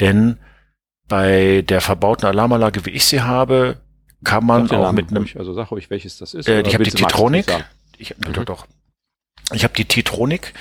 Denn 0.00 0.38
bei 1.08 1.62
der 1.62 1.80
verbauten 1.80 2.26
Alarmanlage, 2.26 2.86
wie 2.86 2.90
ich 2.90 3.04
sie 3.04 3.22
habe, 3.22 3.80
kann 4.24 4.44
man 4.44 4.70
auch 4.70 4.92
mit 4.92 5.10
einem... 5.10 5.26
Also 5.36 5.54
sag 5.54 5.70
ruhig, 5.70 5.90
welches 5.90 6.18
das 6.18 6.34
ist. 6.34 6.48
Äh, 6.48 6.62
ich 6.62 6.74
habe 6.74 6.84
die 6.84 6.90
Titronic. 6.90 7.46
Ich, 7.96 8.16
mhm. 8.16 8.32
Doch, 8.32 8.44
doch. 8.44 8.66
Ich 9.52 9.64
habe 9.64 9.74
die 9.74 9.84
Titronic. 9.84 10.54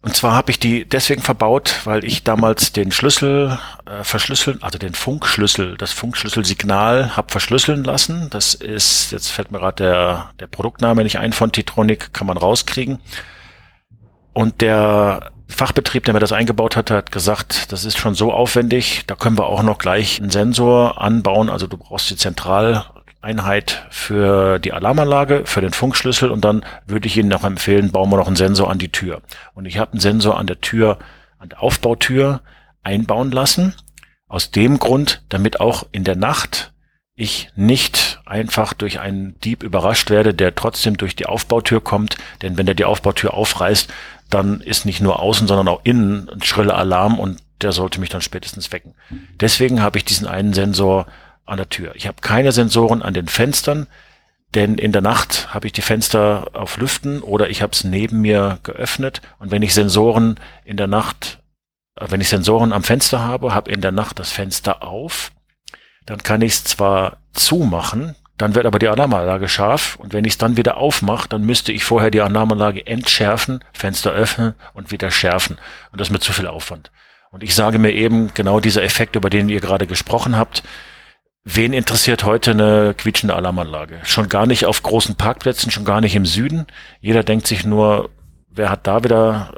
Und 0.00 0.14
zwar 0.14 0.34
habe 0.34 0.52
ich 0.52 0.60
die 0.60 0.88
deswegen 0.88 1.22
verbaut, 1.22 1.80
weil 1.84 2.04
ich 2.04 2.22
damals 2.22 2.72
den 2.72 2.92
Schlüssel 2.92 3.58
äh, 3.84 4.04
verschlüsseln, 4.04 4.62
also 4.62 4.78
den 4.78 4.94
Funkschlüssel, 4.94 5.76
das 5.76 5.90
Funkschlüsselsignal 5.90 7.16
habe 7.16 7.32
verschlüsseln 7.32 7.82
lassen. 7.82 8.30
Das 8.30 8.54
ist, 8.54 9.10
jetzt 9.10 9.28
fällt 9.28 9.50
mir 9.50 9.58
gerade 9.58 9.82
der, 9.82 10.30
der 10.38 10.46
Produktname 10.46 11.02
nicht 11.02 11.18
ein 11.18 11.32
von 11.32 11.50
Titronic, 11.50 12.12
kann 12.12 12.28
man 12.28 12.36
rauskriegen. 12.36 13.00
Und 14.32 14.60
der 14.60 15.32
Fachbetrieb, 15.48 16.04
der 16.04 16.14
mir 16.14 16.20
das 16.20 16.32
eingebaut 16.32 16.76
hat, 16.76 16.92
hat 16.92 17.10
gesagt, 17.10 17.72
das 17.72 17.84
ist 17.84 17.98
schon 17.98 18.14
so 18.14 18.32
aufwendig, 18.32 19.02
da 19.08 19.16
können 19.16 19.36
wir 19.36 19.46
auch 19.46 19.64
noch 19.64 19.78
gleich 19.78 20.20
einen 20.20 20.30
Sensor 20.30 21.00
anbauen. 21.00 21.50
Also 21.50 21.66
du 21.66 21.76
brauchst 21.76 22.08
die 22.10 22.16
Zentraleinheit 23.20 23.86
für 23.90 24.58
die 24.60 24.72
Alarmanlage, 24.72 25.42
für 25.44 25.60
den 25.60 25.72
Funkschlüssel 25.72 26.30
und 26.30 26.44
dann 26.44 26.64
würde 26.86 27.08
ich 27.08 27.16
Ihnen 27.16 27.28
noch 27.28 27.44
empfehlen, 27.44 27.90
bauen 27.90 28.10
wir 28.10 28.16
noch 28.16 28.28
einen 28.28 28.36
Sensor 28.36 28.70
an 28.70 28.78
die 28.78 28.90
Tür. 28.90 29.22
Und 29.54 29.66
ich 29.66 29.78
habe 29.78 29.92
einen 29.92 30.00
Sensor 30.00 30.38
an 30.38 30.46
der 30.46 30.60
Tür, 30.60 30.98
an 31.38 31.48
der 31.48 31.62
Aufbautür 31.62 32.40
einbauen 32.84 33.32
lassen. 33.32 33.74
Aus 34.28 34.50
dem 34.52 34.78
Grund, 34.78 35.22
damit 35.30 35.60
auch 35.60 35.86
in 35.90 36.04
der 36.04 36.16
Nacht 36.16 36.72
ich 37.16 37.50
nicht 37.56 38.20
einfach 38.24 38.72
durch 38.72 39.00
einen 39.00 39.38
Dieb 39.40 39.64
überrascht 39.64 40.10
werde, 40.10 40.32
der 40.32 40.54
trotzdem 40.54 40.96
durch 40.96 41.16
die 41.16 41.26
Aufbautür 41.26 41.80
kommt. 41.80 42.16
Denn 42.42 42.56
wenn 42.56 42.66
der 42.66 42.76
die 42.76 42.84
Aufbautür 42.84 43.34
aufreißt, 43.34 43.92
dann 44.30 44.60
ist 44.60 44.84
nicht 44.84 45.00
nur 45.00 45.18
außen, 45.18 45.48
sondern 45.48 45.66
auch 45.66 45.80
innen 45.82 46.28
ein 46.28 46.42
schriller 46.42 46.76
Alarm 46.76 47.18
und 47.18 47.42
der 47.62 47.72
sollte 47.72 47.98
mich 47.98 48.10
dann 48.10 48.20
spätestens 48.20 48.70
wecken. 48.70 48.94
Deswegen 49.40 49.82
habe 49.82 49.98
ich 49.98 50.04
diesen 50.04 50.28
einen 50.28 50.54
Sensor 50.54 51.06
an 51.48 51.58
der 51.58 51.68
Tür. 51.68 51.92
Ich 51.94 52.06
habe 52.06 52.20
keine 52.20 52.52
Sensoren 52.52 53.02
an 53.02 53.14
den 53.14 53.28
Fenstern, 53.28 53.86
denn 54.54 54.76
in 54.76 54.92
der 54.92 55.02
Nacht 55.02 55.52
habe 55.52 55.66
ich 55.66 55.72
die 55.72 55.82
Fenster 55.82 56.48
auf 56.54 56.76
Lüften 56.78 57.20
oder 57.20 57.50
ich 57.50 57.62
habe 57.62 57.72
es 57.72 57.84
neben 57.84 58.20
mir 58.20 58.58
geöffnet 58.62 59.20
und 59.38 59.50
wenn 59.50 59.62
ich 59.62 59.74
Sensoren 59.74 60.40
in 60.64 60.76
der 60.76 60.86
Nacht, 60.86 61.40
äh, 61.96 62.06
wenn 62.08 62.20
ich 62.20 62.28
Sensoren 62.28 62.72
am 62.72 62.82
Fenster 62.82 63.20
habe, 63.20 63.54
habe 63.54 63.70
in 63.70 63.80
der 63.80 63.92
Nacht 63.92 64.18
das 64.18 64.32
Fenster 64.32 64.82
auf, 64.82 65.32
dann 66.06 66.22
kann 66.22 66.40
ich 66.40 66.52
es 66.52 66.64
zwar 66.64 67.18
zumachen, 67.32 68.14
dann 68.38 68.54
wird 68.54 68.66
aber 68.66 68.78
die 68.78 68.88
Alarmanlage 68.88 69.48
scharf 69.48 69.96
und 69.96 70.12
wenn 70.12 70.24
ich 70.24 70.34
es 70.34 70.38
dann 70.38 70.56
wieder 70.56 70.76
aufmache, 70.76 71.28
dann 71.28 71.42
müsste 71.42 71.72
ich 71.72 71.84
vorher 71.84 72.10
die 72.10 72.20
Alarmanlage 72.20 72.86
entschärfen, 72.86 73.64
Fenster 73.72 74.12
öffnen 74.12 74.54
und 74.74 74.92
wieder 74.92 75.10
schärfen. 75.10 75.58
Und 75.90 76.00
das 76.00 76.08
mir 76.08 76.20
zu 76.20 76.32
viel 76.32 76.46
Aufwand. 76.46 76.92
Und 77.30 77.42
ich 77.42 77.54
sage 77.54 77.78
mir 77.80 77.92
eben 77.92 78.32
genau 78.34 78.60
dieser 78.60 78.84
Effekt, 78.84 79.16
über 79.16 79.28
den 79.28 79.48
ihr 79.48 79.60
gerade 79.60 79.88
gesprochen 79.88 80.36
habt. 80.36 80.62
Wen 81.44 81.72
interessiert 81.72 82.24
heute 82.24 82.50
eine 82.50 82.94
quietschende 82.94 83.34
Alarmanlage? 83.34 84.00
Schon 84.04 84.28
gar 84.28 84.46
nicht 84.46 84.66
auf 84.66 84.82
großen 84.82 85.14
Parkplätzen, 85.14 85.70
schon 85.70 85.84
gar 85.84 86.00
nicht 86.00 86.14
im 86.14 86.26
Süden. 86.26 86.66
Jeder 87.00 87.24
denkt 87.24 87.46
sich 87.46 87.64
nur, 87.64 88.10
wer 88.50 88.70
hat 88.70 88.86
da 88.86 89.02
wieder 89.02 89.54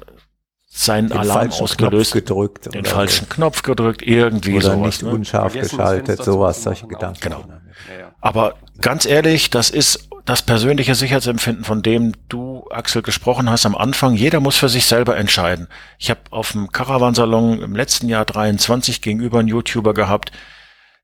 seinen 0.72 1.08
Den 1.08 1.18
Alarm 1.18 1.40
falschen 1.50 1.64
ausgelöst, 1.64 2.12
Knopf 2.12 2.24
gedrückt 2.24 2.74
den 2.74 2.84
falschen 2.84 3.28
Knopf 3.28 3.62
gedrückt, 3.62 4.02
irgendwie 4.02 4.56
oder 4.56 4.76
sowas. 4.76 4.86
nicht 4.86 5.02
ne? 5.02 5.10
unscharf 5.10 5.52
Vergessen, 5.52 5.78
geschaltet, 5.78 6.24
sowas, 6.24 6.62
solche 6.62 6.84
machen, 6.84 6.94
Gedanken. 6.94 7.20
Genau. 7.20 7.44
Ja, 7.88 8.00
ja. 8.00 8.12
Aber 8.20 8.54
ganz 8.80 9.04
ehrlich, 9.04 9.50
das 9.50 9.70
ist 9.70 10.08
das 10.24 10.42
persönliche 10.42 10.94
Sicherheitsempfinden, 10.94 11.64
von 11.64 11.82
dem 11.82 12.12
du, 12.28 12.64
Axel, 12.70 13.02
gesprochen 13.02 13.50
hast 13.50 13.66
am 13.66 13.74
Anfang. 13.74 14.14
Jeder 14.14 14.38
muss 14.38 14.56
für 14.56 14.68
sich 14.68 14.86
selber 14.86 15.16
entscheiden. 15.16 15.66
Ich 15.98 16.08
habe 16.08 16.20
auf 16.30 16.52
dem 16.52 16.70
Caravansalon 16.70 17.62
im 17.62 17.74
letzten 17.74 18.08
Jahr 18.08 18.24
23 18.24 19.02
gegenüber 19.02 19.40
einen 19.40 19.48
YouTuber 19.48 19.92
gehabt, 19.92 20.30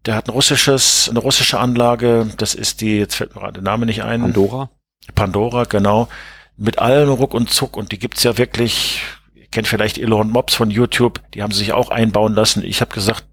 der 0.06 0.14
hat 0.14 0.28
ein 0.28 0.32
russisches, 0.32 1.08
eine 1.10 1.18
russische 1.18 1.58
Anlage, 1.58 2.28
das 2.36 2.54
ist 2.54 2.80
die, 2.80 2.98
jetzt 2.98 3.16
fällt 3.16 3.34
mir 3.34 3.40
gerade 3.40 3.54
der 3.54 3.62
Name 3.62 3.86
nicht 3.86 4.04
ein. 4.04 4.20
Pandora? 4.22 4.70
Pandora, 5.14 5.64
genau. 5.64 6.08
Mit 6.56 6.78
allem 6.78 7.10
Ruck 7.10 7.34
und 7.34 7.50
Zuck 7.50 7.76
und 7.76 7.92
die 7.92 7.98
gibt's 7.98 8.22
ja 8.22 8.38
wirklich, 8.38 9.02
ihr 9.34 9.48
kennt 9.48 9.66
vielleicht 9.66 9.98
Elon 9.98 10.30
Mobs 10.30 10.54
von 10.54 10.70
YouTube, 10.70 11.20
die 11.34 11.42
haben 11.42 11.52
sich 11.52 11.72
auch 11.72 11.90
einbauen 11.90 12.34
lassen. 12.34 12.64
Ich 12.64 12.80
habe 12.80 12.94
gesagt, 12.94 13.24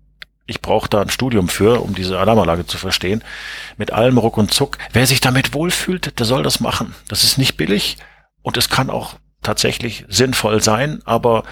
ich 0.46 0.62
brauche 0.62 0.90
da 0.90 1.02
ein 1.02 1.10
Studium 1.10 1.48
für, 1.48 1.82
um 1.82 1.96
diese 1.96 2.20
Alarmanlage 2.20 2.66
zu 2.66 2.78
verstehen. 2.78 3.24
Mit 3.78 3.94
allem 3.94 4.18
Ruck 4.18 4.38
und 4.38 4.54
Zuck. 4.54 4.78
Wer 4.92 5.08
sich 5.08 5.22
damit 5.22 5.54
wohlfühlt, 5.54 6.20
der 6.20 6.26
soll 6.26 6.44
das 6.44 6.60
machen. 6.60 6.94
Das 7.08 7.24
ist 7.24 7.38
nicht 7.38 7.56
billig 7.56 7.98
und 8.42 8.58
es 8.58 8.70
kann 8.70 8.90
auch 8.90 9.16
tatsächlich 9.42 10.06
sinnvoll 10.10 10.62
sein, 10.62 11.02
aber 11.06 11.44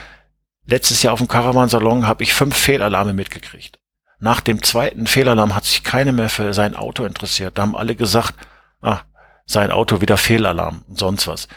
letztes 0.66 1.04
Jahr 1.04 1.14
auf 1.14 1.20
dem 1.20 1.28
Caravansalon 1.28 2.08
habe 2.08 2.24
ich 2.24 2.34
fünf 2.34 2.56
Fehlalarme 2.56 3.14
mitgekriegt. 3.14 3.81
Nach 4.22 4.40
dem 4.40 4.62
zweiten 4.62 5.08
Fehlalarm 5.08 5.56
hat 5.56 5.66
sich 5.66 5.84
keiner 5.84 6.12
mehr 6.12 6.30
für 6.30 6.54
sein 6.54 6.76
Auto 6.76 7.06
interessiert. 7.06 7.58
Da 7.58 7.64
haben 7.64 7.76
alle 7.76 7.96
gesagt, 7.96 8.36
ah, 8.82 9.02
sein 9.48 9.72
Auto 9.72 10.00
wieder 10.00 10.16
Fehlalarm 10.16 10.84
und 10.88 11.00
sonst 11.00 11.28
was. 11.28 11.48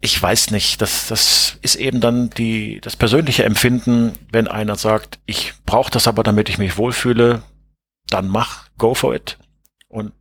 Ich 0.00 0.20
weiß 0.20 0.50
nicht, 0.50 0.82
das, 0.82 1.08
das 1.08 1.58
ist 1.62 1.76
eben 1.76 2.02
dann 2.02 2.28
die, 2.28 2.78
das 2.82 2.94
persönliche 2.94 3.44
Empfinden, 3.44 4.18
wenn 4.30 4.48
einer 4.48 4.76
sagt, 4.76 5.18
ich 5.24 5.54
brauche 5.64 5.90
das 5.90 6.06
aber, 6.06 6.22
damit 6.22 6.50
ich 6.50 6.58
mich 6.58 6.76
wohlfühle, 6.76 7.42
dann 8.10 8.28
mach, 8.28 8.68
go 8.76 8.92
for 8.92 9.14
it. 9.14 9.38
Und 9.88 10.12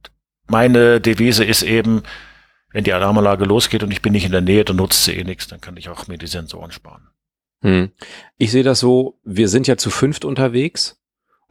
meine 0.47 1.01
Devise 1.01 1.43
ist 1.43 1.63
eben, 1.63 2.03
wenn 2.71 2.85
die 2.85 2.93
Alarmanlage 2.93 3.43
losgeht 3.43 3.83
und 3.83 3.91
ich 3.91 4.01
bin 4.01 4.13
nicht 4.13 4.25
in 4.25 4.31
der 4.31 4.39
Nähe, 4.39 4.63
dann 4.63 4.77
nutzt 4.77 5.03
sie 5.03 5.17
eh 5.17 5.25
nichts, 5.25 5.47
dann 5.47 5.59
kann 5.59 5.75
ich 5.75 5.89
auch 5.89 6.07
mir 6.07 6.17
die 6.17 6.27
Sensoren 6.27 6.71
sparen. 6.71 7.09
Hm. 7.61 7.91
Ich 8.37 8.51
sehe 8.51 8.63
das 8.63 8.79
so, 8.79 9.19
wir 9.25 9.49
sind 9.49 9.67
ja 9.67 9.75
zu 9.75 9.89
fünft 9.89 10.23
unterwegs. 10.23 11.02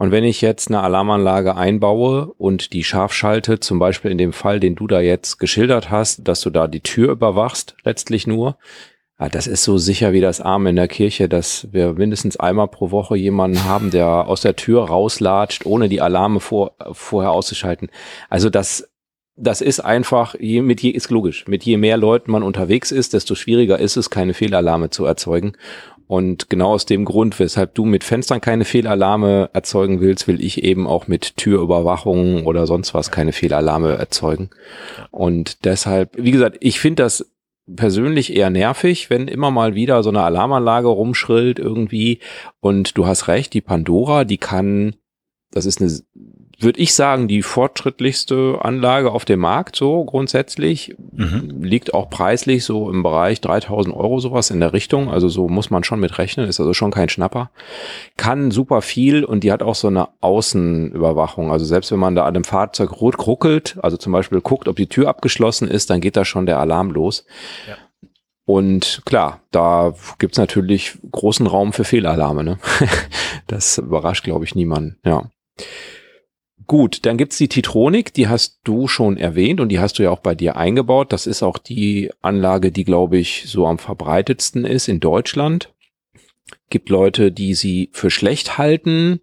Und 0.03 0.11
wenn 0.11 0.25
ich 0.25 0.41
jetzt 0.41 0.67
eine 0.67 0.81
Alarmanlage 0.81 1.55
einbaue 1.55 2.35
und 2.37 2.73
die 2.73 2.83
scharf 2.83 3.13
schalte, 3.13 3.61
zum 3.61 3.79
Beispiel 3.79 4.11
in 4.11 4.19
dem 4.19 4.33
Fall, 4.33 4.59
den 4.59 4.75
du 4.75 4.89
da 4.89 5.01
jetzt 5.01 5.39
geschildert 5.39 5.93
hast, 5.93 6.27
dass 6.27 6.41
du 6.41 6.51
da 6.51 6.67
die 6.67 6.81
Tür 6.81 7.13
überwachst, 7.13 7.77
letztlich 7.85 8.27
nur, 8.27 8.57
das 9.31 9.47
ist 9.47 9.63
so 9.63 9.79
sicher 9.79 10.13
wie 10.13 10.21
das 10.21 10.41
Arm 10.41 10.67
in 10.67 10.75
der 10.75 10.89
Kirche, 10.89 11.29
dass 11.29 11.69
wir 11.71 11.93
mindestens 11.93 12.37
einmal 12.37 12.67
pro 12.67 12.91
Woche 12.91 13.17
jemanden 13.17 13.63
haben, 13.65 13.93
der 13.93 14.27
aus 14.27 14.41
der 14.41 14.57
Tür 14.57 14.87
rauslatscht, 14.87 15.67
ohne 15.67 15.89
die 15.89 16.01
Alarme 16.01 16.41
vor, 16.41 16.73
vorher 16.91 17.31
auszuschalten. 17.31 17.89
Also 18.29 18.51
das, 18.51 18.91
das 19.37 19.61
ist 19.61 19.79
einfach, 19.79 20.35
je, 20.39 20.63
mit 20.63 20.81
je, 20.81 20.91
ist 20.91 21.11
logisch, 21.11 21.47
mit 21.47 21.63
je 21.63 21.77
mehr 21.77 21.97
Leuten 21.97 22.33
man 22.33 22.43
unterwegs 22.43 22.91
ist, 22.91 23.13
desto 23.13 23.37
schwieriger 23.37 23.79
ist 23.79 23.97
es, 23.97 24.11
keine 24.11 24.35
Fehlalarme 24.35 24.91
zu 24.91 25.05
erzeugen. 25.05 25.53
Und 26.13 26.51
genau 26.51 26.75
aus 26.75 26.85
dem 26.85 27.07
Grund, 27.07 27.39
weshalb 27.39 27.75
du 27.75 27.87
mit 27.87 28.05
Fenstern 28.05 28.43
keine 28.43 28.67
Fehlalarme 28.67 29.49
erzeugen 29.55 30.03
willst, 30.03 30.29
will 30.29 30.45
ich 30.45 30.63
eben 30.63 30.87
auch 30.87 31.09
mit 31.09 31.39
Türüberwachung 31.39 32.45
oder 32.45 32.67
sonst 32.67 32.93
was 32.93 33.11
keine 33.11 33.33
Fehlalarme 33.33 33.95
erzeugen. 33.95 34.51
Und 35.11 35.65
deshalb, 35.65 36.11
wie 36.19 36.31
gesagt, 36.31 36.59
ich 36.61 36.81
finde 36.81 37.05
das 37.05 37.33
persönlich 37.77 38.37
eher 38.37 38.51
nervig, 38.51 39.09
wenn 39.09 39.27
immer 39.27 39.51
mal 39.51 39.75
wieder 39.75 40.03
so 40.03 40.11
eine 40.11 40.21
Alarmanlage 40.21 40.89
rumschrillt 40.89 41.59
irgendwie. 41.59 42.19
Und 42.61 42.99
du 42.99 43.07
hast 43.07 43.29
recht, 43.29 43.55
die 43.55 43.63
Pandora, 43.63 44.25
die 44.25 44.37
kann, 44.37 44.97
das 45.51 45.65
ist 45.65 45.81
eine 45.81 45.99
würde 46.59 46.81
ich 46.81 46.95
sagen, 46.95 47.29
die 47.29 47.43
fortschrittlichste 47.43 48.59
Anlage 48.63 49.11
auf 49.11 49.25
dem 49.25 49.41
Markt, 49.41 49.77
so 49.77 50.05
grundsätzlich. 50.05 50.95
Mhm. 51.13 51.63
Liegt 51.63 51.95
auch 51.95 52.11
preislich 52.11 52.65
so 52.65 52.91
im 52.91 53.03
Bereich 53.03 53.41
3000 53.41 53.95
Euro 53.95 54.21
sowas 54.21 54.51
in 54.51 54.61
der 54.61 54.73
Richtung. 54.73 55.11
Also 55.11 55.29
so 55.29 55.49
muss 55.49 55.71
man 55.71 55.85
schon 55.85 56.01
mit 56.01 56.19
rechnen, 56.19 56.49
ist 56.49 56.61
also 56.61 56.75
schon 56.75 56.91
kein 56.91 57.09
Schnapper. 57.09 57.51
Kann 58.17 58.51
super 58.51 58.83
viel 58.83 59.25
und 59.25 59.45
die 59.45 59.53
hat 59.53 59.63
auch 59.63 59.75
so 59.75 59.89
eine 59.89 60.09
Außenüberwachung. 60.21 61.51
Also 61.51 61.65
selbst 61.65 61.91
wenn 61.93 61.99
man 61.99 62.15
da 62.15 62.25
an 62.25 62.35
dem 62.35 62.45
Fahrzeug 62.45 63.01
rot 63.01 63.27
ruckelt, 63.27 63.79
also 63.83 63.97
zum 63.97 64.13
Beispiel 64.13 64.41
guckt, 64.41 64.69
ob 64.69 64.77
die 64.77 64.89
Tür 64.89 65.09
abgeschlossen 65.09 65.69
ist, 65.69 65.91
dann 65.91 66.01
geht 66.01 66.17
da 66.17 66.25
schon 66.25 66.47
der 66.47 66.59
Alarm 66.59 66.91
los. 66.91 67.25
Ja. 67.69 67.77
Und 68.45 69.03
klar, 69.05 69.41
da 69.51 69.95
gibt's 70.19 70.39
natürlich 70.39 70.99
großen 71.11 71.47
Raum 71.47 71.73
für 71.73 71.85
Fehlalarme. 71.85 72.43
Ne? 72.43 72.59
das 73.47 73.79
überrascht, 73.79 74.25
glaube 74.25 74.45
ich, 74.45 74.55
niemanden. 74.55 74.99
Ja. 75.05 75.31
Gut, 76.73 77.05
dann 77.05 77.19
gibt's 77.19 77.37
die 77.37 77.49
Titronik, 77.49 78.15
die 78.15 78.29
hast 78.29 78.61
du 78.65 78.89
schon 78.89 79.19
erwähnt 79.19 79.61
und 79.61 79.69
die 79.69 79.79
hast 79.79 79.99
du 79.99 80.05
ja 80.05 80.11
auch 80.11 80.21
bei 80.21 80.35
dir 80.35 80.57
eingebaut. 80.57 81.13
Das 81.13 81.27
ist 81.27 81.43
auch 81.43 81.59
die 81.59 82.11
Anlage, 82.23 82.73
die, 82.73 82.85
glaube 82.85 83.19
ich, 83.19 83.45
so 83.47 83.67
am 83.67 83.79
verbreitetsten 83.79 84.65
ist 84.65 84.89
in 84.89 84.99
Deutschland. 84.99 85.71
Gibt 86.71 86.89
Leute, 86.89 87.31
die 87.31 87.53
sie 87.53 87.91
für 87.93 88.11
schlecht 88.11 88.57
halten. 88.57 89.21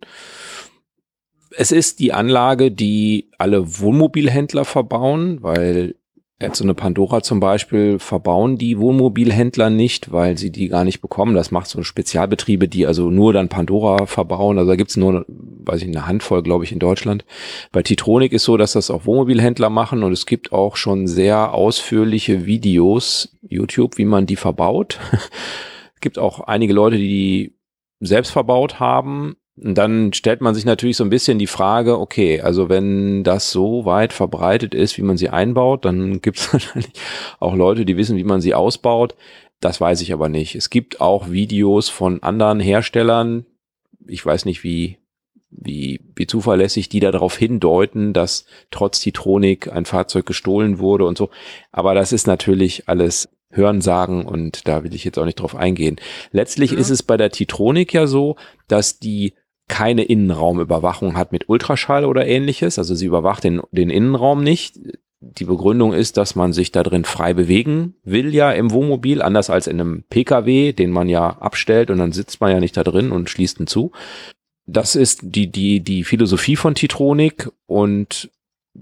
Es 1.50 1.72
ist 1.72 1.98
die 1.98 2.14
Anlage, 2.14 2.70
die 2.70 3.32
alle 3.40 3.80
Wohnmobilhändler 3.80 4.64
verbauen, 4.64 5.42
weil 5.42 5.96
Jetzt 6.42 6.60
so 6.60 6.64
eine 6.64 6.74
Pandora 6.74 7.22
zum 7.22 7.42
Beispiel 7.42 8.00
verbauen 8.00 8.58
die 8.58 8.80
Wohnmobilhändler 8.80 9.70
nicht, 9.70 10.14
weil 10.14 10.38
sie 10.38 10.52
die 10.52 10.70
gar 10.70 10.86
nicht 10.86 11.02
bekommen. 11.02 11.36
Das 11.36 11.52
macht 11.52 11.68
so 11.68 11.84
Spezialbetriebe, 11.84 12.70
die 12.70 12.88
also 12.88 13.10
nur 13.10 13.34
dann 13.34 13.50
Pandora 13.50 14.06
verbauen. 14.06 14.58
Also 14.58 14.72
da 14.72 14.78
gibt's 14.78 14.96
nur, 14.96 15.26
weiß 15.28 15.82
ich, 15.82 15.90
eine 15.90 16.08
Handvoll, 16.08 16.42
glaube 16.42 16.64
ich, 16.64 16.72
in 16.72 16.80
Deutschland. 16.80 17.26
Bei 17.74 17.84
Titronik 17.84 18.32
ist 18.32 18.46
so, 18.46 18.56
dass 18.56 18.72
das 18.72 18.90
auch 18.90 19.06
Wohnmobilhändler 19.06 19.70
machen 19.70 20.02
und 20.02 20.14
es 20.14 20.26
gibt 20.26 20.54
auch 20.54 20.78
schon 20.78 21.08
sehr 21.08 21.54
ausführliche 21.54 22.46
Videos, 22.46 23.38
YouTube, 23.42 23.98
wie 23.98 24.06
man 24.06 24.26
die 24.26 24.38
verbaut. 24.38 24.98
es 25.94 26.00
gibt 26.00 26.18
auch 26.18 26.40
einige 26.40 26.72
Leute, 26.72 26.96
die 26.96 27.10
die 27.10 27.60
selbst 28.00 28.32
verbaut 28.32 28.80
haben. 28.80 29.36
Und 29.62 29.76
dann 29.78 30.14
stellt 30.14 30.42
man 30.42 30.56
sich 30.56 30.66
natürlich 30.66 30.98
so 30.98 31.04
ein 31.04 31.10
bisschen 31.10 31.38
die 31.40 31.48
Frage, 31.48 32.00
okay, 32.00 32.42
also 32.42 32.70
wenn 32.70 33.24
das 33.24 33.52
so 33.52 33.86
weit 33.86 34.14
verbreitet 34.14 34.74
ist, 34.74 34.98
wie 34.98 35.02
man 35.02 35.18
sie 35.18 35.30
einbaut, 35.30 35.86
dann 35.86 36.22
gibt 36.22 36.38
es 36.38 36.54
wahrscheinlich 36.54 36.92
auch 37.40 37.56
Leute, 37.56 37.86
die 37.86 37.98
wissen, 37.98 38.18
wie 38.18 38.24
man 38.24 38.42
sie 38.42 38.54
ausbaut. 38.54 39.16
Das 39.60 39.82
weiß 39.82 40.02
ich 40.02 40.14
aber 40.14 40.30
nicht. 40.30 40.56
Es 40.56 40.70
gibt 40.70 41.02
auch 41.02 41.30
Videos 41.32 41.90
von 41.90 42.24
anderen 42.24 42.62
Herstellern. 42.62 43.46
Ich 44.08 44.26
weiß 44.26 44.46
nicht, 44.46 44.64
wie, 44.64 44.98
wie, 45.50 46.00
wie 46.16 46.28
zuverlässig 46.28 46.88
die 46.88 47.02
darauf 47.02 47.36
hindeuten, 47.38 48.14
dass 48.14 48.46
trotz 48.72 49.02
Titronik 49.02 49.72
ein 49.72 49.86
Fahrzeug 49.86 50.26
gestohlen 50.26 50.80
wurde 50.80 51.06
und 51.06 51.18
so. 51.18 51.30
Aber 51.74 51.94
das 51.94 52.14
ist 52.14 52.28
natürlich 52.28 52.88
alles 52.88 53.28
Hörensagen 53.52 54.26
und 54.26 54.68
da 54.68 54.84
will 54.84 54.94
ich 54.94 55.04
jetzt 55.04 55.18
auch 55.18 55.26
nicht 55.26 55.40
drauf 55.40 55.56
eingehen. 55.56 55.98
Letztlich 56.32 56.72
Ja. 56.72 56.78
ist 56.78 56.92
es 56.92 57.04
bei 57.04 57.18
der 57.18 57.32
Titronik 57.32 57.94
ja 57.94 58.08
so, 58.08 58.38
dass 58.68 59.00
die 59.00 59.34
keine 59.70 60.04
Innenraumüberwachung 60.04 61.16
hat 61.16 61.32
mit 61.32 61.48
Ultraschall 61.48 62.04
oder 62.04 62.28
ähnliches. 62.28 62.78
Also 62.78 62.96
sie 62.96 63.06
überwacht 63.06 63.46
den, 63.46 63.62
den 63.72 63.90
Innenraum 63.90 64.44
nicht. 64.44 64.78
Die 65.22 65.46
Begründung 65.46 65.94
ist, 65.94 66.18
dass 66.18 66.36
man 66.36 66.52
sich 66.52 66.72
da 66.72 66.84
drin 66.84 67.06
frei 67.06 67.34
bewegen 67.34 67.96
will 68.04 68.34
ja 68.34 68.52
im 68.52 68.72
Wohnmobil, 68.72 69.22
anders 69.22 69.50
als 69.50 69.68
in 69.68 69.80
einem 69.80 70.04
Pkw, 70.10 70.74
den 70.74 70.92
man 70.92 71.08
ja 71.08 71.38
abstellt 71.40 71.90
und 71.90 72.00
dann 72.00 72.12
sitzt 72.12 72.42
man 72.42 72.52
ja 72.52 72.60
nicht 72.60 72.76
da 72.76 72.84
drin 72.84 73.12
und 73.12 73.30
schließt 73.30 73.60
ihn 73.60 73.68
zu. 73.68 73.92
Das 74.66 74.96
ist 74.96 75.22
die, 75.24 75.52
die, 75.52 75.82
die 75.82 76.04
Philosophie 76.04 76.56
von 76.56 76.76
Titronik 76.76 77.50
und 77.66 78.30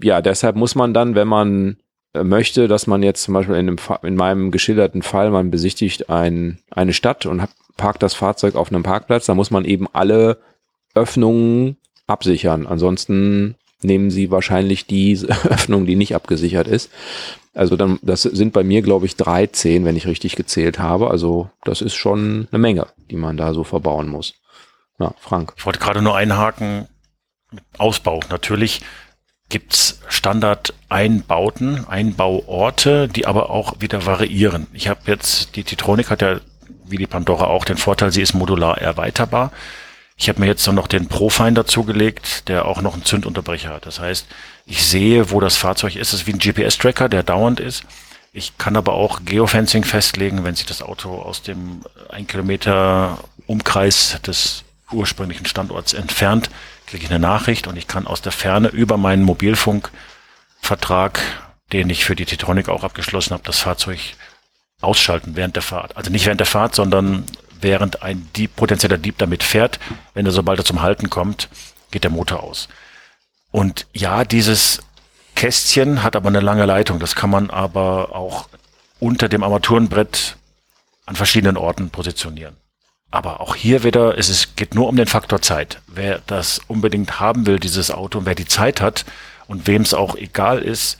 ja, 0.00 0.20
deshalb 0.22 0.56
muss 0.56 0.74
man 0.74 0.94
dann, 0.94 1.14
wenn 1.14 1.28
man 1.28 1.76
äh, 2.14 2.24
möchte, 2.24 2.68
dass 2.68 2.86
man 2.86 3.02
jetzt 3.02 3.22
zum 3.22 3.34
Beispiel 3.34 3.56
in, 3.56 3.66
dem, 3.66 3.76
in 4.02 4.14
meinem 4.14 4.50
geschilderten 4.50 5.02
Fall, 5.02 5.30
man 5.30 5.50
besichtigt 5.50 6.08
ein, 6.08 6.58
eine 6.70 6.92
Stadt 6.92 7.26
und 7.26 7.42
parkt 7.76 8.02
das 8.02 8.14
Fahrzeug 8.14 8.54
auf 8.54 8.70
einem 8.70 8.82
Parkplatz, 8.82 9.26
dann 9.26 9.36
muss 9.36 9.50
man 9.50 9.64
eben 9.64 9.86
alle 9.92 10.38
Öffnungen 10.98 11.76
absichern. 12.06 12.66
Ansonsten 12.66 13.54
nehmen 13.82 14.10
sie 14.10 14.30
wahrscheinlich 14.30 14.86
die 14.86 15.18
Öffnung, 15.48 15.86
die 15.86 15.96
nicht 15.96 16.14
abgesichert 16.14 16.68
ist. 16.68 16.90
Also 17.54 17.76
dann, 17.76 17.98
das 18.02 18.22
sind 18.22 18.52
bei 18.52 18.62
mir, 18.62 18.82
glaube 18.82 19.06
ich, 19.06 19.16
13, 19.16 19.84
wenn 19.84 19.96
ich 19.96 20.06
richtig 20.06 20.36
gezählt 20.36 20.78
habe. 20.78 21.10
Also 21.10 21.50
das 21.64 21.80
ist 21.80 21.94
schon 21.94 22.48
eine 22.50 22.58
Menge, 22.58 22.86
die 23.10 23.16
man 23.16 23.36
da 23.36 23.54
so 23.54 23.64
verbauen 23.64 24.08
muss. 24.08 24.34
Ja, 24.98 25.12
Frank. 25.18 25.54
Ich 25.56 25.66
wollte 25.66 25.78
gerade 25.78 26.02
nur 26.02 26.16
einhaken 26.16 26.88
Ausbau. 27.78 28.20
Natürlich 28.30 28.82
gibt's 29.48 30.00
Standard-Einbauten, 30.08 31.86
Einbauorte, 31.88 33.08
die 33.08 33.26
aber 33.26 33.50
auch 33.50 33.80
wieder 33.80 34.04
variieren. 34.04 34.66
Ich 34.72 34.88
habe 34.88 35.00
jetzt, 35.06 35.56
die 35.56 35.64
Titronik 35.64 36.10
hat 36.10 36.22
ja 36.22 36.40
wie 36.90 36.96
die 36.96 37.06
Pandora 37.06 37.46
auch 37.46 37.64
den 37.64 37.76
Vorteil, 37.76 38.12
sie 38.12 38.22
ist 38.22 38.34
modular 38.34 38.78
erweiterbar. 38.78 39.52
Ich 40.20 40.28
habe 40.28 40.40
mir 40.40 40.46
jetzt 40.46 40.66
noch 40.66 40.88
den 40.88 41.06
Profinder 41.06 41.64
zugelegt, 41.64 42.48
der 42.48 42.64
auch 42.64 42.82
noch 42.82 42.94
einen 42.94 43.04
Zündunterbrecher 43.04 43.70
hat. 43.70 43.86
Das 43.86 44.00
heißt, 44.00 44.26
ich 44.66 44.84
sehe, 44.84 45.30
wo 45.30 45.38
das 45.38 45.56
Fahrzeug 45.56 45.94
ist. 45.94 46.12
Es 46.12 46.20
ist 46.20 46.26
wie 46.26 46.32
ein 46.32 46.40
GPS-Tracker, 46.40 47.08
der 47.08 47.22
dauernd 47.22 47.60
ist. 47.60 47.84
Ich 48.32 48.58
kann 48.58 48.76
aber 48.76 48.94
auch 48.94 49.20
Geofencing 49.24 49.84
festlegen, 49.84 50.42
wenn 50.42 50.56
sich 50.56 50.66
das 50.66 50.82
Auto 50.82 51.22
aus 51.22 51.42
dem 51.42 51.82
ein 52.08 52.26
Kilometer 52.26 53.18
Umkreis 53.46 54.20
des 54.26 54.64
ursprünglichen 54.90 55.46
Standorts 55.46 55.92
entfernt, 55.92 56.50
kriege 56.86 57.04
ich 57.04 57.10
eine 57.10 57.20
Nachricht 57.20 57.68
und 57.68 57.76
ich 57.76 57.86
kann 57.86 58.06
aus 58.06 58.20
der 58.20 58.32
Ferne 58.32 58.68
über 58.68 58.96
meinen 58.96 59.22
Mobilfunkvertrag, 59.22 61.20
den 61.72 61.90
ich 61.90 62.04
für 62.04 62.16
die 62.16 62.24
Titronic 62.26 62.68
auch 62.68 62.82
abgeschlossen 62.82 63.34
habe, 63.34 63.44
das 63.44 63.60
Fahrzeug 63.60 64.00
ausschalten 64.80 65.36
während 65.36 65.54
der 65.54 65.62
Fahrt. 65.62 65.96
Also 65.96 66.10
nicht 66.10 66.26
während 66.26 66.40
der 66.40 66.46
Fahrt, 66.46 66.74
sondern 66.74 67.24
während 67.60 68.02
ein 68.02 68.28
Dieb, 68.36 68.56
potenzieller 68.56 68.98
Dieb 68.98 69.18
damit 69.18 69.42
fährt. 69.42 69.78
Wenn 70.14 70.26
er 70.26 70.32
sobald 70.32 70.58
er 70.58 70.64
zum 70.64 70.82
Halten 70.82 71.10
kommt, 71.10 71.48
geht 71.90 72.04
der 72.04 72.10
Motor 72.10 72.42
aus. 72.42 72.68
Und 73.50 73.86
ja, 73.92 74.24
dieses 74.24 74.80
Kästchen 75.34 76.02
hat 76.02 76.16
aber 76.16 76.28
eine 76.28 76.40
lange 76.40 76.66
Leitung. 76.66 76.98
Das 76.98 77.14
kann 77.14 77.30
man 77.30 77.50
aber 77.50 78.14
auch 78.14 78.48
unter 79.00 79.28
dem 79.28 79.42
Armaturenbrett 79.42 80.36
an 81.06 81.16
verschiedenen 81.16 81.56
Orten 81.56 81.90
positionieren. 81.90 82.56
Aber 83.10 83.40
auch 83.40 83.54
hier 83.54 83.84
wieder, 83.84 84.18
es 84.18 84.28
ist, 84.28 84.56
geht 84.56 84.74
nur 84.74 84.88
um 84.88 84.96
den 84.96 85.06
Faktor 85.06 85.40
Zeit. 85.40 85.80
Wer 85.86 86.20
das 86.26 86.60
unbedingt 86.66 87.20
haben 87.20 87.46
will, 87.46 87.58
dieses 87.58 87.90
Auto, 87.90 88.18
und 88.18 88.26
wer 88.26 88.34
die 88.34 88.46
Zeit 88.46 88.82
hat 88.82 89.06
und 89.46 89.66
wem 89.66 89.82
es 89.82 89.94
auch 89.94 90.14
egal 90.14 90.58
ist, 90.58 90.98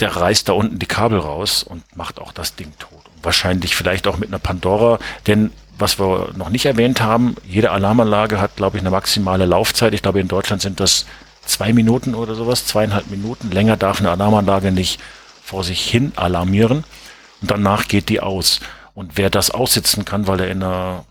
der 0.00 0.16
reißt 0.16 0.48
da 0.48 0.54
unten 0.54 0.80
die 0.80 0.86
Kabel 0.86 1.20
raus 1.20 1.62
und 1.62 1.84
macht 1.96 2.18
auch 2.18 2.32
das 2.32 2.56
Ding 2.56 2.72
tot. 2.78 3.04
Und 3.14 3.24
wahrscheinlich 3.24 3.76
vielleicht 3.76 4.08
auch 4.08 4.18
mit 4.18 4.28
einer 4.28 4.40
Pandora, 4.40 4.98
denn 5.28 5.52
was 5.78 5.98
wir 5.98 6.32
noch 6.36 6.48
nicht 6.48 6.66
erwähnt 6.66 7.00
haben, 7.00 7.36
jede 7.44 7.70
Alarmanlage 7.70 8.40
hat, 8.40 8.56
glaube 8.56 8.76
ich, 8.76 8.82
eine 8.82 8.90
maximale 8.90 9.46
Laufzeit. 9.46 9.94
Ich 9.94 10.02
glaube, 10.02 10.20
in 10.20 10.28
Deutschland 10.28 10.62
sind 10.62 10.80
das 10.80 11.06
zwei 11.44 11.72
Minuten 11.72 12.14
oder 12.14 12.34
sowas, 12.34 12.66
zweieinhalb 12.66 13.10
Minuten. 13.10 13.50
Länger 13.50 13.76
darf 13.76 14.00
eine 14.00 14.10
Alarmanlage 14.10 14.72
nicht 14.72 15.00
vor 15.42 15.64
sich 15.64 15.88
hin 15.88 16.12
alarmieren. 16.16 16.84
Und 17.40 17.50
danach 17.50 17.88
geht 17.88 18.08
die 18.08 18.20
aus. 18.20 18.60
Und 18.94 19.16
wer 19.16 19.30
das 19.30 19.50
aussitzen 19.50 20.04
kann, 20.04 20.26
weil 20.26 20.40
er 20.40 20.50
in 20.50 20.62
einer 20.62 21.04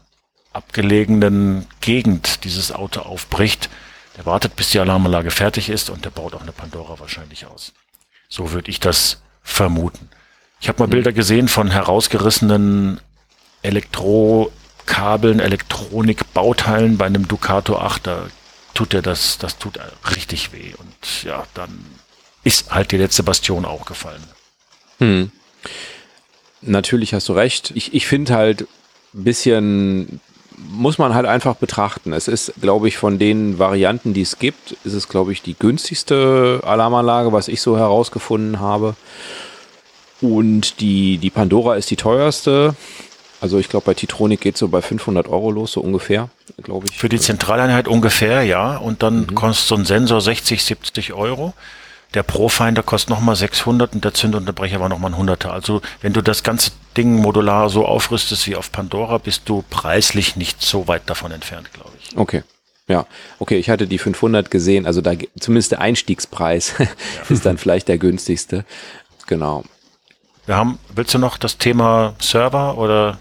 abgelegenen 0.54 1.68
Gegend 1.82 2.44
dieses 2.44 2.72
Auto 2.72 3.02
aufbricht, 3.02 3.70
der 4.18 4.26
wartet, 4.26 4.56
bis 4.56 4.70
die 4.70 4.80
Alarmanlage 4.80 5.30
fertig 5.30 5.70
ist 5.70 5.90
und 5.90 6.06
der 6.06 6.10
baut 6.10 6.34
auch 6.34 6.42
eine 6.42 6.54
Pandora 6.54 7.00
wahrscheinlich 7.00 7.46
aus. 7.46 7.74
So 8.30 8.52
würde 8.52 8.72
ich 8.72 8.80
das 8.80 9.22
vermuten. 9.44 10.10
Ich 10.62 10.70
habe 10.70 10.82
mal 10.82 10.88
Bilder 10.88 11.12
gesehen 11.12 11.48
von 11.48 11.70
herausgerissenen 11.70 13.02
Elektrokabeln, 13.66 15.40
Elektronikbauteilen 15.40 16.98
bei 16.98 17.06
einem 17.06 17.28
Ducato 17.28 17.78
8. 17.78 18.08
Da 18.08 18.28
tut 18.74 18.94
er 18.94 19.02
das, 19.02 19.38
das 19.38 19.58
tut 19.58 19.80
richtig 20.16 20.54
weh. 20.54 20.74
Und 20.78 21.24
ja, 21.24 21.44
dann 21.54 21.86
ist 22.44 22.72
halt 22.72 22.92
die 22.92 22.98
letzte 22.98 23.24
Bastion 23.24 23.66
auch 23.66 23.86
gefallen. 23.86 24.24
Hm. 25.00 25.32
Natürlich 26.62 27.14
hast 27.14 27.28
du 27.30 27.34
recht. 27.34 27.72
Ich, 27.76 27.94
ich 27.94 28.08
finde 28.08 28.36
halt 28.36 28.68
ein 29.14 29.24
bisschen, 29.24 30.20
muss 30.58 30.98
man 30.98 31.14
halt 31.14 31.26
einfach 31.26 31.56
betrachten. 31.56 32.14
Es 32.14 32.28
ist, 32.28 32.54
glaube 32.62 32.88
ich, 32.88 32.98
von 32.98 33.20
den 33.20 33.60
Varianten, 33.60 34.14
die 34.14 34.22
es 34.22 34.40
gibt, 34.40 34.78
ist 34.84 34.94
es, 34.94 35.08
glaube 35.08 35.32
ich, 35.32 35.42
die 35.42 35.56
günstigste 35.58 36.62
Alarmanlage, 36.64 37.32
was 37.34 37.48
ich 37.48 37.62
so 37.62 37.78
herausgefunden 37.78 38.60
habe. 38.60 38.96
Und 40.22 40.80
die, 40.80 41.18
die 41.18 41.30
Pandora 41.30 41.76
ist 41.76 41.92
die 41.92 41.98
teuerste. 41.98 42.76
Also 43.42 43.60
ich 43.60 43.70
glaube, 43.70 43.86
bei 43.86 43.94
Titronic 43.94 44.42
geht 44.42 44.58
so 44.58 44.68
bei 44.70 44.82
500 44.82 45.28
Euro 45.28 45.52
los, 45.52 45.74
so 45.74 45.82
ungefähr, 45.82 46.30
glaube 46.64 46.88
ich. 46.90 46.98
Für 46.98 47.10
die 47.10 47.20
Zentraleinheit 47.20 47.88
ungefähr, 47.88 48.44
ja. 48.44 48.78
Und 48.78 49.04
dann 49.04 49.36
kostet 49.36 49.68
so 49.68 49.76
ein 49.76 49.86
Sensor 49.86 50.22
60, 50.22 50.64
70 50.64 51.14
Euro. 51.14 51.54
Der 52.14 52.24
Profinder 52.24 52.82
kostet 52.82 53.10
nochmal 53.10 53.36
600 53.36 53.94
und 53.94 54.06
der 54.06 54.14
Zündunterbrecher 54.14 54.80
war 54.80 54.88
nochmal 54.88 55.12
ein 55.12 55.18
Hunderter. 55.18 55.52
Also 55.52 55.82
wenn 56.02 56.14
du 56.14 56.22
das 56.22 56.44
ganze 56.44 56.72
Ding 56.96 57.18
modular 57.18 57.70
so 57.70 57.86
aufrüstest 57.86 58.48
wie 58.48 58.56
auf 58.56 58.72
Pandora, 58.72 59.18
bist 59.18 59.44
du 59.46 59.64
preislich 59.70 60.38
nicht 60.38 60.62
so 60.62 60.88
weit 60.88 61.10
davon 61.10 61.32
entfernt, 61.32 61.74
glaube 61.74 61.92
ich. 62.00 62.18
Okay. 62.18 62.44
Ja, 62.88 63.08
okay, 63.40 63.58
ich 63.58 63.70
hatte 63.72 63.88
die 63.88 63.98
500 63.98 64.52
gesehen, 64.52 64.86
also 64.86 65.02
da 65.02 65.14
zumindest 65.40 65.72
der 65.72 65.82
Einstiegspreis 65.82 66.76
ist 67.30 67.46
dann 67.46 67.58
vielleicht 67.58 67.88
der 67.88 67.98
günstigste. 67.98 68.64
Genau. 69.26 69.64
Wir 70.46 70.56
haben, 70.56 70.78
willst 70.94 71.14
du 71.16 71.18
noch 71.18 71.38
das 71.38 71.58
Thema 71.58 72.14
Server 72.20 72.78
oder? 72.78 73.18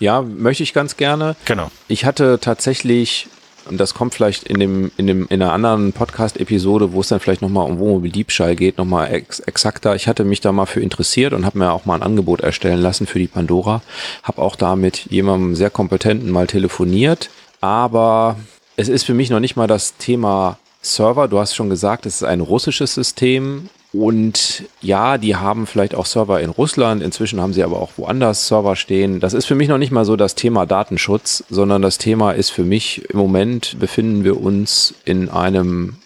Ja, 0.00 0.22
möchte 0.22 0.62
ich 0.62 0.72
ganz 0.72 0.96
gerne. 0.96 1.36
Genau. 1.44 1.70
Ich 1.86 2.06
hatte 2.06 2.38
tatsächlich, 2.40 3.28
und 3.68 3.78
das 3.78 3.92
kommt 3.92 4.14
vielleicht 4.14 4.44
in 4.44 4.58
dem, 4.58 4.90
in 4.96 5.06
dem, 5.06 5.26
in 5.28 5.42
einer 5.42 5.52
anderen 5.52 5.92
Podcast-Episode, 5.92 6.94
wo 6.94 7.02
es 7.02 7.08
dann 7.08 7.20
vielleicht 7.20 7.42
nochmal 7.42 7.66
um 7.66 7.78
Wohnmobil-Diebstahl 7.78 8.56
geht, 8.56 8.78
nochmal 8.78 9.12
ex 9.12 9.40
exakter. 9.40 9.94
Ich 9.94 10.08
hatte 10.08 10.24
mich 10.24 10.40
da 10.40 10.52
mal 10.52 10.64
für 10.64 10.80
interessiert 10.80 11.34
und 11.34 11.44
habe 11.44 11.58
mir 11.58 11.70
auch 11.70 11.84
mal 11.84 11.96
ein 11.96 12.02
Angebot 12.02 12.40
erstellen 12.40 12.80
lassen 12.80 13.06
für 13.06 13.18
die 13.18 13.28
Pandora. 13.28 13.82
Habe 14.22 14.40
auch 14.40 14.56
da 14.56 14.74
mit 14.74 15.04
jemandem 15.10 15.54
sehr 15.54 15.70
kompetenten 15.70 16.30
mal 16.30 16.46
telefoniert. 16.46 17.28
Aber 17.60 18.36
es 18.76 18.88
ist 18.88 19.04
für 19.04 19.14
mich 19.14 19.28
noch 19.28 19.40
nicht 19.40 19.56
mal 19.56 19.66
das 19.66 19.98
Thema 19.98 20.58
Server. 20.80 21.28
Du 21.28 21.38
hast 21.38 21.54
schon 21.54 21.68
gesagt, 21.68 22.06
es 22.06 22.16
ist 22.16 22.24
ein 22.24 22.40
russisches 22.40 22.94
System. 22.94 23.68
Und 23.92 24.64
ja, 24.80 25.18
die 25.18 25.34
haben 25.34 25.66
vielleicht 25.66 25.96
auch 25.96 26.06
Server 26.06 26.40
in 26.40 26.50
Russland, 26.50 27.02
inzwischen 27.02 27.40
haben 27.40 27.52
sie 27.52 27.64
aber 27.64 27.80
auch 27.80 27.90
woanders 27.96 28.46
Server 28.46 28.76
stehen. 28.76 29.18
Das 29.18 29.34
ist 29.34 29.46
für 29.46 29.56
mich 29.56 29.68
noch 29.68 29.78
nicht 29.78 29.90
mal 29.90 30.04
so 30.04 30.14
das 30.14 30.36
Thema 30.36 30.64
Datenschutz, 30.64 31.44
sondern 31.50 31.82
das 31.82 31.98
Thema 31.98 32.30
ist 32.30 32.50
für 32.50 32.62
mich, 32.62 33.10
im 33.10 33.18
Moment 33.18 33.80
befinden 33.80 34.22
wir 34.22 34.40
uns 34.40 34.94
in 35.04 35.28
einem 35.28 35.96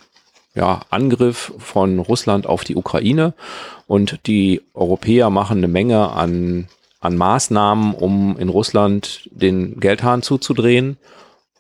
ja, 0.55 0.81
Angriff 0.89 1.53
von 1.59 1.99
Russland 1.99 2.47
auf 2.47 2.65
die 2.65 2.77
Ukraine 2.77 3.35
und 3.87 4.21
die 4.27 4.63
Europäer 4.73 5.29
machen 5.29 5.59
eine 5.59 5.69
Menge 5.69 6.11
an, 6.11 6.69
an 7.01 7.17
Maßnahmen, 7.17 7.93
um 7.93 8.39
in 8.39 8.49
Russland 8.49 9.29
den 9.31 9.79
Geldhahn 9.79 10.23
zuzudrehen. 10.23 10.97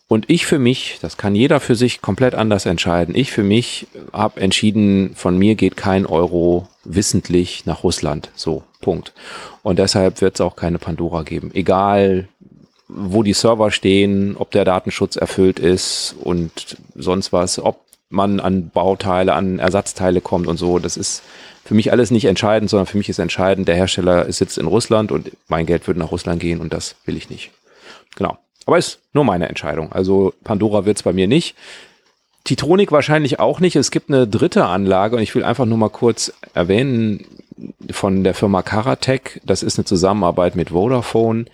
Und 0.07 0.29
ich 0.29 0.45
für 0.45 0.59
mich, 0.59 0.99
das 1.01 1.17
kann 1.17 1.35
jeder 1.35 1.61
für 1.61 1.75
sich 1.75 2.03
komplett 2.03 2.35
anders 2.35 2.67
entscheiden. 2.67 3.15
Ich 3.15 3.33
für 3.33 3.43
mich 3.43 3.87
habe 4.13 4.41
entschieden, 4.41 5.15
von 5.15 5.39
mir 5.39 5.55
geht 5.55 5.77
kein 5.77 6.05
Euro 6.05 6.69
wissentlich 6.85 7.65
nach 7.65 7.83
Russland. 7.83 8.31
So, 8.35 8.65
Punkt. 8.81 9.15
Und 9.63 9.79
deshalb 9.79 10.21
wird 10.21 10.35
es 10.35 10.41
auch 10.43 10.57
keine 10.57 10.79
Pandora 10.79 11.23
geben. 11.23 11.51
Egal, 11.55 12.29
wo 12.87 13.23
die 13.23 13.33
Server 13.33 13.71
stehen, 13.71 14.37
ob 14.37 14.51
der 14.51 14.67
Datenschutz 14.67 15.17
erfüllt 15.17 15.59
ist 15.59 16.15
und 16.21 16.77
sonst 16.95 17.33
was, 17.33 17.59
ob 17.59 17.81
man 18.11 18.41
an 18.41 18.69
Bauteile, 18.69 19.33
an 19.33 19.59
Ersatzteile 19.59 20.21
kommt 20.21 20.47
und 20.47 20.59
so. 20.59 20.79
Das 20.79 20.99
ist 20.99 21.23
für 21.65 21.75
mich 21.75 21.91
alles 21.93 22.11
nicht 22.11 22.27
entscheidend, 22.27 22.69
sondern 22.69 22.87
für 22.87 22.99
mich 22.99 23.09
ist 23.09 23.19
entscheidend, 23.19 23.69
der 23.69 23.75
Hersteller 23.75 24.31
sitzt 24.31 24.59
in 24.59 24.67
Russland 24.67 25.11
und 25.11 25.31
mein 25.49 25.65
Geld 25.65 25.87
würde 25.87 26.01
nach 26.01 26.13
Russland 26.13 26.41
gehen 26.41 26.61
und 26.61 26.75
das 26.75 26.97
will 27.07 27.17
ich 27.17 27.31
nicht. 27.31 27.51
Genau. 28.17 28.39
Aber 28.67 28.79
ist 28.79 29.01
nur 29.13 29.25
meine 29.25 29.49
Entscheidung. 29.49 29.93
Also 29.93 30.33
Pandora 30.45 30.85
wird's 30.85 31.03
bei 31.03 31.13
mir 31.13 31.27
nicht. 31.27 31.55
Titronik 32.45 32.93
wahrscheinlich 32.93 33.41
auch 33.41 33.61
nicht. 33.61 33.77
Es 33.77 33.91
gibt 33.91 34.11
eine 34.11 34.27
dritte 34.27 34.67
Anlage 34.67 35.17
und 35.17 35.23
ich 35.23 35.35
will 35.35 35.45
einfach 35.45 35.67
nur 35.67 35.79
mal 35.79 35.89
kurz 35.89 36.33
erwähnen 36.53 37.27
von 37.91 38.25
der 38.25 38.35
Firma 38.35 38.63
Karatec. 38.63 39.41
Das 39.45 39.63
ist 39.63 39.79
eine 39.79 39.85
Zusammenarbeit 39.85 40.55
mit 40.57 40.71
Vodafone. 40.71 41.47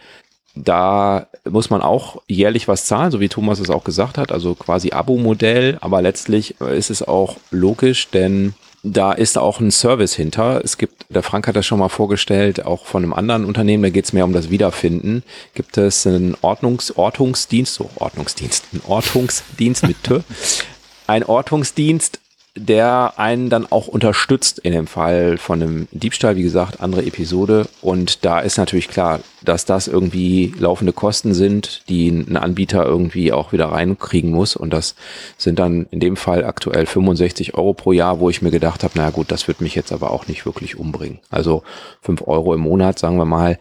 Da 0.57 1.29
muss 1.49 1.71
man 1.71 1.81
auch 1.81 2.23
jährlich 2.27 2.67
was 2.67 2.87
zahlen, 2.87 3.13
so 3.13 3.21
wie 3.21 3.29
Thomas 3.29 3.61
es 3.61 3.71
auch 3.71 3.85
gesagt 3.85 4.19
hat, 4.19 4.33
also 4.33 4.57
quasi 4.57 4.91
Abo-Modell, 4.91 5.79
aber 5.81 6.03
letztlich 6.03 6.61
ist 6.61 6.91
es 6.91 7.07
auch 7.07 7.37
logisch, 7.53 8.09
denn 8.09 8.55
da 8.83 9.13
ist 9.13 9.37
auch 9.37 9.61
ein 9.61 9.71
Service 9.71 10.15
hinter. 10.15 10.63
Es 10.65 10.79
gibt, 10.79 11.07
der 11.11 11.23
Frank 11.23 11.47
hat 11.47 11.57
das 11.57 11.67
schon 11.67 11.79
mal 11.79 11.89
vorgestellt, 11.89 12.65
auch 12.65 12.87
von 12.87 13.03
einem 13.03 13.13
anderen 13.13 13.45
Unternehmen, 13.45 13.83
da 13.83 13.91
geht 13.91 14.07
es 14.07 14.13
mehr 14.13 14.25
um 14.25 14.33
das 14.33 14.51
Wiederfinden. 14.51 15.23
Gibt 15.55 15.77
es 15.77 16.07
einen 16.07 16.37
Ordnungs 16.41 16.97
Ortungsdienst, 16.97 17.75
so 17.75 17.91
Ordnungsdienst, 17.97 18.65
einen 18.73 18.83
Ortungsdienst 18.87 19.83
mit 19.87 20.03
T, 20.03 20.21
ein 21.07 21.25
Ortungsdienst, 21.25 22.21
der 22.57 23.15
einen 23.17 23.49
dann 23.49 23.71
auch 23.71 23.87
unterstützt 23.87 24.59
in 24.59 24.73
dem 24.73 24.89
Fall 24.89 25.39
von 25.39 25.63
einem 25.63 25.89
Diebstahl, 25.93 26.37
wie 26.37 26.43
gesagt, 26.43 26.81
andere 26.81 27.05
Episode. 27.05 27.69
Und 27.81 28.25
da 28.25 28.41
ist 28.41 28.59
natürlich 28.59 28.89
klar, 28.89 29.21
dass 29.43 29.65
das 29.65 29.87
irgendwie 29.87 30.53
laufende 30.59 30.93
Kosten 30.93 31.33
sind, 31.33 31.83
die 31.89 32.09
ein 32.09 32.37
Anbieter 32.37 32.85
irgendwie 32.85 33.33
auch 33.33 33.53
wieder 33.53 33.67
reinkriegen 33.67 34.33
muss. 34.33 34.57
Und 34.57 34.73
das 34.73 34.97
sind 35.39 35.61
dann 35.61 35.87
in 35.91 36.01
dem 36.01 36.17
Fall 36.17 36.45
aktuell 36.45 36.87
65 36.87 37.55
Euro 37.55 37.73
pro 37.73 37.93
Jahr, 37.93 38.19
wo 38.19 38.31
ich 38.31 38.43
mir 38.43 38.51
gedacht 38.51 38.83
habe, 38.83 38.95
na 38.97 39.11
gut, 39.11 39.31
das 39.31 39.47
wird 39.47 39.61
mich 39.61 39.77
jetzt 39.77 39.93
aber 39.93 40.11
auch 40.11 40.27
nicht 40.27 40.45
wirklich 40.45 40.77
umbringen. 40.77 41.21
Also 41.31 41.63
5 42.03 42.27
Euro 42.27 42.55
im 42.55 42.61
Monat, 42.61 42.99
sagen 42.99 43.17
wir 43.17 43.27
mal, 43.27 43.61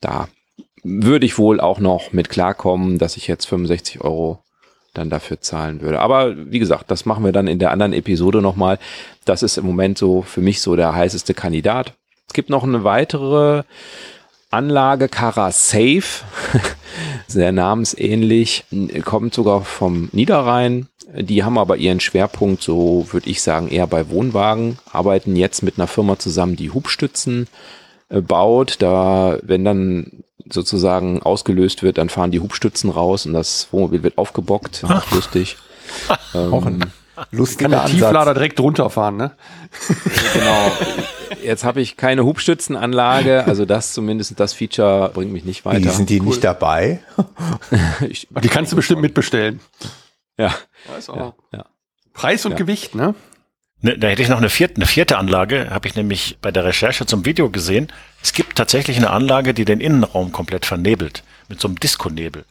da 0.00 0.28
würde 0.84 1.26
ich 1.26 1.38
wohl 1.38 1.60
auch 1.60 1.80
noch 1.80 2.12
mit 2.12 2.28
klarkommen, 2.28 2.98
dass 2.98 3.16
ich 3.16 3.26
jetzt 3.26 3.46
65 3.46 4.02
Euro 4.02 4.43
dann 4.94 5.10
dafür 5.10 5.40
zahlen 5.40 5.80
würde. 5.80 6.00
Aber 6.00 6.34
wie 6.50 6.58
gesagt, 6.58 6.90
das 6.90 7.04
machen 7.04 7.24
wir 7.24 7.32
dann 7.32 7.46
in 7.46 7.58
der 7.58 7.70
anderen 7.70 7.92
Episode 7.92 8.40
nochmal. 8.40 8.78
Das 9.24 9.42
ist 9.42 9.58
im 9.58 9.66
Moment 9.66 9.98
so 9.98 10.22
für 10.22 10.40
mich 10.40 10.60
so 10.60 10.76
der 10.76 10.94
heißeste 10.94 11.34
Kandidat. 11.34 11.94
Es 12.26 12.32
gibt 12.32 12.50
noch 12.50 12.64
eine 12.64 12.84
weitere 12.84 13.64
Anlage, 14.50 15.08
Cara 15.08 15.50
Safe, 15.50 16.02
sehr 17.26 17.52
namensähnlich, 17.52 18.64
kommt 19.04 19.34
sogar 19.34 19.62
vom 19.62 20.08
Niederrhein. 20.12 20.88
Die 21.12 21.44
haben 21.44 21.58
aber 21.58 21.76
ihren 21.76 22.00
Schwerpunkt, 22.00 22.62
so 22.62 23.06
würde 23.10 23.28
ich 23.28 23.42
sagen, 23.42 23.68
eher 23.68 23.86
bei 23.86 24.08
Wohnwagen, 24.08 24.78
arbeiten 24.90 25.36
jetzt 25.36 25.62
mit 25.62 25.78
einer 25.78 25.86
Firma 25.86 26.18
zusammen, 26.18 26.56
die 26.56 26.70
Hubstützen 26.70 27.46
äh, 28.08 28.20
baut. 28.20 28.76
Da, 28.80 29.38
wenn 29.42 29.64
dann 29.64 30.23
sozusagen 30.50 31.22
ausgelöst 31.22 31.82
wird, 31.82 31.98
dann 31.98 32.08
fahren 32.08 32.30
die 32.30 32.40
Hubstützen 32.40 32.90
raus 32.90 33.26
und 33.26 33.32
das 33.32 33.68
Wohnmobil 33.70 34.02
wird 34.02 34.18
aufgebockt. 34.18 34.82
Ach. 34.86 35.10
Lustig. 35.12 35.56
Auch 36.34 36.66
ein 36.66 36.92
lustiger 37.30 37.64
Kann 37.64 37.70
der 37.70 37.82
Ansatz. 37.82 37.98
Tieflader 37.98 38.34
direkt 38.34 38.60
runterfahren, 38.60 39.16
ne? 39.16 39.32
genau. 40.32 40.72
Jetzt 41.42 41.64
habe 41.64 41.80
ich 41.80 41.96
keine 41.96 42.24
Hubstützenanlage, 42.24 43.44
also 43.46 43.64
das 43.64 43.92
zumindest, 43.92 44.38
das 44.38 44.52
Feature 44.52 45.10
bringt 45.12 45.32
mich 45.32 45.44
nicht 45.44 45.64
weiter. 45.64 45.84
Wie 45.84 45.88
sind 45.88 46.10
die 46.10 46.20
cool. 46.20 46.26
nicht 46.26 46.44
dabei? 46.44 47.00
ich, 48.08 48.28
die 48.42 48.48
kannst 48.48 48.72
du 48.72 48.76
bestimmt 48.76 49.02
mitbestellen. 49.02 49.60
Ja. 50.36 50.54
ja, 51.08 51.34
ja. 51.52 51.64
Preis 52.12 52.44
und 52.44 52.52
ja. 52.52 52.58
Gewicht, 52.58 52.94
ne? 52.94 53.14
Ne, 53.80 53.98
da 53.98 54.08
hätte 54.08 54.22
ich 54.22 54.28
noch 54.28 54.38
eine 54.38 54.48
vierte, 54.48 54.76
eine 54.76 54.86
vierte 54.86 55.18
Anlage, 55.18 55.68
habe 55.70 55.86
ich 55.86 55.94
nämlich 55.94 56.38
bei 56.40 56.50
der 56.50 56.64
Recherche 56.64 57.04
zum 57.04 57.26
Video 57.26 57.50
gesehen. 57.50 57.88
Es 58.24 58.32
gibt 58.32 58.56
tatsächlich 58.56 58.96
eine 58.96 59.10
Anlage, 59.10 59.52
die 59.52 59.66
den 59.66 59.80
Innenraum 59.80 60.32
komplett 60.32 60.64
vernebelt, 60.64 61.22
mit 61.50 61.60
so 61.60 61.68
einem 61.68 61.78
Disco-Nebel. 61.78 62.46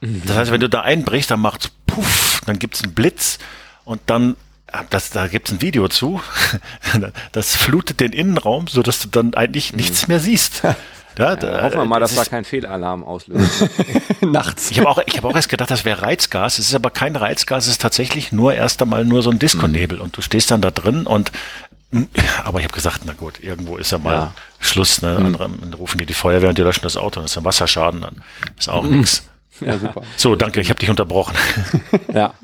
Das 0.00 0.36
heißt, 0.36 0.50
wenn 0.50 0.60
du 0.60 0.68
da 0.68 0.80
einbrichst, 0.80 1.30
dann 1.30 1.38
macht's 1.38 1.70
puff, 1.86 2.40
dann 2.44 2.58
gibt's 2.58 2.82
einen 2.82 2.92
Blitz 2.92 3.38
und 3.84 4.00
dann, 4.06 4.34
das, 4.90 5.10
da 5.10 5.28
gibt's 5.28 5.52
ein 5.52 5.62
Video 5.62 5.86
zu, 5.86 6.20
das 7.32 7.54
flutet 7.54 8.00
den 8.00 8.12
Innenraum, 8.12 8.66
so 8.66 8.82
dass 8.82 9.00
du 9.00 9.08
dann 9.08 9.34
eigentlich 9.34 9.72
nichts 9.74 10.08
mehr 10.08 10.18
siehst. 10.18 10.62
Ja, 11.16 11.36
da, 11.36 11.62
hoffen 11.62 11.78
wir 11.78 11.84
mal, 11.84 12.00
dass 12.00 12.16
da 12.16 12.24
kein 12.24 12.44
Fehlalarm 12.44 13.04
auslöst. 13.04 13.68
Nachts. 14.22 14.72
Ich 14.72 14.80
habe 14.80 14.88
auch, 14.88 14.98
ich 15.06 15.18
hab 15.18 15.24
auch 15.24 15.36
erst 15.36 15.50
gedacht, 15.50 15.70
das 15.70 15.84
wäre 15.84 16.02
Reizgas. 16.02 16.58
Es 16.58 16.66
ist 16.66 16.74
aber 16.74 16.90
kein 16.90 17.14
Reizgas, 17.14 17.66
es 17.66 17.72
ist 17.72 17.80
tatsächlich 17.80 18.32
nur 18.32 18.54
erst 18.54 18.82
einmal 18.82 19.04
nur 19.04 19.22
so 19.22 19.30
ein 19.30 19.38
Disco-Nebel. 19.38 20.00
Und 20.00 20.16
du 20.16 20.22
stehst 20.22 20.50
dann 20.50 20.62
da 20.62 20.72
drin 20.72 21.06
und 21.06 21.30
aber 22.44 22.58
ich 22.58 22.64
habe 22.64 22.74
gesagt, 22.74 23.02
na 23.04 23.12
gut, 23.12 23.40
irgendwo 23.40 23.76
ist 23.76 23.92
ja 23.92 23.98
mal 23.98 24.14
ja. 24.14 24.34
Schluss. 24.62 25.02
Ne? 25.02 25.18
Mhm. 25.18 25.36
Dann 25.36 25.74
rufen 25.74 25.98
die 25.98 26.06
die 26.06 26.14
Feuerwehr 26.14 26.48
und 26.48 26.58
die 26.58 26.62
löschen 26.62 26.82
das 26.82 26.96
Auto. 26.96 27.20
Das 27.20 27.32
ist 27.32 27.38
ein 27.38 27.44
Wasserschaden, 27.44 28.00
dann 28.00 28.22
ist 28.58 28.68
auch 28.68 28.84
mhm. 28.84 28.98
nichts. 28.98 29.24
Ja, 29.60 29.78
super. 29.78 30.02
So, 30.16 30.34
danke, 30.34 30.60
ich 30.60 30.70
habe 30.70 30.80
dich 30.80 30.90
unterbrochen. 30.90 31.36
Ja. 32.12 32.34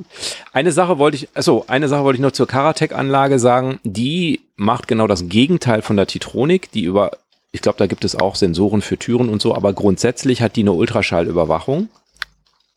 Eine 0.52 0.70
Sache 0.70 0.98
wollte 0.98 1.16
ich, 1.16 1.28
also 1.34 1.64
eine 1.66 1.88
Sache 1.88 2.04
wollte 2.04 2.18
ich 2.18 2.22
noch 2.22 2.32
zur 2.32 2.46
Karatec-Anlage 2.46 3.38
sagen. 3.40 3.80
Die 3.82 4.42
macht 4.56 4.86
genau 4.86 5.08
das 5.08 5.28
Gegenteil 5.28 5.82
von 5.82 5.96
der 5.96 6.06
Titronik, 6.06 6.70
die 6.70 6.82
über 6.82 7.12
ich 7.50 7.62
glaube, 7.62 7.78
da 7.78 7.86
gibt 7.86 8.04
es 8.04 8.14
auch 8.14 8.34
Sensoren 8.34 8.82
für 8.82 8.98
Türen 8.98 9.28
und 9.28 9.40
so, 9.40 9.54
aber 9.54 9.72
grundsätzlich 9.72 10.42
hat 10.42 10.56
die 10.56 10.60
eine 10.60 10.72
Ultraschallüberwachung 10.72 11.88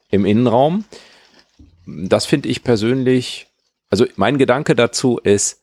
im 0.10 0.26
Innenraum. 0.26 0.86
Das 1.86 2.26
finde 2.26 2.50
ich 2.50 2.64
persönlich, 2.64 3.48
also 3.90 4.06
mein 4.16 4.38
Gedanke 4.38 4.76
dazu 4.76 5.20
ist, 5.22 5.61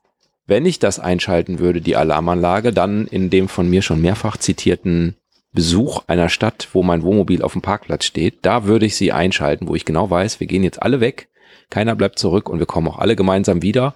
wenn 0.49 0.67
ich 0.67 0.81
das 0.81 0.99
einschalten 0.99 1.61
würde, 1.61 1.81
die 1.81 1.95
Alarmanlage, 1.95 2.73
dann 2.73 3.07
in 3.07 3.31
dem 3.31 3.49
von 3.49 3.71
mir 3.71 3.83
schon 3.83 4.01
mehrfach 4.01 4.37
zitierten 4.37 5.15
Besuch 5.53 6.03
einer 6.09 6.29
Stadt, 6.29 6.69
wo 6.73 6.83
mein 6.83 7.03
Wohnmobil 7.03 7.43
auf 7.43 7.53
dem 7.53 7.63
Parkplatz 7.63 8.05
steht, 8.05 8.39
da 8.43 8.65
würde 8.65 8.87
ich 8.87 8.97
sie 8.97 9.13
einschalten, 9.13 9.69
wo 9.69 9.77
ich 9.77 9.85
genau 9.85 10.11
weiß, 10.11 10.41
wir 10.41 10.49
gehen 10.49 10.65
jetzt 10.65 10.83
alle 10.83 11.01
weg, 11.01 11.29
keiner 11.71 11.95
bleibt 11.95 12.19
zurück 12.19 12.49
und 12.49 12.59
wir 12.59 12.67
kommen 12.67 12.89
auch 12.89 12.99
alle 12.99 13.15
gemeinsam 13.15 13.63
wieder 13.63 13.95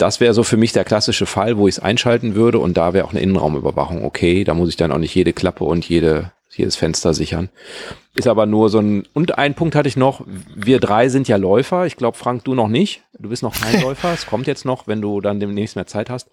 das 0.00 0.20
wäre 0.20 0.34
so 0.34 0.42
für 0.42 0.56
mich 0.56 0.72
der 0.72 0.84
klassische 0.84 1.26
Fall, 1.26 1.58
wo 1.58 1.68
ich 1.68 1.76
es 1.76 1.82
einschalten 1.82 2.34
würde 2.34 2.58
und 2.58 2.76
da 2.76 2.94
wäre 2.94 3.04
auch 3.04 3.10
eine 3.10 3.20
Innenraumüberwachung 3.20 4.04
okay. 4.04 4.44
Da 4.44 4.54
muss 4.54 4.70
ich 4.70 4.76
dann 4.76 4.92
auch 4.92 4.98
nicht 4.98 5.14
jede 5.14 5.32
Klappe 5.32 5.64
und 5.64 5.86
jede, 5.88 6.32
jedes 6.56 6.76
Fenster 6.76 7.14
sichern. 7.14 7.48
Ist 8.14 8.26
aber 8.26 8.46
nur 8.46 8.68
so 8.70 8.78
ein, 8.80 9.06
und 9.12 9.38
ein 9.38 9.54
Punkt 9.54 9.74
hatte 9.74 9.88
ich 9.88 9.96
noch, 9.96 10.24
wir 10.54 10.80
drei 10.80 11.08
sind 11.08 11.28
ja 11.28 11.36
Läufer. 11.36 11.86
Ich 11.86 11.96
glaube, 11.96 12.18
Frank, 12.18 12.44
du 12.44 12.54
noch 12.54 12.68
nicht. 12.68 13.02
Du 13.18 13.28
bist 13.28 13.42
noch 13.42 13.54
kein 13.58 13.80
Läufer. 13.82 14.12
Es 14.12 14.26
kommt 14.26 14.46
jetzt 14.46 14.64
noch, 14.64 14.86
wenn 14.86 15.00
du 15.00 15.20
dann 15.20 15.40
demnächst 15.40 15.76
mehr 15.76 15.86
Zeit 15.86 16.10
hast. 16.10 16.28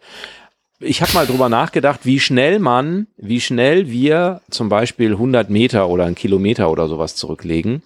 Ich 0.79 1.01
habe 1.01 1.13
mal 1.13 1.25
drüber 1.25 1.49
nachgedacht, 1.49 2.01
wie 2.03 2.19
schnell 2.19 2.59
man, 2.59 3.07
wie 3.17 3.41
schnell 3.41 3.89
wir 3.89 4.41
zum 4.51 4.69
Beispiel 4.69 5.13
100 5.13 5.49
Meter 5.49 5.89
oder 5.89 6.05
einen 6.05 6.15
Kilometer 6.15 6.69
oder 6.69 6.87
sowas 6.87 7.15
zurücklegen. 7.15 7.81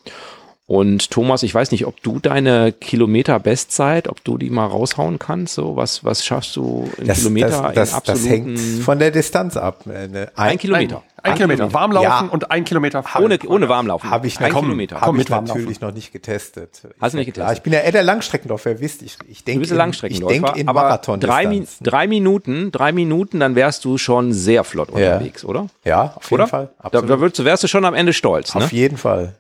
Und 0.72 1.12
Thomas, 1.12 1.44
ich 1.44 1.54
weiß 1.54 1.72
nicht, 1.72 1.86
ob 1.86 2.02
du 2.02 2.20
deine 2.20 2.72
Kilometer-Bestzeit, 2.72 4.08
ob 4.08 4.24
du 4.24 4.38
die 4.38 4.50
mal 4.50 4.68
raushauen 4.68 5.20
kannst. 5.20 5.56
So, 5.56 5.76
was, 5.76 6.06
was 6.06 6.24
schaffst 6.24 6.56
du 6.56 6.90
in 6.98 7.08
das, 7.08 7.18
Kilometer? 7.18 7.74
Das, 7.76 7.92
das, 7.92 8.04
das 8.04 8.26
hängt 8.26 8.58
von 8.58 8.98
der 8.98 9.12
Distanz 9.12 9.58
ab. 9.58 9.84
Ein, 9.86 10.30
ein 10.34 10.58
Kilometer. 10.58 11.04
Ein, 11.18 11.32
ein 11.32 11.36
Kilometer. 11.36 11.74
Warmlaufen 11.74 12.28
ja. 12.28 12.32
und 12.32 12.52
ein 12.52 12.64
Kilometer 12.64 13.04
fahren. 13.04 13.26
Ohne, 13.26 13.40
ohne 13.48 13.68
Warmlaufen. 13.68 14.10
Habe 14.10 14.28
ich, 14.28 14.40
ein 14.40 14.50
komm, 14.54 14.64
Kilometer. 14.64 15.02
Hab 15.02 15.14
ich 15.14 15.28
natürlich 15.28 15.82
noch 15.82 15.94
nicht 15.94 16.14
getestet. 16.14 16.84
Hast 17.02 17.16
du 17.16 17.18
nicht 17.18 17.28
getestet? 17.28 17.58
Ich 17.58 17.64
bin 17.64 17.74
ja 17.74 17.80
eher 17.80 17.92
der 17.92 18.04
Langstreckenläufer, 18.04 18.80
wisst 18.80 19.02
ich. 19.02 19.18
Ich 19.28 19.44
denke. 19.44 19.64
Ich 20.08 20.26
denke 20.26 20.58
in 20.58 20.68
Marathon. 20.68 21.20
Drei, 21.20 21.64
drei 21.82 22.08
Minuten, 22.08 22.72
drei 22.72 22.94
Minuten, 22.94 23.42
dann 23.42 23.56
wärst 23.56 23.84
du 23.84 23.98
schon 23.98 24.32
sehr 24.32 24.64
flott 24.64 24.90
unterwegs, 24.90 25.42
ja. 25.42 25.50
oder? 25.50 25.68
Ja, 25.84 26.14
auf 26.16 26.32
jeden 26.32 26.44
oder? 26.44 26.48
Fall. 26.48 26.70
Da, 26.94 27.02
da 27.02 27.20
würdest, 27.20 27.44
wärst 27.44 27.64
du 27.64 27.68
schon 27.68 27.84
am 27.84 27.94
Ende 27.94 28.14
stolz. 28.14 28.56
Auf 28.56 28.72
ne? 28.72 28.78
jeden 28.80 28.96
Fall. 28.96 29.36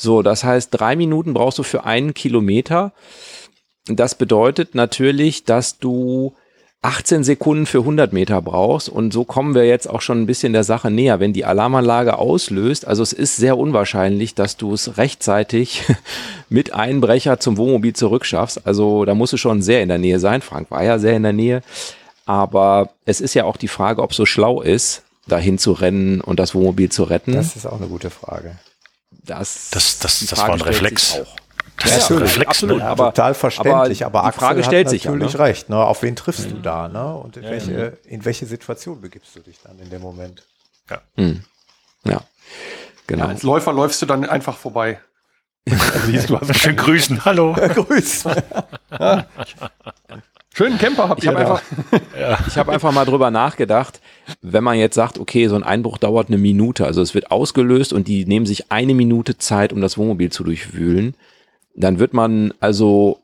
So, 0.00 0.22
das 0.22 0.44
heißt, 0.44 0.70
drei 0.72 0.96
Minuten 0.96 1.34
brauchst 1.34 1.58
du 1.58 1.62
für 1.62 1.84
einen 1.84 2.14
Kilometer. 2.14 2.92
Das 3.86 4.14
bedeutet 4.14 4.74
natürlich, 4.74 5.44
dass 5.44 5.78
du 5.78 6.32
18 6.80 7.22
Sekunden 7.22 7.66
für 7.66 7.80
100 7.80 8.14
Meter 8.14 8.40
brauchst 8.40 8.88
und 8.88 9.12
so 9.12 9.24
kommen 9.24 9.54
wir 9.54 9.66
jetzt 9.66 9.90
auch 9.90 10.00
schon 10.00 10.22
ein 10.22 10.26
bisschen 10.26 10.54
der 10.54 10.64
Sache 10.64 10.90
näher. 10.90 11.20
Wenn 11.20 11.34
die 11.34 11.44
Alarmanlage 11.44 12.16
auslöst, 12.16 12.86
also 12.86 13.02
es 13.02 13.12
ist 13.12 13.36
sehr 13.36 13.58
unwahrscheinlich, 13.58 14.34
dass 14.34 14.56
du 14.56 14.72
es 14.72 14.96
rechtzeitig 14.96 15.84
mit 16.48 16.72
Einbrecher 16.72 17.38
zum 17.38 17.58
Wohnmobil 17.58 17.92
zurückschaffst. 17.92 18.66
Also 18.66 19.04
da 19.04 19.14
musst 19.14 19.34
du 19.34 19.36
schon 19.36 19.60
sehr 19.60 19.82
in 19.82 19.90
der 19.90 19.98
Nähe 19.98 20.18
sein. 20.18 20.40
Frank 20.40 20.70
war 20.70 20.82
ja 20.82 20.98
sehr 20.98 21.14
in 21.14 21.24
der 21.24 21.34
Nähe. 21.34 21.62
Aber 22.24 22.88
es 23.04 23.20
ist 23.20 23.34
ja 23.34 23.44
auch 23.44 23.58
die 23.58 23.68
Frage, 23.68 24.02
ob 24.02 24.12
es 24.12 24.16
so 24.16 24.24
schlau 24.24 24.62
ist, 24.62 25.02
dahin 25.28 25.58
zu 25.58 25.72
rennen 25.72 26.22
und 26.22 26.40
das 26.40 26.54
Wohnmobil 26.54 26.90
zu 26.90 27.02
retten. 27.04 27.32
Das 27.32 27.54
ist 27.54 27.66
auch 27.66 27.78
eine 27.78 27.88
gute 27.88 28.08
Frage. 28.08 28.56
Das, 29.24 29.70
das, 29.70 29.98
das, 29.98 30.26
das 30.26 30.38
war 30.38 30.50
ein 30.50 30.60
Reflex. 30.60 31.20
Das 31.76 31.90
ja, 31.92 31.96
ist 31.98 32.10
ein 32.10 32.18
Reflex, 32.18 32.48
absolut, 32.48 32.78
ne? 32.78 32.84
aber, 32.84 33.06
total 33.06 33.34
verständlich. 33.34 34.04
Aber, 34.04 34.20
aber 34.20 34.32
die 34.32 34.38
Frage 34.38 34.64
stellt 34.64 34.90
sich 34.90 35.04
natürlich 35.06 35.32
ja, 35.32 35.38
ne? 35.38 35.44
recht. 35.44 35.68
Ne? 35.70 35.76
Auf 35.76 36.02
wen 36.02 36.14
triffst 36.14 36.46
mhm. 36.46 36.56
du 36.56 36.58
da? 36.58 36.88
Ne? 36.88 37.14
Und 37.14 37.36
in, 37.38 37.44
ja, 37.44 37.50
welche, 37.50 37.98
in 38.04 38.24
welche 38.24 38.46
Situation 38.46 39.00
begibst 39.00 39.34
du 39.34 39.40
dich 39.40 39.58
dann 39.62 39.78
in 39.78 39.88
dem 39.88 40.02
Moment? 40.02 40.42
Ja, 40.90 41.00
mhm. 41.16 41.44
ja. 42.04 42.20
genau. 43.06 43.28
als 43.28 43.42
Läufer 43.42 43.72
läufst 43.72 44.02
du 44.02 44.06
dann 44.06 44.24
einfach 44.26 44.56
vorbei. 44.56 45.00
Siehst 46.06 46.28
du, 46.28 46.38
hast 46.38 46.54
Schön 46.56 46.76
grüßen. 46.76 47.24
Hallo. 47.24 47.54
Grüß. 47.54 48.24
Schönen 50.52 50.78
Camper 50.78 51.08
habt 51.08 51.20
Ich 51.22 51.26
ihr 51.30 51.34
habe 51.36 51.44
da. 51.44 51.54
einfach, 51.54 52.46
ich 52.48 52.58
hab 52.58 52.68
einfach 52.68 52.92
mal 52.92 53.04
drüber 53.04 53.30
nachgedacht, 53.30 54.00
wenn 54.42 54.64
man 54.64 54.78
jetzt 54.78 54.96
sagt, 54.96 55.18
okay, 55.18 55.46
so 55.46 55.54
ein 55.54 55.62
Einbruch 55.62 55.96
dauert 55.98 56.28
eine 56.28 56.38
Minute, 56.38 56.84
also 56.86 57.00
es 57.02 57.14
wird 57.14 57.30
ausgelöst 57.30 57.92
und 57.92 58.08
die 58.08 58.26
nehmen 58.26 58.46
sich 58.46 58.72
eine 58.72 58.94
Minute 58.94 59.38
Zeit, 59.38 59.72
um 59.72 59.80
das 59.80 59.96
Wohnmobil 59.96 60.30
zu 60.32 60.42
durchwühlen, 60.42 61.14
dann 61.76 61.98
wird 62.00 62.14
man 62.14 62.52
also, 62.58 63.19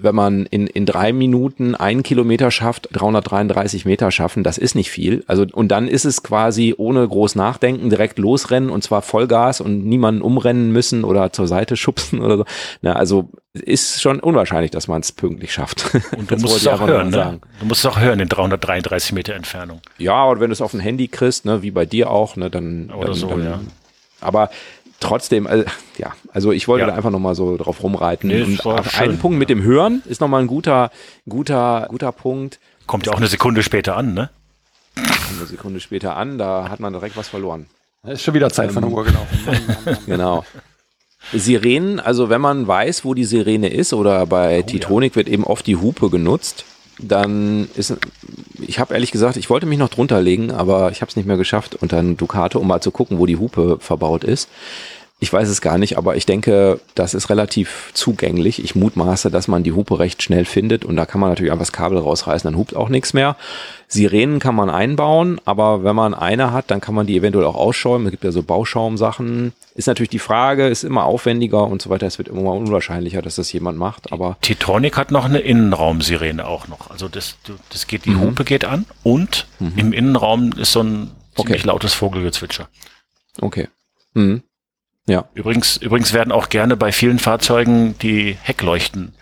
wenn 0.00 0.14
man 0.14 0.46
in, 0.46 0.66
in 0.66 0.86
drei 0.86 1.12
Minuten 1.12 1.74
einen 1.74 2.02
Kilometer 2.02 2.50
schafft, 2.50 2.88
333 2.92 3.84
Meter 3.84 4.10
schaffen, 4.10 4.42
das 4.42 4.58
ist 4.58 4.74
nicht 4.74 4.90
viel. 4.90 5.24
Also, 5.26 5.46
und 5.52 5.68
dann 5.68 5.88
ist 5.88 6.04
es 6.04 6.22
quasi 6.22 6.74
ohne 6.76 7.06
groß 7.06 7.34
nachdenken 7.34 7.90
direkt 7.90 8.18
losrennen 8.18 8.70
und 8.70 8.82
zwar 8.82 9.02
Vollgas 9.02 9.60
und 9.60 9.86
niemanden 9.86 10.22
umrennen 10.22 10.72
müssen 10.72 11.04
oder 11.04 11.32
zur 11.32 11.46
Seite 11.46 11.76
schubsen 11.76 12.20
oder 12.20 12.38
so. 12.38 12.44
Na, 12.82 12.94
also 12.94 13.30
ist 13.52 14.02
schon 14.02 14.20
unwahrscheinlich, 14.20 14.70
dass 14.70 14.88
man 14.88 15.00
es 15.00 15.12
pünktlich 15.12 15.52
schafft. 15.52 15.94
Und 16.16 16.30
du 16.30 16.36
musst 16.36 16.56
es 16.58 16.66
auch 16.66 16.86
hören, 16.86 17.08
ne? 17.08 17.40
Du 17.58 17.64
musst 17.64 17.84
es 17.84 17.90
auch 17.90 17.98
hören 17.98 18.20
in 18.20 18.28
333 18.28 19.12
Meter 19.12 19.34
Entfernung. 19.34 19.80
Ja, 19.96 20.24
und 20.24 20.40
wenn 20.40 20.48
du 20.48 20.52
es 20.52 20.60
auf 20.60 20.74
ein 20.74 20.80
Handy 20.80 21.08
kriegst, 21.08 21.46
ne, 21.46 21.62
wie 21.62 21.70
bei 21.70 21.86
dir 21.86 22.10
auch, 22.10 22.36
ne, 22.36 22.50
dann. 22.50 22.90
Oder 22.90 23.06
dann, 23.06 23.14
so, 23.14 23.28
dann, 23.28 23.44
ja. 23.44 23.60
Aber 24.20 24.50
trotzdem, 25.00 25.46
äh, 25.46 25.64
ja, 25.98 26.12
also 26.32 26.52
ich 26.52 26.68
wollte 26.68 26.82
Ja. 26.82 26.90
da 26.90 26.96
einfach 26.96 27.10
nochmal 27.10 27.34
so 27.34 27.56
drauf 27.56 27.82
rumreiten. 27.82 28.28
Nee, 28.28 28.42
und 28.42 28.64
auf 28.66 28.90
schön, 28.90 29.10
einen 29.10 29.18
Punkt 29.18 29.38
mit 29.38 29.48
dem 29.50 29.62
Hören 29.62 30.02
ist 30.06 30.20
nochmal 30.20 30.40
ein 30.42 30.46
guter, 30.46 30.90
guter, 31.28 31.86
guter 31.88 32.12
Punkt. 32.12 32.58
Kommt 32.86 33.06
ja 33.06 33.12
auch 33.12 33.16
eine 33.18 33.26
Sekunde 33.26 33.62
später 33.62 33.96
an, 33.96 34.14
ne? 34.14 34.30
Eine 34.96 35.46
Sekunde 35.46 35.80
später 35.80 36.16
an, 36.16 36.38
da 36.38 36.68
hat 36.70 36.80
man 36.80 36.92
direkt 36.92 37.16
was 37.16 37.28
verloren. 37.28 37.66
Ist 38.04 38.22
schon 38.22 38.34
wieder 38.34 38.50
Zeit 38.50 38.72
von 38.72 38.82
der 38.82 38.90
Uhr 38.92 39.04
gelaufen. 39.04 39.38
Genau. 40.06 40.44
Sirenen, 41.32 41.98
also 41.98 42.30
wenn 42.30 42.40
man 42.40 42.68
weiß, 42.68 43.04
wo 43.04 43.12
die 43.14 43.24
Sirene 43.24 43.68
ist, 43.68 43.92
oder 43.92 44.26
bei 44.26 44.62
Titanic 44.62 45.16
wird 45.16 45.28
eben 45.28 45.42
oft 45.44 45.66
die 45.66 45.76
Hupe 45.76 46.08
genutzt, 46.08 46.64
dann 46.98 47.68
ist, 47.74 47.94
ich 48.60 48.78
habe 48.78 48.94
ehrlich 48.94 49.12
gesagt, 49.12 49.36
ich 49.36 49.50
wollte 49.50 49.66
mich 49.66 49.78
noch 49.78 49.88
drunter 49.88 50.20
legen, 50.20 50.50
aber 50.50 50.90
ich 50.90 51.00
habe 51.02 51.10
es 51.10 51.16
nicht 51.16 51.26
mehr 51.26 51.36
geschafft 51.36 51.74
unter 51.74 51.98
ein 51.98 52.16
Ducato, 52.16 52.58
um 52.58 52.66
mal 52.66 52.80
zu 52.80 52.90
gucken, 52.90 53.18
wo 53.18 53.26
die 53.26 53.36
Hupe 53.36 53.78
verbaut 53.80 54.24
ist. 54.24 54.48
Ich 55.18 55.32
weiß 55.32 55.48
es 55.48 55.62
gar 55.62 55.78
nicht, 55.78 55.96
aber 55.96 56.16
ich 56.16 56.26
denke, 56.26 56.78
das 56.94 57.14
ist 57.14 57.30
relativ 57.30 57.90
zugänglich. 57.94 58.62
Ich 58.62 58.74
mutmaße, 58.74 59.30
dass 59.30 59.48
man 59.48 59.62
die 59.62 59.72
Hupe 59.72 59.98
recht 59.98 60.22
schnell 60.22 60.44
findet 60.44 60.84
und 60.84 60.94
da 60.96 61.06
kann 61.06 61.22
man 61.22 61.30
natürlich 61.30 61.50
einfach 61.52 61.62
das 61.64 61.72
Kabel 61.72 61.96
rausreißen, 61.96 62.46
dann 62.50 62.58
hupt 62.58 62.76
auch 62.76 62.90
nichts 62.90 63.14
mehr. 63.14 63.34
Sirenen 63.88 64.40
kann 64.40 64.54
man 64.54 64.68
einbauen, 64.68 65.40
aber 65.46 65.84
wenn 65.84 65.96
man 65.96 66.12
eine 66.12 66.52
hat, 66.52 66.70
dann 66.70 66.82
kann 66.82 66.94
man 66.94 67.06
die 67.06 67.16
eventuell 67.16 67.46
auch 67.46 67.54
ausschäumen. 67.54 68.06
Es 68.06 68.10
gibt 68.10 68.24
ja 68.24 68.30
so 68.30 68.42
Bauschaumsachen. 68.42 69.54
Ist 69.74 69.86
natürlich 69.86 70.10
die 70.10 70.18
Frage, 70.18 70.68
ist 70.68 70.84
immer 70.84 71.04
aufwendiger 71.04 71.66
und 71.66 71.80
so 71.80 71.88
weiter. 71.88 72.06
Es 72.06 72.18
wird 72.18 72.28
immer 72.28 72.52
unwahrscheinlicher, 72.52 73.22
dass 73.22 73.36
das 73.36 73.50
jemand 73.54 73.78
macht, 73.78 74.12
aber 74.12 74.36
Titanic 74.42 74.98
hat 74.98 75.12
noch 75.12 75.24
eine 75.24 75.38
Innenraumsirene 75.38 76.46
auch 76.46 76.68
noch. 76.68 76.90
Also 76.90 77.08
das, 77.08 77.36
das 77.70 77.86
geht, 77.86 78.04
die 78.04 78.10
Mhm. 78.10 78.20
Hupe 78.20 78.44
geht 78.44 78.66
an 78.66 78.84
und 79.02 79.46
im 79.76 79.94
Innenraum 79.94 80.52
ist 80.52 80.72
so 80.72 80.80
ein 80.82 81.10
ziemlich 81.36 81.60
Okay. 81.60 81.66
lautes 81.66 81.94
Vogelgezwitscher. 81.94 82.68
okay. 83.40 83.68
Mhm. 84.12 84.42
Ja. 85.08 85.28
Übrigens, 85.34 85.76
übrigens 85.76 86.12
werden 86.12 86.32
auch 86.32 86.48
gerne 86.48 86.76
bei 86.76 86.92
vielen 86.92 87.18
Fahrzeugen 87.18 87.96
die 87.98 88.36
Heckleuchten 88.42 89.14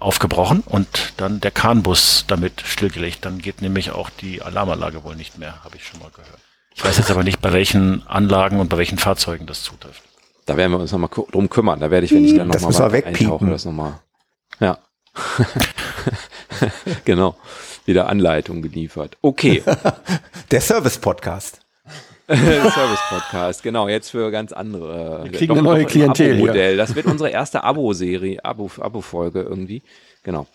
aufgebrochen 0.00 0.62
und 0.66 1.12
dann 1.16 1.40
der 1.40 1.50
Kahnbus 1.50 2.24
damit 2.26 2.60
stillgelegt. 2.60 3.24
Dann 3.24 3.38
geht 3.38 3.62
nämlich 3.62 3.90
auch 3.92 4.10
die 4.10 4.42
Alarmanlage 4.42 5.04
wohl 5.04 5.16
nicht 5.16 5.38
mehr, 5.38 5.64
habe 5.64 5.76
ich 5.76 5.84
schon 5.84 6.00
mal 6.00 6.10
gehört. 6.10 6.38
Ich 6.74 6.84
weiß 6.84 6.98
jetzt 6.98 7.10
aber 7.10 7.24
nicht, 7.24 7.40
bei 7.40 7.52
welchen 7.52 8.06
Anlagen 8.06 8.60
und 8.60 8.68
bei 8.68 8.78
welchen 8.78 8.98
Fahrzeugen 8.98 9.46
das 9.46 9.62
zutrifft. 9.62 10.02
Da 10.46 10.56
werden 10.56 10.72
wir 10.72 10.78
uns 10.78 10.92
nochmal 10.92 11.10
drum 11.10 11.50
kümmern. 11.50 11.80
Da 11.80 11.90
werde 11.90 12.06
ich, 12.06 12.12
wenn 12.12 12.24
ich 12.24 12.36
dann 12.36 12.48
nochmal 12.48 12.72
wir 12.72 12.92
wegpiepen. 12.92 13.50
das 13.50 13.64
nochmal. 13.64 14.00
Ja. 14.60 14.78
genau. 17.04 17.36
Wieder 17.84 18.08
Anleitung 18.08 18.62
geliefert. 18.62 19.16
Okay. 19.20 19.62
Der 20.50 20.60
Service-Podcast. 20.60 21.60
Service-Podcast, 22.72 23.62
genau, 23.62 23.88
jetzt 23.88 24.10
für 24.10 24.30
ganz 24.30 24.52
andere. 24.52 25.24
Wir 25.24 25.32
kriegen 25.32 25.52
eine 25.52 25.62
neue 25.62 25.84
Klientel 25.86 26.36
hier. 26.36 26.46
Modell. 26.46 26.76
Das 26.76 26.94
wird 26.94 27.06
unsere 27.06 27.30
erste 27.30 27.64
Abo-Serie, 27.64 28.44
Abo- 28.44 28.70
Abo-Folge 28.80 29.40
irgendwie. 29.42 29.82
Genau. 30.22 30.46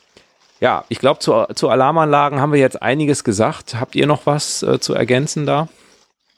Ja, 0.59 0.85
ich 0.89 0.99
glaube, 0.99 1.19
zu, 1.19 1.45
zu 1.55 1.69
Alarmanlagen 1.69 2.39
haben 2.39 2.53
wir 2.53 2.59
jetzt 2.59 2.81
einiges 2.81 3.23
gesagt. 3.23 3.79
Habt 3.79 3.95
ihr 3.95 4.07
noch 4.07 4.25
was 4.25 4.63
äh, 4.63 4.79
zu 4.79 4.93
ergänzen 4.93 5.45
da? 5.45 5.67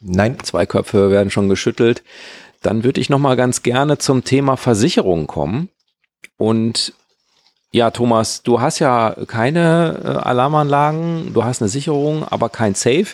Nein, 0.01 0.37
Zwei 0.43 0.65
Köpfe 0.65 1.11
werden 1.11 1.29
schon 1.31 1.49
geschüttelt. 1.49 2.03
Dann 2.61 2.83
würde 2.83 3.01
ich 3.01 3.09
noch 3.09 3.19
mal 3.19 3.35
ganz 3.35 3.61
gerne 3.61 3.97
zum 3.97 4.23
Thema 4.23 4.55
Versicherung 4.57 5.27
kommen. 5.27 5.69
Und 6.37 6.93
ja, 7.71 7.91
Thomas, 7.91 8.41
du 8.41 8.61
hast 8.61 8.79
ja 8.79 9.15
keine 9.27 9.99
äh, 10.03 10.07
Alarmanlagen, 10.07 11.33
du 11.33 11.43
hast 11.43 11.61
eine 11.61 11.69
Sicherung, 11.69 12.23
aber 12.27 12.49
kein 12.49 12.73
Safe. 12.73 13.07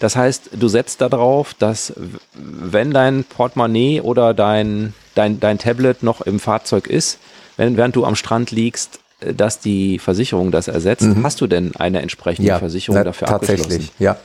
Das 0.00 0.14
heißt, 0.14 0.50
du 0.52 0.68
setzt 0.68 1.00
darauf, 1.00 1.54
dass 1.54 1.92
wenn 2.34 2.92
dein 2.92 3.24
Portemonnaie 3.24 4.00
oder 4.00 4.32
dein, 4.32 4.94
dein, 5.14 5.40
dein 5.40 5.58
Tablet 5.58 6.02
noch 6.02 6.20
im 6.20 6.38
Fahrzeug 6.38 6.86
ist, 6.86 7.18
wenn, 7.56 7.76
während 7.76 7.96
du 7.96 8.04
am 8.04 8.14
Strand 8.14 8.50
liegst, 8.50 9.00
äh, 9.20 9.34
dass 9.34 9.60
die 9.60 9.98
Versicherung 9.98 10.50
das 10.52 10.68
ersetzt. 10.68 11.06
Hast 11.22 11.40
du 11.40 11.46
denn 11.46 11.74
eine 11.76 12.00
entsprechende 12.00 12.56
Versicherung 12.58 12.98
na, 12.98 13.04
dafür 13.04 13.28
tatsächlich, 13.28 13.64
abgeschlossen? 13.64 13.92
ja. 13.98 14.16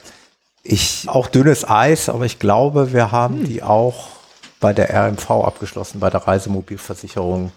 Ich 0.66 1.08
auch 1.08 1.28
dünnes 1.28 1.68
Eis, 1.68 2.08
aber 2.08 2.26
ich 2.26 2.40
glaube, 2.40 2.94
wir 2.94 3.12
haben 3.12 3.44
die 3.44 3.62
auch 3.64 4.08
bei 4.62 4.72
der 4.72 4.94
RMV 4.94 5.30
abgeschlossen, 5.30 6.00
bei 6.00 6.10
der 6.10 6.22
Reisemobilversicherung. 6.26 7.52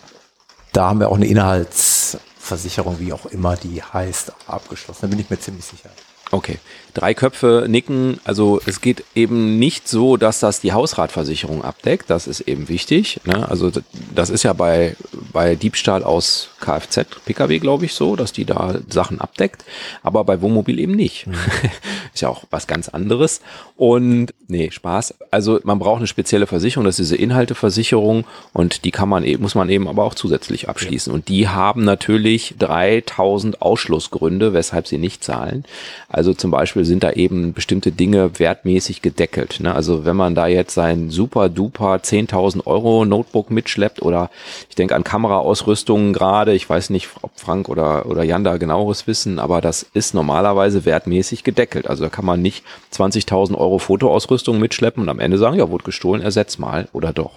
Da 0.72 0.88
haben 0.88 0.98
wir 0.98 1.08
auch 1.08 1.14
eine 1.14 1.26
Inhaltsversicherung, 1.26 2.98
wie 2.98 3.12
auch 3.12 3.26
immer 3.26 3.54
die 3.56 3.80
heißt, 3.80 4.32
abgeschlossen. 4.48 5.02
Da 5.02 5.06
bin 5.06 5.20
ich 5.20 5.30
mir 5.30 5.38
ziemlich 5.38 5.64
sicher. 5.64 5.88
Okay. 6.32 6.58
Drei 6.96 7.12
Köpfe 7.12 7.66
nicken. 7.68 8.20
Also 8.24 8.58
es 8.64 8.80
geht 8.80 9.04
eben 9.14 9.58
nicht 9.58 9.86
so, 9.86 10.16
dass 10.16 10.40
das 10.40 10.62
die 10.62 10.72
Hausratversicherung 10.72 11.62
abdeckt. 11.62 12.08
Das 12.08 12.26
ist 12.26 12.40
eben 12.40 12.70
wichtig. 12.70 13.20
Ne? 13.26 13.46
Also 13.46 13.70
das 14.14 14.30
ist 14.30 14.44
ja 14.44 14.54
bei, 14.54 14.96
bei 15.30 15.56
Diebstahl 15.56 16.02
aus 16.02 16.48
Kfz, 16.58 17.04
Pkw, 17.26 17.58
glaube 17.58 17.84
ich, 17.84 17.92
so, 17.92 18.16
dass 18.16 18.32
die 18.32 18.46
da 18.46 18.76
Sachen 18.88 19.20
abdeckt. 19.20 19.62
Aber 20.02 20.24
bei 20.24 20.40
Wohnmobil 20.40 20.78
eben 20.78 20.94
nicht. 20.94 21.26
ist 22.14 22.22
ja 22.22 22.30
auch 22.30 22.44
was 22.48 22.66
ganz 22.66 22.88
anderes. 22.88 23.42
Und 23.76 24.32
nee, 24.48 24.70
Spaß. 24.70 25.16
Also 25.30 25.60
man 25.64 25.78
braucht 25.78 25.98
eine 25.98 26.06
spezielle 26.06 26.46
Versicherung. 26.46 26.86
Das 26.86 26.98
ist 26.98 27.10
diese 27.10 27.20
Inhalteversicherung 27.20 28.24
und 28.54 28.86
die 28.86 28.90
kann 28.90 29.10
man 29.10 29.22
eben, 29.22 29.42
muss 29.42 29.54
man 29.54 29.68
eben 29.68 29.86
aber 29.86 30.04
auch 30.04 30.14
zusätzlich 30.14 30.70
abschließen. 30.70 31.12
Und 31.12 31.28
die 31.28 31.48
haben 31.48 31.84
natürlich 31.84 32.54
3000 32.58 33.60
Ausschlussgründe, 33.60 34.54
weshalb 34.54 34.86
sie 34.86 34.96
nicht 34.96 35.22
zahlen. 35.22 35.66
Also 36.08 36.32
zum 36.32 36.50
Beispiel 36.50 36.85
sind 36.86 37.02
da 37.02 37.12
eben 37.12 37.52
bestimmte 37.52 37.92
Dinge 37.92 38.38
wertmäßig 38.38 39.02
gedeckelt. 39.02 39.58
Ne? 39.60 39.74
Also 39.74 40.04
wenn 40.04 40.16
man 40.16 40.34
da 40.34 40.46
jetzt 40.46 40.74
sein 40.74 41.10
super 41.10 41.48
duper 41.48 41.96
10.000 41.96 42.66
Euro 42.66 43.04
Notebook 43.04 43.50
mitschleppt 43.50 44.00
oder 44.02 44.30
ich 44.68 44.76
denke 44.76 44.94
an 44.94 45.04
Kameraausrüstungen 45.04 46.12
gerade, 46.12 46.54
ich 46.54 46.68
weiß 46.68 46.90
nicht, 46.90 47.08
ob 47.22 47.38
Frank 47.38 47.68
oder, 47.68 48.06
oder 48.06 48.22
Jan 48.24 48.44
da 48.44 48.56
genaueres 48.56 49.06
wissen, 49.06 49.38
aber 49.38 49.60
das 49.60 49.82
ist 49.94 50.14
normalerweise 50.14 50.84
wertmäßig 50.84 51.44
gedeckelt. 51.44 51.88
Also 51.88 52.04
da 52.04 52.10
kann 52.10 52.24
man 52.24 52.40
nicht 52.40 52.64
20.000 52.94 53.56
Euro 53.56 53.78
Fotoausrüstung 53.78 54.58
mitschleppen 54.58 55.02
und 55.02 55.08
am 55.08 55.20
Ende 55.20 55.38
sagen, 55.38 55.58
ja, 55.58 55.68
wurde 55.70 55.84
gestohlen, 55.84 56.22
ersetz 56.22 56.58
mal 56.58 56.88
oder 56.92 57.12
doch. 57.12 57.32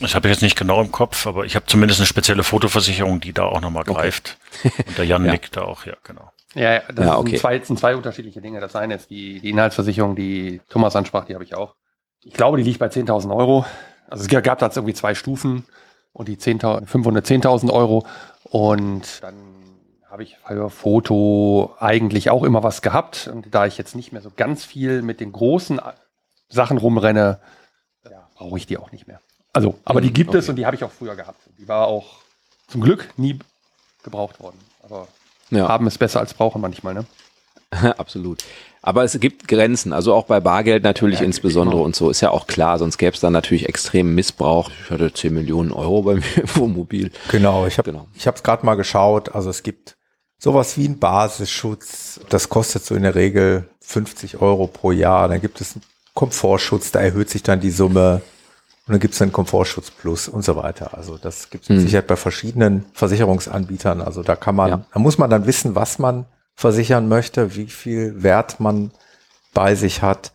Das 0.00 0.14
habe 0.16 0.26
ich 0.28 0.34
jetzt 0.34 0.42
nicht 0.42 0.56
genau 0.58 0.80
im 0.80 0.90
Kopf, 0.90 1.26
aber 1.26 1.44
ich 1.44 1.54
habe 1.54 1.66
zumindest 1.66 2.00
eine 2.00 2.06
spezielle 2.06 2.42
Fotoversicherung, 2.42 3.20
die 3.20 3.32
da 3.32 3.44
auch 3.44 3.60
nochmal 3.60 3.84
greift. 3.84 4.36
Und 4.64 4.98
der 4.98 5.04
Jan 5.06 5.24
Ja. 5.24 5.32
nickt 5.32 5.56
da 5.56 5.62
auch, 5.62 5.86
ja, 5.86 5.94
genau. 6.02 6.30
Ja, 6.54 6.80
das 6.92 7.06
Ja, 7.06 7.18
okay. 7.18 7.30
sind, 7.30 7.38
zwei, 7.40 7.58
sind 7.60 7.78
zwei 7.78 7.96
unterschiedliche 7.96 8.40
Dinge. 8.40 8.60
Das 8.60 8.76
eine 8.76 8.94
ist 8.94 9.10
die, 9.10 9.40
die 9.40 9.50
Inhaltsversicherung, 9.50 10.14
die 10.16 10.60
Thomas 10.68 10.94
ansprach, 10.96 11.24
die 11.24 11.34
habe 11.34 11.44
ich 11.44 11.54
auch. 11.54 11.74
Ich 12.22 12.34
glaube, 12.34 12.56
die 12.58 12.62
liegt 12.62 12.78
bei 12.78 12.86
10.000 12.86 13.34
Euro. 13.34 13.64
Also 14.08 14.24
es 14.24 14.42
gab 14.42 14.58
da 14.58 14.66
irgendwie 14.74 14.94
zwei 14.94 15.14
Stufen 15.14 15.66
und 16.12 16.28
die 16.28 16.36
10.000 16.36 16.86
510.000 16.86 17.72
Euro. 17.72 18.06
Und 18.44 19.22
dann 19.22 19.34
habe 20.08 20.22
ich 20.22 20.36
für 20.46 20.70
Foto 20.70 21.74
eigentlich 21.80 22.30
auch 22.30 22.44
immer 22.44 22.62
was 22.62 22.82
gehabt. 22.82 23.28
Und 23.32 23.52
da 23.54 23.66
ich 23.66 23.76
jetzt 23.78 23.96
nicht 23.96 24.12
mehr 24.12 24.22
so 24.22 24.30
ganz 24.34 24.64
viel 24.64 25.02
mit 25.02 25.20
den 25.20 25.32
großen 25.32 25.80
Sachen 26.48 26.78
rumrenne, 26.78 27.40
ja, 28.08 28.28
brauche 28.36 28.56
ich 28.58 28.66
die 28.66 28.78
auch 28.78 28.92
nicht 28.92 29.08
mehr. 29.08 29.20
Also, 29.52 29.78
aber 29.84 30.00
die 30.00 30.08
Mhm, 30.10 30.14
gibt 30.14 30.34
es 30.34 30.44
okay. 30.44 30.50
und 30.50 30.56
die 30.56 30.66
habe 30.66 30.76
ich 30.76 30.84
auch 30.84 30.92
früher 30.92 31.16
gehabt. 31.16 31.40
Die 31.58 31.66
war 31.66 31.86
auch 31.88 32.20
zum 32.68 32.80
Glück 32.80 33.08
nie 33.16 33.38
gebraucht 34.04 34.40
worden. 34.40 34.58
Aber 34.82 35.08
Ja. 35.50 35.68
haben 35.68 35.86
ist 35.86 35.98
besser 35.98 36.20
als 36.20 36.34
brauchen 36.34 36.60
manchmal, 36.60 36.94
ne? 36.94 37.04
Absolut. 37.98 38.44
Aber 38.82 39.02
es 39.02 39.18
gibt 39.18 39.48
Grenzen, 39.48 39.92
also 39.94 40.12
auch 40.14 40.26
bei 40.26 40.40
Bargeld 40.40 40.82
natürlich 40.84 41.20
Ja, 41.20 41.24
insbesondere 41.24 41.76
genau. 41.76 41.86
und 41.86 41.96
so, 41.96 42.10
ist 42.10 42.20
ja 42.20 42.30
auch 42.30 42.46
klar, 42.46 42.78
sonst 42.78 42.98
gäbe 42.98 43.14
es 43.14 43.20
dann 43.20 43.32
natürlich 43.32 43.66
extremen 43.68 44.14
Missbrauch. 44.14 44.70
Ich 44.84 44.90
hatte 44.90 45.12
10 45.12 45.32
Millionen 45.32 45.72
Euro 45.72 46.02
bei 46.02 46.14
mir 46.16 46.36
im 46.36 46.56
Wohnmobil. 46.56 47.10
Genau, 47.30 47.66
ich 47.66 47.78
habe 47.78 47.90
Genau. 47.90 48.06
ich 48.14 48.26
habe 48.26 48.36
es 48.36 48.42
gerade 48.42 48.64
mal 48.66 48.74
geschaut. 48.74 49.34
Also 49.34 49.48
es 49.50 49.62
gibt 49.62 49.96
sowas 50.38 50.76
wie 50.76 50.84
einen 50.84 50.98
Basisschutz. 50.98 52.20
Das 52.28 52.48
kostet 52.50 52.84
so 52.84 52.94
in 52.94 53.02
der 53.04 53.14
Regel 53.14 53.68
50 53.80 54.40
Euro 54.42 54.66
pro 54.66 54.92
Jahr. 54.92 55.28
Dann 55.28 55.40
gibt 55.40 55.60
es 55.62 55.74
einen 55.74 55.82
Komfortschutz, 56.12 56.90
da 56.92 57.00
erhöht 57.00 57.30
sich 57.30 57.42
dann 57.42 57.60
die 57.60 57.70
Summe. 57.70 58.20
Und 58.86 58.92
dann 58.92 59.00
gibt's 59.00 59.18
dann 59.18 59.32
Komfortschutz 59.32 59.90
Plus 59.90 60.28
und 60.28 60.44
so 60.44 60.56
weiter. 60.56 60.94
Also 60.96 61.16
das 61.16 61.48
gibt's 61.50 61.68
mit 61.70 61.78
Hm. 61.78 61.84
Sicherheit 61.86 62.06
bei 62.06 62.16
verschiedenen 62.16 62.84
Versicherungsanbietern. 62.92 64.02
Also 64.02 64.22
da 64.22 64.36
kann 64.36 64.54
man, 64.56 64.68
Ja. 64.68 64.84
da 64.92 64.98
muss 65.00 65.16
man 65.18 65.30
dann 65.30 65.46
wissen, 65.46 65.74
was 65.74 65.98
man 65.98 66.26
versichern 66.54 67.08
möchte, 67.08 67.56
wie 67.56 67.66
viel 67.66 68.22
Wert 68.22 68.60
man 68.60 68.90
bei 69.54 69.74
sich 69.74 70.02
hat 70.02 70.32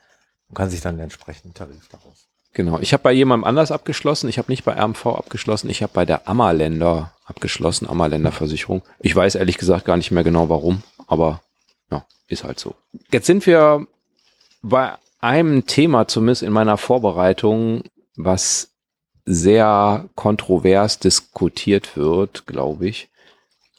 und 0.50 0.56
kann 0.56 0.70
sich 0.70 0.82
dann 0.82 0.96
einen 0.96 1.04
entsprechenden 1.04 1.54
Tarif 1.54 1.88
daraus. 1.90 2.26
Genau. 2.54 2.80
Ich 2.80 2.94
habe 2.94 3.04
bei 3.04 3.12
jemandem 3.12 3.44
anders 3.46 3.72
abgeschlossen. 3.72 4.28
Ich 4.28 4.40
habe 4.40 4.52
nicht 4.52 4.66
bei 4.66 4.74
RMV 4.74 5.06
abgeschlossen. 5.06 5.70
Ich 5.70 5.84
habe 5.84 5.94
bei 5.94 6.06
der 6.06 6.28
Ammerländer 6.28 7.14
abgeschlossen, 7.26 7.88
Ammerländer 7.88 8.32
Versicherung. 8.32 8.82
Ich 9.00 9.16
weiß 9.16 9.36
ehrlich 9.36 9.60
gesagt 9.60 9.86
gar 9.86 9.98
nicht 9.98 10.10
mehr 10.10 10.24
genau 10.24 10.50
warum, 10.50 10.82
aber 11.06 11.42
ja, 11.92 12.04
ist 12.28 12.44
halt 12.44 12.60
so. 12.60 12.74
Jetzt 13.12 13.28
sind 13.28 13.46
wir 13.46 13.86
bei 14.64 14.94
einem 15.22 15.68
Thema 15.68 16.08
zumindest 16.08 16.42
in 16.42 16.52
meiner 16.52 16.78
Vorbereitung, 16.78 17.84
was 18.20 18.72
sehr 19.26 20.10
kontrovers 20.16 21.00
diskutiert 21.00 21.96
wird, 21.96 22.46
glaube 22.46 22.88
ich. 22.88 23.08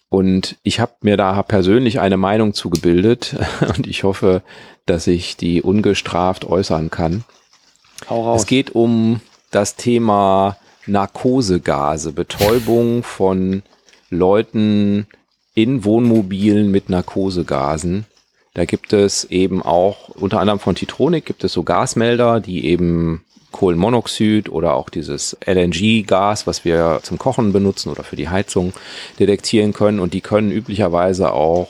Und 0.08 0.56
ich 0.62 0.80
habe 0.80 0.92
mir 1.02 1.16
da 1.16 1.40
persönlich 1.42 2.00
eine 2.00 2.16
Meinung 2.16 2.54
zugebildet 2.54 3.36
und 3.76 3.86
ich 3.86 4.02
hoffe, 4.02 4.42
dass 4.86 5.06
ich 5.06 5.36
die 5.36 5.62
ungestraft 5.62 6.44
äußern 6.44 6.90
kann. 6.90 7.24
Es 8.34 8.46
geht 8.46 8.74
um 8.74 9.20
das 9.50 9.76
Thema 9.76 10.56
Narkosegase, 10.86 12.12
Betäubung 12.12 13.02
von 13.02 13.62
Leuten 14.08 15.06
in 15.54 15.84
Wohnmobilen 15.84 16.70
mit 16.70 16.88
Narkosegasen. 16.88 18.06
Da 18.54 18.64
gibt 18.64 18.92
es 18.92 19.24
eben 19.24 19.62
auch, 19.62 20.08
unter 20.08 20.40
anderem 20.40 20.58
von 20.58 20.74
Titronic, 20.74 21.26
gibt 21.26 21.44
es 21.44 21.52
so 21.52 21.62
Gasmelder, 21.62 22.40
die 22.40 22.64
eben 22.64 23.24
Kohlenmonoxid 23.52 24.48
oder 24.48 24.74
auch 24.74 24.90
dieses 24.90 25.36
LNG-Gas, 25.44 26.46
was 26.46 26.64
wir 26.64 27.00
zum 27.02 27.18
Kochen 27.18 27.52
benutzen 27.52 27.90
oder 27.90 28.04
für 28.04 28.16
die 28.16 28.28
Heizung 28.28 28.72
detektieren 29.18 29.72
können. 29.72 30.00
Und 30.00 30.14
die 30.14 30.20
können 30.20 30.50
üblicherweise 30.50 31.32
auch 31.32 31.68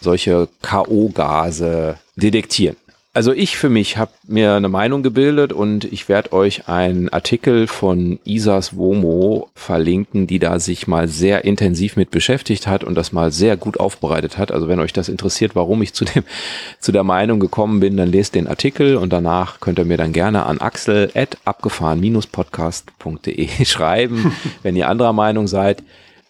solche 0.00 0.48
KO-Gase 0.62 1.98
detektieren. 2.16 2.76
Also 3.16 3.32
ich 3.32 3.56
für 3.56 3.70
mich 3.70 3.96
habe 3.96 4.12
mir 4.28 4.52
eine 4.52 4.68
Meinung 4.68 5.02
gebildet 5.02 5.54
und 5.54 5.86
ich 5.86 6.10
werde 6.10 6.34
euch 6.34 6.68
einen 6.68 7.08
Artikel 7.08 7.66
von 7.66 8.18
Isas 8.24 8.76
Womo 8.76 9.48
verlinken, 9.54 10.26
die 10.26 10.38
da 10.38 10.60
sich 10.60 10.86
mal 10.86 11.08
sehr 11.08 11.46
intensiv 11.46 11.96
mit 11.96 12.10
beschäftigt 12.10 12.66
hat 12.66 12.84
und 12.84 12.94
das 12.94 13.12
mal 13.12 13.32
sehr 13.32 13.56
gut 13.56 13.80
aufbereitet 13.80 14.36
hat. 14.36 14.52
Also 14.52 14.68
wenn 14.68 14.80
euch 14.80 14.92
das 14.92 15.08
interessiert, 15.08 15.56
warum 15.56 15.80
ich 15.80 15.94
zu 15.94 16.04
dem 16.04 16.24
zu 16.78 16.92
der 16.92 17.04
Meinung 17.04 17.40
gekommen 17.40 17.80
bin, 17.80 17.96
dann 17.96 18.12
lest 18.12 18.34
den 18.34 18.48
Artikel 18.48 18.96
und 18.96 19.14
danach 19.14 19.60
könnt 19.60 19.78
ihr 19.78 19.86
mir 19.86 19.96
dann 19.96 20.12
gerne 20.12 20.44
an 20.44 20.60
axel@abgefahren-podcast.de 20.60 23.48
schreiben, 23.64 24.36
wenn 24.62 24.76
ihr 24.76 24.90
anderer 24.90 25.14
Meinung 25.14 25.48
seid. 25.48 25.82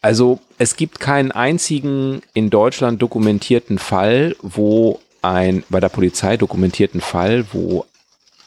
Also 0.03 0.39
es 0.57 0.77
gibt 0.77 1.01
keinen 1.01 1.33
einzigen 1.33 2.23
in 2.33 2.49
Deutschland 2.49 3.03
dokumentierten 3.03 3.79
Fall, 3.79 4.37
wo 4.41 5.01
ein 5.23 5.65
bei 5.69 5.81
der 5.81 5.89
Polizei 5.89 6.37
dokumentierten 6.37 7.01
Fall, 7.01 7.47
wo 7.53 7.85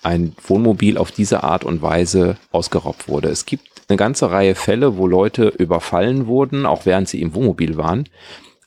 ein 0.04 0.34
Wohnmobil 0.48 0.98
auf 0.98 1.12
diese 1.12 1.44
Art 1.44 1.64
und 1.64 1.82
Weise 1.82 2.38
ausgeraubt 2.52 3.08
wurde. 3.08 3.30
Es 3.30 3.46
gibt 3.46 3.68
eine 3.90 3.98
ganze 3.98 4.32
Reihe 4.32 4.56
Fälle, 4.56 4.98
wo 4.98 5.08
Leute 5.08 5.48
überfallen 5.48 6.28
wurden, 6.28 6.66
auch 6.66 6.86
während 6.86 7.10
sie 7.10 7.22
im 7.22 7.34
Wohnmobil 7.34 7.78
waren. 7.78 8.08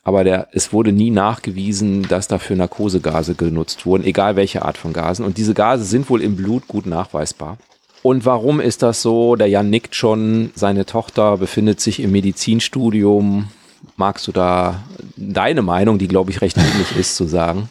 Aber 0.03 0.25
der, 0.25 0.49
es 0.51 0.73
wurde 0.73 0.91
nie 0.91 1.11
nachgewiesen, 1.11 2.03
dass 2.09 2.27
dafür 2.27 2.57
Narkosegase 2.57 3.35
genutzt 3.35 3.85
wurden, 3.85 4.03
egal 4.03 4.35
welche 4.35 4.63
Art 4.63 4.77
von 4.77 4.91
Gasen. 4.91 5.25
Und 5.25 5.37
diese 5.37 5.53
Gase 5.53 5.85
sind 5.85 6.09
wohl 6.09 6.21
im 6.21 6.35
Blut 6.35 6.67
gut 6.67 6.85
nachweisbar. 6.85 7.57
Und 8.01 8.25
warum 8.25 8.59
ist 8.59 8.83
das 8.83 9.01
so? 9.01 9.37
Der 9.37 9.47
Jan 9.47 9.69
nickt 9.69 9.95
schon, 9.95 10.51
seine 10.55 10.85
Tochter 10.85 11.37
befindet 11.37 11.79
sich 11.79 12.01
im 12.01 12.11
Medizinstudium. 12.11 13.47
Magst 13.95 14.27
du 14.27 14.33
da 14.33 14.83
deine 15.15 15.61
Meinung, 15.61 15.99
die 15.99 16.09
glaube 16.09 16.31
ich 16.31 16.41
recht 16.41 16.57
ähnlich 16.57 16.97
ist, 16.97 17.15
zu 17.15 17.25
sagen? 17.25 17.69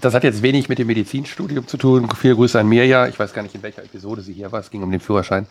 Das 0.00 0.14
hat 0.14 0.24
jetzt 0.24 0.42
wenig 0.42 0.68
mit 0.68 0.78
dem 0.78 0.86
Medizinstudium 0.88 1.66
zu 1.66 1.76
tun. 1.76 2.08
Viele 2.16 2.34
Grüße 2.34 2.58
an 2.58 2.68
Mirja. 2.68 3.06
Ich 3.08 3.18
weiß 3.18 3.32
gar 3.32 3.42
nicht, 3.42 3.54
in 3.54 3.62
welcher 3.62 3.82
Episode 3.82 4.22
sie 4.22 4.32
hier 4.32 4.52
war. 4.52 4.60
Es 4.60 4.70
ging 4.70 4.82
um 4.82 4.90
den 4.90 5.00
Führerschein. 5.00 5.46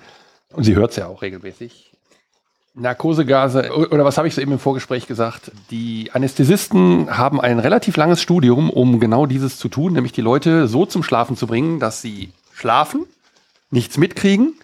Und 0.54 0.64
sie 0.64 0.76
hört 0.76 0.92
es 0.92 0.98
ja 0.98 1.08
auch 1.08 1.22
regelmäßig. 1.22 1.92
Narkosegase, 2.76 3.72
oder 3.74 4.04
was 4.04 4.18
habe 4.18 4.28
ich 4.28 4.36
so 4.36 4.42
eben 4.42 4.52
im 4.52 4.60
Vorgespräch 4.60 5.08
gesagt? 5.08 5.52
Die 5.72 6.12
Anästhesisten 6.12 7.18
haben 7.18 7.40
ein 7.40 7.60
relativ 7.60 7.96
langes 7.96 8.22
Studium, 8.22 8.70
um 8.70 9.00
genau 9.00 9.26
dieses 9.26 9.58
zu 9.58 9.70
tun, 9.70 9.94
nämlich 9.94 10.12
die 10.12 10.22
Leute 10.22 10.68
so 10.68 10.86
zum 10.86 11.02
Schlafen 11.02 11.38
zu 11.38 11.48
bringen, 11.48 11.80
dass 11.80 12.02
sie 12.02 12.34
schlafen, 12.54 13.06
nichts 13.72 13.98
mitkriegen, 13.98 14.56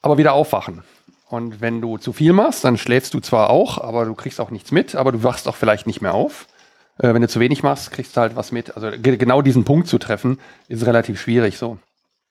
aber 0.00 0.16
wieder 0.16 0.32
aufwachen. 0.32 0.84
Und 1.28 1.60
wenn 1.60 1.80
du 1.80 1.98
zu 1.98 2.12
viel 2.12 2.32
machst, 2.32 2.64
dann 2.64 2.76
schläfst 2.76 3.14
du 3.14 3.20
zwar 3.20 3.50
auch, 3.50 3.78
aber 3.78 4.04
du 4.04 4.14
kriegst 4.14 4.40
auch 4.40 4.50
nichts 4.50 4.70
mit, 4.70 4.94
aber 4.94 5.10
du 5.10 5.24
wachst 5.24 5.48
auch 5.48 5.56
vielleicht 5.56 5.88
nicht 5.88 6.00
mehr 6.00 6.14
auf. 6.14 6.46
Äh, 7.02 7.14
wenn 7.14 7.22
du 7.22 7.28
zu 7.28 7.40
wenig 7.40 7.62
machst, 7.62 7.90
kriegst 7.90 8.16
du 8.16 8.20
halt 8.20 8.36
was 8.36 8.52
mit. 8.52 8.76
Also 8.76 8.90
ge- 8.90 9.16
genau 9.16 9.42
diesen 9.42 9.64
Punkt 9.64 9.88
zu 9.88 9.98
treffen, 9.98 10.38
ist 10.68 10.84
relativ 10.86 11.20
schwierig 11.20 11.56
so. 11.58 11.78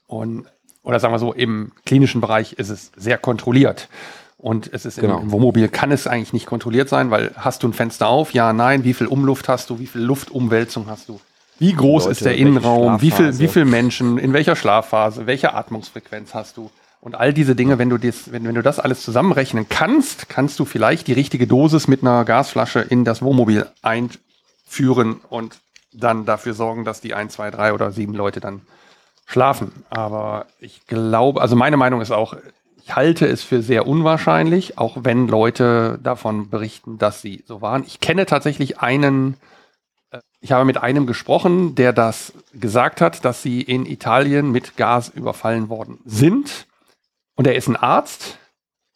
Und, 0.07 0.45
oder 0.83 0.99
sagen 0.99 1.13
wir 1.13 1.19
so, 1.19 1.33
im 1.33 1.71
klinischen 1.85 2.21
Bereich 2.21 2.53
ist 2.53 2.69
es 2.69 2.91
sehr 2.95 3.17
kontrolliert. 3.17 3.89
Und 4.37 4.71
es 4.73 4.85
ist 4.85 4.99
Genau. 4.99 5.17
im, 5.17 5.23
im 5.23 5.31
Wohnmobil 5.31 5.67
kann 5.67 5.91
es 5.91 6.07
eigentlich 6.07 6.33
nicht 6.33 6.45
kontrolliert 6.45 6.87
sein, 6.87 7.11
weil 7.11 7.31
hast 7.35 7.63
du 7.63 7.67
ein 7.67 7.73
Fenster 7.73 8.07
auf? 8.07 8.33
Ja, 8.33 8.53
nein. 8.53 8.83
Wie 8.85 8.93
viel 8.93 9.07
Umluft 9.07 9.49
hast 9.49 9.69
du? 9.69 9.79
Wie 9.79 9.87
viel 9.87 10.01
Luftumwälzung 10.01 10.87
hast 10.87 11.09
du? 11.09 11.19
Wie 11.59 11.73
groß 11.73 12.03
Leute, 12.05 12.11
ist 12.13 12.25
der 12.25 12.37
Innenraum? 12.37 13.01
Wie 13.01 13.11
viel, 13.11 13.37
wie 13.37 13.49
viel 13.49 13.65
Menschen? 13.65 14.17
In 14.17 14.31
welcher 14.31 14.55
Schlafphase? 14.55 15.25
Welche 15.27 15.53
Atmungsfrequenz 15.53 16.33
hast 16.33 16.55
du? 16.55 16.71
Und 17.01 17.15
all 17.15 17.33
diese 17.33 17.53
Dinge, 17.55 17.77
wenn 17.79 17.89
du, 17.89 17.97
dies, 17.97 18.31
wenn, 18.31 18.45
wenn 18.45 18.55
du 18.55 18.61
das 18.63 18.79
alles 18.79 19.01
zusammenrechnen 19.03 19.67
kannst, 19.67 20.29
kannst 20.29 20.57
du 20.59 20.65
vielleicht 20.65 21.07
die 21.07 21.13
richtige 21.13 21.45
Dosis 21.47 21.87
mit 21.89 22.01
einer 22.01 22.23
Gasflasche 22.23 22.79
in 22.79 23.03
das 23.03 23.21
Wohnmobil 23.21 23.65
einführen 24.69 25.21
und 25.29 25.59
dann 25.91 26.25
dafür 26.25 26.53
sorgen, 26.53 26.85
dass 26.85 27.01
die 27.01 27.13
ein, 27.13 27.29
zwei, 27.29 27.49
drei 27.49 27.73
oder 27.73 27.91
sieben 27.91 28.13
Leute 28.13 28.39
dann 28.39 28.61
schlafen. 29.25 29.71
Aber 29.89 30.45
ich 30.59 30.85
glaube, 30.87 31.41
also 31.41 31.55
meine 31.55 31.77
Meinung 31.77 32.01
ist 32.01 32.11
auch, 32.11 32.35
ich 32.83 32.95
halte 32.95 33.27
es 33.27 33.43
für 33.43 33.61
sehr 33.61 33.87
unwahrscheinlich, 33.87 34.77
auch 34.77 34.97
wenn 35.01 35.27
Leute 35.27 35.99
davon 36.01 36.49
berichten, 36.49 36.97
dass 36.97 37.21
sie 37.21 37.43
so 37.47 37.61
waren. 37.61 37.83
Ich 37.83 37.99
kenne 37.99 38.25
tatsächlich 38.25 38.79
einen, 38.79 39.37
äh, 40.11 40.19
ich 40.39 40.51
habe 40.51 40.65
mit 40.65 40.77
einem 40.77 41.05
gesprochen, 41.07 41.75
der 41.75 41.93
das 41.93 42.33
gesagt 42.53 43.01
hat, 43.01 43.25
dass 43.25 43.41
sie 43.41 43.61
in 43.61 43.85
Italien 43.85 44.51
mit 44.51 44.77
Gas 44.77 45.09
überfallen 45.09 45.69
worden 45.69 45.99
sind. 46.05 46.67
Und 47.35 47.47
er 47.47 47.55
ist 47.55 47.67
ein 47.67 47.75
Arzt. 47.75 48.37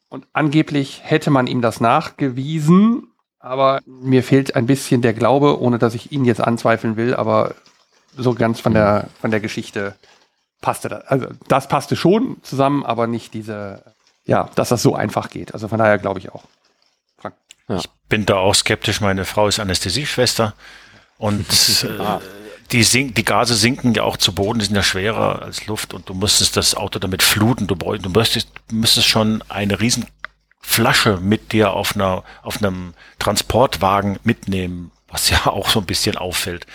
Und 0.09 0.27
angeblich 0.33 1.01
hätte 1.03 1.31
man 1.31 1.47
ihm 1.47 1.61
das 1.61 1.79
nachgewiesen. 1.79 3.12
Aber 3.43 3.81
mir 3.85 4.23
fehlt 4.23 4.55
ein 4.55 4.67
bisschen 4.67 5.01
der 5.01 5.13
Glaube, 5.13 5.59
ohne 5.61 5.77
dass 5.77 5.95
ich 5.95 6.13
ihn 6.13 6.23
jetzt 6.23 6.39
anzweifeln 6.39 6.95
will, 6.95 7.13
aber 7.13 7.55
so 8.15 8.33
ganz 8.33 8.61
von 8.61 8.73
der, 8.73 9.09
von 9.19 9.31
der 9.31 9.41
Geschichte 9.41 9.95
passte 10.61 10.87
das. 10.87 11.05
Also 11.07 11.27
das 11.49 11.67
passte 11.67 11.97
schon 11.97 12.37
zusammen, 12.41 12.85
aber 12.85 13.05
nicht 13.05 13.33
diese, 13.33 13.83
ja, 14.23 14.49
dass 14.55 14.69
das 14.69 14.81
so 14.81 14.95
einfach 14.95 15.29
geht. 15.29 15.53
Also 15.53 15.67
von 15.67 15.77
daher 15.77 15.97
glaube 15.97 16.21
ich 16.21 16.31
auch. 16.31 16.45
Frank. 17.17 17.35
bin 18.07 18.25
da 18.25 18.37
auch 18.37 18.55
skeptisch. 18.55 19.01
Meine 19.01 19.25
Frau 19.25 19.49
ist 19.49 19.59
Anästhesieschwester 19.59 20.53
und 21.17 21.45
äh, 21.83 22.19
die, 22.71 22.83
sink, 22.83 23.15
die 23.15 23.25
Gase 23.25 23.55
sinken 23.55 23.93
ja 23.93 24.03
auch 24.03 24.15
zu 24.15 24.33
Boden, 24.33 24.59
die 24.59 24.65
sind 24.67 24.75
ja 24.75 24.83
schwerer 24.83 25.41
als 25.41 25.67
Luft 25.67 25.93
und 25.93 26.07
du 26.07 26.13
musstest 26.13 26.55
das 26.55 26.75
Auto 26.75 26.97
damit 26.97 27.21
fluten. 27.21 27.67
Du, 27.67 27.75
du 27.75 28.09
müsstest, 28.09 28.47
müsstest 28.71 29.07
schon 29.07 29.43
eine 29.49 29.81
riesen 29.81 30.05
Flasche 30.65 31.19
mit 31.21 31.51
dir 31.51 31.73
auf 31.73 31.95
einer 31.95 32.23
auf 32.41 32.57
einem 32.57 32.93
Transportwagen 33.19 34.17
mitnehmen, 34.23 34.91
was 35.07 35.29
ja 35.29 35.45
auch 35.45 35.69
so 35.69 35.79
ein 35.79 35.85
bisschen 35.85 36.17
auffällt. 36.17 36.65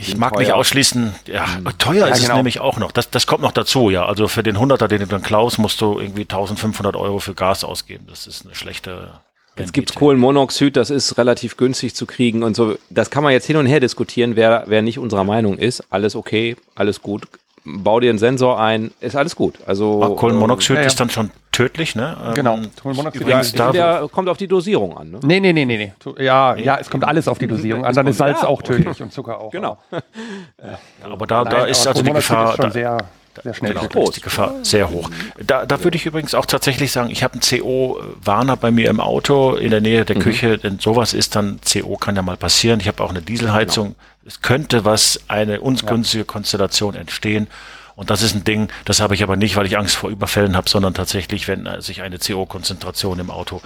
Ich 0.00 0.16
mag 0.16 0.38
nicht 0.38 0.48
teuer. 0.48 0.56
ausschließen, 0.56 1.14
ja, 1.26 1.46
teuer 1.78 2.08
ist 2.08 2.20
genau. 2.20 2.34
es 2.34 2.36
nämlich 2.36 2.60
auch 2.60 2.78
noch. 2.78 2.92
Das, 2.92 3.10
das 3.10 3.26
kommt 3.26 3.42
noch 3.42 3.50
dazu, 3.50 3.90
ja. 3.90 4.06
Also 4.06 4.28
für 4.28 4.44
den 4.44 4.58
Hunderter, 4.58 4.86
den 4.86 5.00
du 5.00 5.06
dann 5.06 5.22
klaust, 5.22 5.58
musst 5.58 5.80
du 5.80 5.98
irgendwie 5.98 6.22
1500 6.22 6.94
Euro 6.94 7.18
für 7.18 7.34
Gas 7.34 7.64
ausgeben. 7.64 8.06
Das 8.08 8.28
ist 8.28 8.44
eine 8.44 8.54
schlechte. 8.54 9.10
Jetzt 9.56 9.72
gibt's 9.72 9.90
Rendite. 9.90 9.98
Kohlenmonoxid, 9.98 10.76
das 10.76 10.90
ist 10.90 11.18
relativ 11.18 11.56
günstig 11.56 11.96
zu 11.96 12.06
kriegen 12.06 12.44
und 12.44 12.54
so. 12.54 12.78
Das 12.90 13.10
kann 13.10 13.24
man 13.24 13.32
jetzt 13.32 13.46
hin 13.46 13.56
und 13.56 13.66
her 13.66 13.80
diskutieren, 13.80 14.36
wer, 14.36 14.64
wer 14.68 14.82
nicht 14.82 15.00
unserer 15.00 15.24
Meinung 15.24 15.58
ist. 15.58 15.82
Alles 15.90 16.14
okay, 16.14 16.56
alles 16.76 17.02
gut. 17.02 17.26
Bau 17.78 18.00
dir 18.00 18.10
einen 18.10 18.18
Sensor 18.18 18.58
ein, 18.60 18.90
ist 19.00 19.16
alles 19.16 19.36
gut. 19.36 19.54
Also 19.66 20.02
Ah, 20.02 20.08
Kohlenmonoxid 20.18 20.76
ja, 20.76 20.82
ja. 20.82 20.86
ist 20.86 20.98
dann 21.00 21.10
schon 21.10 21.30
tödlich, 21.52 21.94
ne? 21.94 22.16
Ähm, 22.28 22.34
Genau. 22.34 22.58
Kohlenmonoxid, 22.82 23.20
Übrigens, 23.22 23.52
ja, 23.52 23.58
da, 23.66 23.72
der 23.72 24.08
kommt 24.10 24.28
auf 24.28 24.36
die 24.36 24.46
Dosierung 24.48 24.96
an. 24.96 25.10
Ne? 25.10 25.20
Nee, 25.22 25.40
nee, 25.40 25.52
nee, 25.52 25.64
nee, 25.64 25.76
nee. 25.76 25.92
Tu- 25.98 26.14
Ja, 26.18 26.56
ja, 26.56 26.78
es 26.80 26.88
kommt 26.88 27.04
alles 27.04 27.26
auf 27.28 27.38
die 27.38 27.46
Dosierung 27.48 27.84
an. 27.84 27.94
Dann 27.94 28.06
ist 28.06 28.18
Salz 28.18 28.42
ja, 28.42 28.48
auch 28.48 28.62
tödlich 28.62 29.02
und 29.02 29.12
Zucker 29.12 29.40
auch. 29.40 29.50
Genau. 29.50 29.78
aber 31.02 31.26
da, 31.26 31.44
da 31.44 31.50
Nein, 31.60 31.68
ist 31.68 31.86
aber 31.86 31.96
also 31.96 32.02
die 32.02 32.10
Kohlenmonoxid 32.10 32.14
Gefahr, 32.14 32.50
ist 32.50 32.56
schon 32.56 32.64
da, 32.66 32.70
sehr, 32.70 32.96
sehr 33.42 33.54
schnell 33.54 33.74
genau, 33.74 33.86
da 33.86 34.00
ist 34.02 34.16
die 34.16 34.20
Gefahr 34.20 34.54
sehr 34.62 34.90
hoch. 34.90 35.10
Da, 35.46 35.66
da 35.66 35.82
würde 35.84 35.96
ich 35.96 36.06
übrigens 36.06 36.34
auch 36.34 36.46
tatsächlich 36.46 36.92
sagen, 36.92 37.10
ich 37.10 37.22
habe 37.22 37.34
einen 37.34 37.42
CO-Warner 37.42 38.56
bei 38.56 38.70
mir 38.70 38.90
im 38.90 39.00
Auto 39.00 39.54
in 39.54 39.70
der 39.70 39.80
Nähe 39.80 40.04
der 40.04 40.16
Mhm. 40.16 40.20
Küche, 40.20 40.58
denn 40.58 40.78
sowas 40.78 41.14
ist 41.14 41.36
dann, 41.36 41.60
CO 41.70 41.96
kann 41.96 42.16
ja 42.16 42.22
mal 42.22 42.36
passieren. 42.36 42.80
Ich 42.80 42.88
habe 42.88 43.02
auch 43.02 43.10
eine 43.10 43.22
Dieselheizung. 43.22 43.94
Es 44.28 44.42
könnte 44.42 44.84
was, 44.84 45.20
eine 45.28 45.62
ungünstige 45.62 46.26
Konstellation 46.26 46.94
entstehen. 46.94 47.46
Und 47.96 48.10
das 48.10 48.20
ist 48.20 48.34
ein 48.34 48.44
Ding, 48.44 48.68
das 48.84 49.00
habe 49.00 49.14
ich 49.14 49.22
aber 49.22 49.36
nicht, 49.36 49.56
weil 49.56 49.64
ich 49.64 49.78
Angst 49.78 49.96
vor 49.96 50.10
Überfällen 50.10 50.54
habe, 50.54 50.68
sondern 50.68 50.92
tatsächlich, 50.92 51.48
wenn 51.48 51.66
sich 51.80 52.02
eine 52.02 52.18
CO-Konzentration 52.18 53.18
im 53.20 53.30
Auto 53.30 53.62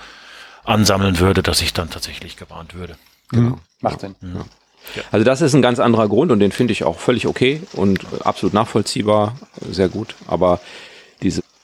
ansammeln 0.64 1.18
würde, 1.18 1.42
dass 1.42 1.60
ich 1.62 1.72
dann 1.72 1.90
tatsächlich 1.90 2.36
gewarnt 2.36 2.74
würde. 2.74 2.94
Genau. 3.30 3.58
Macht 3.80 4.00
Sinn. 4.00 4.14
Ja. 4.22 5.02
Also 5.10 5.24
das 5.24 5.40
ist 5.40 5.52
ein 5.52 5.62
ganz 5.62 5.80
anderer 5.80 6.08
Grund 6.08 6.30
und 6.30 6.38
den 6.38 6.52
finde 6.52 6.72
ich 6.72 6.84
auch 6.84 7.00
völlig 7.00 7.26
okay 7.26 7.60
und 7.72 8.06
absolut 8.24 8.54
nachvollziehbar, 8.54 9.36
sehr 9.68 9.88
gut. 9.88 10.14
Aber 10.28 10.60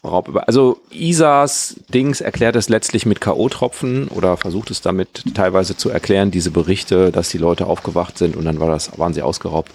Raub 0.08 0.42
also 0.46 0.80
Isas 0.90 1.76
Dings 1.92 2.20
erklärt 2.20 2.56
es 2.56 2.68
letztlich 2.68 3.06
mit 3.06 3.20
K.O.-Tropfen 3.20 4.08
oder 4.08 4.36
versucht 4.36 4.70
es 4.70 4.80
damit 4.80 5.24
teilweise 5.34 5.76
zu 5.76 5.90
erklären, 5.90 6.30
diese 6.30 6.50
Berichte, 6.50 7.12
dass 7.12 7.28
die 7.28 7.38
Leute 7.38 7.66
aufgewacht 7.66 8.18
sind 8.18 8.36
und 8.36 8.44
dann 8.44 8.60
war 8.60 8.68
das, 8.68 8.98
waren 8.98 9.14
sie 9.14 9.22
ausgeraubt. 9.22 9.72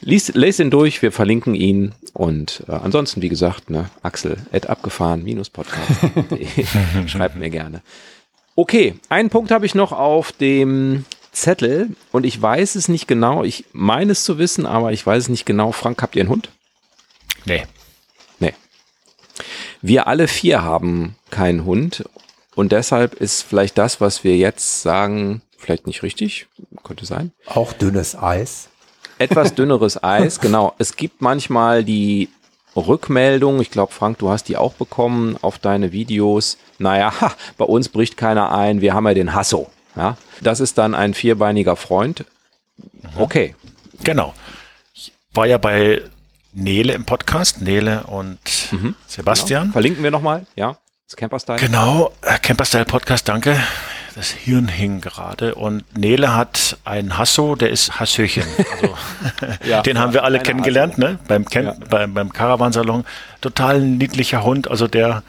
Lies, 0.00 0.34
lest 0.34 0.60
ihn 0.60 0.70
durch, 0.70 1.00
wir 1.00 1.12
verlinken 1.12 1.54
ihn 1.54 1.94
und 2.12 2.62
äh, 2.68 2.72
ansonsten, 2.72 3.22
wie 3.22 3.28
gesagt, 3.28 3.70
ne, 3.70 3.88
Axel, 4.02 4.36
at 4.52 4.68
abgefahren, 4.68 5.22
minus 5.22 5.48
Podcast. 5.50 5.90
Schreibt 7.06 7.36
mir 7.36 7.48
gerne. 7.48 7.80
Okay, 8.54 8.94
einen 9.08 9.30
Punkt 9.30 9.50
habe 9.50 9.66
ich 9.66 9.74
noch 9.74 9.92
auf 9.92 10.32
dem 10.32 11.06
Zettel 11.32 11.90
und 12.12 12.24
ich 12.24 12.40
weiß 12.40 12.76
es 12.76 12.88
nicht 12.88 13.08
genau. 13.08 13.44
Ich 13.44 13.64
meine 13.72 14.12
es 14.12 14.24
zu 14.24 14.38
wissen, 14.38 14.66
aber 14.66 14.92
ich 14.92 15.04
weiß 15.06 15.24
es 15.24 15.28
nicht 15.28 15.46
genau. 15.46 15.72
Frank, 15.72 16.02
habt 16.02 16.16
ihr 16.16 16.22
einen 16.22 16.30
Hund? 16.30 16.50
Nee. 17.46 17.64
Wir 19.86 20.06
alle 20.06 20.28
vier 20.28 20.62
haben 20.62 21.14
keinen 21.28 21.66
Hund 21.66 22.08
und 22.54 22.72
deshalb 22.72 23.12
ist 23.12 23.42
vielleicht 23.42 23.76
das, 23.76 24.00
was 24.00 24.24
wir 24.24 24.34
jetzt 24.34 24.80
sagen, 24.80 25.42
vielleicht 25.58 25.86
nicht 25.86 26.02
richtig. 26.02 26.46
Könnte 26.82 27.04
sein. 27.04 27.32
Auch 27.44 27.74
dünnes 27.74 28.16
Eis. 28.16 28.70
Etwas 29.18 29.54
dünneres 29.54 30.02
Eis, 30.02 30.40
genau. 30.40 30.72
Es 30.78 30.96
gibt 30.96 31.20
manchmal 31.20 31.84
die 31.84 32.30
Rückmeldung, 32.74 33.60
ich 33.60 33.70
glaube, 33.70 33.92
Frank, 33.92 34.16
du 34.20 34.30
hast 34.30 34.48
die 34.48 34.56
auch 34.56 34.72
bekommen 34.72 35.36
auf 35.42 35.58
deine 35.58 35.92
Videos. 35.92 36.56
Naja, 36.78 37.20
ha, 37.20 37.34
bei 37.58 37.66
uns 37.66 37.90
bricht 37.90 38.16
keiner 38.16 38.52
ein, 38.52 38.80
wir 38.80 38.94
haben 38.94 39.06
ja 39.06 39.12
den 39.12 39.34
Hasso. 39.34 39.70
Ja, 39.96 40.16
das 40.40 40.60
ist 40.60 40.78
dann 40.78 40.94
ein 40.94 41.12
vierbeiniger 41.12 41.76
Freund. 41.76 42.24
Okay. 43.18 43.54
Genau. 44.02 44.32
Ich 44.94 45.12
war 45.34 45.44
ja 45.44 45.58
bei 45.58 46.00
Nele 46.54 46.92
im 46.92 47.04
Podcast, 47.04 47.60
Nele 47.60 48.04
und 48.04 48.38
mhm. 48.70 48.94
Sebastian. 49.06 49.62
Genau. 49.64 49.72
Verlinken 49.72 50.02
wir 50.02 50.10
nochmal, 50.10 50.46
ja. 50.54 50.78
Das 51.06 51.16
Camperstyle. 51.16 51.58
Genau, 51.58 52.12
äh, 52.22 52.38
Camperstyle 52.38 52.84
Podcast, 52.84 53.28
danke. 53.28 53.60
Das 54.14 54.30
Hirn 54.30 54.68
hing 54.68 55.00
gerade 55.00 55.56
und 55.56 55.98
Nele 55.98 56.34
hat 56.34 56.78
einen 56.84 57.18
Hasso, 57.18 57.56
der 57.56 57.70
ist 57.70 57.98
Hassöchen. 57.98 58.44
Also, 58.82 58.96
ja, 59.68 59.82
den 59.82 59.98
haben 59.98 60.12
wir 60.12 60.24
alle 60.24 60.38
kennengelernt, 60.38 60.94
Hasso. 60.94 61.08
ne? 61.08 61.18
Beim, 61.26 61.44
Camp, 61.44 61.66
ja. 61.66 61.86
beim, 61.90 62.14
beim 62.14 62.32
Caravansalon. 62.32 63.04
Total 63.40 63.80
niedlicher 63.80 64.44
Hund, 64.44 64.70
also 64.70 64.86
der, 64.86 65.22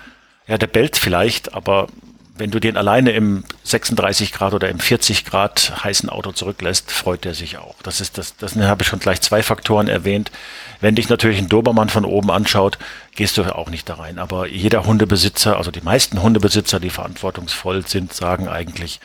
ja, 0.47 0.57
der 0.57 0.68
bellt 0.68 0.97
vielleicht, 0.97 1.53
aber 1.53 1.88
wenn 2.37 2.51
du 2.51 2.59
den 2.59 2.75
alleine 2.75 3.11
im 3.11 3.45
36 3.63 4.33
Grad 4.33 4.53
oder 4.53 4.69
im 4.69 4.79
40 4.79 5.25
Grad 5.25 5.83
heißen 5.83 6.09
Auto 6.09 6.31
zurücklässt, 6.33 6.91
freut 6.91 7.25
er 7.25 7.33
sich 7.33 7.57
auch. 7.57 7.75
Das 7.83 8.01
ist 8.01 8.17
das, 8.17 8.35
das 8.35 8.55
habe 8.55 8.83
ich 8.83 8.87
schon 8.87 8.99
gleich 8.99 9.21
zwei 9.21 9.41
Faktoren 9.41 9.87
erwähnt. 9.87 10.31
Wenn 10.81 10.95
dich 10.95 11.07
natürlich 11.07 11.37
ein 11.37 11.47
Dobermann 11.47 11.89
von 11.89 12.03
oben 12.03 12.31
anschaut, 12.31 12.77
gehst 13.15 13.37
du 13.37 13.55
auch 13.55 13.69
nicht 13.69 13.87
da 13.87 13.95
rein. 13.95 14.19
Aber 14.19 14.47
jeder 14.47 14.85
Hundebesitzer, 14.85 15.57
also 15.57 15.71
die 15.71 15.81
meisten 15.81 16.21
Hundebesitzer, 16.21 16.81
die 16.81 16.89
verantwortungsvoll 16.89 17.87
sind, 17.87 18.13
sagen 18.13 18.49
eigentlich, 18.49 18.99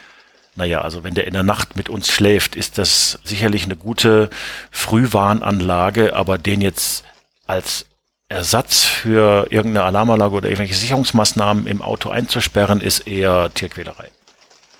naja, 0.56 0.80
also 0.80 1.04
wenn 1.04 1.14
der 1.14 1.28
in 1.28 1.32
der 1.32 1.44
Nacht 1.44 1.76
mit 1.76 1.88
uns 1.88 2.10
schläft, 2.10 2.56
ist 2.56 2.78
das 2.78 3.20
sicherlich 3.22 3.64
eine 3.64 3.76
gute 3.76 4.28
Frühwarnanlage, 4.72 6.16
aber 6.16 6.36
den 6.36 6.60
jetzt 6.60 7.04
als 7.46 7.86
Ersatz 8.30 8.84
für 8.84 9.48
irgendeine 9.50 9.84
Alarmanlage 9.86 10.36
oder 10.36 10.48
irgendwelche 10.48 10.76
Sicherungsmaßnahmen 10.76 11.66
im 11.66 11.82
Auto 11.82 12.10
einzusperren, 12.10 12.80
ist 12.80 13.08
eher 13.08 13.50
Tierquälerei. 13.52 14.08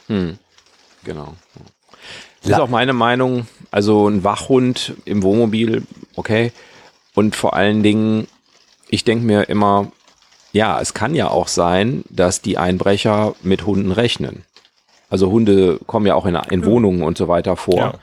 Hm. 0.06 0.39
Genau. 1.02 1.35
Das 2.43 2.52
ist 2.52 2.60
auch 2.60 2.68
meine 2.68 2.93
Meinung. 2.93 3.48
Also 3.72 4.09
ein 4.09 4.22
Wachhund 4.22 4.94
im 5.05 5.24
Wohnmobil, 5.24 5.82
okay. 6.14 6.52
Und 7.14 7.35
vor 7.35 7.55
allen 7.55 7.82
Dingen, 7.82 8.28
ich 8.89 9.02
denke 9.02 9.27
mir 9.27 9.48
immer, 9.48 9.90
ja, 10.52 10.81
es 10.81 10.94
kann 10.94 11.16
ja 11.16 11.28
auch 11.28 11.48
sein, 11.48 12.05
dass 12.09 12.43
die 12.43 12.56
Einbrecher 12.56 13.35
mit 13.43 13.66
Hunden 13.66 13.90
rechnen. 13.90 14.44
Also 15.09 15.28
Hunde 15.28 15.81
kommen 15.86 16.06
ja 16.06 16.14
auch 16.14 16.27
in, 16.27 16.36
in 16.51 16.64
Wohnungen 16.64 17.02
und 17.02 17.18
so 17.18 17.27
weiter 17.27 17.56
vor. 17.56 17.77
Ja. 17.77 17.94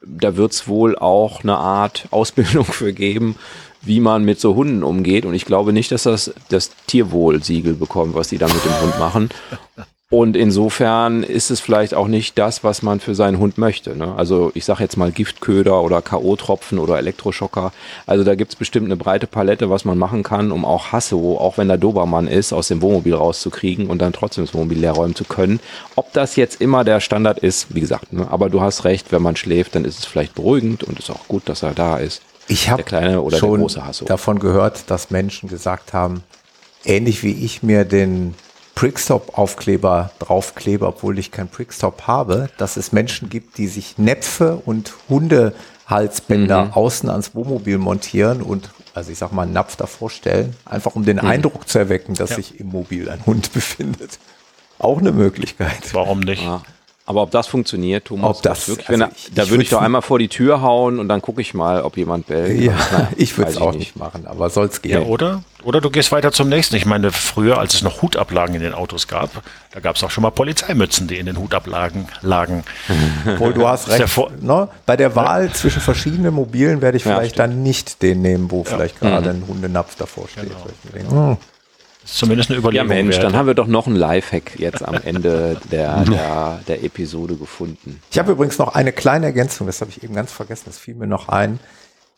Da 0.00 0.36
wird 0.36 0.52
es 0.52 0.68
wohl 0.68 0.96
auch 0.96 1.42
eine 1.42 1.56
Art 1.56 2.06
Ausbildung 2.12 2.64
für 2.72 2.92
geben, 2.92 3.36
wie 3.82 4.00
man 4.00 4.24
mit 4.24 4.40
so 4.40 4.54
Hunden 4.54 4.82
umgeht. 4.82 5.24
Und 5.26 5.34
ich 5.34 5.44
glaube 5.44 5.72
nicht, 5.72 5.92
dass 5.92 6.04
das 6.04 6.32
das 6.48 6.70
Tierwohl-Siegel 6.86 7.74
bekommt, 7.74 8.14
was 8.14 8.28
die 8.28 8.38
da 8.38 8.46
mit 8.46 8.64
dem 8.64 8.80
Hund 8.80 8.98
machen. 8.98 9.30
Und 10.12 10.36
insofern 10.36 11.22
ist 11.22 11.50
es 11.50 11.60
vielleicht 11.60 11.94
auch 11.94 12.06
nicht 12.06 12.36
das, 12.36 12.62
was 12.62 12.82
man 12.82 13.00
für 13.00 13.14
seinen 13.14 13.38
Hund 13.38 13.56
möchte. 13.56 13.96
Ne? 13.96 14.14
Also 14.14 14.52
ich 14.54 14.66
sage 14.66 14.82
jetzt 14.82 14.98
mal 14.98 15.10
Giftköder 15.10 15.80
oder 15.80 16.02
K.O.-Tropfen 16.02 16.78
oder 16.78 16.98
Elektroschocker. 16.98 17.72
Also 18.06 18.22
da 18.22 18.34
gibt's 18.34 18.54
bestimmt 18.54 18.84
eine 18.84 18.98
breite 18.98 19.26
Palette, 19.26 19.70
was 19.70 19.86
man 19.86 19.96
machen 19.96 20.22
kann, 20.22 20.52
um 20.52 20.66
auch 20.66 20.92
Hasso, 20.92 21.38
auch 21.38 21.56
wenn 21.56 21.68
der 21.68 21.78
Dobermann 21.78 22.28
ist, 22.28 22.52
aus 22.52 22.68
dem 22.68 22.82
Wohnmobil 22.82 23.14
rauszukriegen 23.14 23.86
und 23.86 24.02
dann 24.02 24.12
trotzdem 24.12 24.44
das 24.44 24.52
Wohnmobil 24.52 24.80
leer 24.80 24.92
räumen 24.92 25.14
zu 25.14 25.24
können. 25.24 25.60
Ob 25.96 26.12
das 26.12 26.36
jetzt 26.36 26.60
immer 26.60 26.84
der 26.84 27.00
Standard 27.00 27.38
ist, 27.38 27.74
wie 27.74 27.80
gesagt, 27.80 28.12
ne? 28.12 28.28
aber 28.30 28.50
du 28.50 28.60
hast 28.60 28.84
recht, 28.84 29.12
wenn 29.12 29.22
man 29.22 29.36
schläft, 29.36 29.74
dann 29.76 29.86
ist 29.86 29.98
es 30.00 30.04
vielleicht 30.04 30.34
beruhigend 30.34 30.84
und 30.84 30.98
ist 30.98 31.10
auch 31.10 31.26
gut, 31.26 31.48
dass 31.48 31.62
er 31.62 31.72
da 31.72 31.96
ist. 31.96 32.20
Ich 32.48 32.68
habe 32.68 32.84
schon 33.32 33.66
davon 34.06 34.38
gehört, 34.38 34.90
dass 34.90 35.10
Menschen 35.10 35.48
gesagt 35.48 35.92
haben, 35.92 36.22
ähnlich 36.84 37.22
wie 37.22 37.32
ich 37.44 37.62
mir 37.62 37.84
den 37.84 38.34
Prickstop-Aufkleber 38.74 40.10
draufklebe, 40.18 40.86
obwohl 40.86 41.18
ich 41.18 41.30
kein 41.30 41.48
Prickstop 41.48 42.06
habe, 42.06 42.48
dass 42.58 42.76
es 42.76 42.92
Menschen 42.92 43.28
gibt, 43.28 43.58
die 43.58 43.68
sich 43.68 43.98
Näpfe 43.98 44.60
und 44.64 44.92
Hundehalsbänder 45.08 46.66
mhm. 46.66 46.72
außen 46.72 47.10
ans 47.10 47.34
Wohnmobil 47.34 47.78
montieren 47.78 48.42
und, 48.42 48.70
also 48.94 49.12
ich 49.12 49.18
sag 49.18 49.32
mal, 49.32 49.42
einen 49.42 49.52
Napf 49.52 49.76
davor 49.76 50.10
stellen, 50.10 50.56
einfach 50.64 50.94
um 50.94 51.04
den 51.04 51.18
mhm. 51.18 51.26
Eindruck 51.26 51.68
zu 51.68 51.78
erwecken, 51.78 52.14
dass 52.14 52.30
ja. 52.30 52.36
sich 52.36 52.58
im 52.58 52.68
Mobil 52.68 53.08
ein 53.08 53.24
Hund 53.26 53.52
befindet. 53.54 54.18
Auch 54.78 54.98
eine 54.98 55.12
Möglichkeit. 55.12 55.92
Warum 55.92 56.20
nicht? 56.20 56.42
Ja. 56.42 56.62
Aber 57.04 57.22
ob 57.22 57.32
das 57.32 57.48
funktioniert, 57.48 58.04
Thomas, 58.04 58.36
ob 58.36 58.42
das, 58.42 58.68
wirklich, 58.68 58.88
also 58.88 59.06
ich, 59.06 59.34
da 59.34 59.48
würde 59.50 59.64
ich 59.64 59.70
doch 59.70 59.82
einmal 59.82 60.02
vor 60.02 60.20
die 60.20 60.28
Tür 60.28 60.62
hauen 60.62 61.00
und 61.00 61.08
dann 61.08 61.20
gucke 61.20 61.40
ich 61.40 61.52
mal, 61.52 61.82
ob 61.82 61.96
jemand 61.96 62.28
bellt. 62.28 62.60
Ja, 62.60 62.74
Nein, 62.92 63.08
ich 63.16 63.36
würde 63.36 63.50
es 63.50 63.56
auch 63.56 63.72
nicht 63.72 63.96
machen, 63.96 64.28
aber 64.28 64.50
soll 64.50 64.66
es 64.66 64.82
gehen. 64.82 65.02
Ja, 65.02 65.08
oder? 65.08 65.42
Oder 65.64 65.80
du 65.80 65.90
gehst 65.90 66.12
weiter 66.12 66.30
zum 66.30 66.48
nächsten. 66.48 66.76
Ich 66.76 66.86
meine, 66.86 67.10
früher, 67.10 67.58
als 67.58 67.74
es 67.74 67.82
noch 67.82 68.02
Hutablagen 68.02 68.54
in 68.54 68.62
den 68.62 68.74
Autos 68.74 69.08
gab, 69.08 69.30
da 69.72 69.80
gab 69.80 69.96
es 69.96 70.04
auch 70.04 70.10
schon 70.10 70.22
mal 70.22 70.30
Polizeimützen, 70.30 71.08
die 71.08 71.18
in 71.18 71.26
den 71.26 71.38
Hutablagen 71.38 72.06
lagen. 72.20 72.62
Wohl, 73.38 73.52
du 73.52 73.66
hast 73.66 73.88
recht. 73.88 74.16
Ne? 74.40 74.68
Bei 74.86 74.96
der 74.96 75.16
Wahl 75.16 75.46
ja. 75.46 75.52
zwischen 75.52 75.80
verschiedenen 75.80 76.34
Mobilen 76.34 76.82
werde 76.82 76.96
ich 76.96 77.02
vielleicht 77.02 77.36
ja, 77.36 77.46
dann 77.46 77.64
nicht 77.64 78.02
den 78.02 78.22
nehmen, 78.22 78.50
wo 78.50 78.62
vielleicht 78.62 79.00
gerade 79.00 79.32
mhm. 79.32 79.42
ein 79.42 79.48
Hundenapf 79.48 79.96
davor 79.96 80.28
steht. 80.28 80.52
Genau. 80.92 81.36
Ist 82.04 82.16
zumindest 82.18 82.50
eine 82.50 82.58
Überlegung. 82.58 82.88
Ja 82.88 82.94
Mensch, 82.94 83.16
wert. 83.16 83.24
dann 83.24 83.36
haben 83.36 83.46
wir 83.46 83.54
doch 83.54 83.66
noch 83.66 83.86
einen 83.86 83.96
Lifehack 83.96 84.58
jetzt 84.58 84.86
am 84.86 84.94
Ende 84.94 85.60
der, 85.70 86.04
der, 86.04 86.60
der 86.66 86.84
Episode 86.84 87.36
gefunden. 87.36 88.00
Ich 88.10 88.18
habe 88.18 88.32
übrigens 88.32 88.58
noch 88.58 88.74
eine 88.74 88.92
kleine 88.92 89.26
Ergänzung, 89.26 89.66
das 89.66 89.80
habe 89.80 89.90
ich 89.90 90.02
eben 90.02 90.14
ganz 90.14 90.32
vergessen, 90.32 90.64
das 90.66 90.78
fiel 90.78 90.94
mir 90.94 91.06
noch 91.06 91.28
ein. 91.28 91.58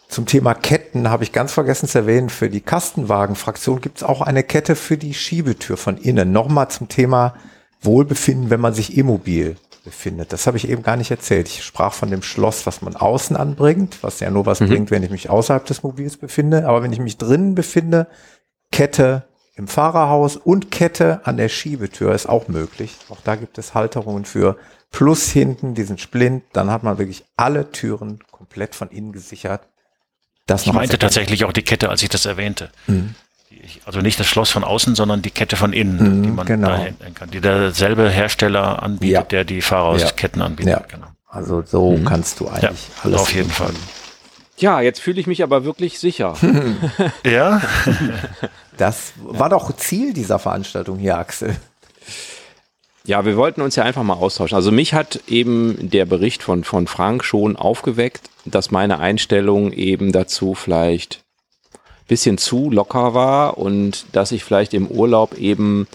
Zum 0.09 0.27
Thema 0.27 0.55
Ketten 0.55 1.11
habe 1.11 1.25
ich 1.25 1.33
ganz 1.33 1.53
vergessen 1.53 1.89
zu 1.89 1.99
erwähnen, 1.99 2.29
für 2.29 2.49
die 2.49 2.61
Kastenwagenfraktion 2.61 3.81
gibt 3.81 3.99
es 3.99 4.03
auch 4.03 4.21
eine 4.21 4.43
Kette 4.43 4.77
für 4.77 4.97
die 4.97 5.15
Schiebetür 5.15 5.77
von 5.77 5.97
innen. 5.97 6.31
Nochmal 6.31 6.69
zum 6.69 6.89
Thema 6.89 7.35
Wohlbefinden, 7.81 8.51
wenn 8.51 8.61
man 8.61 8.75
sich 8.75 8.97
immobil 8.97 9.57
befindet. 9.85 10.33
Das 10.33 10.47
habe 10.47 10.57
ich 10.57 10.69
eben 10.69 10.83
gar 10.83 10.97
nicht 10.97 11.11
erzählt. 11.11 11.49
Ich 11.49 11.63
sprach 11.63 11.93
von 11.93 12.11
dem 12.11 12.23
Schloss, 12.23 12.67
was 12.67 12.81
man 12.81 12.97
außen 12.97 13.37
anbringt, 13.37 13.99
was 14.03 14.21
ja 14.21 14.31
nur 14.31 14.47
was 14.47 14.61
mhm. 14.61 14.69
bringt, 14.69 14.91
wenn 14.91 15.03
ich 15.03 15.11
mich 15.11 15.31
außerhalb 15.31 15.65
des 15.67 15.83
Mobils 15.83 16.17
befinde. 16.17 16.67
Aber 16.67 16.83
wenn 16.83 16.93
ich 16.93 17.01
mich 17.01 17.19
drinnen 17.19 17.55
befinde, 17.55 18.07
Kette 18.73 19.25
im 19.57 19.69
Fahrerhaus 19.69 20.37
und 20.37 20.71
Kette 20.71 21.21
an 21.25 21.37
der 21.37 21.49
Schiebetür 21.49 22.15
ist 22.15 22.29
auch 22.29 22.49
möglich. 22.49 22.97
Auch 23.09 23.21
da 23.23 23.37
gibt 23.37 23.59
es 23.59 23.75
Halterungen 23.75 24.25
für. 24.25 24.57
Plus 24.91 25.31
hinten 25.31 25.75
diesen 25.75 25.99
Splint, 25.99 26.45
dann 26.53 26.71
hat 26.71 26.83
man 26.83 26.99
wirklich 26.99 27.25
alle 27.37 27.71
Türen 27.71 28.21
komplett 28.31 28.75
von 28.75 28.91
innen 28.91 29.13
gesichert. 29.13 29.63
Das 30.47 30.67
ich 30.67 30.73
meinte 30.73 30.99
tatsächlich 30.99 31.45
auch 31.45 31.53
die 31.53 31.63
Kette, 31.63 31.89
als 31.89 32.03
ich 32.03 32.09
das 32.09 32.27
erwähnte. 32.27 32.71
Mhm. 32.87 33.15
Also 33.87 34.01
nicht 34.01 34.21
das 34.21 34.27
Schloss 34.27 34.51
von 34.51 34.65
außen, 34.65 34.95
sondern 34.95 35.23
die 35.23 35.31
Kette 35.31 35.57
von 35.57 35.73
innen, 35.73 36.19
mhm, 36.19 36.23
die 36.23 36.31
man 36.31 36.47
genau. 36.47 36.69
da 36.69 37.11
kann, 37.15 37.31
die 37.31 37.41
derselbe 37.41 38.11
Hersteller 38.11 38.83
anbietet, 38.83 39.15
ja. 39.15 39.23
der 39.23 39.45
die 39.45 39.63
Fahrerhausketten 39.63 40.41
ja. 40.41 40.47
anbietet. 40.47 40.73
Ja. 40.73 40.85
Genau. 40.89 41.07
Also 41.29 41.63
so 41.63 41.93
mhm. 41.93 42.05
kannst 42.05 42.41
du 42.41 42.49
eigentlich 42.49 42.91
alles. 43.03 43.21
Auf 43.21 43.33
jeden 43.33 43.51
Fall. 43.51 43.73
Ja, 44.57 44.81
jetzt 44.81 45.01
fühle 45.01 45.21
ich 45.21 45.27
mich 45.27 45.43
aber 45.43 45.65
wirklich 45.65 45.99
sicher. 45.99 46.37
ja. 47.25 47.61
Das 48.77 49.13
war 49.23 49.49
doch 49.49 49.75
Ziel 49.77 50.13
dieser 50.13 50.39
Veranstaltung 50.39 50.99
hier, 50.99 51.17
Axel. 51.17 51.57
Ja, 53.07 53.27
wir 53.27 53.37
wollten 53.37 53.61
uns 53.61 53.77
ja 53.77 53.85
einfach 53.85 54.03
mal 54.03 54.15
austauschen. 54.15 54.57
Also 54.57 54.73
mich 54.73 54.95
hat 54.95 55.21
eben 55.27 55.91
der 55.91 56.07
Bericht 56.07 56.43
von, 56.43 56.65
von 56.65 56.87
Frank 56.87 57.23
schon 57.23 57.57
aufgeweckt, 57.57 58.31
dass 58.47 58.71
meine 58.71 58.99
Einstellung 58.99 59.73
eben 59.73 60.11
dazu 60.11 60.55
vielleicht 60.55 61.23
bisschen 62.09 62.39
zu 62.39 62.71
locker 62.71 63.15
war 63.15 63.59
und 63.59 64.07
dass 64.13 64.33
ich 64.33 64.45
vielleicht 64.45 64.75
im 64.75 64.89
Urlaub 64.89 65.35
eben 65.39 65.87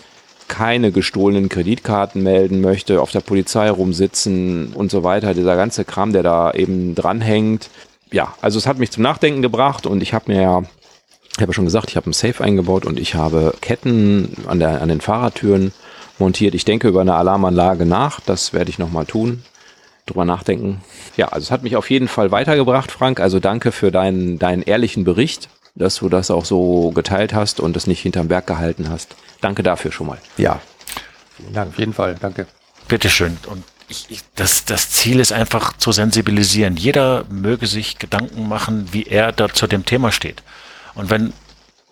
keine 0.47 0.91
gestohlenen 0.91 1.49
Kreditkarten 1.49 2.23
melden 2.23 2.61
möchte, 2.61 3.01
auf 3.01 3.11
der 3.11 3.19
Polizei 3.19 3.69
rumsitzen 3.69 4.73
und 4.73 4.89
so 4.89 5.03
weiter. 5.03 5.33
Dieser 5.33 5.55
ganze 5.55 5.85
Kram, 5.85 6.11
der 6.11 6.23
da 6.23 6.51
eben 6.51 6.95
dranhängt. 6.95 7.69
Ja, 8.11 8.33
also 8.41 8.57
es 8.57 8.65
hat 8.65 8.79
mich 8.79 8.89
zum 8.89 9.03
Nachdenken 9.03 9.43
gebracht 9.43 9.85
und 9.85 10.01
ich 10.01 10.13
habe 10.13 10.31
mir 10.31 10.41
ja, 10.41 10.63
ich 11.39 11.41
habe 11.41 11.51
ja 11.51 11.55
schon 11.55 11.65
gesagt, 11.65 11.89
ich 11.89 11.95
habe 11.95 12.09
ein 12.09 12.13
Safe 12.13 12.43
eingebaut 12.43 12.85
und 12.85 12.99
ich 12.99 13.15
habe 13.15 13.53
Ketten 13.61 14.35
an, 14.47 14.59
der, 14.59 14.81
an 14.81 14.89
den 14.89 14.99
Fahrradtüren 14.99 15.71
montiert. 16.17 16.53
Ich 16.53 16.65
denke 16.65 16.89
über 16.89 16.99
eine 16.99 17.15
Alarmanlage 17.15 17.85
nach. 17.85 18.19
Das 18.19 18.51
werde 18.51 18.69
ich 18.69 18.77
nochmal 18.77 19.05
tun. 19.05 19.43
Drüber 20.05 20.25
nachdenken. 20.25 20.81
Ja, 21.15 21.29
also 21.29 21.45
es 21.45 21.51
hat 21.51 21.63
mich 21.63 21.77
auf 21.77 21.89
jeden 21.89 22.09
Fall 22.09 22.31
weitergebracht, 22.31 22.91
Frank. 22.91 23.21
Also 23.21 23.39
danke 23.39 23.71
für 23.71 23.89
deinen, 23.89 24.37
deinen 24.37 24.63
ehrlichen 24.63 25.05
Bericht, 25.05 25.47
dass 25.75 25.95
du 25.95 26.09
das 26.09 26.29
auch 26.29 26.43
so 26.43 26.91
geteilt 26.91 27.33
hast 27.33 27.61
und 27.61 27.77
es 27.77 27.87
nicht 27.87 28.01
hinterm 28.01 28.27
Berg 28.27 28.45
gehalten 28.45 28.89
hast. 28.89 29.15
Danke 29.39 29.63
dafür 29.63 29.93
schon 29.93 30.07
mal. 30.07 30.17
Ja. 30.35 30.59
Vielen 31.37 31.53
Dank. 31.53 31.69
Auf 31.69 31.79
jeden 31.79 31.93
Fall, 31.93 32.17
danke. 32.19 32.47
Bitteschön. 32.89 33.37
Und 33.47 33.63
ich, 33.87 34.07
ich, 34.09 34.19
das, 34.35 34.65
das 34.65 34.91
Ziel 34.91 35.21
ist 35.21 35.31
einfach 35.31 35.77
zu 35.77 35.93
sensibilisieren. 35.93 36.75
Jeder 36.75 37.23
möge 37.29 37.65
sich 37.65 37.97
Gedanken 37.97 38.49
machen, 38.49 38.89
wie 38.91 39.03
er 39.03 39.31
da 39.31 39.47
zu 39.47 39.67
dem 39.67 39.85
Thema 39.85 40.11
steht. 40.11 40.43
Und 40.99 41.09
wenn 41.09 41.31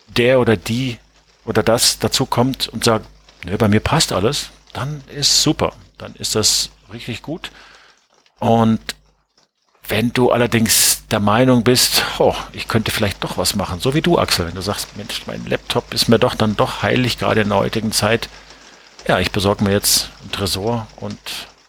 der 0.06 0.38
oder 0.38 0.58
die 0.58 0.98
oder 1.46 1.62
das 1.62 1.98
dazu 1.98 2.26
kommt 2.26 2.68
und 2.68 2.84
sagt, 2.84 3.06
ne, 3.46 3.56
bei 3.56 3.66
mir 3.66 3.80
passt 3.80 4.12
alles, 4.12 4.50
dann 4.74 5.02
ist 5.06 5.42
super. 5.42 5.72
Dann 5.96 6.14
ist 6.16 6.34
das 6.34 6.68
richtig 6.92 7.22
gut. 7.22 7.50
Und 8.38 8.80
wenn 9.88 10.12
du 10.12 10.30
allerdings 10.30 11.06
der 11.10 11.20
Meinung 11.20 11.64
bist, 11.64 12.02
oh, 12.18 12.34
ich 12.52 12.68
könnte 12.68 12.90
vielleicht 12.90 13.24
doch 13.24 13.38
was 13.38 13.54
machen, 13.54 13.80
so 13.80 13.94
wie 13.94 14.02
du, 14.02 14.18
Axel, 14.18 14.46
wenn 14.46 14.54
du 14.54 14.60
sagst, 14.60 14.98
Mensch, 14.98 15.22
mein 15.26 15.46
Laptop 15.46 15.94
ist 15.94 16.08
mir 16.08 16.18
doch 16.18 16.34
dann 16.34 16.56
doch 16.56 16.82
heilig, 16.82 17.16
gerade 17.16 17.40
in 17.40 17.48
der 17.48 17.56
heutigen 17.58 17.92
Zeit. 17.92 18.28
Ja, 19.06 19.20
ich 19.20 19.32
besorge 19.32 19.64
mir 19.64 19.72
jetzt 19.72 20.10
einen 20.20 20.32
Tresor 20.32 20.86
und 20.96 21.18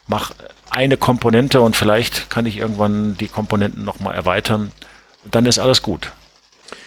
mache 0.08 0.34
eine 0.72 0.98
Komponente 0.98 1.62
und 1.62 1.78
vielleicht 1.78 2.30
kann 2.30 2.46
ich 2.46 2.58
irgendwann 2.58 3.16
die 3.16 3.30
Komponenten 3.30 3.86
nochmal 3.86 4.16
erweitern. 4.16 4.74
Dann 5.24 5.46
ist 5.46 5.58
alles 5.58 5.82
gut. 5.82 6.12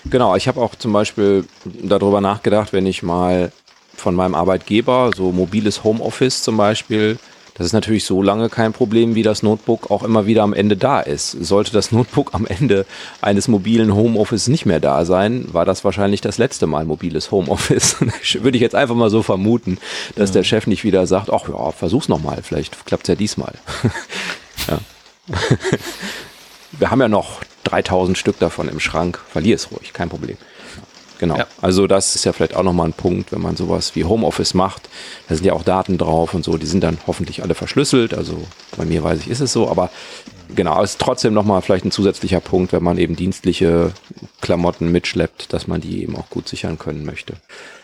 Genau, 0.04 0.36
ich 0.36 0.48
habe 0.48 0.60
auch 0.60 0.74
zum 0.74 0.92
Beispiel 0.92 1.44
darüber 1.64 2.20
nachgedacht, 2.20 2.72
wenn 2.72 2.86
ich 2.86 3.02
mal 3.02 3.52
von 3.94 4.14
meinem 4.14 4.34
Arbeitgeber, 4.34 5.10
so 5.14 5.32
mobiles 5.32 5.84
Homeoffice 5.84 6.42
zum 6.42 6.56
Beispiel, 6.56 7.18
das 7.54 7.66
ist 7.66 7.72
natürlich 7.74 8.04
so 8.04 8.22
lange 8.22 8.48
kein 8.48 8.72
Problem, 8.72 9.14
wie 9.14 9.22
das 9.22 9.42
Notebook 9.42 9.90
auch 9.90 10.02
immer 10.02 10.26
wieder 10.26 10.42
am 10.42 10.54
Ende 10.54 10.76
da 10.76 11.00
ist. 11.00 11.32
Sollte 11.32 11.72
das 11.72 11.92
Notebook 11.92 12.30
am 12.32 12.46
Ende 12.46 12.86
eines 13.20 13.46
mobilen 13.46 13.94
Homeoffice 13.94 14.48
nicht 14.48 14.64
mehr 14.64 14.80
da 14.80 15.04
sein, 15.04 15.46
war 15.52 15.66
das 15.66 15.84
wahrscheinlich 15.84 16.22
das 16.22 16.38
letzte 16.38 16.66
Mal 16.66 16.86
mobiles 16.86 17.30
Homeoffice. 17.30 17.96
Würde 18.40 18.56
ich 18.56 18.62
jetzt 18.62 18.74
einfach 18.74 18.94
mal 18.94 19.10
so 19.10 19.22
vermuten, 19.22 19.78
dass 20.16 20.30
ja. 20.30 20.34
der 20.34 20.44
Chef 20.44 20.66
nicht 20.66 20.84
wieder 20.84 21.06
sagt, 21.06 21.30
ach 21.30 21.48
ja, 21.48 21.72
versuch's 21.72 22.08
nochmal, 22.08 22.38
vielleicht 22.42 22.86
klappt's 22.86 23.08
ja 23.08 23.14
diesmal. 23.14 23.54
ja. 24.68 24.78
Wir 26.72 26.90
haben 26.90 27.00
ja 27.00 27.08
noch 27.08 27.42
3000 27.64 28.16
Stück 28.18 28.38
davon 28.38 28.68
im 28.68 28.80
Schrank. 28.80 29.20
Verlier 29.30 29.56
es 29.56 29.70
ruhig, 29.70 29.92
kein 29.92 30.08
Problem. 30.08 30.36
Genau. 31.22 31.36
Ja. 31.36 31.46
Also 31.60 31.86
das 31.86 32.16
ist 32.16 32.24
ja 32.24 32.32
vielleicht 32.32 32.56
auch 32.56 32.64
nochmal 32.64 32.88
ein 32.88 32.94
Punkt, 32.94 33.30
wenn 33.30 33.40
man 33.40 33.54
sowas 33.54 33.94
wie 33.94 34.04
Homeoffice 34.04 34.54
macht. 34.54 34.88
Da 35.28 35.36
sind 35.36 35.44
ja 35.44 35.52
auch 35.52 35.62
Daten 35.62 35.96
drauf 35.96 36.34
und 36.34 36.44
so. 36.44 36.58
Die 36.58 36.66
sind 36.66 36.82
dann 36.82 36.98
hoffentlich 37.06 37.44
alle 37.44 37.54
verschlüsselt. 37.54 38.12
Also 38.12 38.42
bei 38.76 38.84
mir 38.84 39.04
weiß 39.04 39.20
ich, 39.20 39.28
ist 39.28 39.38
es 39.38 39.52
so. 39.52 39.68
Aber 39.68 39.90
genau, 40.52 40.82
ist 40.82 40.98
trotzdem 40.98 41.32
nochmal 41.32 41.62
vielleicht 41.62 41.84
ein 41.84 41.92
zusätzlicher 41.92 42.40
Punkt, 42.40 42.72
wenn 42.72 42.82
man 42.82 42.98
eben 42.98 43.14
dienstliche 43.14 43.92
Klamotten 44.40 44.90
mitschleppt, 44.90 45.52
dass 45.52 45.68
man 45.68 45.80
die 45.80 46.02
eben 46.02 46.16
auch 46.16 46.28
gut 46.28 46.48
sichern 46.48 46.76
können 46.76 47.04
möchte. 47.04 47.34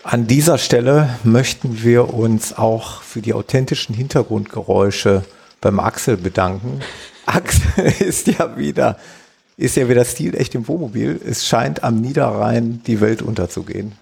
An 0.02 0.26
dieser 0.26 0.58
Stelle 0.58 1.08
möchten 1.22 1.84
wir 1.84 2.12
uns 2.12 2.58
auch 2.58 3.02
für 3.02 3.22
die 3.22 3.34
authentischen 3.34 3.94
Hintergrundgeräusche 3.94 5.24
beim 5.60 5.78
Axel 5.78 6.16
bedanken. 6.16 6.80
Axel 7.26 7.84
ist 8.00 8.26
ja 8.26 8.56
wieder 8.56 8.98
ist 9.58 9.76
ja 9.76 9.88
wieder 9.88 10.04
Stil 10.04 10.34
echt 10.36 10.54
im 10.54 10.66
Wohnmobil. 10.68 11.20
Es 11.22 11.46
scheint 11.46 11.82
am 11.82 12.00
Niederrhein 12.00 12.80
die 12.86 13.00
Welt 13.00 13.20
unterzugehen. 13.20 13.92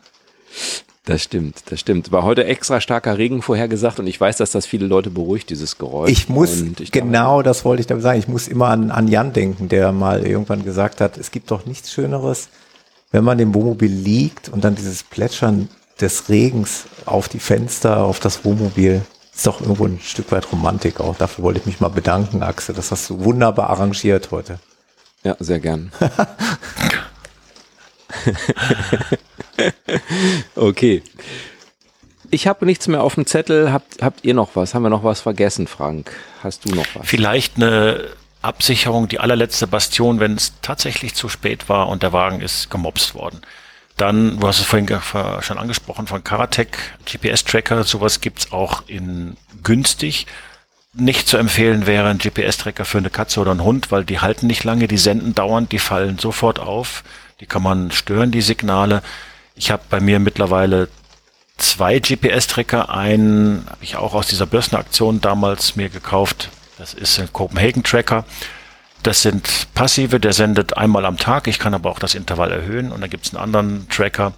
Das 1.06 1.22
stimmt, 1.22 1.62
das 1.70 1.80
stimmt. 1.80 2.12
War 2.12 2.24
heute 2.24 2.44
extra 2.44 2.80
starker 2.80 3.16
Regen 3.16 3.40
vorhergesagt 3.40 3.98
und 3.98 4.06
ich 4.06 4.20
weiß, 4.20 4.36
dass 4.36 4.50
das 4.50 4.66
viele 4.66 4.86
Leute 4.86 5.08
beruhigt, 5.08 5.50
dieses 5.50 5.78
Geräusch. 5.78 6.10
Ich 6.10 6.28
muss, 6.28 6.62
ich 6.78 6.92
genau 6.92 7.42
das 7.42 7.64
wollte 7.64 7.80
ich 7.80 7.86
damit 7.86 8.02
sagen, 8.02 8.18
ich 8.18 8.28
muss 8.28 8.48
immer 8.48 8.68
an, 8.68 8.90
an 8.90 9.08
Jan 9.08 9.32
denken, 9.32 9.68
der 9.68 9.92
mal 9.92 10.26
irgendwann 10.26 10.64
gesagt 10.64 11.00
hat, 11.00 11.16
es 11.16 11.30
gibt 11.30 11.50
doch 11.50 11.64
nichts 11.64 11.92
Schöneres, 11.92 12.48
wenn 13.12 13.24
man 13.24 13.38
im 13.38 13.54
Wohnmobil 13.54 13.90
liegt 13.90 14.48
und 14.48 14.64
dann 14.64 14.74
dieses 14.74 15.04
Plätschern 15.04 15.68
des 16.00 16.28
Regens 16.28 16.84
auf 17.06 17.28
die 17.28 17.38
Fenster, 17.38 18.04
auf 18.04 18.20
das 18.20 18.44
Wohnmobil, 18.44 19.00
ist 19.34 19.46
doch 19.46 19.60
irgendwo 19.60 19.86
ein 19.86 20.00
Stück 20.02 20.32
weit 20.32 20.50
Romantik 20.52 21.00
auch. 21.00 21.16
Dafür 21.16 21.44
wollte 21.44 21.60
ich 21.60 21.66
mich 21.66 21.80
mal 21.80 21.88
bedanken, 21.88 22.42
Axel. 22.42 22.74
Das 22.74 22.90
hast 22.90 23.08
du 23.08 23.24
wunderbar 23.24 23.70
arrangiert 23.70 24.30
heute. 24.32 24.58
Ja, 25.26 25.34
sehr 25.40 25.58
gern. 25.58 25.90
okay. 30.54 31.02
Ich 32.30 32.46
habe 32.46 32.64
nichts 32.64 32.86
mehr 32.86 33.02
auf 33.02 33.16
dem 33.16 33.26
Zettel. 33.26 33.72
Habt, 33.72 34.02
habt 34.02 34.24
ihr 34.24 34.34
noch 34.34 34.54
was? 34.54 34.72
Haben 34.72 34.84
wir 34.84 34.88
noch 34.88 35.02
was 35.02 35.22
vergessen, 35.22 35.66
Frank? 35.66 36.12
Hast 36.44 36.64
du 36.64 36.72
noch 36.76 36.86
was? 36.94 37.08
Vielleicht 37.08 37.56
eine 37.56 38.06
Absicherung, 38.40 39.08
die 39.08 39.18
allerletzte 39.18 39.66
Bastion, 39.66 40.20
wenn 40.20 40.36
es 40.36 40.52
tatsächlich 40.62 41.16
zu 41.16 41.28
spät 41.28 41.68
war 41.68 41.88
und 41.88 42.04
der 42.04 42.12
Wagen 42.12 42.40
ist 42.40 42.70
gemobst 42.70 43.16
worden. 43.16 43.40
Dann, 43.96 44.38
du 44.38 44.46
hast 44.46 44.60
es 44.60 44.66
vorhin 44.66 44.88
schon 45.40 45.58
angesprochen, 45.58 46.06
von 46.06 46.22
Karatec, 46.22 46.78
GPS-Tracker, 47.04 47.82
sowas 47.82 48.20
gibt's 48.20 48.52
auch 48.52 48.84
in 48.86 49.36
günstig 49.64 50.28
nicht 50.96 51.28
zu 51.28 51.36
empfehlen 51.36 51.86
wäre 51.86 52.08
ein 52.08 52.18
GPS-Tracker 52.18 52.84
für 52.84 52.98
eine 52.98 53.10
Katze 53.10 53.40
oder 53.40 53.50
einen 53.50 53.64
Hund, 53.64 53.90
weil 53.90 54.04
die 54.04 54.20
halten 54.20 54.46
nicht 54.46 54.64
lange, 54.64 54.88
die 54.88 54.98
senden 54.98 55.34
dauernd, 55.34 55.72
die 55.72 55.78
fallen 55.78 56.18
sofort 56.18 56.58
auf, 56.58 57.04
die 57.40 57.46
kann 57.46 57.62
man 57.62 57.90
stören, 57.90 58.30
die 58.30 58.42
Signale. 58.42 59.02
Ich 59.54 59.70
habe 59.70 59.82
bei 59.90 60.00
mir 60.00 60.18
mittlerweile 60.18 60.88
zwei 61.58 61.98
GPS-Tracker, 61.98 62.90
einen 62.90 63.66
habe 63.68 63.82
ich 63.82 63.96
auch 63.96 64.14
aus 64.14 64.26
dieser 64.26 64.46
Börsenaktion 64.46 65.20
damals 65.20 65.76
mir 65.76 65.88
gekauft. 65.88 66.50
Das 66.78 66.94
ist 66.94 67.18
ein 67.18 67.32
Copenhagen-Tracker. 67.32 68.24
Das 69.02 69.22
sind 69.22 69.68
passive, 69.74 70.20
der 70.20 70.32
sendet 70.32 70.76
einmal 70.76 71.04
am 71.06 71.16
Tag. 71.16 71.46
Ich 71.46 71.58
kann 71.58 71.74
aber 71.74 71.90
auch 71.90 71.98
das 71.98 72.14
Intervall 72.14 72.50
erhöhen. 72.50 72.92
Und 72.92 73.00
dann 73.00 73.10
gibt 73.10 73.26
es 73.26 73.34
einen 73.34 73.42
anderen 73.42 73.88
Tracker 73.88 74.32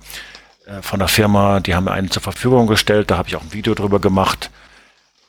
äh, 0.67 0.83
von 0.83 0.99
der 0.99 1.09
Firma, 1.09 1.61
die 1.61 1.75
haben 1.75 1.85
mir 1.85 1.93
einen 1.93 2.11
zur 2.11 2.23
Verfügung 2.23 2.67
gestellt. 2.67 3.11
Da 3.11 3.17
habe 3.17 3.29
ich 3.29 3.37
auch 3.37 3.43
ein 3.43 3.53
Video 3.53 3.75
drüber 3.75 3.99
gemacht. 3.99 4.51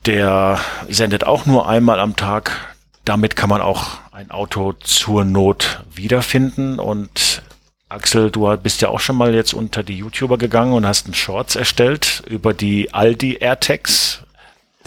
Der 0.05 0.59
sendet 0.87 1.25
auch 1.25 1.45
nur 1.45 1.67
einmal 1.67 1.99
am 1.99 2.15
Tag. 2.15 2.75
Damit 3.05 3.35
kann 3.35 3.49
man 3.49 3.61
auch 3.61 3.99
ein 4.11 4.31
Auto 4.31 4.73
zur 4.73 5.25
Not 5.25 5.83
wiederfinden. 5.93 6.79
Und 6.79 7.41
Axel, 7.89 8.31
du 8.31 8.55
bist 8.57 8.81
ja 8.81 8.89
auch 8.89 8.99
schon 8.99 9.17
mal 9.17 9.33
jetzt 9.35 9.53
unter 9.53 9.83
die 9.83 9.97
YouTuber 9.97 10.37
gegangen 10.37 10.73
und 10.73 10.85
hast 10.85 11.05
einen 11.05 11.15
Shorts 11.15 11.55
erstellt 11.55 12.23
über 12.27 12.53
die 12.53 12.93
Aldi 12.93 13.37
AirTags. 13.39 14.23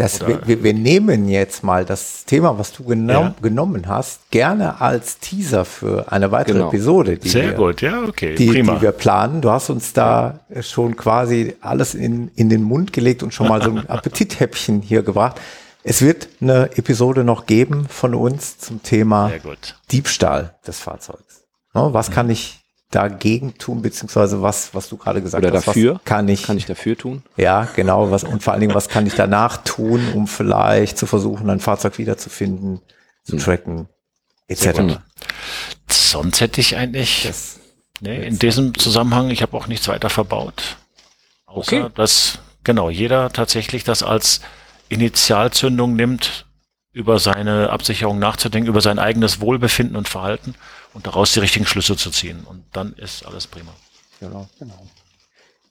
Das, 0.03 0.27
wir, 0.27 0.65
wir, 0.65 0.75
nehmen 0.75 1.29
jetzt 1.29 1.63
mal 1.63 1.85
das 1.85 2.25
Thema, 2.25 2.59
was 2.59 2.73
du 2.73 2.83
genom 2.83 3.09
ja. 3.09 3.35
genommen 3.41 3.87
hast, 3.87 4.33
gerne 4.33 4.81
als 4.81 5.21
Teaser 5.21 5.65
für 5.65 6.11
eine 6.11 6.33
weitere 6.33 6.55
genau. 6.55 6.69
Episode. 6.71 7.19
Die 7.19 7.29
Sehr 7.29 7.51
wir, 7.51 7.53
gut, 7.53 7.83
ja, 7.83 8.03
okay, 8.03 8.35
die, 8.35 8.49
prima. 8.49 8.75
Die 8.75 8.83
wir 8.83 8.91
planen. 8.91 9.43
Du 9.43 9.51
hast 9.51 9.71
uns 9.71 9.93
da 9.93 10.41
schon 10.61 10.97
quasi 10.97 11.55
alles 11.61 11.95
in, 11.95 12.33
in 12.35 12.49
den 12.49 12.65
Mund 12.65 12.93
gelegt 12.93 13.23
und 13.23 13.33
schon 13.33 13.47
mal 13.47 13.63
so 13.63 13.71
ein 13.71 13.87
Appetithäppchen 13.89 14.83
hier 14.83 15.05
gebracht. 15.05 15.41
Es 15.85 16.03
wird 16.03 16.29
eine 16.41 16.77
Episode 16.77 17.23
noch 17.23 17.47
geben 17.47 17.87
von 17.89 18.17
uns 18.17 18.59
zum 18.59 18.83
Thema 18.83 19.31
Diebstahl 19.93 20.57
des 20.67 20.81
Fahrzeugs. 20.81 21.45
Was 21.75 22.11
kann 22.11 22.29
ich 22.29 22.62
dagegen 22.93 23.59
tun, 23.59 23.83
beziehungsweise 23.83 24.43
was, 24.43 24.75
was 24.75 24.89
du 24.89 24.97
gerade 24.97 25.21
gesagt 25.23 25.45
Oder 25.45 25.57
hast. 25.57 25.69
dafür? 25.69 26.01
kann 26.05 26.29
ich, 26.29 26.45
kann 26.45 26.57
ich 26.57 26.67
dafür 26.67 26.97
tun? 26.97 27.23
Ja, 27.37 27.67
genau. 27.75 28.11
Was, 28.11 28.23
und 28.23 28.43
vor 28.43 28.53
allen 28.53 28.61
Dingen, 28.61 28.75
was 28.75 28.89
kann 28.89 29.07
ich 29.07 29.15
danach 29.15 29.59
tun, 29.59 30.13
um 30.15 30.29
vielleicht 30.29 30.99
zu 30.99 31.07
versuchen, 31.07 31.51
ein 31.51 31.59
Fahrzeug 31.59 31.99
wiederzufinden, 31.99 32.81
zu 33.25 33.33
hm. 33.33 33.39
tracken, 33.41 33.89
etc. 34.47 34.99
Sonst 35.89 36.41
hätte 36.41 36.61
ich 36.61 36.77
eigentlich, 36.77 37.25
das, 37.27 37.61
nee, 38.01 38.25
in 38.27 38.39
diesem 38.39 38.79
Zusammenhang, 38.79 39.31
ich 39.31 39.43
habe 39.43 39.57
auch 39.57 39.67
nichts 39.67 39.89
weiter 39.89 40.11
verbaut. 40.11 40.77
Außer, 41.47 41.87
okay. 41.87 41.93
dass, 41.95 42.39
genau, 42.63 42.91
jeder 42.91 43.31
tatsächlich 43.33 43.85
das 43.85 44.03
als 44.03 44.41
Initialzündung 44.89 45.97
nimmt, 45.97 46.47
über 46.93 47.19
seine 47.19 47.71
Absicherung 47.71 48.19
nachzudenken, 48.19 48.69
über 48.69 48.81
sein 48.81 48.99
eigenes 48.99 49.41
Wohlbefinden 49.41 49.97
und 49.97 50.09
Verhalten 50.09 50.55
und 50.93 51.07
daraus 51.07 51.33
die 51.33 51.41
richtigen 51.41 51.67
Schlüsse 51.67 51.97
zu 51.97 52.11
ziehen. 52.11 52.45
Und 52.45 52.65
dann 52.73 52.93
ist 52.95 53.25
alles 53.25 53.47
prima. 53.47 53.73
Genau, 54.21 54.49
genau. 54.59 54.87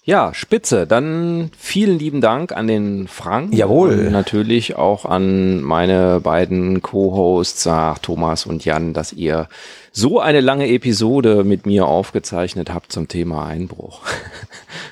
Ja, 0.03 0.33
spitze. 0.33 0.87
Dann 0.87 1.51
vielen 1.55 1.99
lieben 1.99 2.21
Dank 2.21 2.53
an 2.53 2.65
den 2.65 3.07
Frank. 3.07 3.53
Jawohl. 3.53 3.91
Und 3.91 4.11
natürlich 4.11 4.75
auch 4.75 5.05
an 5.05 5.61
meine 5.61 6.19
beiden 6.21 6.81
Co-Hosts, 6.81 7.69
Thomas 8.01 8.47
und 8.47 8.65
Jan, 8.65 8.93
dass 8.93 9.13
ihr 9.13 9.47
so 9.91 10.19
eine 10.19 10.41
lange 10.41 10.67
Episode 10.69 11.43
mit 11.43 11.67
mir 11.67 11.85
aufgezeichnet 11.85 12.73
habt 12.73 12.91
zum 12.91 13.07
Thema 13.09 13.45
Einbruch. 13.45 14.01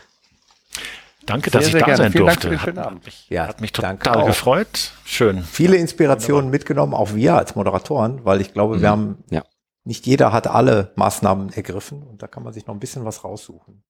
Danke, 1.30 1.52
dass 1.52 1.66
Sehr, 1.66 1.68
ich 1.68 1.72
sehr 1.74 1.80
da 1.82 1.86
gerne. 1.86 1.98
sein 2.04 2.12
Vielen 2.12 2.26
Dank 2.26 2.40
durfte. 2.42 2.48
für 2.50 2.56
den 2.56 2.60
schönen 2.66 2.80
hat, 2.80 2.88
Abend. 2.88 3.06
mich, 3.06 3.30
Ja, 3.30 3.48
hat 3.48 3.62
mich 3.62 3.72
total 3.72 3.98
auch. 4.18 4.26
gefreut. 4.26 4.92
Schön. 5.06 5.44
Viele 5.44 5.78
Inspirationen 5.78 6.50
mitgenommen, 6.50 6.94
auch 6.94 7.14
wir 7.14 7.36
als 7.36 7.56
Moderatoren, 7.56 8.26
weil 8.26 8.42
ich 8.42 8.52
glaube, 8.54 8.82
wir 8.82 8.90
haben, 8.90 9.24
Ja. 9.30 9.44
nicht 9.84 10.06
jeder 10.08 10.32
hat 10.34 10.48
alle 10.48 10.92
Maßnahmen 10.96 11.54
ergriffen 11.54 12.02
und 12.04 12.24
da 12.24 12.28
kann 12.28 12.44
man 12.44 12.52
sich 12.54 12.66
noch 12.68 12.74
ein 12.74 12.80
bisschen 12.80 13.06
was 13.06 13.24
raussuchen. 13.24 13.84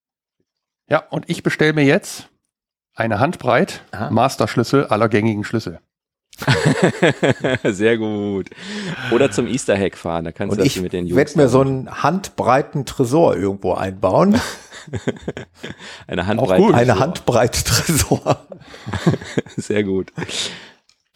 Ja, 0.90 1.00
und 1.10 1.30
ich 1.30 1.42
bestelle 1.44 1.74
mir 1.74 1.86
jetzt 1.86 2.30
eine 2.96 3.20
Handbreit 3.20 3.84
Aha. 3.92 4.10
Masterschlüssel 4.10 4.88
aller 4.88 5.08
gängigen 5.08 5.44
Schlüssel. 5.44 5.80
Sehr 7.64 7.98
gut. 7.98 8.50
Oder 9.12 9.32
zum 9.32 9.48
Easter 9.48 9.78
Hack 9.78 9.98
fahren, 9.98 10.26
da 10.26 10.32
kannst 10.32 10.52
Und 10.52 10.58
du 10.60 10.64
das 10.64 10.76
ich 10.76 10.82
mit 10.82 10.94
den 10.94 11.06
Jungs. 11.08 11.18
werde 11.18 11.38
mir 11.38 11.50
so 11.50 11.62
einen 11.62 11.90
handbreiten 12.04 12.86
Tresor 12.86 13.36
irgendwo 13.36 13.74
einbauen. 13.74 14.40
eine 16.08 16.24
Auch 16.24 16.28
Handbreite. 16.28 16.62
gut. 16.62 16.74
Eine 16.76 17.00
handbreite 17.00 17.64
Tresor. 17.64 18.48
Sehr 19.58 19.84
gut. 19.84 20.12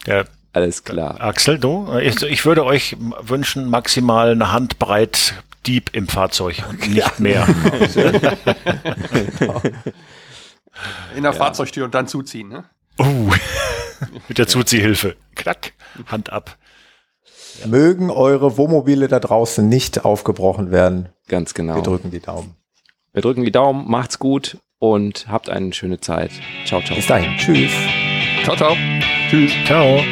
Ja, 0.05 0.25
Alles 0.51 0.83
klar. 0.83 1.21
Axel, 1.21 1.57
du? 1.59 1.87
Ich, 2.01 2.21
ich 2.21 2.45
würde 2.45 2.65
euch 2.65 2.95
wünschen, 3.21 3.69
maximal 3.69 4.31
eine 4.31 4.51
Handbreit 4.51 5.35
Dieb 5.65 5.91
im 5.93 6.09
Fahrzeug 6.09 6.61
und 6.69 6.89
nicht 6.89 7.19
mehr. 7.21 7.47
In 11.15 11.23
der 11.23 11.33
Fahrzeugtür 11.33 11.85
und 11.85 11.95
dann 11.95 12.07
zuziehen. 12.07 12.49
Ne? 12.49 12.65
Uh, 12.99 13.31
mit 14.27 14.37
der 14.37 14.47
Zuziehhilfe. 14.47 15.15
Knack, 15.35 15.73
Hand 16.07 16.31
ab. 16.31 16.57
Mögen 17.65 18.09
eure 18.09 18.57
Wohnmobile 18.57 19.07
da 19.07 19.19
draußen 19.19 19.67
nicht 19.67 20.05
aufgebrochen 20.05 20.71
werden. 20.71 21.09
Ganz 21.27 21.53
genau. 21.53 21.75
Wir 21.75 21.83
drücken 21.83 22.11
die 22.11 22.19
Daumen. 22.19 22.55
Wir 23.13 23.21
drücken 23.21 23.43
die 23.43 23.51
Daumen, 23.51 23.89
macht's 23.89 24.17
gut 24.17 24.57
und 24.79 25.27
habt 25.29 25.49
eine 25.49 25.71
schöne 25.73 25.99
Zeit. 25.99 26.31
Ciao, 26.65 26.81
ciao. 26.81 26.95
Bis 26.95 27.07
dahin. 27.07 27.37
Tschüss. 27.37 27.71
Ciao, 28.43 28.55
ciao. 28.55 28.75
Tschüss. 29.29 29.51
Ciao. 29.65 30.03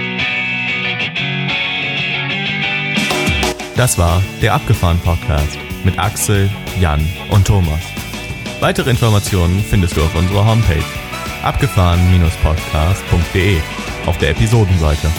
Das 3.75 3.97
war 3.97 4.21
der 4.41 4.53
Abgefahren 4.53 4.99
Podcast 4.99 5.57
mit 5.83 5.97
Axel, 5.97 6.49
Jan 6.79 7.05
und 7.31 7.47
Thomas. 7.47 7.81
Weitere 8.59 8.91
Informationen 8.91 9.59
findest 9.67 9.97
du 9.97 10.01
auf 10.01 10.15
unserer 10.15 10.45
Homepage 10.45 11.10
abgefahren-podcast.de 11.43 13.59
auf 14.05 14.17
der 14.17 14.31
Episodenseite. 14.31 15.09